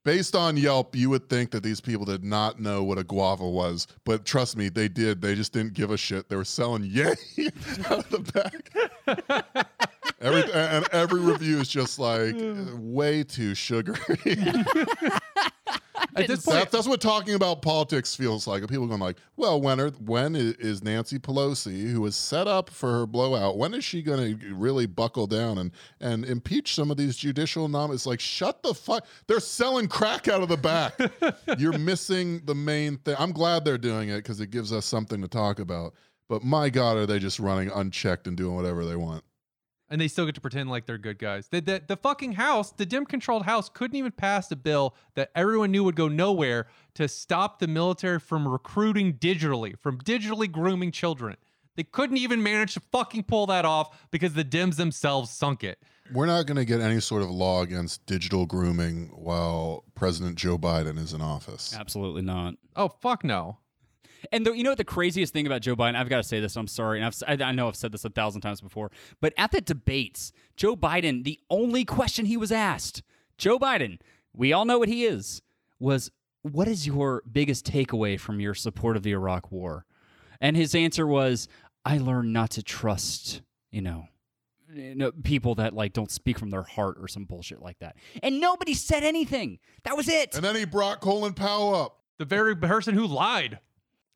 Based 0.04 0.34
on 0.34 0.56
Yelp, 0.56 0.96
you 0.96 1.10
would 1.10 1.28
think 1.28 1.50
that 1.50 1.62
these 1.62 1.80
people 1.80 2.04
did 2.04 2.24
not 2.24 2.60
know 2.60 2.82
what 2.82 2.98
a 2.98 3.04
guava 3.04 3.48
was, 3.48 3.86
but 4.04 4.24
trust 4.24 4.56
me, 4.56 4.68
they 4.68 4.88
did. 4.88 5.20
They 5.20 5.34
just 5.34 5.52
didn't 5.52 5.74
give 5.74 5.90
a 5.90 5.96
shit. 5.96 6.28
They 6.28 6.36
were 6.36 6.44
selling 6.44 6.84
yay 6.84 7.14
out 7.86 7.98
of 7.98 8.10
the 8.10 8.20
back. 8.34 9.48
every 10.20 10.52
and 10.52 10.88
every 10.92 11.20
review 11.20 11.58
is 11.60 11.68
just 11.68 11.98
like 11.98 12.34
way 12.74 13.24
too 13.24 13.54
sugary. 13.54 13.96
At 16.14 16.26
this 16.26 16.44
That, 16.44 16.52
point, 16.52 16.70
that's 16.70 16.86
what 16.86 17.00
talking 17.00 17.34
about 17.34 17.62
politics 17.62 18.14
feels 18.14 18.46
like. 18.46 18.66
People 18.68 18.86
going 18.86 19.00
like, 19.00 19.16
"Well, 19.36 19.60
when 19.60 19.80
are 19.80 19.90
when 19.90 20.36
i- 20.36 20.54
is 20.58 20.82
Nancy 20.82 21.18
Pelosi, 21.18 21.90
who 21.90 22.00
was 22.02 22.14
set 22.16 22.46
up 22.46 22.68
for 22.68 22.90
her 22.92 23.06
blowout, 23.06 23.56
when 23.56 23.72
is 23.72 23.84
she 23.84 24.02
going 24.02 24.38
to 24.38 24.54
really 24.54 24.86
buckle 24.86 25.26
down 25.26 25.58
and 25.58 25.70
and 26.00 26.24
impeach 26.24 26.74
some 26.74 26.90
of 26.90 26.96
these 26.96 27.16
judicial 27.16 27.66
nominees?" 27.68 28.04
Like, 28.06 28.20
shut 28.20 28.62
the 28.62 28.74
fuck! 28.74 29.06
They're 29.26 29.40
selling 29.40 29.88
crack 29.88 30.28
out 30.28 30.42
of 30.42 30.48
the 30.48 30.56
back. 30.56 30.98
You're 31.58 31.78
missing 31.78 32.42
the 32.44 32.54
main 32.54 32.98
thing. 32.98 33.16
I'm 33.18 33.32
glad 33.32 33.64
they're 33.64 33.78
doing 33.78 34.10
it 34.10 34.16
because 34.18 34.40
it 34.40 34.50
gives 34.50 34.72
us 34.72 34.84
something 34.84 35.22
to 35.22 35.28
talk 35.28 35.58
about. 35.60 35.94
But 36.28 36.44
my 36.44 36.68
God, 36.70 36.96
are 36.96 37.06
they 37.06 37.18
just 37.18 37.38
running 37.40 37.70
unchecked 37.70 38.26
and 38.26 38.36
doing 38.36 38.54
whatever 38.54 38.84
they 38.84 38.96
want? 38.96 39.24
And 39.92 40.00
they 40.00 40.08
still 40.08 40.24
get 40.24 40.34
to 40.34 40.40
pretend 40.40 40.70
like 40.70 40.86
they're 40.86 40.96
good 40.96 41.18
guys. 41.18 41.48
The, 41.48 41.60
the, 41.60 41.82
the 41.86 41.96
fucking 41.96 42.32
house, 42.32 42.72
the 42.72 42.86
dim 42.86 43.04
controlled 43.04 43.44
house, 43.44 43.68
couldn't 43.68 43.96
even 43.96 44.10
pass 44.10 44.50
a 44.50 44.56
bill 44.56 44.96
that 45.16 45.30
everyone 45.36 45.70
knew 45.70 45.84
would 45.84 45.96
go 45.96 46.08
nowhere 46.08 46.66
to 46.94 47.06
stop 47.06 47.58
the 47.58 47.68
military 47.68 48.18
from 48.18 48.48
recruiting 48.48 49.12
digitally, 49.12 49.78
from 49.78 49.98
digitally 49.98 50.50
grooming 50.50 50.92
children. 50.92 51.36
They 51.76 51.84
couldn't 51.84 52.16
even 52.16 52.42
manage 52.42 52.72
to 52.74 52.80
fucking 52.80 53.24
pull 53.24 53.46
that 53.46 53.66
off 53.66 54.10
because 54.10 54.32
the 54.32 54.44
Dims 54.44 54.78
themselves 54.78 55.30
sunk 55.30 55.62
it. 55.62 55.78
We're 56.10 56.26
not 56.26 56.46
going 56.46 56.56
to 56.56 56.64
get 56.64 56.80
any 56.80 57.00
sort 57.00 57.22
of 57.22 57.30
law 57.30 57.60
against 57.60 58.04
digital 58.06 58.46
grooming 58.46 59.10
while 59.14 59.84
President 59.94 60.36
Joe 60.36 60.56
Biden 60.56 60.98
is 60.98 61.12
in 61.12 61.20
office. 61.20 61.76
Absolutely 61.78 62.22
not. 62.22 62.54
Oh 62.76 62.88
fuck 62.88 63.24
no. 63.24 63.58
And 64.30 64.46
the, 64.46 64.52
you 64.52 64.62
know 64.62 64.70
what 64.70 64.78
the 64.78 64.84
craziest 64.84 65.32
thing 65.32 65.46
about 65.46 65.62
Joe 65.62 65.74
Biden? 65.74 65.96
I've 65.96 66.08
got 66.08 66.18
to 66.18 66.22
say 66.22 66.38
this. 66.38 66.56
I'm 66.56 66.68
sorry, 66.68 66.98
and 66.98 67.06
I've, 67.06 67.12
s- 67.14 67.22
I 67.26 67.32
I 67.42 67.52
know 67.52 67.66
I've 67.68 67.76
said 67.76 67.92
this 67.92 68.04
a 68.04 68.10
thousand 68.10 68.42
times 68.42 68.60
before, 68.60 68.90
but 69.20 69.32
at 69.36 69.50
the 69.50 69.60
debates, 69.60 70.32
Joe 70.56 70.76
Biden, 70.76 71.24
the 71.24 71.40
only 71.50 71.84
question 71.84 72.26
he 72.26 72.36
was 72.36 72.52
asked, 72.52 73.02
Joe 73.38 73.58
Biden, 73.58 73.98
we 74.32 74.52
all 74.52 74.64
know 74.64 74.78
what 74.78 74.88
he 74.88 75.04
is, 75.04 75.42
was 75.80 76.10
what 76.42 76.68
is 76.68 76.86
your 76.86 77.22
biggest 77.30 77.66
takeaway 77.66 78.18
from 78.18 78.38
your 78.40 78.54
support 78.54 78.96
of 78.96 79.02
the 79.02 79.12
Iraq 79.12 79.50
War? 79.50 79.86
And 80.40 80.56
his 80.56 80.74
answer 80.74 81.06
was, 81.06 81.48
I 81.84 81.98
learned 81.98 82.32
not 82.32 82.50
to 82.50 82.62
trust, 82.62 83.42
you 83.70 83.80
know, 83.80 84.06
you 84.72 84.94
know, 84.94 85.12
people 85.22 85.54
that 85.56 85.74
like 85.74 85.92
don't 85.92 86.10
speak 86.10 86.38
from 86.38 86.50
their 86.50 86.62
heart 86.62 86.96
or 87.00 87.06
some 87.08 87.24
bullshit 87.24 87.60
like 87.60 87.78
that. 87.80 87.96
And 88.22 88.40
nobody 88.40 88.74
said 88.74 89.02
anything. 89.04 89.58
That 89.84 89.96
was 89.96 90.08
it. 90.08 90.34
And 90.34 90.42
then 90.44 90.56
he 90.56 90.64
brought 90.64 91.00
Colin 91.00 91.34
Powell 91.34 91.74
up. 91.74 91.98
The 92.18 92.24
very 92.24 92.56
person 92.56 92.94
who 92.94 93.06
lied. 93.06 93.58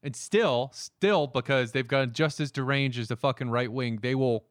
And 0.07 0.15
still, 0.15 0.71
still, 0.73 1.27
because 1.27 1.73
they've 1.73 1.89
gotten 1.89 2.13
just 2.13 2.39
as 2.39 2.53
deranged 2.53 2.97
as 3.01 3.09
the 3.09 3.17
fucking 3.17 3.51
right 3.51 3.71
wing, 3.73 3.99
they 4.03 4.15
will, 4.15 4.45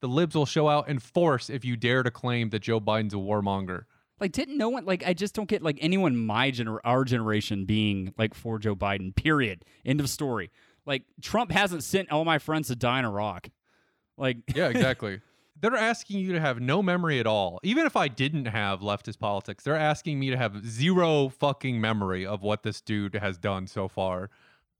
the 0.00 0.08
libs 0.08 0.34
will 0.34 0.46
show 0.46 0.68
out 0.68 0.88
in 0.88 0.98
force 0.98 1.48
if 1.48 1.64
you 1.64 1.76
dare 1.76 2.02
to 2.02 2.10
claim 2.10 2.50
that 2.50 2.58
Joe 2.62 2.80
Biden's 2.80 3.14
a 3.14 3.18
warmonger. 3.18 3.84
Like, 4.18 4.32
didn't 4.32 4.58
no 4.58 4.68
one 4.68 4.84
like? 4.84 5.06
I 5.06 5.14
just 5.14 5.32
don't 5.32 5.48
get 5.48 5.62
like 5.62 5.78
anyone 5.80 6.16
my 6.16 6.50
gener 6.50 6.78
our 6.82 7.04
generation 7.04 7.66
being 7.66 8.12
like 8.18 8.34
for 8.34 8.58
Joe 8.58 8.74
Biden. 8.74 9.14
Period. 9.14 9.64
End 9.86 10.00
of 10.00 10.10
story. 10.10 10.50
Like 10.84 11.04
Trump 11.22 11.52
hasn't 11.52 11.84
sent 11.84 12.10
all 12.10 12.24
my 12.24 12.40
friends 12.40 12.66
to 12.66 12.74
die 12.74 12.98
in 12.98 13.04
Iraq. 13.04 13.48
Like, 14.18 14.38
Yeah, 14.56 14.70
exactly. 14.70 15.20
they're 15.60 15.76
asking 15.76 16.18
you 16.18 16.32
to 16.32 16.40
have 16.40 16.58
no 16.60 16.82
memory 16.82 17.20
at 17.20 17.28
all. 17.28 17.60
Even 17.62 17.86
if 17.86 17.94
I 17.94 18.08
didn't 18.08 18.46
have 18.46 18.80
leftist 18.80 19.20
politics, 19.20 19.62
they're 19.62 19.76
asking 19.76 20.18
me 20.18 20.30
to 20.30 20.36
have 20.36 20.66
zero 20.66 21.28
fucking 21.28 21.80
memory 21.80 22.26
of 22.26 22.42
what 22.42 22.64
this 22.64 22.80
dude 22.80 23.14
has 23.14 23.38
done 23.38 23.68
so 23.68 23.86
far. 23.86 24.30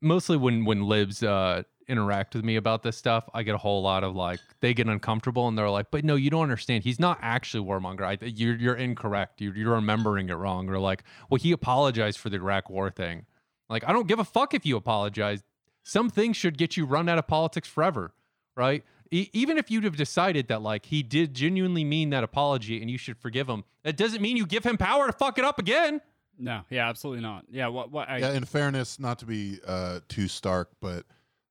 Mostly 0.02 0.36
when 0.36 0.64
when 0.64 0.82
libs 0.82 1.22
uh, 1.22 1.62
interact 1.88 2.34
with 2.34 2.44
me 2.44 2.56
about 2.56 2.82
this 2.82 2.96
stuff, 2.96 3.28
I 3.34 3.42
get 3.42 3.54
a 3.54 3.58
whole 3.58 3.82
lot 3.82 4.04
of 4.04 4.14
like 4.14 4.40
they 4.60 4.72
get 4.72 4.86
uncomfortable 4.86 5.48
and 5.48 5.58
they're 5.58 5.68
like, 5.68 5.90
"But 5.90 6.04
no, 6.04 6.14
you 6.14 6.30
don't 6.30 6.42
understand. 6.42 6.84
He's 6.84 7.00
not 7.00 7.18
actually 7.20 7.66
warmonger. 7.66 8.02
I, 8.02 8.24
you're 8.24 8.56
you're 8.56 8.76
incorrect. 8.76 9.40
You're 9.40 9.56
you're 9.56 9.74
remembering 9.74 10.30
it 10.30 10.34
wrong." 10.34 10.68
Or 10.70 10.78
like, 10.78 11.04
"Well, 11.28 11.38
he 11.38 11.52
apologized 11.52 12.18
for 12.18 12.30
the 12.30 12.36
Iraq 12.36 12.70
War 12.70 12.90
thing." 12.90 13.26
Like, 13.68 13.84
I 13.86 13.92
don't 13.92 14.08
give 14.08 14.18
a 14.18 14.24
fuck 14.24 14.54
if 14.54 14.64
you 14.64 14.76
apologize. 14.76 15.42
Some 15.82 16.10
things 16.10 16.36
should 16.36 16.58
get 16.58 16.76
you 16.76 16.84
run 16.84 17.08
out 17.08 17.18
of 17.18 17.26
politics 17.26 17.68
forever, 17.68 18.12
right? 18.56 18.84
E- 19.10 19.28
even 19.32 19.58
if 19.58 19.70
you'd 19.70 19.84
have 19.84 19.96
decided 19.96 20.48
that 20.48 20.62
like 20.62 20.86
he 20.86 21.02
did 21.02 21.34
genuinely 21.34 21.84
mean 21.84 22.10
that 22.10 22.24
apology 22.24 22.80
and 22.80 22.90
you 22.90 22.98
should 22.98 23.18
forgive 23.18 23.48
him, 23.48 23.64
that 23.82 23.96
doesn't 23.96 24.22
mean 24.22 24.36
you 24.36 24.46
give 24.46 24.64
him 24.64 24.76
power 24.76 25.06
to 25.06 25.12
fuck 25.12 25.38
it 25.38 25.44
up 25.44 25.58
again. 25.58 26.00
No, 26.40 26.62
yeah, 26.70 26.88
absolutely 26.88 27.22
not. 27.22 27.44
Yeah, 27.50 27.68
what? 27.68 27.90
What? 27.90 28.08
I, 28.08 28.18
Yeah, 28.18 28.32
in 28.32 28.44
fairness, 28.44 28.98
not 28.98 29.18
to 29.20 29.26
be 29.26 29.58
uh, 29.66 30.00
too 30.08 30.28
stark, 30.28 30.70
but 30.80 31.04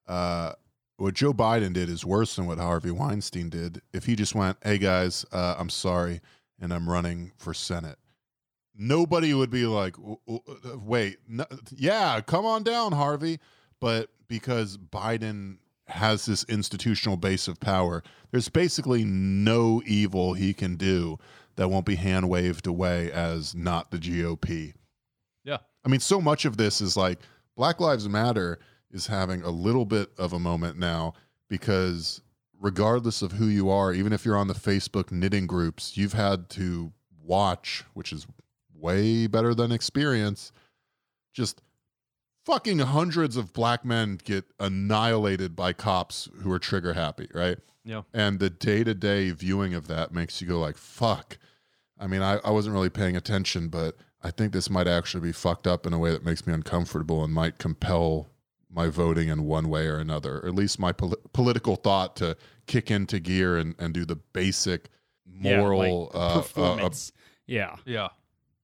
uh, 0.07 0.53
what 0.97 1.13
Joe 1.13 1.33
Biden 1.33 1.73
did 1.73 1.89
is 1.89 2.05
worse 2.05 2.35
than 2.35 2.45
what 2.45 2.57
Harvey 2.57 2.91
Weinstein 2.91 3.49
did. 3.49 3.81
If 3.93 4.05
he 4.05 4.15
just 4.15 4.35
went, 4.35 4.57
"Hey 4.63 4.77
guys, 4.77 5.25
uh, 5.31 5.55
I'm 5.57 5.69
sorry, 5.69 6.21
and 6.59 6.73
I'm 6.73 6.89
running 6.89 7.31
for 7.37 7.53
Senate," 7.53 7.97
nobody 8.75 9.33
would 9.33 9.49
be 9.49 9.65
like, 9.65 9.95
"W- 9.95 10.17
w- 10.27 10.43
uh, 10.65 10.77
"Wait, 10.79 11.17
no, 11.27 11.45
yeah, 11.75 12.19
come 12.21 12.45
on 12.45 12.63
down, 12.63 12.91
Harvey." 12.91 13.39
But 13.79 14.09
because 14.27 14.77
Biden 14.77 15.57
has 15.87 16.25
this 16.25 16.43
institutional 16.45 17.17
base 17.17 17.47
of 17.47 17.59
power, 17.59 18.03
there's 18.31 18.49
basically 18.49 19.03
no 19.03 19.81
evil 19.85 20.33
he 20.33 20.53
can 20.53 20.75
do 20.75 21.17
that 21.59 21.67
won't 21.67 21.85
be 21.85 21.95
hand 21.95 22.29
waved 22.29 22.67
away 22.67 23.11
as 23.11 23.53
not 23.53 23.91
the 23.91 23.97
GOP. 23.97 24.73
Yeah. 25.43 25.57
I 25.83 25.89
mean, 25.89 25.99
so 25.99 26.21
much 26.21 26.45
of 26.45 26.55
this 26.55 26.79
is 26.79 26.95
like 26.95 27.19
Black 27.57 27.81
Lives 27.81 28.07
Matter 28.07 28.59
is 28.91 29.07
having 29.07 29.41
a 29.41 29.49
little 29.49 29.83
bit 29.83 30.09
of 30.17 30.31
a 30.31 30.39
moment 30.39 30.79
now 30.79 31.15
because 31.49 32.21
regardless 32.61 33.21
of 33.21 33.33
who 33.33 33.47
you 33.47 33.69
are, 33.69 33.91
even 33.91 34.13
if 34.13 34.23
you're 34.23 34.37
on 34.37 34.47
the 34.47 34.53
Facebook 34.53 35.11
knitting 35.11 35.47
groups, 35.47 35.97
you've 35.97 36.13
had 36.13 36.49
to 36.51 36.93
watch, 37.21 37.83
which 37.93 38.13
is 38.13 38.25
way 38.73 39.27
better 39.27 39.53
than 39.53 39.73
experience, 39.73 40.53
just 41.33 41.61
fucking 42.45 42.79
hundreds 42.79 43.35
of 43.35 43.51
black 43.51 43.83
men 43.83 44.17
get 44.23 44.45
annihilated 44.61 45.57
by 45.57 45.73
cops 45.73 46.29
who 46.41 46.49
are 46.53 46.59
trigger 46.59 46.93
happy, 46.93 47.27
right? 47.33 47.57
Yeah. 47.83 48.03
And 48.13 48.39
the 48.39 48.49
day 48.49 48.85
to 48.85 48.93
day 48.93 49.31
viewing 49.31 49.73
of 49.73 49.87
that 49.87 50.13
makes 50.13 50.41
you 50.41 50.47
go 50.47 50.57
like, 50.57 50.77
fuck. 50.77 51.37
I 51.99 52.07
mean, 52.07 52.21
I, 52.21 52.39
I 52.45 52.51
wasn't 52.51 52.73
really 52.73 52.89
paying 52.89 53.15
attention, 53.17 53.67
but 53.67 53.97
I 54.23 54.31
think 54.31 54.53
this 54.53 54.69
might 54.69 54.87
actually 54.87 55.21
be 55.21 55.31
fucked 55.31 55.67
up 55.67 55.85
in 55.85 55.93
a 55.93 55.99
way 55.99 56.11
that 56.11 56.23
makes 56.23 56.47
me 56.47 56.53
uncomfortable 56.53 57.23
and 57.23 57.33
might 57.33 57.57
compel 57.57 58.29
my 58.71 58.87
voting 58.87 59.29
in 59.29 59.43
one 59.43 59.67
way 59.69 59.87
or 59.87 59.97
another, 59.97 60.39
or 60.39 60.47
at 60.47 60.55
least 60.55 60.79
my 60.79 60.91
poli- 60.91 61.17
political 61.33 61.75
thought 61.75 62.15
to 62.17 62.37
kick 62.67 62.91
into 62.91 63.19
gear 63.19 63.57
and, 63.57 63.75
and 63.79 63.93
do 63.93 64.05
the 64.05 64.15
basic 64.15 64.89
yeah, 65.41 65.57
moral 65.57 66.05
like, 66.05 66.15
uh, 66.15 66.17
uh, 66.17 66.21
uh, 66.21 66.41
performance. 66.41 67.11
yeah, 67.47 67.75
Yeah. 67.85 68.09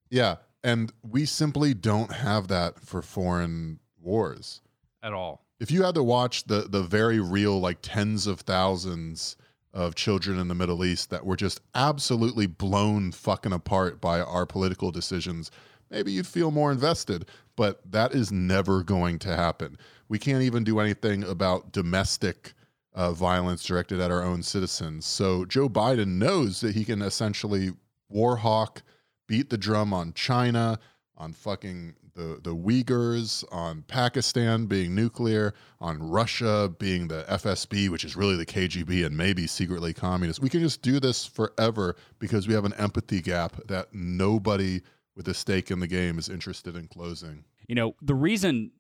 yeah. 0.10 0.36
And 0.64 0.92
we 1.04 1.26
simply 1.26 1.74
don't 1.76 2.12
have 2.12 2.48
that 2.48 2.80
for 2.80 3.02
foreign 3.02 3.80
wars. 4.02 4.62
At 5.04 5.14
all. 5.14 5.46
if 5.60 5.70
you 5.70 5.84
had 5.84 5.94
to 5.96 6.04
watch 6.04 6.46
the 6.46 6.62
the 6.62 6.82
very 6.82 7.20
real 7.20 7.60
like 7.60 7.78
tens 7.84 8.26
of 8.26 8.40
thousands 8.42 9.38
of 9.76 9.94
children 9.94 10.40
in 10.40 10.48
the 10.48 10.56
Middle 10.56 10.86
East 10.86 11.10
that 11.10 11.26
were 11.26 11.36
just 11.36 11.60
absolutely 11.76 12.48
blown 12.48 13.12
fucking 13.12 13.52
apart 13.52 14.00
by 14.00 14.22
our 14.22 14.46
political 14.46 14.90
decisions, 14.90 15.52
maybe 15.92 16.14
you'd 16.14 16.26
feel 16.26 16.50
more 16.50 16.72
invested. 16.72 17.26
But 17.58 17.80
that 17.92 18.16
is 18.16 18.32
never 18.32 18.84
going 18.84 19.20
to 19.20 19.36
happen. 19.36 19.78
We 20.08 20.18
can't 20.18 20.44
even 20.44 20.64
do 20.64 20.80
anything 20.80 21.24
about 21.24 21.74
domestic 21.74 22.54
uh, 22.94 23.12
violence 23.12 23.66
directed 23.66 24.00
at 24.00 24.12
our 24.12 24.24
own 24.24 24.44
citizens. 24.44 25.06
So 25.06 25.44
Joe 25.44 25.68
Biden 25.68 26.18
knows 26.18 26.62
that 26.62 26.76
he 26.76 26.86
can 26.86 27.02
essentially 27.02 27.72
war 28.10 28.38
hawk, 28.38 28.82
beat 29.28 29.50
the 29.50 29.58
drum 29.58 29.94
on 29.94 30.14
China, 30.14 30.80
on 31.18 31.34
fucking 31.34 31.96
the 32.16 32.40
the 32.42 32.56
Uyghurs, 32.56 33.44
on 33.52 33.84
Pakistan 33.84 34.66
being 34.66 34.96
nuclear, 34.96 35.54
on 35.80 36.02
Russia 36.02 36.74
being 36.80 37.08
the 37.08 37.26
FSB, 37.30 37.90
which 37.90 38.04
is 38.04 38.16
really 38.16 38.36
the 38.36 38.46
KGB 38.46 39.06
and 39.06 39.16
maybe 39.16 39.48
secretly 39.48 39.94
communist. 39.94 40.42
We 40.42 40.50
can 40.50 40.62
just 40.62 40.82
do 40.82 41.00
this 41.00 41.26
forever 41.26 41.96
because 42.20 42.48
we 42.48 42.54
have 42.54 42.66
an 42.66 42.74
empathy 42.78 43.22
gap 43.22 43.56
that 43.68 43.94
nobody 43.94 44.82
with 45.16 45.28
a 45.28 45.34
stake 45.34 45.72
in 45.72 45.80
the 45.80 45.88
game 45.88 46.18
is 46.18 46.30
interested 46.30 46.76
in 46.76 46.88
closing. 46.88 47.46
you 47.68 47.76
know 47.76 47.96
the 48.02 48.16
reason 48.16 48.72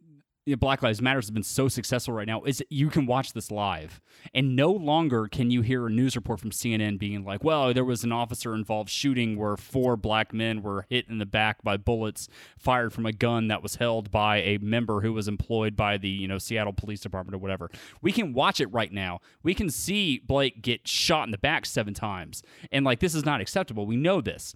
you 0.45 0.53
know, 0.53 0.57
Black 0.57 0.83
Lives 0.83 1.01
Matter 1.01 1.19
has 1.19 1.31
been 1.31 1.41
so 1.41 1.67
successful 1.67 2.13
right 2.13 2.27
now 2.27 2.43
is 2.43 2.63
you 2.69 2.89
can 2.89 3.07
watch 3.07 3.33
this 3.33 3.49
live, 3.49 3.99
and 4.31 4.55
no 4.55 4.71
longer 4.71 5.27
can 5.27 5.49
you 5.49 5.63
hear 5.63 5.87
a 5.87 5.89
news 5.89 6.15
report 6.15 6.39
from 6.39 6.51
CNN 6.51 6.99
being 6.99 7.25
like, 7.25 7.43
"Well, 7.43 7.73
there 7.73 7.83
was 7.83 8.03
an 8.03 8.11
officer 8.11 8.53
involved 8.53 8.91
shooting 8.91 9.37
where 9.37 9.57
four 9.57 9.97
black 9.97 10.33
men 10.33 10.61
were 10.61 10.85
hit 10.87 11.09
in 11.09 11.17
the 11.17 11.25
back 11.25 11.63
by 11.63 11.77
bullets 11.77 12.27
fired 12.59 12.93
from 12.93 13.07
a 13.07 13.11
gun 13.11 13.47
that 13.47 13.63
was 13.63 13.77
held 13.77 14.11
by 14.11 14.37
a 14.37 14.59
member 14.59 15.01
who 15.01 15.13
was 15.13 15.27
employed 15.27 15.75
by 15.75 15.97
the 15.97 16.09
you 16.09 16.27
know 16.27 16.37
Seattle 16.37 16.73
Police 16.73 17.01
Department 17.01 17.33
or 17.33 17.39
whatever." 17.39 17.71
We 18.03 18.11
can 18.11 18.31
watch 18.31 18.59
it 18.59 18.71
right 18.71 18.91
now. 18.91 19.21
We 19.41 19.55
can 19.55 19.71
see 19.71 20.19
Blake 20.19 20.61
get 20.61 20.87
shot 20.87 21.27
in 21.27 21.31
the 21.31 21.39
back 21.39 21.65
seven 21.65 21.95
times, 21.95 22.43
and 22.71 22.85
like 22.85 22.99
this 22.99 23.15
is 23.15 23.25
not 23.25 23.41
acceptable. 23.41 23.87
We 23.87 23.97
know 23.97 24.21
this 24.21 24.53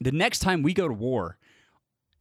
the 0.00 0.12
next 0.12 0.38
time 0.38 0.62
we 0.62 0.72
go 0.72 0.88
to 0.88 0.94
war 0.94 1.36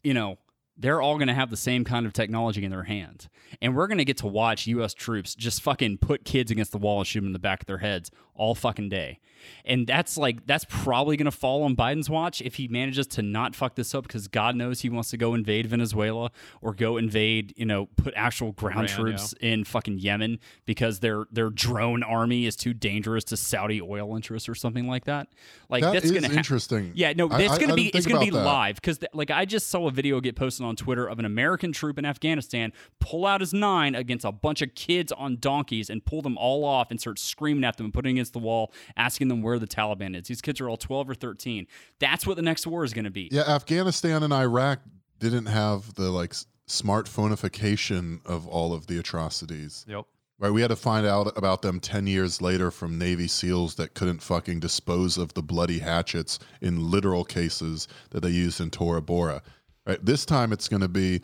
you 0.04 0.14
know, 0.14 0.38
they're 0.78 1.02
all 1.02 1.18
going 1.18 1.28
to 1.28 1.34
have 1.34 1.50
the 1.50 1.58
same 1.58 1.84
kind 1.84 2.06
of 2.06 2.14
technology 2.14 2.64
in 2.64 2.72
their 2.72 2.84
hand. 2.84 3.28
And 3.62 3.76
we're 3.76 3.88
going 3.88 4.00
to 4.00 4.06
get 4.06 4.18
to 4.18 4.28
watch 4.28 4.68
US 4.68 4.94
troops 4.94 5.36
just 5.36 5.62
fucking 5.62 6.00
put 6.00 6.26
kids 6.26 6.52
against 6.52 6.72
the 6.72 6.78
wall 6.78 7.00
and 7.00 7.08
shoot 7.08 7.20
them 7.20 7.28
in 7.28 7.34
the 7.34 7.40
back 7.40 7.62
of 7.62 7.68
their 7.68 7.78
heads 7.80 8.10
all 8.36 8.56
fucking 8.56 8.90
day. 8.90 9.20
And 9.66 9.86
that's 9.86 10.18
like, 10.18 10.46
that's 10.48 10.66
probably 10.70 11.18
going 11.18 11.26
to 11.26 11.32
fall 11.32 11.64
on 11.64 11.76
Biden's 11.76 12.10
watch 12.10 12.42
if 12.42 12.56
he 12.56 12.70
manages 12.70 13.08
to 13.08 13.22
not 13.22 13.56
fuck 13.56 13.76
this 13.76 13.94
up 13.94 14.04
because 14.08 14.30
God 14.30 14.56
knows 14.56 14.80
he 14.82 14.90
wants 14.90 15.10
to 15.10 15.18
go 15.18 15.34
invade 15.34 15.66
Venezuela 15.68 16.32
or 16.62 16.74
go 16.74 16.96
invade, 16.96 17.54
you 17.58 17.66
know, 17.66 17.88
put 17.98 18.14
actual 18.16 18.54
ground 18.54 18.88
Iran, 18.90 19.02
troops 19.02 19.34
in 19.42 19.66
fucking 19.66 20.00
Yemen 20.00 20.40
because 20.66 21.02
their 21.02 21.26
their 21.30 21.50
drone 21.50 22.04
army 22.04 22.46
is 22.46 22.56
too 22.56 22.74
dangerous 22.74 23.26
to 23.26 23.38
Saudi 23.38 23.82
oil 23.82 24.16
interests 24.16 24.48
or 24.48 24.56
something 24.56 24.88
like 24.88 25.06
that. 25.06 25.28
Like 25.68 25.84
That 25.84 25.92
that's 25.94 26.10
going 26.12 26.24
to 26.24 26.32
interesting. 26.38 26.94
yeah, 26.96 27.12
no, 27.12 27.30
I- 27.30 27.42
it's 27.42 27.58
gonna 27.58 27.76
be 27.76 27.88
it's 27.90 28.06
gonna 28.06 28.24
be 28.24 28.30
that. 28.30 28.46
live 28.46 28.76
because 28.76 29.00
like 29.14 29.30
I 29.30 29.44
just 29.44 29.68
saw 29.68 29.88
a 29.90 29.92
video 29.92 30.22
get 30.22 30.38
posted 30.38 30.66
on 30.66 30.78
Twitter 30.78 31.06
of 31.06 31.20
an 31.20 31.26
American 31.26 31.74
troop 31.74 32.00
in 32.00 32.06
Afghanistan 32.06 32.72
pull 33.02 33.26
out 33.26 33.42
his 33.42 33.54
nine 33.54 33.94
against 33.94 34.24
a 34.24 34.32
bunch 34.32 34.62
of 34.62 34.74
kids 34.74 35.12
on 35.12 35.36
donkeys 35.38 35.90
and 35.90 36.06
pull 36.06 36.22
them 36.22 36.38
all 36.38 36.64
off 36.64 36.92
and 36.92 37.02
start 37.02 37.20
screaming 37.20 37.66
at 37.66 37.76
them 37.76 37.88
and 37.88 37.94
putting 37.94 38.16
against 38.24 38.34
the 38.34 38.40
wall, 38.40 38.72
asking 38.98 39.28
them 39.28 39.42
where 39.42 39.60
the 39.60 39.68
Taliban 39.68 40.16
is. 40.20 40.28
These 40.28 40.42
kids 40.42 40.62
are 40.62 40.70
all 40.70 40.78
twelve 40.78 41.10
or 41.10 41.16
thirteen. 41.16 41.68
That's 42.00 42.26
what 42.26 42.36
the 42.38 42.42
next 42.42 42.66
war 42.66 42.84
is 42.84 42.94
gonna 42.94 43.12
be. 43.12 43.30
Yeah, 43.32 43.42
Afghanistan 43.44 44.24
and 44.24 44.34
Iraq 44.34 44.80
didn't 45.20 45.48
have 45.48 45.94
the 45.96 46.10
like 46.10 46.32
s- 46.32 46.46
smartphoneification 46.68 48.26
of 48.26 48.48
all 48.48 48.74
of 48.74 48.88
the 48.88 48.98
atrocities. 48.98 49.86
Yep. 49.88 50.06
Right, 50.40 50.52
we 50.52 50.62
had 50.62 50.70
to 50.70 50.76
find 50.76 51.06
out 51.06 51.32
about 51.38 51.62
them 51.62 51.80
10 51.80 52.08
years 52.08 52.42
later 52.42 52.72
from 52.72 52.98
Navy 52.98 53.28
SEALs 53.28 53.76
that 53.76 53.94
couldn't 53.94 54.22
fucking 54.22 54.60
dispose 54.60 55.18
of 55.18 55.34
the 55.36 55.44
bloody 55.44 55.80
hatchets 55.80 56.40
in 56.60 56.90
literal 56.90 57.24
cases 57.24 57.88
that 58.10 58.22
they 58.24 58.30
used 58.32 58.60
in 58.60 58.70
Tora 58.70 59.02
Bora. 59.02 59.42
Right, 59.86 60.04
this 60.04 60.26
time 60.26 60.52
it's 60.52 60.68
going 60.68 60.82
to 60.82 60.88
be 60.88 61.22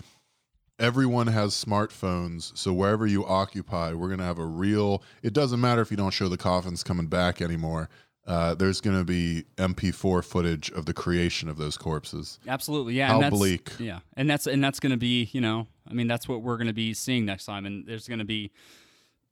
everyone 0.80 1.27
has 1.27 1.53
smartphones, 1.53 2.57
so 2.57 2.73
wherever 2.73 3.06
you 3.06 3.26
occupy, 3.26 3.93
we're 3.93 4.07
going 4.07 4.19
to 4.19 4.26
have 4.26 4.39
a 4.39 4.45
real. 4.45 5.03
It 5.22 5.34
doesn't 5.34 5.60
matter 5.60 5.81
if 5.81 5.91
you 5.91 5.97
don't 5.97 6.11
show 6.11 6.30
the 6.30 6.38
coffins 6.38 6.84
coming 6.84 7.07
back 7.07 7.41
anymore. 7.41 7.89
Uh, 8.26 8.53
there's 8.53 8.80
going 8.80 8.97
to 8.97 9.03
be 9.03 9.43
MP4 9.57 10.23
footage 10.23 10.69
of 10.72 10.85
the 10.85 10.93
creation 10.93 11.49
of 11.49 11.57
those 11.57 11.77
corpses. 11.77 12.39
Absolutely, 12.47 12.93
yeah. 12.93 13.07
How 13.07 13.15
and 13.15 13.23
that's, 13.23 13.35
bleak. 13.35 13.72
Yeah, 13.80 13.99
and 14.15 14.30
that's 14.30 14.47
and 14.47 14.64
that's 14.64 14.80
going 14.80 14.91
to 14.91 14.97
be, 14.97 15.30
you 15.31 15.41
know, 15.41 15.68
I 15.89 15.93
mean, 15.93 16.07
that's 16.07 16.27
what 16.27 16.41
we're 16.41 16.57
going 16.57 16.68
to 16.68 16.73
be 16.73 16.93
seeing 16.93 17.26
next 17.26 17.45
time, 17.45 17.65
and 17.65 17.85
there's 17.85 18.07
going 18.07 18.19
to 18.19 18.26
be. 18.26 18.51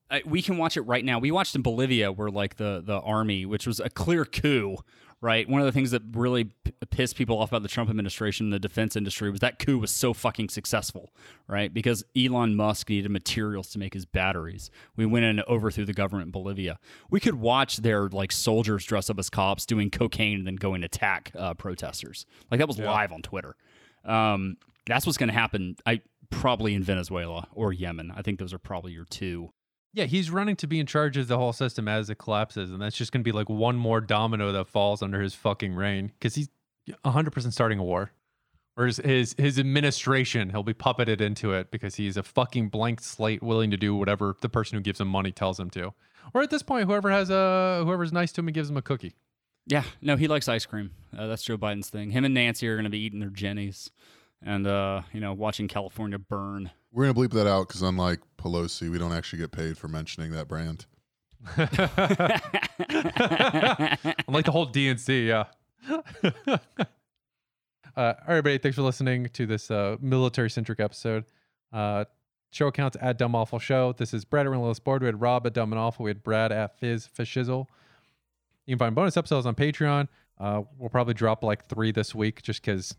I, 0.09 0.21
we 0.25 0.41
can 0.41 0.57
watch 0.57 0.77
it 0.77 0.81
right 0.81 1.03
now. 1.03 1.19
We 1.19 1.31
watched 1.31 1.53
in 1.53 1.61
Bolivia, 1.61 2.11
where 2.11 2.29
like 2.29 2.55
the 2.55 2.81
the 2.83 2.99
army, 3.01 3.45
which 3.45 3.67
was 3.67 3.79
a 3.79 3.89
clear 3.89 4.25
coup, 4.25 4.77
right? 5.19 5.49
One 5.49 5.59
of 5.59 5.65
the 5.65 5.71
things 5.71 5.91
that 5.91 6.03
really 6.13 6.45
p- 6.45 6.73
pissed 6.89 7.15
people 7.15 7.39
off 7.39 7.49
about 7.49 7.63
the 7.63 7.67
Trump 7.67 7.89
administration, 7.89 8.45
and 8.45 8.53
the 8.53 8.59
defense 8.59 8.95
industry, 8.95 9.29
was 9.29 9.41
that 9.41 9.59
coup 9.59 9.79
was 9.79 9.91
so 9.91 10.13
fucking 10.13 10.49
successful, 10.49 11.13
right? 11.47 11.73
Because 11.73 12.03
Elon 12.15 12.55
Musk 12.55 12.89
needed 12.89 13.11
materials 13.11 13.69
to 13.71 13.79
make 13.79 13.93
his 13.93 14.05
batteries. 14.05 14.69
We 14.95 15.05
went 15.05 15.25
in 15.25 15.39
and 15.39 15.47
overthrew 15.49 15.85
the 15.85 15.93
government 15.93 16.27
in 16.27 16.31
Bolivia. 16.31 16.79
We 17.09 17.19
could 17.19 17.35
watch 17.35 17.77
their 17.77 18.07
like 18.07 18.31
soldiers 18.31 18.85
dress 18.85 19.09
up 19.09 19.19
as 19.19 19.29
cops 19.29 19.65
doing 19.65 19.89
cocaine 19.89 20.37
and 20.37 20.47
then 20.47 20.55
going 20.55 20.77
and 20.77 20.85
attack 20.85 21.31
uh, 21.35 21.55
protesters. 21.55 22.25
Like 22.51 22.59
that 22.59 22.67
was 22.67 22.77
live 22.77 23.11
on 23.11 23.21
Twitter. 23.21 23.55
Um, 24.05 24.57
that's 24.85 25.05
what's 25.05 25.17
going 25.17 25.29
to 25.29 25.33
happen. 25.33 25.75
I 25.85 26.01
probably 26.29 26.73
in 26.75 26.83
Venezuela 26.83 27.47
or 27.53 27.73
Yemen. 27.73 28.13
I 28.15 28.21
think 28.21 28.39
those 28.39 28.53
are 28.53 28.59
probably 28.59 28.93
your 28.93 29.05
two. 29.05 29.51
Yeah, 29.93 30.05
he's 30.05 30.29
running 30.29 30.55
to 30.57 30.67
be 30.67 30.79
in 30.79 30.85
charge 30.85 31.17
of 31.17 31.27
the 31.27 31.37
whole 31.37 31.53
system 31.53 31.87
as 31.87 32.09
it 32.09 32.17
collapses, 32.17 32.71
and 32.71 32.81
that's 32.81 32.95
just 32.95 33.11
going 33.11 33.21
to 33.21 33.27
be 33.27 33.31
like 33.31 33.49
one 33.49 33.77
more 33.77 34.01
domino 34.01 34.51
that 34.51 34.67
falls 34.67 35.01
under 35.01 35.21
his 35.21 35.33
fucking 35.33 35.73
reign 35.73 36.11
because 36.19 36.35
he's 36.35 36.49
100% 37.05 37.53
starting 37.53 37.79
a 37.79 37.83
war. 37.83 38.11
Whereas 38.75 38.97
his 38.97 39.33
his 39.39 39.57
administration, 39.57 40.51
he'll 40.51 40.61
be 40.61 40.75
puppeted 40.75 41.19
into 41.19 41.51
it 41.51 41.71
because 41.71 41.95
he's 41.95 42.15
a 42.15 42.21
fucking 42.21 42.69
blank 42.69 43.01
slate, 43.01 43.41
willing 43.41 43.71
to 43.71 43.77
do 43.77 43.95
whatever 43.95 44.35
the 44.41 44.49
person 44.49 44.77
who 44.77 44.83
gives 44.83 45.01
him 45.01 45.07
money 45.07 45.31
tells 45.31 45.59
him 45.59 45.71
to. 45.71 45.95
Or 46.31 46.43
at 46.43 46.51
this 46.51 46.61
point, 46.61 46.85
whoever 46.85 47.09
has 47.09 47.31
a 47.31 47.81
whoever's 47.83 48.13
nice 48.13 48.31
to 48.33 48.41
him 48.41 48.49
and 48.49 48.53
gives 48.53 48.69
him 48.69 48.77
a 48.77 48.83
cookie. 48.83 49.15
Yeah, 49.65 49.83
no, 49.99 50.15
he 50.15 50.27
likes 50.27 50.47
ice 50.47 50.67
cream. 50.67 50.91
Uh, 51.17 51.25
that's 51.25 51.41
Joe 51.41 51.57
Biden's 51.57 51.89
thing. 51.89 52.11
Him 52.11 52.23
and 52.23 52.35
Nancy 52.35 52.67
are 52.67 52.75
going 52.75 52.83
to 52.83 52.91
be 52.91 52.99
eating 52.99 53.19
their 53.19 53.29
Jeni's 53.29 53.89
and 54.43 54.67
uh, 54.67 55.01
you 55.11 55.19
know 55.19 55.33
watching 55.33 55.67
California 55.67 56.19
burn. 56.19 56.69
We're 56.97 57.05
to 57.05 57.13
bleep 57.13 57.31
that 57.33 57.45
out 57.45 57.67
because, 57.67 57.83
unlike 57.83 58.21
Pelosi, 58.39 58.89
we 58.89 58.97
don't 58.97 59.13
actually 59.13 59.37
get 59.37 59.51
paid 59.51 59.77
for 59.77 59.87
mentioning 59.87 60.31
that 60.31 60.47
brand. 60.47 60.87
I'm 61.55 61.67
like 64.33 64.45
the 64.45 64.51
whole 64.51 64.65
DNC, 64.65 65.27
yeah. 65.27 65.43
uh, 65.93 66.57
all 67.95 68.03
right, 68.03 68.15
everybody, 68.27 68.57
thanks 68.57 68.75
for 68.75 68.81
listening 68.81 69.29
to 69.33 69.45
this 69.45 69.69
uh, 69.69 69.97
military 70.01 70.49
centric 70.49 70.79
episode. 70.79 71.25
Uh, 71.71 72.05
show 72.49 72.65
accounts 72.65 72.97
at 72.99 73.19
Dumb 73.19 73.35
Awful 73.35 73.59
Show. 73.59 73.93
This 73.93 74.11
is 74.11 74.25
Brad 74.25 74.47
at 74.47 74.49
Relentless 74.49 74.79
Board. 74.79 75.03
We 75.03 75.05
had 75.05 75.21
Rob 75.21 75.45
at 75.45 75.53
Dumb 75.53 75.71
and 75.71 75.79
Awful. 75.79 76.05
We 76.05 76.09
had 76.09 76.23
Brad 76.23 76.51
at 76.51 76.79
Fizz 76.79 77.09
Fishizzle. 77.15 77.67
You 78.65 78.71
can 78.71 78.79
find 78.79 78.95
bonus 78.95 79.17
episodes 79.17 79.45
on 79.45 79.53
Patreon. 79.53 80.07
Uh, 80.39 80.63
we'll 80.79 80.89
probably 80.89 81.13
drop 81.13 81.43
like 81.43 81.65
three 81.65 81.91
this 81.91 82.15
week 82.15 82.41
just 82.41 82.63
because 82.63 82.95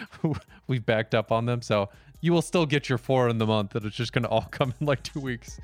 we've 0.66 0.84
backed 0.86 1.14
up 1.14 1.30
on 1.30 1.44
them. 1.44 1.60
So 1.60 1.90
you 2.20 2.32
will 2.32 2.42
still 2.42 2.66
get 2.66 2.88
your 2.88 2.98
four 2.98 3.28
in 3.28 3.38
the 3.38 3.46
month. 3.46 3.70
That 3.70 3.84
it's 3.84 3.96
just 3.96 4.12
going 4.12 4.24
to 4.24 4.28
all 4.28 4.42
come 4.50 4.74
in 4.80 4.86
like 4.86 5.02
two 5.02 5.20
weeks. 5.20 5.60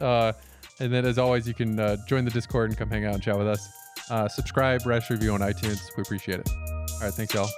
Uh, 0.00 0.32
and 0.80 0.92
then, 0.92 1.04
as 1.04 1.18
always, 1.18 1.46
you 1.48 1.54
can 1.54 1.78
uh, 1.78 1.96
join 2.06 2.24
the 2.24 2.30
Discord 2.30 2.70
and 2.70 2.78
come 2.78 2.88
hang 2.88 3.04
out 3.04 3.14
and 3.14 3.22
chat 3.22 3.36
with 3.36 3.48
us. 3.48 3.68
Uh, 4.10 4.28
subscribe, 4.28 4.86
rest 4.86 5.10
review 5.10 5.32
on 5.32 5.40
iTunes. 5.40 5.80
We 5.96 6.02
appreciate 6.02 6.40
it. 6.40 6.48
All 6.48 7.00
right, 7.02 7.12
thanks, 7.12 7.34
y'all. 7.34 7.48